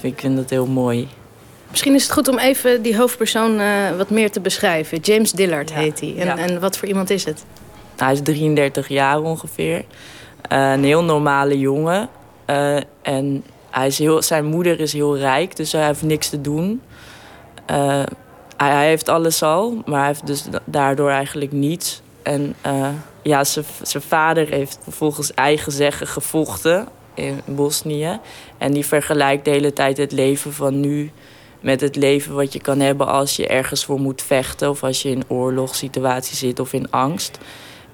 ik 0.00 0.20
vind 0.20 0.36
dat 0.36 0.50
heel 0.50 0.66
mooi. 0.66 1.08
Misschien 1.70 1.94
is 1.94 2.02
het 2.02 2.12
goed 2.12 2.28
om 2.28 2.38
even 2.38 2.82
die 2.82 2.96
hoofdpersoon 2.96 3.60
eh, 3.60 3.96
wat 3.96 4.10
meer 4.10 4.30
te 4.30 4.40
beschrijven. 4.40 4.98
James 4.98 5.32
Dillard 5.32 5.74
heet 5.74 6.00
hij. 6.00 6.14
En, 6.18 6.26
ja. 6.26 6.36
en 6.36 6.60
wat 6.60 6.76
voor 6.76 6.88
iemand 6.88 7.10
is 7.10 7.24
het? 7.24 7.44
Hij 7.96 8.12
is 8.12 8.22
33 8.22 8.88
jaar 8.88 9.20
ongeveer. 9.20 9.84
Eh, 10.48 10.72
een 10.72 10.84
heel 10.84 11.04
normale 11.04 11.58
jongen. 11.58 12.08
Eh, 12.44 12.76
en 13.02 13.44
hij 13.70 13.86
is 13.86 13.98
heel, 13.98 14.22
zijn 14.22 14.44
moeder 14.44 14.80
is 14.80 14.92
heel 14.92 15.18
rijk, 15.18 15.56
dus 15.56 15.72
hij 15.72 15.86
heeft 15.86 16.02
niks 16.02 16.28
te 16.28 16.40
doen. 16.40 16.80
Hij, 18.56 18.88
heeft 18.88 19.08
alles 19.08 19.42
al, 19.42 19.82
maar 19.86 19.98
hij 19.98 20.06
heeft 20.06 20.26
dus 20.26 20.42
da- 20.42 20.62
daardoor 20.64 21.10
eigenlijk 21.10 21.52
niets. 21.52 22.02
En 22.22 22.54
eh, 22.60 22.88
ja, 23.22 23.44
zijn 23.44 23.64
zijn 23.82 24.02
vader 24.02 24.48
heeft 24.48 24.78
volgens 24.88 25.34
eigen 25.34 25.72
zeggen 25.72 26.06
gevochten 26.06 26.88
in 27.14 27.40
Bosnië. 27.44 28.18
En 28.58 28.72
die 28.72 28.86
vergelijkt 28.86 29.44
de 29.44 29.50
hele 29.50 29.72
tijd 29.72 29.96
het 29.96 30.12
leven 30.12 30.52
van 30.52 30.80
nu 30.80 31.10
met 31.60 31.80
het 31.80 31.96
leven 31.96 32.34
wat 32.34 32.52
je 32.52 32.60
kan 32.60 32.80
hebben 32.80 33.06
als 33.06 33.36
je 33.36 33.46
ergens 33.46 33.84
voor 33.84 34.00
moet 34.00 34.22
vechten. 34.22 34.70
Of 34.70 34.82
als 34.82 35.02
je 35.02 35.08
in 35.08 35.24
oorlogssituatie 35.28 36.36
zit 36.36 36.60
of 36.60 36.72
in 36.72 36.90
angst. 36.90 37.38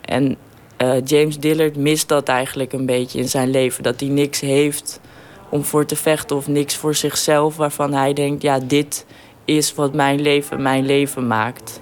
En 0.01 0.37
eh, 0.77 1.05
James 1.05 1.39
Dillard 1.39 1.77
mist 1.77 2.09
dat 2.09 2.29
eigenlijk 2.29 2.73
een 2.73 2.87
beetje 2.87 3.19
in 3.19 3.29
zijn 3.29 3.51
leven. 3.51 3.83
Dat 3.83 4.01
hij 4.01 4.09
niks 4.09 4.41
heeft 4.41 5.01
om 5.49 5.65
voor 5.65 5.87
te 5.87 5.97
vechten 5.97 6.37
of 6.37 6.49
niks 6.49 6.77
voor 6.77 6.95
zichzelf. 6.95 7.57
Waarvan 7.57 7.93
hij 7.93 8.13
denkt, 8.13 8.43
ja, 8.43 8.59
dit 8.59 9.07
is 9.45 9.75
wat 9.75 9.95
mijn 9.95 10.21
leven 10.21 10.63
mijn 10.63 10.87
leven 10.87 11.27
maakt. 11.27 11.81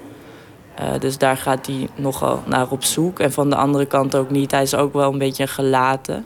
Eh, 0.75 0.87
dus 0.99 1.19
daar 1.19 1.37
gaat 1.37 1.67
hij 1.67 1.89
nogal 1.95 2.43
naar 2.47 2.71
op 2.71 2.85
zoek. 2.85 3.19
En 3.21 3.33
van 3.33 3.51
de 3.51 3.57
andere 3.57 3.87
kant 3.87 4.15
ook 4.15 4.31
niet. 4.31 4.51
Hij 4.51 4.63
is 4.63 4.75
ook 4.75 4.93
wel 4.93 5.13
een 5.13 5.19
beetje 5.19 5.47
gelaten. 5.47 6.25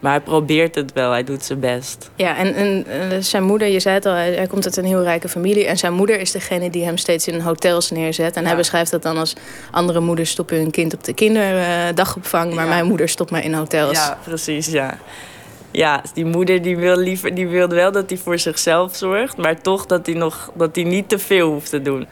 Maar 0.00 0.12
hij 0.12 0.20
probeert 0.20 0.74
het 0.74 0.92
wel, 0.92 1.10
hij 1.10 1.24
doet 1.24 1.44
zijn 1.44 1.60
best. 1.60 2.10
Ja, 2.14 2.36
en, 2.36 2.54
en 2.54 3.24
zijn 3.24 3.42
moeder, 3.42 3.68
je 3.68 3.80
zei 3.80 3.94
het 3.94 4.06
al, 4.06 4.12
hij, 4.12 4.32
hij 4.32 4.46
komt 4.46 4.64
uit 4.64 4.76
een 4.76 4.84
heel 4.84 5.02
rijke 5.02 5.28
familie. 5.28 5.66
En 5.66 5.78
zijn 5.78 5.92
moeder 5.92 6.20
is 6.20 6.30
degene 6.30 6.70
die 6.70 6.84
hem 6.84 6.96
steeds 6.96 7.28
in 7.28 7.40
hotels 7.40 7.90
neerzet. 7.90 8.36
En 8.36 8.46
hij 8.46 8.56
beschrijft 8.56 8.90
dat 8.90 9.02
dan 9.02 9.16
als 9.16 9.34
andere 9.70 10.00
moeders 10.00 10.30
stoppen 10.30 10.56
hun 10.56 10.70
kind 10.70 10.94
op 10.94 11.04
de 11.04 11.14
kinderdagopvang. 11.14 12.54
maar 12.54 12.66
mijn 12.66 12.86
moeder 12.86 13.08
stopt 13.08 13.30
mij 13.30 13.42
in 13.42 13.54
hotels. 13.54 13.96
Ja, 13.96 14.18
precies, 14.24 14.66
ja. 14.66 14.98
Ja, 15.78 16.02
die 16.14 16.24
moeder 16.24 16.62
die 16.62 16.76
wil 16.76 16.96
liever, 16.96 17.34
die 17.34 17.48
wil 17.48 17.68
wel 17.68 17.92
dat 17.92 18.10
hij 18.10 18.18
voor 18.18 18.38
zichzelf 18.38 18.96
zorgt, 18.96 19.36
maar 19.36 19.60
toch 19.60 19.86
dat 19.86 20.06
hij, 20.06 20.14
nog, 20.14 20.50
dat 20.54 20.74
hij 20.74 20.84
niet 20.84 21.08
te 21.08 21.18
veel 21.18 21.50
hoeft 21.50 21.70
te 21.70 21.82
doen. 21.82 22.06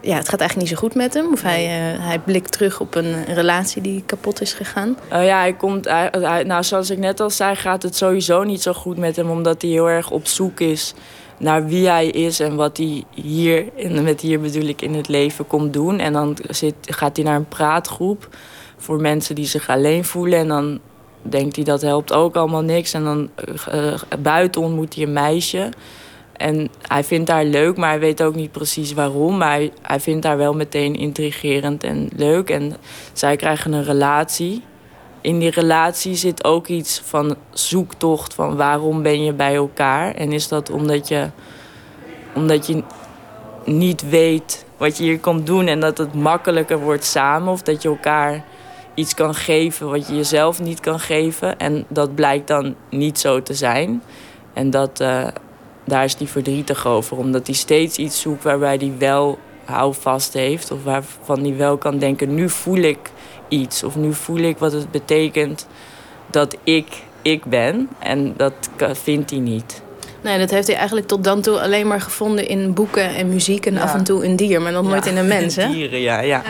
Ja, 0.00 0.16
het 0.16 0.28
gaat 0.28 0.40
eigenlijk 0.40 0.70
niet 0.70 0.78
zo 0.78 0.86
goed 0.86 0.94
met 0.94 1.14
hem. 1.14 1.32
Of 1.32 1.42
hij, 1.42 1.64
eh, 1.64 2.04
hij 2.06 2.18
blikt 2.18 2.52
terug 2.52 2.80
op 2.80 2.94
een 2.94 3.24
relatie 3.24 3.82
die 3.82 4.02
kapot 4.06 4.40
is 4.40 4.52
gegaan. 4.52 4.96
Eh, 5.08 5.26
ja, 5.26 5.38
hij 5.38 5.52
komt, 5.52 5.84
hij, 5.84 6.08
hij- 6.20 6.42
nou, 6.42 6.62
zoals 6.62 6.90
ik 6.90 6.98
net 6.98 7.20
al 7.20 7.30
zei, 7.30 7.54
gaat 7.56 7.82
het 7.82 7.96
sowieso 7.96 8.42
niet 8.42 8.62
zo 8.62 8.72
goed 8.72 8.96
met 8.96 9.16
hem, 9.16 9.30
omdat 9.30 9.62
hij 9.62 9.70
heel 9.70 9.88
erg 9.90 10.10
op 10.10 10.26
zoek 10.26 10.60
is 10.60 10.94
naar 11.38 11.66
wie 11.66 11.88
hij 11.88 12.06
is 12.06 12.40
en 12.40 12.56
wat 12.56 12.76
hij 12.76 13.04
hier, 13.14 13.64
en 13.76 14.02
met 14.02 14.20
hier 14.20 14.40
bedoel 14.40 14.66
ik 14.68 14.82
in 14.82 14.94
het 14.94 15.08
leven, 15.08 15.46
komt 15.46 15.72
doen. 15.72 15.98
En 15.98 16.12
dan 16.12 16.36
zit, 16.50 16.74
gaat 16.80 17.16
hij 17.16 17.24
naar 17.24 17.36
een 17.36 17.48
praatgroep 17.48 18.28
voor 18.76 19.00
mensen 19.00 19.34
die 19.34 19.46
zich 19.46 19.68
alleen 19.68 20.04
voelen. 20.04 20.38
En 20.38 20.48
dan 20.48 20.80
denkt 21.22 21.56
hij 21.56 21.64
dat 21.64 21.82
helpt 21.82 22.12
ook 22.12 22.36
allemaal 22.36 22.62
niks. 22.62 22.92
En 22.92 23.04
dan 23.04 23.30
eh, 23.34 23.92
eh, 23.92 24.00
buiten 24.18 24.60
ontmoet 24.60 24.94
hij 24.94 25.04
een 25.04 25.12
meisje. 25.12 25.70
En 26.32 26.68
hij 26.82 27.04
vindt 27.04 27.30
haar 27.30 27.44
leuk, 27.44 27.76
maar 27.76 27.88
hij 27.88 27.98
weet 27.98 28.22
ook 28.22 28.34
niet 28.34 28.52
precies 28.52 28.92
waarom. 28.92 29.36
Maar 29.36 29.50
hij, 29.50 29.72
hij 29.82 30.00
vindt 30.00 30.24
haar 30.24 30.36
wel 30.36 30.54
meteen 30.54 30.94
intrigerend 30.94 31.84
en 31.84 32.08
leuk. 32.16 32.50
En 32.50 32.76
zij 33.12 33.36
krijgen 33.36 33.72
een 33.72 33.84
relatie. 33.84 34.62
In 35.20 35.38
die 35.38 35.50
relatie 35.50 36.14
zit 36.14 36.44
ook 36.44 36.66
iets 36.66 37.00
van 37.04 37.36
zoektocht 37.50 38.34
van 38.34 38.56
waarom 38.56 39.02
ben 39.02 39.24
je 39.24 39.32
bij 39.32 39.54
elkaar. 39.54 40.14
En 40.14 40.32
is 40.32 40.48
dat 40.48 40.70
omdat 40.70 41.08
je, 41.08 41.30
omdat 42.34 42.66
je 42.66 42.82
niet 43.64 44.08
weet 44.08 44.64
wat 44.76 44.96
je 44.96 45.02
hier 45.02 45.20
komt 45.20 45.46
doen 45.46 45.66
en 45.66 45.80
dat 45.80 45.98
het 45.98 46.14
makkelijker 46.14 46.78
wordt 46.78 47.04
samen. 47.04 47.52
Of 47.52 47.62
dat 47.62 47.82
je 47.82 47.88
elkaar 47.88 48.44
iets 48.98 49.14
kan 49.14 49.34
geven 49.34 49.90
wat 49.90 50.08
je 50.08 50.16
jezelf 50.16 50.60
niet 50.60 50.80
kan 50.80 51.00
geven. 51.00 51.58
En 51.58 51.84
dat 51.88 52.14
blijkt 52.14 52.48
dan 52.48 52.74
niet 52.90 53.18
zo 53.18 53.42
te 53.42 53.54
zijn. 53.54 54.02
En 54.52 54.70
dat, 54.70 55.00
eh, 55.00 55.26
daar 55.84 56.04
is 56.04 56.14
hij 56.18 56.26
verdrietig 56.26 56.86
over. 56.86 57.16
Omdat 57.16 57.46
hij 57.46 57.56
steeds 57.56 57.96
iets 57.96 58.20
zoekt 58.20 58.42
waarbij 58.44 58.76
hij 58.76 58.92
wel 58.98 59.38
houvast 59.64 60.32
heeft. 60.32 60.70
Of 60.70 60.84
waarvan 60.84 61.40
hij 61.40 61.56
wel 61.56 61.76
kan 61.76 61.98
denken, 61.98 62.34
nu 62.34 62.48
voel 62.48 62.78
ik 62.78 63.10
iets. 63.48 63.82
Of 63.82 63.96
nu 63.96 64.14
voel 64.14 64.38
ik 64.38 64.58
wat 64.58 64.72
het 64.72 64.90
betekent 64.90 65.66
dat 66.30 66.56
ik 66.64 66.86
ik 67.22 67.44
ben. 67.44 67.88
En 67.98 68.34
dat 68.36 68.54
vindt 68.92 69.30
hij 69.30 69.38
niet. 69.38 69.82
Nee, 70.22 70.38
dat 70.38 70.50
heeft 70.50 70.66
hij 70.66 70.76
eigenlijk 70.76 71.06
tot 71.06 71.24
dan 71.24 71.40
toe 71.40 71.60
alleen 71.60 71.86
maar 71.86 72.00
gevonden 72.00 72.48
in 72.48 72.74
boeken 72.74 73.14
en 73.14 73.28
muziek. 73.28 73.66
En 73.66 73.74
Ja. 73.74 73.80
af 73.80 73.94
en 73.94 74.04
toe 74.04 74.24
een 74.24 74.36
dier, 74.36 74.62
maar 74.62 74.72
nog 74.72 74.84
nooit 74.88 75.06
in 75.06 75.16
een 75.16 75.28
mens, 75.28 75.56
hè? 75.56 75.68
Dieren, 75.72 76.00
ja. 76.00 76.20
ja. 76.20 76.42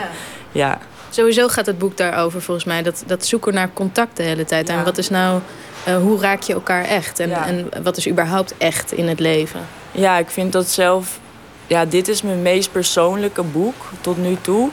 ja. 0.51 0.77
Sowieso 1.09 1.47
gaat 1.47 1.65
het 1.65 1.77
boek 1.77 1.97
daarover, 1.97 2.41
volgens 2.41 2.65
mij. 2.65 2.83
Dat, 2.83 3.03
dat 3.07 3.25
zoeken 3.25 3.53
naar 3.53 3.73
contact 3.73 4.17
de 4.17 4.23
hele 4.23 4.45
tijd. 4.45 4.69
En 4.69 4.83
wat 4.83 4.97
is 4.97 5.09
nou, 5.09 5.41
eh, 5.83 5.97
hoe 5.97 6.19
raak 6.19 6.41
je 6.41 6.53
elkaar 6.53 6.83
echt? 6.83 7.19
En, 7.19 7.31
en 7.31 7.69
wat 7.83 7.97
is 7.97 8.09
überhaupt 8.09 8.53
echt 8.57 8.91
in 8.91 9.07
het 9.07 9.19
leven? 9.19 9.59
Ja, 9.91 10.17
ik 10.17 10.29
vind 10.29 10.51
dat 10.51 10.67
zelf. 10.67 11.19
Ja, 11.67 11.85
dit 11.85 12.07
is 12.07 12.21
mijn 12.21 12.41
meest 12.41 12.71
persoonlijke 12.71 13.43
boek 13.43 13.75
tot 14.01 14.17
nu 14.17 14.37
toe. 14.41 14.69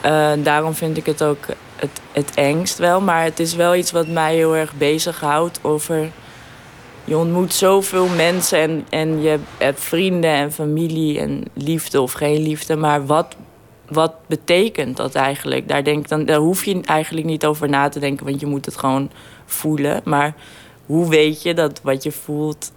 Eh, 0.00 0.30
daarom 0.38 0.74
vind 0.74 0.96
ik 0.96 1.06
het 1.06 1.22
ook 1.22 1.46
het, 1.76 2.00
het 2.12 2.30
engst 2.34 2.78
wel. 2.78 3.00
Maar 3.00 3.24
het 3.24 3.40
is 3.40 3.54
wel 3.54 3.74
iets 3.74 3.90
wat 3.90 4.06
mij 4.06 4.34
heel 4.34 4.56
erg 4.56 4.72
bezighoudt 4.72 5.58
over. 5.62 6.10
Je 7.04 7.16
ontmoet 7.16 7.54
zoveel 7.54 8.06
mensen 8.06 8.58
en, 8.58 8.86
en 8.90 9.22
je 9.22 9.38
hebt 9.58 9.80
vrienden 9.80 10.30
en 10.30 10.52
familie 10.52 11.18
en 11.18 11.44
liefde 11.54 12.00
of 12.00 12.12
geen 12.12 12.42
liefde. 12.42 12.76
Maar 12.76 13.06
wat, 13.06 13.36
wat 13.92 14.14
betekent 14.26 14.96
dat 14.96 15.14
eigenlijk? 15.14 15.68
Daar, 15.68 15.84
denk, 15.84 16.08
dan, 16.08 16.24
daar 16.24 16.38
hoef 16.38 16.64
je 16.64 16.80
eigenlijk 16.84 17.26
niet 17.26 17.46
over 17.46 17.68
na 17.68 17.88
te 17.88 17.98
denken, 17.98 18.26
want 18.26 18.40
je 18.40 18.46
moet 18.46 18.64
het 18.64 18.76
gewoon 18.76 19.10
voelen. 19.44 20.00
Maar 20.04 20.34
hoe 20.86 21.08
weet 21.08 21.42
je 21.42 21.54
dat 21.54 21.80
wat 21.82 22.02
je 22.02 22.12
voelt 22.12 22.72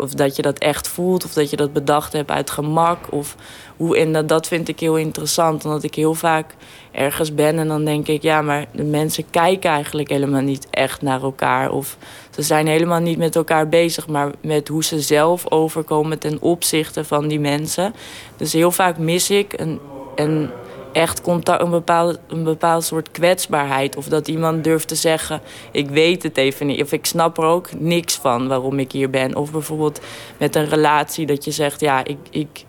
of 0.00 0.14
dat 0.14 0.36
je 0.36 0.42
dat 0.42 0.58
echt 0.58 0.88
voelt, 0.88 1.24
of 1.24 1.32
dat 1.32 1.50
je 1.50 1.56
dat 1.56 1.72
bedacht 1.72 2.12
hebt 2.12 2.30
uit 2.30 2.50
gemak. 2.50 3.12
Of 3.12 3.36
hoe, 3.76 3.96
en 3.96 4.12
dat, 4.12 4.28
dat 4.28 4.46
vind 4.46 4.68
ik 4.68 4.80
heel 4.80 4.96
interessant, 4.96 5.64
omdat 5.64 5.82
ik 5.82 5.94
heel 5.94 6.14
vaak 6.14 6.54
ergens 6.90 7.34
ben 7.34 7.58
en 7.58 7.68
dan 7.68 7.84
denk 7.84 8.06
ik, 8.08 8.22
ja, 8.22 8.42
maar 8.42 8.66
de 8.72 8.84
mensen 8.84 9.30
kijken 9.30 9.70
eigenlijk 9.70 10.08
helemaal 10.08 10.40
niet 10.40 10.66
echt 10.70 11.02
naar 11.02 11.22
elkaar. 11.22 11.70
Of 11.70 11.96
ze 12.30 12.42
zijn 12.42 12.66
helemaal 12.66 13.00
niet 13.00 13.18
met 13.18 13.36
elkaar 13.36 13.68
bezig, 13.68 14.08
maar 14.08 14.30
met 14.40 14.68
hoe 14.68 14.84
ze 14.84 15.00
zelf 15.00 15.50
overkomen 15.50 16.18
ten 16.18 16.40
opzichte 16.40 17.04
van 17.04 17.28
die 17.28 17.40
mensen. 17.40 17.94
Dus 18.36 18.52
heel 18.52 18.70
vaak 18.70 18.98
mis 18.98 19.30
ik 19.30 19.52
een, 19.56 19.80
een 20.20 20.50
echt 20.92 21.20
contact, 21.20 21.62
een, 21.62 21.70
bepaald, 21.70 22.18
een 22.28 22.44
bepaald 22.44 22.84
soort 22.84 23.10
kwetsbaarheid. 23.10 23.96
Of 23.96 24.06
dat 24.06 24.28
iemand 24.28 24.64
durft 24.64 24.88
te 24.88 24.94
zeggen, 24.94 25.40
ik 25.72 25.90
weet 25.90 26.22
het 26.22 26.36
even 26.36 26.66
niet. 26.66 26.82
Of 26.82 26.92
ik 26.92 27.06
snap 27.06 27.38
er 27.38 27.44
ook 27.44 27.68
niks 27.78 28.14
van 28.14 28.48
waarom 28.48 28.78
ik 28.78 28.92
hier 28.92 29.10
ben. 29.10 29.36
Of 29.36 29.52
bijvoorbeeld 29.52 30.00
met 30.38 30.56
een 30.56 30.68
relatie 30.68 31.26
dat 31.26 31.44
je 31.44 31.50
zegt, 31.50 31.80
ja, 31.80 32.04
ik, 32.04 32.18
ik, 32.30 32.64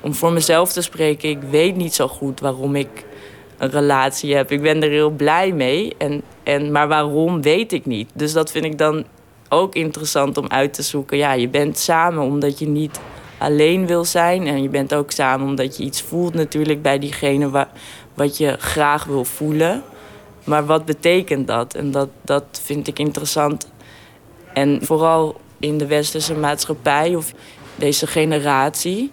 om 0.00 0.14
voor 0.14 0.32
mezelf 0.32 0.72
te 0.72 0.82
spreken, 0.82 1.28
ik 1.28 1.42
weet 1.50 1.76
niet 1.76 1.94
zo 1.94 2.08
goed 2.08 2.40
waarom 2.40 2.76
ik 2.76 3.04
een 3.58 3.70
relatie 3.70 4.34
heb. 4.34 4.50
Ik 4.50 4.62
ben 4.62 4.82
er 4.82 4.90
heel 4.90 5.10
blij 5.10 5.52
mee. 5.52 5.94
En, 5.98 6.22
en, 6.42 6.72
maar 6.72 6.88
waarom 6.88 7.42
weet 7.42 7.72
ik 7.72 7.86
niet. 7.86 8.10
Dus 8.14 8.32
dat 8.32 8.50
vind 8.50 8.64
ik 8.64 8.78
dan 8.78 9.04
ook 9.48 9.74
interessant 9.74 10.36
om 10.36 10.48
uit 10.48 10.74
te 10.74 10.82
zoeken. 10.82 11.16
Ja, 11.16 11.32
je 11.32 11.48
bent 11.48 11.78
samen 11.78 12.22
omdat 12.22 12.58
je 12.58 12.66
niet 12.66 13.00
alleen 13.44 13.86
wil 13.86 14.04
zijn. 14.04 14.46
En 14.46 14.62
je 14.62 14.68
bent 14.68 14.94
ook 14.94 15.10
samen 15.10 15.46
omdat 15.46 15.76
je 15.76 15.84
iets 15.84 16.02
voelt 16.02 16.34
natuurlijk 16.34 16.82
bij 16.82 16.98
diegene 16.98 17.50
wa 17.50 17.70
wat 18.14 18.36
je 18.36 18.56
graag 18.58 19.04
wil 19.04 19.24
voelen. 19.24 19.82
Maar 20.44 20.66
wat 20.66 20.84
betekent 20.84 21.46
dat? 21.46 21.74
En 21.74 21.90
dat, 21.90 22.08
dat 22.22 22.44
vind 22.64 22.86
ik 22.86 22.98
interessant. 22.98 23.68
En 24.52 24.78
vooral 24.82 25.40
in 25.58 25.78
de 25.78 25.86
westerse 25.86 26.34
maatschappij 26.34 27.14
of 27.14 27.32
deze 27.76 28.06
generatie. 28.06 29.10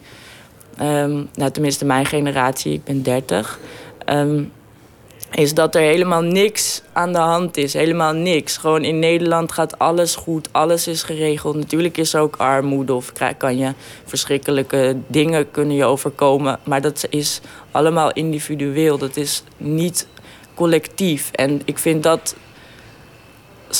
Um, 0.81 1.29
nou, 1.33 1.51
tenminste 1.51 1.85
mijn 1.85 2.05
generatie, 2.05 2.73
ik 2.73 2.83
ben 2.83 3.03
30. 3.03 3.59
Um, 4.05 4.51
is 5.31 5.53
dat 5.53 5.75
er 5.75 5.81
helemaal 5.81 6.21
niks 6.21 6.81
aan 6.93 7.13
de 7.13 7.19
hand 7.19 7.57
is. 7.57 7.73
Helemaal 7.73 8.13
niks. 8.13 8.57
Gewoon 8.57 8.83
in 8.83 8.99
Nederland 8.99 9.51
gaat 9.51 9.79
alles 9.79 10.15
goed, 10.15 10.49
alles 10.51 10.87
is 10.87 11.03
geregeld. 11.03 11.55
Natuurlijk 11.55 11.97
is 11.97 12.13
er 12.13 12.21
ook 12.21 12.35
armoede 12.35 12.93
of 12.93 13.11
kan 13.37 13.57
je 13.57 13.73
verschrikkelijke 14.05 14.97
dingen 15.07 15.51
kunnen 15.51 15.75
je 15.75 15.85
overkomen. 15.85 16.59
Maar 16.63 16.81
dat 16.81 17.05
is 17.09 17.41
allemaal 17.71 18.11
individueel. 18.11 18.97
Dat 18.97 19.17
is 19.17 19.43
niet 19.57 20.07
collectief. 20.53 21.31
En 21.31 21.61
ik 21.65 21.77
vind 21.77 22.03
dat. 22.03 22.35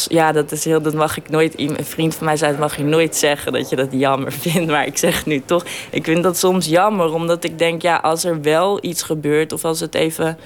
Ja, 0.07 0.31
dat 0.31 0.51
is 0.51 0.65
heel. 0.65 0.81
Dat 0.81 0.93
mag 0.93 1.17
ik 1.17 1.29
nooit. 1.29 1.59
Een 1.59 1.77
vriend 1.81 2.15
van 2.15 2.25
mij 2.25 2.37
zei: 2.37 2.51
dat 2.51 2.59
mag 2.59 2.77
je 2.77 2.83
nooit 2.83 3.15
zeggen 3.15 3.53
dat 3.53 3.69
je 3.69 3.75
dat 3.75 3.89
jammer 3.91 4.31
vindt. 4.43 4.71
Maar 4.71 4.85
ik 4.85 4.97
zeg 4.97 5.25
nu 5.25 5.41
toch. 5.45 5.65
Ik 5.89 6.03
vind 6.03 6.23
dat 6.23 6.37
soms 6.37 6.65
jammer, 6.65 7.13
omdat 7.13 7.43
ik 7.43 7.57
denk: 7.57 7.81
ja, 7.81 7.95
als 7.95 8.23
er 8.23 8.41
wel 8.41 8.79
iets 8.81 9.03
gebeurt 9.03 9.53
of 9.53 9.65
als 9.65 9.79
het 9.79 9.95
even 9.95 10.37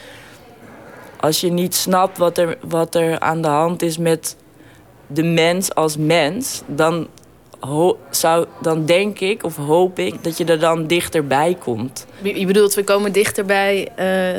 als 1.26 1.42
je 1.42 1.52
niet 1.52 1.76
snapt 1.76 2.18
wat 2.18 2.38
er, 2.38 2.58
wat 2.62 2.96
er 2.96 3.20
aan 3.20 3.42
de 3.42 3.48
hand 3.48 3.82
is 3.82 3.98
met 3.98 4.36
de 5.08 5.24
mens 5.24 5.76
als 5.76 5.98
mens, 5.98 6.62
dan, 6.66 7.08
zou, 8.10 8.46
dan 8.62 8.86
denk 8.86 9.20
ik 9.20 9.44
of 9.44 9.56
hoop 9.56 10.00
ik 10.00 10.24
dat 10.24 10.38
je 10.38 10.46
er 10.46 10.60
dan 10.60 10.88
dichterbij 10.88 11.58
komt. 11.60 12.06
Je 12.22 12.46
bedoelt, 12.46 12.74
we 12.74 12.84
komen 12.84 13.12
dichterbij 13.12 13.88
uh, 13.90 13.96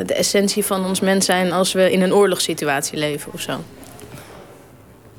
de 0.07 0.15
essentie 0.15 0.65
van 0.65 0.85
ons 0.85 1.01
mens 1.01 1.25
zijn 1.25 1.53
als 1.53 1.73
we 1.73 1.93
in 1.93 2.03
een 2.03 2.15
oorlogssituatie 2.15 2.99
leven 2.99 3.33
of 3.33 3.41
zo? 3.41 3.53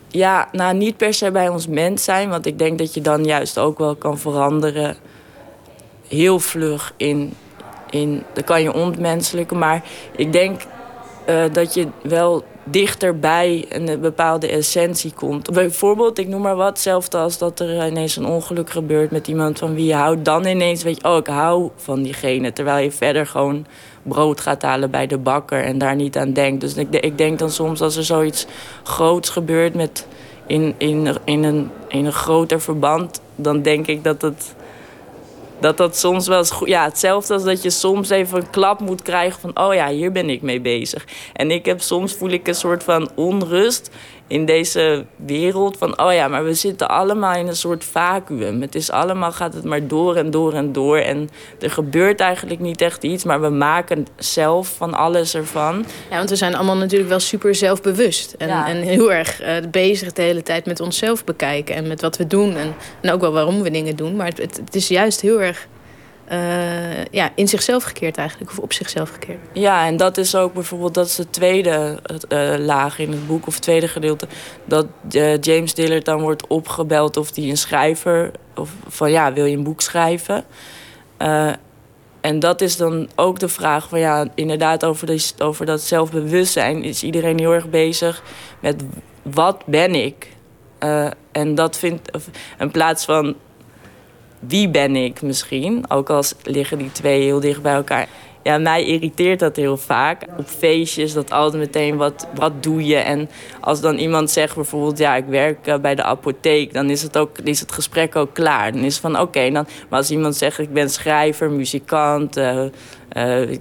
Ja, 0.07 0.49
nou 0.51 0.75
niet 0.75 0.97
per 0.97 1.13
se 1.13 1.31
bij 1.31 1.49
ons 1.49 1.67
mens 1.67 2.03
zijn, 2.03 2.29
want 2.29 2.45
ik 2.45 2.59
denk 2.59 2.77
dat 2.77 2.93
je 2.93 3.01
dan 3.01 3.25
juist 3.25 3.57
ook 3.57 3.77
wel 3.77 3.95
kan 3.95 4.17
veranderen. 4.17 4.97
Heel 6.07 6.39
vlug 6.39 6.93
in, 6.97 7.33
in 7.89 8.23
dan 8.33 8.43
kan 8.43 8.61
je 8.61 8.73
ontmenselijken. 8.73 9.57
Maar 9.57 9.83
ik 10.15 10.31
denk 10.31 10.61
uh, 11.29 11.43
dat 11.51 11.73
je 11.73 11.87
wel 12.03 12.43
dichter 12.63 13.19
bij 13.19 13.65
een 13.69 13.99
bepaalde 14.01 14.47
essentie 14.47 15.13
komt. 15.13 15.51
Bijvoorbeeld, 15.51 16.17
ik 16.17 16.27
noem 16.27 16.41
maar 16.41 16.55
wat, 16.55 16.67
hetzelfde 16.67 17.17
als 17.17 17.37
dat 17.37 17.59
er 17.59 17.87
ineens 17.87 18.15
een 18.15 18.25
ongeluk 18.25 18.69
gebeurt 18.69 19.11
met 19.11 19.27
iemand 19.27 19.59
van 19.59 19.73
wie 19.73 19.85
je 19.85 19.93
houdt. 19.93 20.25
Dan 20.25 20.45
ineens 20.45 20.83
weet 20.83 20.97
je, 21.01 21.07
oh, 21.07 21.17
ik 21.17 21.27
hou 21.27 21.69
van 21.75 22.03
diegene. 22.03 22.53
Terwijl 22.53 22.83
je 22.83 22.91
verder 22.91 23.27
gewoon 23.27 23.65
brood 24.03 24.41
gaat 24.41 24.61
halen 24.61 24.91
bij 24.91 25.07
de 25.07 25.17
bakker 25.17 25.63
en 25.63 25.77
daar 25.77 25.95
niet 25.95 26.17
aan 26.17 26.33
denkt. 26.33 26.61
Dus 26.61 26.75
ik, 26.75 26.87
ik 26.89 27.17
denk 27.17 27.39
dan 27.39 27.51
soms 27.51 27.81
als 27.81 27.95
er 27.95 28.03
zoiets 28.03 28.45
groots 28.83 29.29
gebeurt 29.29 29.73
met 29.73 30.07
in, 30.47 30.75
in, 30.77 31.07
in, 31.23 31.43
een, 31.43 31.71
in 31.87 32.05
een 32.05 32.13
groter 32.13 32.61
verband, 32.61 33.21
dan 33.35 33.61
denk 33.61 33.87
ik 33.87 34.03
dat 34.03 34.21
het 34.21 34.55
dat 35.59 35.77
dat 35.77 35.97
soms 35.97 36.27
wel 36.27 36.37
eens 36.37 36.51
goed... 36.51 36.67
Ja, 36.67 36.83
hetzelfde 36.83 37.33
als 37.33 37.43
dat 37.43 37.63
je 37.63 37.69
soms 37.69 38.09
even 38.09 38.37
een 38.37 38.49
klap 38.49 38.79
moet 38.79 39.01
krijgen 39.01 39.39
van... 39.41 39.65
oh 39.65 39.73
ja, 39.73 39.89
hier 39.89 40.11
ben 40.11 40.29
ik 40.29 40.41
mee 40.41 40.61
bezig. 40.61 41.05
En 41.33 41.51
ik 41.51 41.65
heb 41.65 41.81
soms 41.81 42.13
voel 42.13 42.29
ik 42.29 42.47
een 42.47 42.55
soort 42.55 42.83
van 42.83 43.09
onrust 43.15 43.89
in 44.27 44.45
deze 44.45 45.05
wereld 45.15 45.77
van, 45.77 46.01
oh 46.01 46.13
ja, 46.13 46.27
maar 46.27 46.43
we 46.43 46.53
zitten 46.53 46.89
allemaal 46.89 47.35
in 47.35 47.47
een 47.47 47.55
soort 47.55 47.83
vacuüm. 47.83 48.61
Het 48.61 48.75
is 48.75 48.91
allemaal, 48.91 49.31
gaat 49.31 49.53
het 49.53 49.63
maar 49.63 49.87
door 49.87 50.15
en 50.15 50.31
door 50.31 50.53
en 50.53 50.71
door. 50.71 50.97
En 50.97 51.29
er 51.59 51.71
gebeurt 51.71 52.19
eigenlijk 52.19 52.59
niet 52.59 52.81
echt 52.81 53.03
iets, 53.03 53.23
maar 53.23 53.41
we 53.41 53.49
maken 53.49 54.05
zelf 54.15 54.75
van 54.75 54.93
alles 54.93 55.35
ervan. 55.35 55.85
Ja, 56.09 56.17
want 56.17 56.29
we 56.29 56.35
zijn 56.35 56.55
allemaal 56.55 56.77
natuurlijk 56.77 57.09
wel 57.09 57.19
super 57.19 57.55
zelfbewust. 57.55 58.33
En, 58.37 58.49
en 58.49 58.77
heel 58.77 59.13
erg 59.13 59.41
uh, 59.41 59.55
bezig 59.71 60.13
de 60.13 60.21
hele 60.21 60.43
tijd 60.43 60.65
met 60.65 60.79
onszelf 60.79 61.23
bekijken 61.23 61.75
en 61.75 61.87
met 61.87 62.01
wat 62.01 62.17
we 62.17 62.27
doen. 62.27 62.55
En, 62.55 62.75
en 63.01 63.11
ook 63.11 63.21
wel 63.21 63.31
waarom 63.31 63.61
we 63.61 63.71
dingen 63.71 63.95
doen. 63.95 64.15
Maar 64.15 64.27
het, 64.35 64.57
het 64.57 64.75
is 64.75 64.87
juist 64.87 65.21
heel 65.21 65.41
erg 65.41 65.67
uh, 66.31 67.05
ja, 67.05 67.31
in 67.35 67.47
zichzelf 67.47 67.83
gekeerd 67.83 68.17
eigenlijk, 68.17 68.51
of 68.51 68.59
op 68.59 68.73
zichzelf 68.73 69.09
gekeerd. 69.09 69.39
Ja, 69.53 69.85
en 69.85 69.97
dat 69.97 70.17
is 70.17 70.35
ook 70.35 70.53
bijvoorbeeld, 70.53 70.93
dat 70.93 71.05
is 71.05 71.15
de 71.15 71.29
tweede 71.29 71.99
uh, 72.29 72.53
laag 72.57 72.99
in 72.99 73.11
het 73.11 73.27
boek, 73.27 73.47
of 73.47 73.53
het 73.53 73.63
tweede 73.63 73.87
gedeelte, 73.87 74.27
dat 74.65 74.85
uh, 75.11 75.37
James 75.39 75.73
Dillard 75.73 76.05
dan 76.05 76.21
wordt 76.21 76.47
opgebeld 76.47 77.17
of 77.17 77.31
die 77.31 77.49
een 77.49 77.57
schrijver, 77.57 78.31
of 78.55 78.69
van 78.87 79.11
ja, 79.11 79.33
wil 79.33 79.45
je 79.45 79.57
een 79.57 79.63
boek 79.63 79.81
schrijven? 79.81 80.45
en 82.21 82.39
dat 82.39 82.61
is 82.61 82.77
dan 82.77 83.09
ook 83.15 83.39
de 83.39 83.47
vraag 83.47 83.89
van 83.89 83.99
ja, 83.99 84.27
inderdaad 84.35 84.85
over, 84.85 85.33
over 85.37 85.65
dat 85.65 85.81
zelfbewustzijn 85.81 86.83
is 86.83 87.03
iedereen 87.03 87.39
heel 87.39 87.53
erg 87.53 87.69
bezig 87.69 88.23
met 88.59 88.83
wat 89.21 89.63
ben 89.65 89.95
ik? 89.95 90.35
en 91.31 91.55
dat 91.55 91.77
vindt, 91.77 92.11
in 92.59 92.71
plaats 92.71 93.05
van 93.05 93.35
wie 94.39 94.69
ben 94.69 94.95
ik 94.95 95.21
misschien? 95.21 95.85
Ook 95.87 96.09
al 96.09 96.23
liggen 96.43 96.77
die 96.77 96.91
twee 96.91 97.21
heel 97.21 97.39
dicht 97.39 97.61
bij 97.61 97.73
elkaar. 97.73 98.07
Ja, 98.43 98.57
mij 98.57 98.85
irriteert 98.85 99.39
dat 99.39 99.55
heel 99.55 99.77
vaak. 99.77 100.25
Op 100.37 100.47
feestjes, 100.47 101.13
dat 101.13 101.31
altijd 101.31 101.61
meteen 101.61 101.97
wat, 101.97 102.27
wat 102.35 102.63
doe 102.63 102.85
je. 102.85 102.95
En 102.95 103.29
als 103.59 103.81
dan 103.81 103.97
iemand 103.97 104.29
zegt 104.29 104.55
bijvoorbeeld, 104.55 104.97
ja, 104.97 105.15
ik 105.15 105.25
werk 105.25 105.67
eh, 105.67 105.77
bij 105.77 105.95
de 105.95 106.03
apotheek, 106.03 106.73
dan 106.73 106.89
is 106.89 107.01
het, 107.01 107.17
ook, 107.17 107.37
is 107.43 107.59
het 107.59 107.71
gesprek 107.71 108.15
ook 108.15 108.33
klaar. 108.33 108.71
Dan 108.71 108.81
is 108.83 108.93
het 108.93 109.01
van, 109.01 109.19
oké, 109.19 109.51
dan. 109.51 109.67
maar 109.89 109.99
als 109.99 110.11
iemand 110.11 110.35
zegt, 110.35 110.59
ik 110.59 110.73
ben 110.73 110.89
schrijver, 110.89 111.51
muzikant, 111.51 112.37
uh, 112.37 112.61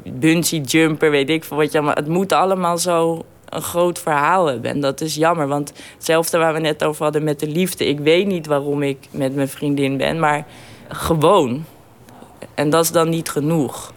bungee 0.05 0.61
jumper, 0.61 1.11
weet 1.11 1.31
ik 1.31 1.44
veel 1.44 1.57
wat 1.57 1.73
je 1.73 1.82
Het 1.82 2.09
moet 2.09 2.32
allemaal 2.32 2.78
zo 2.78 3.24
een 3.48 3.62
groot 3.62 3.98
verhaal 3.98 4.47
hebben. 4.47 4.70
En 4.70 4.81
dat 4.81 5.01
is 5.01 5.15
jammer, 5.15 5.48
want 5.48 5.73
hetzelfde 5.94 6.39
waar 6.39 6.53
we 6.53 6.61
net 6.61 6.85
over 6.85 7.03
hadden 7.03 7.24
met 7.24 7.40
de 7.40 7.48
liefde. 7.48 7.86
Ik 7.86 7.98
weet 7.98 8.27
niet 8.27 8.47
waarom 8.47 8.82
ik 8.82 8.98
met 9.11 9.35
mijn 9.35 9.48
vriendin 9.48 9.97
ben, 9.97 10.19
maar 10.19 10.47
gewoon. 10.88 11.64
En 12.54 12.70
dat 12.70 12.84
is 12.84 12.90
dan 12.90 13.08
niet 13.08 13.30
genoeg. 13.30 13.92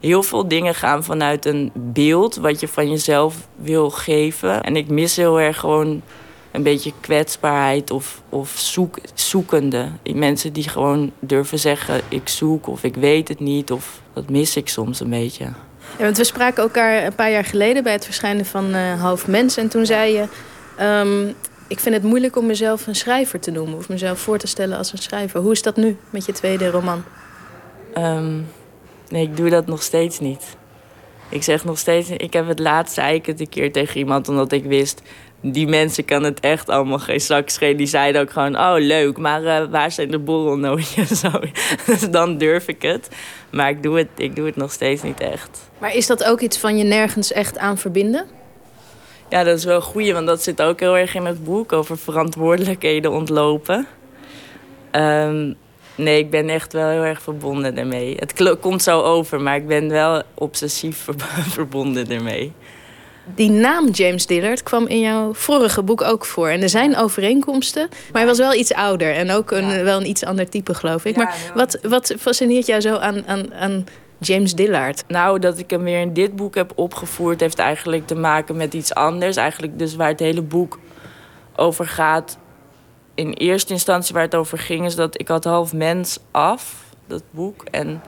Heel 0.00 0.22
veel 0.22 0.48
dingen 0.48 0.74
gaan 0.74 1.04
vanuit 1.04 1.44
een 1.44 1.70
beeld 1.74 2.36
wat 2.36 2.60
je 2.60 2.68
van 2.68 2.90
jezelf 2.90 3.36
wil 3.56 3.90
geven. 3.90 4.62
En 4.62 4.76
ik 4.76 4.88
mis 4.88 5.16
heel 5.16 5.40
erg 5.40 5.58
gewoon 5.58 6.02
een 6.50 6.62
beetje 6.62 6.92
kwetsbaarheid 7.00 7.90
of, 7.90 8.22
of 8.28 8.50
zoek, 8.56 8.98
zoekende. 9.14 9.88
Mensen 10.14 10.52
die 10.52 10.68
gewoon 10.68 11.12
durven 11.18 11.58
zeggen: 11.58 12.00
ik 12.08 12.28
zoek 12.28 12.66
of 12.66 12.84
ik 12.84 12.94
weet 12.94 13.28
het 13.28 13.40
niet. 13.40 13.72
Of 13.72 14.00
dat 14.12 14.30
mis 14.30 14.56
ik 14.56 14.68
soms 14.68 15.00
een 15.00 15.10
beetje. 15.10 15.48
Want 15.98 16.16
we 16.16 16.24
spraken 16.24 16.62
elkaar 16.62 17.04
een 17.04 17.14
paar 17.14 17.30
jaar 17.30 17.44
geleden 17.44 17.82
bij 17.82 17.92
het 17.92 18.04
verschijnen 18.04 18.46
van 18.46 18.74
uh, 18.74 19.00
Half 19.00 19.26
Mens. 19.26 19.56
En 19.56 19.68
toen 19.68 19.86
zei 19.86 20.12
je: 20.12 20.24
um, 20.84 21.34
Ik 21.66 21.80
vind 21.80 21.94
het 21.94 22.04
moeilijk 22.04 22.36
om 22.36 22.46
mezelf 22.46 22.86
een 22.86 22.94
schrijver 22.94 23.40
te 23.40 23.50
noemen. 23.50 23.76
Of 23.76 23.88
mezelf 23.88 24.18
voor 24.18 24.38
te 24.38 24.46
stellen 24.46 24.78
als 24.78 24.92
een 24.92 24.98
schrijver. 24.98 25.40
Hoe 25.40 25.52
is 25.52 25.62
dat 25.62 25.76
nu 25.76 25.96
met 26.10 26.26
je 26.26 26.32
tweede 26.32 26.70
roman? 26.70 27.04
Um, 27.98 28.48
nee, 29.08 29.22
ik 29.22 29.36
doe 29.36 29.50
dat 29.50 29.66
nog 29.66 29.82
steeds 29.82 30.20
niet. 30.20 30.56
Ik 31.28 31.42
zeg 31.42 31.64
nog 31.64 31.78
steeds, 31.78 32.10
ik 32.10 32.32
heb 32.32 32.48
het 32.48 32.58
laatst 32.58 32.96
het 32.96 33.40
een 33.40 33.48
keer 33.48 33.72
tegen 33.72 33.98
iemand 33.98 34.28
omdat 34.28 34.52
ik 34.52 34.64
wist, 34.64 35.02
die 35.40 35.66
mensen 35.66 36.04
kan 36.04 36.22
het 36.22 36.40
echt 36.40 36.68
allemaal 36.68 36.98
geen 36.98 37.20
zak 37.20 37.48
schelen. 37.48 37.76
Die 37.76 37.86
zeiden 37.86 38.20
ook 38.20 38.30
gewoon, 38.30 38.58
oh 38.58 38.74
leuk, 38.78 39.18
maar 39.18 39.42
uh, 39.42 39.70
waar 39.70 39.90
zijn 39.90 40.10
de 40.10 40.18
borrelnootjes? 40.18 41.22
dus 41.86 42.10
dan 42.10 42.38
durf 42.38 42.68
ik 42.68 42.82
het. 42.82 43.08
Maar 43.50 43.70
ik 43.70 43.82
doe, 43.82 43.98
het, 43.98 44.08
ik 44.16 44.36
doe 44.36 44.46
het 44.46 44.56
nog 44.56 44.72
steeds 44.72 45.02
niet 45.02 45.20
echt. 45.20 45.70
Maar 45.78 45.94
is 45.94 46.06
dat 46.06 46.24
ook 46.24 46.40
iets 46.40 46.58
van 46.58 46.78
je 46.78 46.84
nergens 46.84 47.32
echt 47.32 47.58
aan 47.58 47.78
verbinden? 47.78 48.26
Ja, 49.32 49.44
dat 49.44 49.58
is 49.58 49.64
wel 49.64 49.80
goed, 49.80 50.10
want 50.10 50.26
dat 50.26 50.42
zit 50.42 50.62
ook 50.62 50.80
heel 50.80 50.96
erg 50.96 51.14
in 51.14 51.24
het 51.24 51.44
boek 51.44 51.72
over 51.72 51.98
verantwoordelijkheden 51.98 53.10
ontlopen. 53.12 53.86
Um, 54.92 55.54
nee, 55.94 56.18
ik 56.18 56.30
ben 56.30 56.48
echt 56.48 56.72
wel 56.72 56.88
heel 56.88 57.04
erg 57.04 57.22
verbonden 57.22 57.78
ermee. 57.78 58.16
Het 58.18 58.58
komt 58.60 58.82
zo 58.82 59.00
over, 59.00 59.40
maar 59.40 59.56
ik 59.56 59.66
ben 59.66 59.88
wel 59.88 60.22
obsessief 60.34 61.08
verbonden 61.56 62.10
ermee. 62.10 62.52
Die 63.34 63.50
naam 63.50 63.90
James 63.90 64.26
Dillard 64.26 64.62
kwam 64.62 64.86
in 64.86 65.00
jouw 65.00 65.34
vorige 65.34 65.82
boek 65.82 66.02
ook 66.02 66.24
voor. 66.24 66.48
En 66.48 66.62
er 66.62 66.68
zijn 66.68 66.96
overeenkomsten, 66.96 67.88
maar 67.90 68.20
hij 68.20 68.26
was 68.26 68.38
wel 68.38 68.54
iets 68.54 68.72
ouder. 68.72 69.14
En 69.14 69.30
ook 69.30 69.50
een, 69.50 69.84
wel 69.84 70.00
een 70.00 70.08
iets 70.08 70.24
ander 70.24 70.48
type, 70.48 70.74
geloof 70.74 71.04
ik. 71.04 71.16
maar 71.16 71.36
wat, 71.54 71.78
wat 71.82 72.14
fascineert 72.18 72.66
jou 72.66 72.80
zo 72.80 72.96
aan, 72.96 73.26
aan, 73.26 73.54
aan 73.54 73.84
James 74.22 74.54
Dillard? 74.54 75.04
Nou, 75.08 75.38
dat 75.38 75.58
ik 75.58 75.70
hem 75.70 75.82
weer 75.82 76.00
in 76.00 76.12
dit 76.12 76.36
boek 76.36 76.54
heb 76.54 76.72
opgevoerd, 76.74 77.40
heeft 77.40 77.58
eigenlijk 77.58 78.06
te 78.06 78.14
maken 78.14 78.56
met 78.56 78.74
iets 78.74 78.94
anders. 78.94 79.36
Eigenlijk 79.36 79.78
dus 79.78 79.96
waar 79.96 80.08
het 80.08 80.20
hele 80.20 80.42
boek 80.42 80.78
over 81.56 81.86
gaat. 81.86 82.38
In 83.14 83.32
eerste 83.32 83.72
instantie 83.72 84.14
waar 84.14 84.22
het 84.22 84.34
over 84.34 84.58
ging, 84.58 84.84
is 84.84 84.94
dat 84.94 85.20
ik 85.20 85.28
had 85.28 85.44
half 85.44 85.72
mens 85.72 86.18
af, 86.30 86.84
dat 87.06 87.22
boek. 87.30 87.64
En 87.70 88.02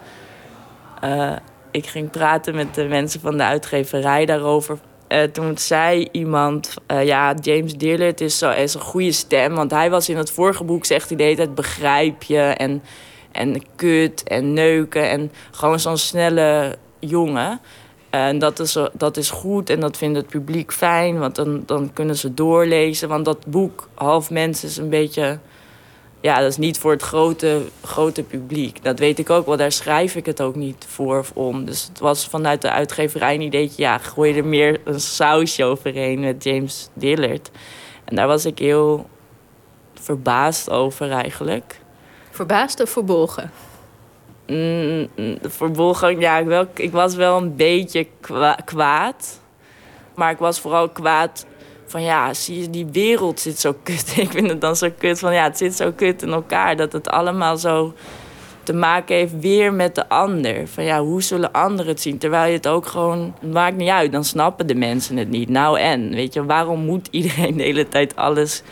eh, 1.01 1.36
ik 1.70 1.86
ging 1.86 2.11
praten 2.11 2.55
met 2.55 2.74
de 2.74 2.85
mensen 2.85 3.20
van 3.20 3.36
de 3.36 3.43
uitgeverij 3.43 4.27
daarover. 4.27 4.78
Eh, 5.09 5.23
toen 5.23 5.59
zei 5.59 6.09
iemand, 6.12 6.74
eh, 6.86 7.05
ja, 7.05 7.35
James 7.41 7.74
Dillard 7.77 8.20
is, 8.20 8.39
zo, 8.39 8.51
is 8.51 8.74
een 8.74 8.81
goede 8.81 9.12
stem. 9.12 9.55
Want 9.55 9.70
hij 9.70 9.91
was 9.91 10.09
in 10.09 10.16
het 10.16 10.31
vorige 10.31 10.65
boek, 10.65 10.85
zegt 10.85 11.09
hij 11.09 11.16
de 11.16 11.23
hele 11.23 11.36
tijd, 11.36 11.55
begrijp 11.55 12.23
je. 12.23 12.39
En, 12.39 12.82
en 13.35 13.62
kut 13.77 14.23
en 14.23 14.52
neuken. 14.52 15.11
En 15.11 15.32
gewoon 15.51 15.81
zo'n 15.81 15.97
snelle 15.97 16.77
jongen. 16.98 17.61
En 18.11 18.39
dat 18.39 18.59
is, 18.59 18.78
dat 18.93 19.16
is 19.16 19.31
goed 19.31 19.70
en 19.70 19.81
dat 19.81 19.97
vindt 19.97 20.16
het 20.16 20.27
publiek 20.27 20.73
fijn. 20.73 21.19
Want 21.19 21.35
dan, 21.35 21.62
dan 21.66 21.93
kunnen 21.93 22.16
ze 22.16 22.35
doorlezen. 22.35 23.09
Want 23.09 23.24
dat 23.24 23.47
boek, 23.47 23.89
Half 23.94 24.31
Mens, 24.31 24.65
is 24.65 24.77
een 24.77 24.89
beetje... 24.89 25.39
Ja, 26.20 26.39
dat 26.40 26.48
is 26.48 26.56
niet 26.56 26.78
voor 26.78 26.90
het 26.90 27.02
grote, 27.02 27.62
grote 27.82 28.23
publiek. 28.23 28.85
Dat 28.85 28.98
weet 28.98 29.19
ik 29.19 29.31
ook 29.31 29.47
wel. 29.47 29.56
Daar 29.56 29.73
schrijf 29.73 30.16
ik 30.16 30.27
het 30.27 30.40
ook 30.40 30.55
niet 30.55 30.86
voor 30.89 31.19
of 31.19 31.31
om. 31.35 31.65
Dus 31.65 31.86
het 31.89 31.98
was 31.98 32.27
vanuit 32.27 32.62
de 32.62 32.70
uitgeverij 32.70 33.35
een 33.35 33.40
ideetje... 33.40 33.82
ja, 33.82 33.98
gooi 33.98 34.36
er 34.36 34.44
meer 34.44 34.81
een 34.85 35.01
sausje 35.01 35.65
overheen 35.65 36.20
met 36.20 36.44
James 36.44 36.89
Dillard. 36.93 37.51
En 38.05 38.16
daar 38.16 38.27
was 38.27 38.44
ik 38.44 38.59
heel 38.59 39.09
verbaasd 39.94 40.70
over 40.70 41.11
eigenlijk. 41.11 41.81
Verbaasd 42.35 42.81
of 42.81 42.90
verbolgen? 42.90 43.51
Mm, 44.47 45.09
mm, 45.16 45.39
verbolgen, 45.43 46.20
ja, 46.20 46.39
ik, 46.39 46.47
wel, 46.47 46.66
ik 46.74 46.93
was 46.93 47.15
wel 47.15 47.36
een 47.36 47.56
beetje 47.56 48.06
kwa- 48.20 48.59
kwaad. 48.65 49.40
Maar 50.15 50.31
ik 50.31 50.39
was 50.39 50.61
vooral 50.61 50.89
kwaad 50.89 51.47
van 51.86 52.02
ja, 52.02 52.35
zie 52.35 52.61
je, 52.61 52.70
die 52.70 52.86
wereld 52.93 53.40
zit 53.40 53.61
zo 53.61 53.77
kut. 53.82 54.16
Ik 54.27 54.31
vind 54.31 54.48
het 54.51 54.61
dan 54.61 54.77
zo 54.77 54.89
kut 54.98 55.19
van 55.19 55.35
ja, 55.35 55.43
het 55.43 55.59
zit 55.59 55.77
zo 55.77 55.93
kut 55.93 56.23
in 56.23 56.32
elkaar. 56.32 56.77
Dat 56.77 56.93
het 56.93 57.09
allemaal 57.09 57.56
zo 57.56 57.94
te 58.62 58.73
maken 58.73 59.16
heeft 59.16 59.39
weer 59.40 59.73
met 59.73 59.94
de 59.94 60.09
ander. 60.09 60.69
Van 60.69 60.85
ja, 60.85 61.01
hoe 61.01 61.23
zullen 61.23 61.52
anderen 61.52 61.86
het 61.93 62.01
zien? 62.01 62.19
Terwijl 62.19 62.47
je 62.51 62.56
het 62.56 62.69
ook 62.69 62.86
gewoon, 62.86 63.35
het 63.40 63.52
maakt 63.52 63.77
niet 63.77 63.89
uit, 63.89 64.12
dan 64.12 64.24
snappen 64.24 64.66
de 64.66 64.74
mensen 64.74 65.16
het 65.16 65.28
niet. 65.28 65.48
Nou 65.48 65.78
en, 65.78 66.11
weet 66.11 66.35
je, 66.35 66.44
waarom 66.44 66.85
moet 66.85 67.09
iedereen 67.11 67.56
de 67.56 67.62
hele 67.62 67.89
tijd 67.89 68.16
alles 68.16 68.62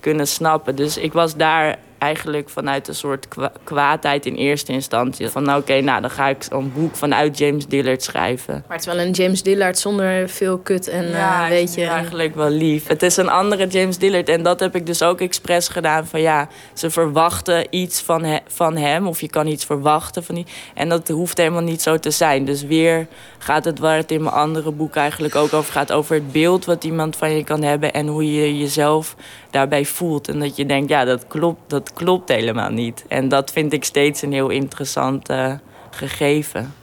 kunnen 0.00 0.26
snappen? 0.28 0.76
Dus 0.76 0.96
ik 0.96 1.12
was 1.12 1.36
daar 1.36 1.78
eigenlijk 2.06 2.48
vanuit 2.48 2.88
een 2.88 2.94
soort 2.94 3.28
kwa- 3.28 3.52
kwaadheid 3.64 4.26
in 4.26 4.34
eerste 4.34 4.72
instantie. 4.72 5.28
Van 5.28 5.42
nou, 5.42 5.60
oké, 5.60 5.80
nou 5.80 6.00
dan 6.00 6.10
ga 6.10 6.28
ik 6.28 6.42
zo'n 6.42 6.72
boek 6.74 6.96
vanuit 6.96 7.38
James 7.38 7.66
Dillard 7.66 8.02
schrijven. 8.02 8.54
Maar 8.68 8.76
het 8.76 8.86
is 8.86 8.92
wel 8.94 9.04
een 9.04 9.10
James 9.10 9.42
Dillard 9.42 9.78
zonder 9.78 10.28
veel 10.28 10.58
kut 10.58 10.88
en 10.88 11.08
Ja, 11.08 11.42
eh, 11.42 11.48
weet 11.48 11.74
je... 11.74 11.86
eigenlijk 11.86 12.34
wel 12.34 12.48
lief. 12.50 12.86
Het 12.88 13.02
is 13.02 13.16
een 13.16 13.28
andere 13.28 13.66
James 13.66 13.98
Dillard. 13.98 14.28
En 14.28 14.42
dat 14.42 14.60
heb 14.60 14.74
ik 14.74 14.86
dus 14.86 15.02
ook 15.02 15.20
expres 15.20 15.68
gedaan. 15.68 16.06
Van 16.06 16.20
ja, 16.20 16.48
ze 16.74 16.90
verwachten 16.90 17.66
iets 17.70 18.00
van, 18.00 18.24
he- 18.24 18.38
van 18.46 18.76
hem. 18.76 19.06
Of 19.06 19.20
je 19.20 19.28
kan 19.28 19.46
iets 19.46 19.64
verwachten 19.64 20.24
van 20.24 20.34
die. 20.34 20.46
En 20.74 20.88
dat 20.88 21.08
hoeft 21.08 21.38
helemaal 21.38 21.62
niet 21.62 21.82
zo 21.82 21.98
te 21.98 22.10
zijn. 22.10 22.44
Dus 22.44 22.62
weer 22.62 23.06
gaat 23.38 23.64
het 23.64 23.78
waar 23.78 23.96
het 23.96 24.10
in 24.10 24.22
mijn 24.22 24.34
andere 24.34 24.70
boek 24.72 24.94
eigenlijk 24.96 25.34
ook 25.34 25.52
over 25.52 25.72
gaat. 25.72 25.92
Over 25.92 26.14
het 26.14 26.32
beeld 26.32 26.64
wat 26.64 26.84
iemand 26.84 27.16
van 27.16 27.30
je 27.36 27.44
kan 27.44 27.62
hebben. 27.62 27.92
En 27.92 28.06
hoe 28.06 28.34
je 28.34 28.58
jezelf 28.58 29.16
daarbij 29.56 29.84
voelt. 29.84 30.28
En 30.28 30.38
dat 30.40 30.56
je 30.56 30.66
denkt, 30.66 30.88
ja, 30.88 31.04
dat 31.04 31.26
klopt, 31.26 31.70
dat 31.70 31.92
klopt 31.92 32.28
helemaal 32.28 32.70
niet. 32.70 33.04
En 33.08 33.28
dat 33.28 33.50
vind 33.50 33.72
ik 33.72 33.84
steeds 33.84 34.22
een 34.22 34.32
heel 34.32 34.48
interessant 34.48 35.28
eh, 35.28 35.52
gegeven. 35.90 36.74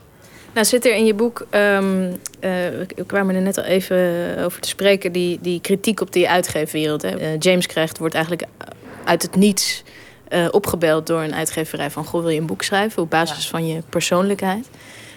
Nou 0.52 0.66
zit 0.66 0.86
er 0.86 0.94
in 0.94 1.04
je 1.04 1.14
boek, 1.14 1.46
ehm 1.50 2.12
eh, 2.40 2.50
we 2.96 3.04
kwamen 3.06 3.34
er 3.34 3.40
net 3.40 3.58
al 3.58 3.64
even 3.64 3.98
over 4.44 4.60
te 4.60 4.68
spreken, 4.68 5.12
die, 5.12 5.38
die 5.42 5.60
kritiek 5.60 6.00
op 6.00 6.12
die 6.12 6.28
uitgeefwereld. 6.28 7.02
Hè. 7.02 7.08
Eh, 7.08 7.38
James 7.38 7.66
krijgt, 7.66 7.98
wordt 7.98 8.14
eigenlijk 8.14 8.46
uit 9.04 9.22
het 9.22 9.36
niets 9.36 9.82
opgebeld 10.50 11.06
door 11.06 11.22
een 11.22 11.34
uitgeverij 11.34 11.90
van... 11.90 12.04
Goh, 12.04 12.20
wil 12.20 12.30
je 12.30 12.40
een 12.40 12.46
boek 12.46 12.62
schrijven 12.62 13.02
op 13.02 13.10
basis 13.10 13.48
van 13.48 13.66
je 13.66 13.82
persoonlijkheid? 13.88 14.68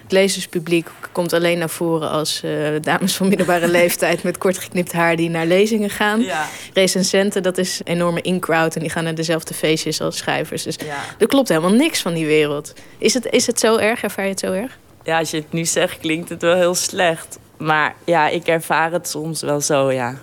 Het 0.08 0.16
lezerspubliek 0.16 0.90
komt 1.12 1.34
alleen 1.34 1.58
naar 1.58 1.70
voren 1.70 2.10
als 2.10 2.44
eh, 2.44 2.52
dames 2.82 3.16
van 3.16 3.28
middelbare 3.28 3.68
leeftijd... 3.80 4.24
met 4.24 4.38
kort 4.38 4.58
geknipt 4.58 4.92
haar 4.92 5.16
die 5.16 5.30
naar 5.30 5.46
lezingen 5.46 5.90
gaan. 5.90 6.22
Ja. 6.22 6.48
Recensenten, 6.74 7.44
dat 7.44 7.58
is 7.58 7.80
een 7.84 7.94
enorme 7.94 8.22
in-crowd... 8.22 8.76
en 8.76 8.82
die 8.82 8.90
gaan 8.90 9.04
naar 9.04 9.16
dezelfde 9.16 9.54
feestjes 9.54 10.02
als 10.02 10.18
schrijvers. 10.18 10.64
Dus 10.64 10.78
er 11.20 11.28
klopt 11.28 11.50
helemaal 11.50 11.72
niks 11.72 12.02
van 12.02 12.14
die 12.14 12.26
wereld. 12.26 12.74
Is 12.98 13.14
het, 13.14 13.26
is 13.26 13.48
het 13.48 13.60
zo 13.60 13.78
erg? 13.78 14.04
Ervaar 14.04 14.26
je 14.26 14.32
het 14.32 14.40
zo 14.40 14.52
erg? 14.52 14.78
Ja, 15.04 15.20
als 15.20 15.32
je 15.32 15.38
het 15.38 15.52
nu 15.52 15.66
zegt, 15.66 15.98
klinkt 15.98 16.30
het 16.30 16.42
wel 16.42 16.56
heel 16.56 16.76
slecht. 16.76 17.40
Maar 17.58 17.96
ja, 18.06 18.28
ik 18.28 18.48
ervaar 18.48 18.92
het 18.92 19.10
soms 19.10 19.42
wel 19.42 19.62
zo, 19.62 19.92
ja. 19.92 20.22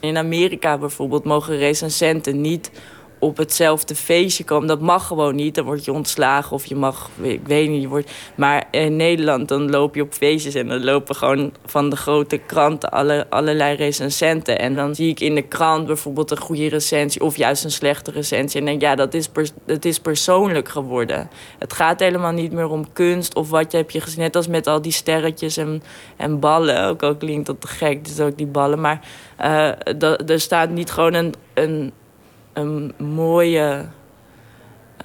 In 0.00 0.16
Amerika 0.16 0.78
bijvoorbeeld 0.78 1.24
mogen 1.24 1.56
recensenten 1.56 2.40
niet 2.40 2.70
op 3.22 3.36
hetzelfde 3.36 3.94
feestje 3.94 4.44
komen. 4.44 4.68
Dat 4.68 4.80
mag 4.80 5.06
gewoon 5.06 5.34
niet. 5.34 5.54
Dan 5.54 5.64
word 5.64 5.84
je 5.84 5.92
ontslagen 5.92 6.52
of 6.52 6.64
je 6.64 6.74
mag, 6.74 7.10
ik 7.20 7.46
weet 7.46 7.68
niet. 7.68 7.82
Je 7.82 7.88
wordt... 7.88 8.10
Maar 8.34 8.64
in 8.70 8.96
Nederland 8.96 9.48
dan 9.48 9.70
loop 9.70 9.94
je 9.94 10.02
op 10.02 10.12
feestjes 10.12 10.54
en 10.54 10.68
dan 10.68 10.84
lopen 10.84 11.14
gewoon 11.14 11.52
van 11.66 11.90
de 11.90 11.96
grote 11.96 12.38
kranten 12.38 12.90
alle, 12.90 13.26
allerlei 13.28 13.76
recensenten. 13.76 14.58
En 14.58 14.74
dan 14.74 14.94
zie 14.94 15.08
ik 15.08 15.20
in 15.20 15.34
de 15.34 15.42
krant 15.42 15.86
bijvoorbeeld 15.86 16.30
een 16.30 16.40
goede 16.40 16.68
recensie 16.68 17.20
of 17.20 17.36
juist 17.36 17.64
een 17.64 17.70
slechte 17.70 18.10
recensie. 18.10 18.60
En 18.60 18.66
denk 18.66 18.80
ja, 18.80 18.94
dat 18.94 19.14
is, 19.14 19.28
dat 19.66 19.84
is 19.84 19.98
persoonlijk 19.98 20.68
geworden. 20.68 21.30
Het 21.58 21.72
gaat 21.72 22.00
helemaal 22.00 22.32
niet 22.32 22.52
meer 22.52 22.68
om 22.68 22.92
kunst 22.92 23.34
of 23.34 23.50
wat 23.50 23.72
je 23.72 23.76
heb 23.76 23.90
je 23.90 24.00
gezien. 24.00 24.20
Net 24.20 24.36
als 24.36 24.48
met 24.48 24.66
al 24.66 24.82
die 24.82 24.92
sterretjes 24.92 25.56
en, 25.56 25.82
en 26.16 26.40
ballen. 26.40 26.84
Ook 26.86 27.02
al 27.02 27.16
klinkt 27.16 27.46
dat 27.46 27.60
te 27.60 27.66
gek, 27.66 28.04
dus 28.04 28.20
ook 28.20 28.36
die 28.36 28.46
ballen. 28.46 28.80
Maar 28.80 29.00
dat, 29.98 30.30
er 30.30 30.40
staat 30.40 30.70
niet 30.70 30.90
gewoon 30.90 31.14
een, 31.14 31.34
een, 31.54 31.92
een 32.52 32.92
mooie 32.98 33.86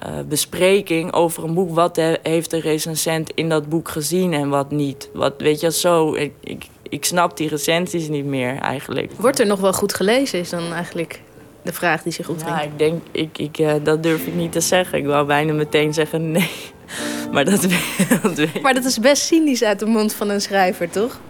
eh, 0.02 0.08
bespreking 0.28 1.12
over 1.12 1.44
een 1.44 1.54
boek. 1.54 1.74
Wat 1.74 1.96
he- 1.96 2.16
heeft 2.22 2.50
de 2.50 2.60
recensent 2.60 3.30
in 3.34 3.48
dat 3.48 3.68
boek 3.68 3.88
gezien 3.88 4.32
en 4.32 4.48
wat 4.48 4.70
niet? 4.70 5.10
Wat, 5.12 5.34
weet 5.38 5.60
je, 5.60 5.72
zo. 5.72 6.14
Ik, 6.14 6.32
ik, 6.40 6.66
ik 6.88 7.04
snap 7.04 7.36
die 7.36 7.48
recensies 7.48 8.08
niet 8.08 8.24
meer 8.24 8.56
eigenlijk. 8.58 9.12
Wordt 9.16 9.38
er 9.38 9.46
nog 9.46 9.60
wel 9.60 9.72
goed 9.72 9.94
gelezen, 9.94 10.38
is 10.38 10.50
dan 10.50 10.72
eigenlijk 10.72 11.20
de 11.62 11.72
vraag 11.72 12.02
die 12.02 12.12
zich 12.12 12.28
opdringt. 12.28 12.58
Ja, 12.58 12.64
ik 12.64 12.78
denk, 12.78 13.02
ik, 13.10 13.38
ik, 13.38 13.58
eh, 13.58 13.74
dat 13.82 14.02
durf 14.02 14.26
ik 14.26 14.34
niet 14.34 14.52
te 14.52 14.60
zeggen. 14.60 14.98
Ik 14.98 15.06
wou 15.06 15.26
bijna 15.26 15.52
meteen 15.52 15.94
zeggen 15.94 16.30
nee. 16.30 16.50
Maar 17.32 17.44
dat, 17.44 17.62
dat 18.22 18.34
weet. 18.34 18.62
Maar 18.62 18.74
dat 18.74 18.84
is 18.84 18.98
best 18.98 19.22
cynisch 19.22 19.62
uit 19.62 19.78
de 19.78 19.86
mond 19.86 20.12
van 20.14 20.28
een 20.30 20.40
schrijver, 20.40 20.90
toch? 20.90 21.20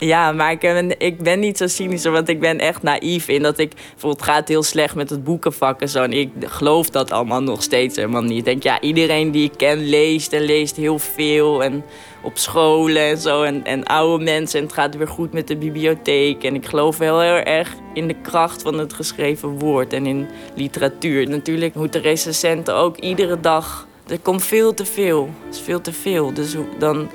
Ja, 0.00 0.32
maar 0.32 0.50
ik 0.50 0.60
ben, 0.60 1.00
ik 1.00 1.22
ben 1.22 1.40
niet 1.40 1.56
zo 1.56 1.66
cynisch, 1.66 2.04
want 2.04 2.28
ik 2.28 2.40
ben 2.40 2.58
echt 2.58 2.82
naïef 2.82 3.28
in 3.28 3.42
dat 3.42 3.58
ik... 3.58 3.74
Bijvoorbeeld 3.74 4.20
het 4.20 4.30
gaat 4.30 4.48
heel 4.48 4.62
slecht 4.62 4.94
met 4.94 5.10
het 5.10 5.24
boekenvak 5.24 5.80
en 5.80 5.88
zo. 5.88 6.02
En 6.02 6.12
ik 6.12 6.30
geloof 6.40 6.90
dat 6.90 7.10
allemaal 7.10 7.42
nog 7.42 7.62
steeds 7.62 7.96
helemaal 7.96 8.22
niet. 8.22 8.38
Ik 8.38 8.44
denk, 8.44 8.62
ja, 8.62 8.80
iedereen 8.80 9.30
die 9.30 9.44
ik 9.44 9.56
ken 9.56 9.88
leest 9.88 10.32
en 10.32 10.42
leest 10.42 10.76
heel 10.76 10.98
veel. 10.98 11.64
En 11.64 11.84
op 12.22 12.38
scholen 12.38 13.02
en 13.02 13.18
zo. 13.18 13.42
En, 13.42 13.64
en 13.64 13.84
oude 13.84 14.24
mensen. 14.24 14.58
En 14.58 14.64
het 14.64 14.74
gaat 14.74 14.96
weer 14.96 15.08
goed 15.08 15.32
met 15.32 15.48
de 15.48 15.56
bibliotheek. 15.56 16.44
En 16.44 16.54
ik 16.54 16.66
geloof 16.66 16.98
wel 16.98 17.20
heel 17.20 17.32
erg 17.34 17.74
in 17.94 18.08
de 18.08 18.16
kracht 18.22 18.62
van 18.62 18.78
het 18.78 18.92
geschreven 18.92 19.58
woord 19.58 19.92
en 19.92 20.06
in 20.06 20.28
literatuur. 20.54 21.28
Natuurlijk 21.28 21.74
moeten 21.74 22.00
recensenten 22.00 22.74
ook 22.74 22.96
iedere 22.96 23.40
dag... 23.40 23.88
Er 24.08 24.18
komt 24.18 24.44
veel 24.44 24.74
te 24.74 24.84
veel. 24.84 25.30
Het 25.46 25.54
is 25.54 25.60
veel 25.60 25.80
te 25.80 25.92
veel. 25.92 26.32
Dus 26.34 26.54
dan 26.78 27.10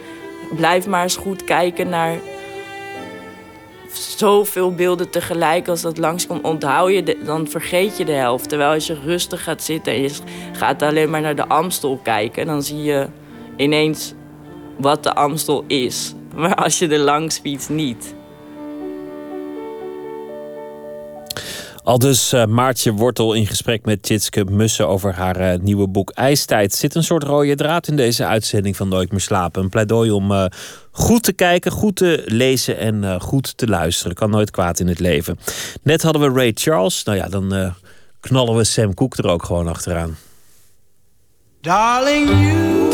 blijf 0.56 0.88
maar 0.88 1.03
eens 1.03 1.16
goed 1.16 1.44
kijken 1.44 1.90
naar 1.90 2.20
zoveel 3.98 4.74
beelden 4.74 5.10
tegelijk 5.10 5.68
als 5.68 5.82
dat 5.82 5.98
langskomt, 5.98 6.44
onthoud 6.44 6.92
je, 6.92 7.04
de- 7.04 7.18
dan 7.24 7.48
vergeet 7.48 7.98
je 7.98 8.06
de 8.06 8.12
helft. 8.12 8.50
Terwijl 8.50 8.74
als 8.74 8.88
je 8.88 8.98
rustig 9.06 9.44
gaat 9.44 9.64
zitten 9.64 9.94
en 9.94 10.02
je 10.02 10.12
gaat 10.54 10.82
alleen 10.82 11.10
maar 11.10 11.22
naar 11.22 11.36
de 11.36 11.48
Amstel 11.48 12.00
kijken, 12.04 12.46
dan 12.46 12.64
zie 12.64 12.84
je 12.84 13.08
ineens 13.58 14.14
wat 14.78 15.04
de 15.04 15.14
Amstel 15.14 15.64
is. 15.68 16.14
Maar 16.36 16.56
als 16.56 16.80
je 16.80 16.88
er 16.88 17.00
langs 17.00 17.40
fietst, 17.40 17.70
niet. 17.70 18.15
Al 21.86 21.99
dus 21.99 22.34
eh, 22.34 22.45
Maartje 22.45 22.94
Wortel 22.94 23.34
in 23.34 23.48
gesprek 23.48 23.86
met 23.86 24.03
Tjitske 24.03 24.45
Mussen 24.45 24.88
over 24.88 25.14
haar 25.14 25.36
eh, 25.36 25.60
nieuwe 25.60 25.88
boek 25.88 26.12
IJstijd. 26.12 26.74
Zit 26.74 26.95
een 26.95 27.03
soort 27.03 27.24
rode 27.24 27.56
draad 27.56 27.88
in 27.88 27.95
deze 27.95 28.26
uitzending 28.26 28.76
van 28.76 28.88
Nooit 28.88 29.12
meer 29.12 29.20
slapen. 29.22 29.64
Een 29.64 29.70
pleidooi 29.70 30.12
om 30.12 30.32
eh, 30.32 30.45
goed 30.91 31.24
te 31.24 31.34
kijken, 31.34 31.72
goed 31.72 31.95
te 31.95 32.24
lezen 32.26 32.78
en 32.78 33.22
goed 33.22 33.57
te 33.57 33.68
luisteren. 33.68 34.16
Kan 34.16 34.30
nooit 34.30 34.52
kwaad 34.52 34.80
in 34.80 34.88
het 34.88 34.99
leven. 34.99 35.40
Net 35.84 36.02
hadden 36.02 36.22
we 36.22 36.40
Ray 36.40 36.52
Charles. 36.53 37.03
Nou 37.03 37.18
ja, 37.18 37.28
dan 37.28 37.74
knallen 38.20 38.56
we 38.56 38.64
Sam 38.64 38.94
Cooke 38.94 39.24
er 39.24 39.30
ook 39.30 39.44
gewoon 39.44 39.68
achteraan. 39.68 40.18
Darling, 41.62 42.30
you 42.30 42.85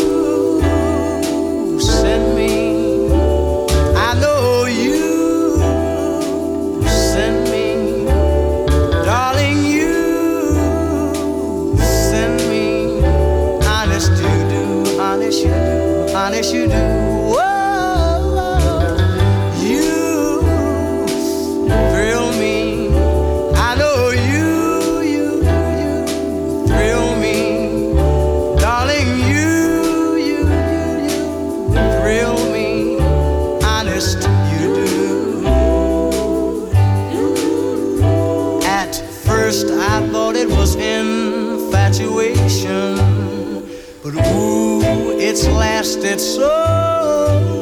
lasted 45.40 46.20
so 46.20 46.50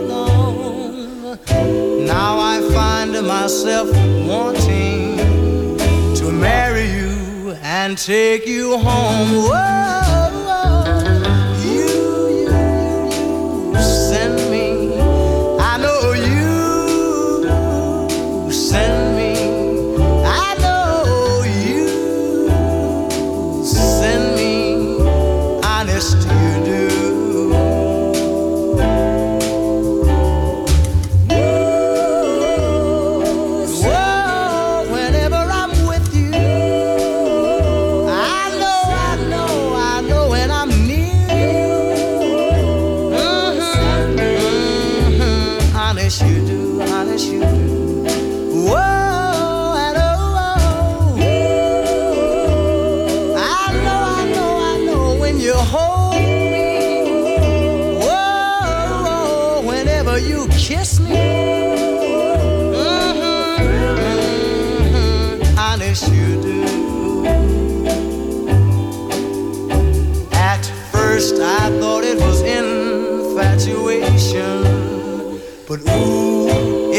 long. 0.08 1.38
Now 2.06 2.40
I 2.40 2.62
find 2.74 3.12
myself 3.28 3.88
wanting 4.28 5.18
to 6.16 6.32
marry 6.32 6.90
you 6.90 7.52
and 7.62 7.96
take 7.96 8.48
you 8.48 8.76
home. 8.78 9.44
Whoa, 9.50 10.09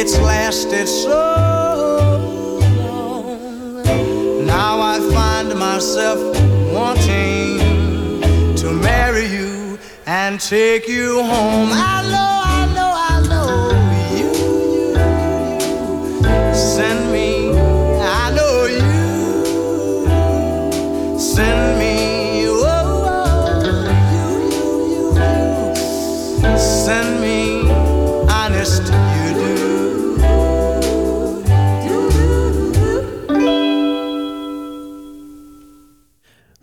it's 0.00 0.18
lasted 0.20 0.88
so 0.88 1.10
long. 2.78 3.82
Now 4.46 4.80
I 4.80 4.98
find 5.12 5.54
myself 5.58 6.18
wanting 6.72 7.58
to 8.56 8.72
marry 8.72 9.26
you 9.26 9.78
and 10.06 10.40
take 10.40 10.88
you 10.88 11.22
home. 11.22 11.68
I 11.70 11.99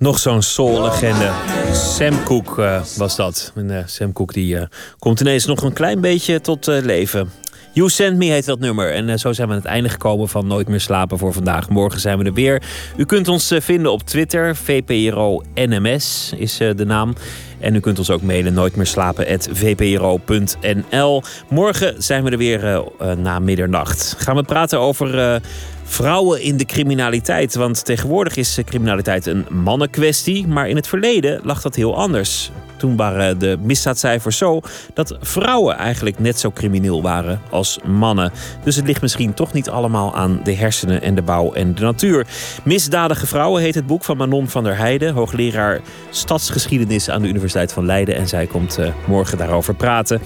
Nog 0.08 0.20
zo'n 0.20 0.42
soul-legende. 0.42 1.32
Sam 1.74 2.24
Cooke 2.24 2.64
eh, 2.64 2.82
was 2.98 3.16
dat. 3.16 3.52
En, 3.56 3.78
eh, 3.78 3.84
Sam 3.86 4.14
Cooke 4.14 4.34
die, 4.34 4.58
eh, 4.58 4.66
komt 5.00 5.20
ineens 5.20 5.46
nog 5.46 5.62
een 5.62 5.74
klein 5.74 6.02
beetje 6.02 6.42
tot 6.42 6.66
leven. 6.66 7.30
You 7.74 7.90
Send 7.90 8.18
Me 8.18 8.26
heet 8.26 8.46
dat 8.46 8.60
nummer. 8.60 8.94
En 8.94 9.20
zo 9.20 9.34
zijn 9.34 9.48
we 9.48 9.54
aan 9.54 9.60
het 9.60 9.70
einde 9.70 9.90
gekomen 9.90 10.30
van 10.30 10.48
Nooit 10.48 10.68
meer 10.68 10.80
slapen 10.80 11.18
voor 11.18 11.34
vandaag. 11.34 11.70
Morgen 11.70 12.00
zijn 12.00 12.18
we 12.18 12.24
er 12.24 12.34
weer. 12.34 12.64
U 12.98 13.06
kunt 13.06 13.28
ons 13.28 13.54
vinden 13.58 13.92
op 13.92 14.04
Twitter. 14.04 14.56
VPRO 14.56 15.42
NMS 15.54 16.34
is 16.38 16.58
de 16.58 16.86
naam. 16.86 17.14
En 17.60 17.76
u 17.76 17.80
kunt 17.80 18.00
ons 18.00 18.10
ook 18.10 18.22
mailen 18.22 18.54
nooitmeerslapen.vpro.nl. 18.54 21.24
Morgen 21.50 22.04
zijn 22.04 22.24
we 22.24 22.30
er 22.30 22.38
weer 22.38 22.84
na 23.18 23.40
middernacht. 23.40 24.16
Gaan 24.18 24.36
we 24.36 24.44
praten 24.44 24.80
over 24.80 25.42
vrouwen 25.88 26.42
in 26.42 26.58
de 26.58 26.66
criminaliteit. 26.66 27.56
Want 27.56 27.86
tegenwoordig 27.86 28.36
is 28.36 28.58
eh, 28.58 28.66
criminaliteit 28.66 29.26
een 29.26 29.46
mannenkwestie. 29.50 30.48
Maar 30.48 30.70
in 30.70 30.76
het 30.76 30.88
verleden 30.88 31.40
lag 31.44 31.62
dat 31.62 31.76
heel 31.76 31.96
anders. 31.96 32.52
Toen 32.78 32.96
waren 32.96 33.40
de 33.40 33.58
misdaadcijfers 33.62 34.38
zo 34.38 34.62
dat 34.94 35.18
vrouwen 35.22 35.78
eigenlijk 35.78 36.20
net 36.20 36.40
zo 36.40 36.52
crimineel 36.52 37.02
waren 37.02 37.42
als 37.50 37.80
mannen. 37.86 38.32
Dus 38.64 38.76
het 38.76 38.86
ligt 38.86 39.02
misschien 39.02 39.34
toch 39.34 39.54
niet 39.54 39.70
allemaal 39.70 40.16
aan 40.16 40.40
de 40.44 40.54
hersenen 40.54 41.02
en 41.02 41.16
de 41.16 41.22
bouw 41.22 41.54
en 41.54 41.76
de 41.76 41.82
natuur. 41.82 42.28
Misdadige 42.64 43.28
vrouwen 43.28 43.62
heet 43.62 43.76
het 43.76 43.86
boek 43.86 44.04
van 44.04 44.18
Manon 44.18 44.48
van 44.48 44.64
der 44.64 44.78
Heijden, 44.78 45.14
hoogleraar 45.14 45.82
stadsgeschiedenis 46.10 47.10
aan 47.10 47.22
de 47.22 47.28
Universiteit 47.28 47.74
van 47.74 47.86
Leiden. 47.86 48.16
En 48.16 48.28
zij 48.28 48.46
komt 48.46 48.78
eh, 48.78 48.88
morgen 49.08 49.38
daarover 49.38 49.76
praten. 49.76 50.22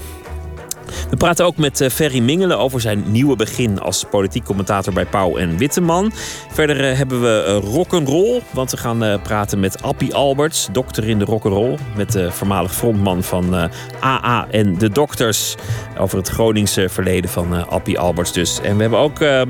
We 1.10 1.16
praten 1.16 1.44
ook 1.44 1.56
met 1.56 1.80
eh, 1.80 1.90
Ferry 1.90 2.20
Mingelen 2.20 2.58
over 2.58 2.80
zijn 2.80 3.02
nieuwe 3.06 3.36
begin 3.36 3.80
als 3.80 4.04
politiek 4.10 4.44
commentator 4.44 4.92
bij 4.92 5.06
Pauw 5.06 5.36
en 5.36 5.56
Witteman. 5.56 6.12
Verder 6.52 6.90
eh, 6.90 6.96
hebben 6.96 7.20
we 7.20 7.44
uh, 7.48 7.74
rock'n'roll, 7.74 8.42
want 8.50 8.70
we 8.70 8.76
gaan 8.76 9.04
eh, 9.04 9.22
praten 9.22 9.60
met 9.60 9.82
Appie 9.82 10.14
Alberts, 10.14 10.68
dokter 10.72 11.08
in 11.08 11.18
de 11.18 11.24
rock'n'roll. 11.24 11.78
Met 11.96 12.12
de 12.12 12.32
voormalig 12.32 12.74
frontman 12.74 13.22
van 13.22 13.54
eh, 13.54 13.64
AA 14.00 14.46
en 14.50 14.78
de 14.78 14.90
Dokters. 14.90 15.54
Over 15.98 16.18
het 16.18 16.28
Groningse 16.28 16.88
verleden 16.88 17.30
van 17.30 17.54
eh, 17.54 17.66
Appie 17.66 17.98
Alberts 17.98 18.32
dus. 18.32 18.60
En 18.60 18.76
we 18.76 18.82
hebben 18.82 18.98
ook 19.00 19.20
uh, 19.20 19.42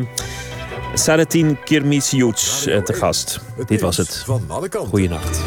Sadatin 0.94 1.58
Kirmisiuts 1.64 2.62
te 2.62 2.92
gast. 2.92 3.40
Dit 3.66 3.80
was 3.80 3.96
het. 3.96 4.22
Van 4.26 4.44
alle 4.48 4.68
kanten. 4.68 4.90
Goeienacht. 4.90 5.40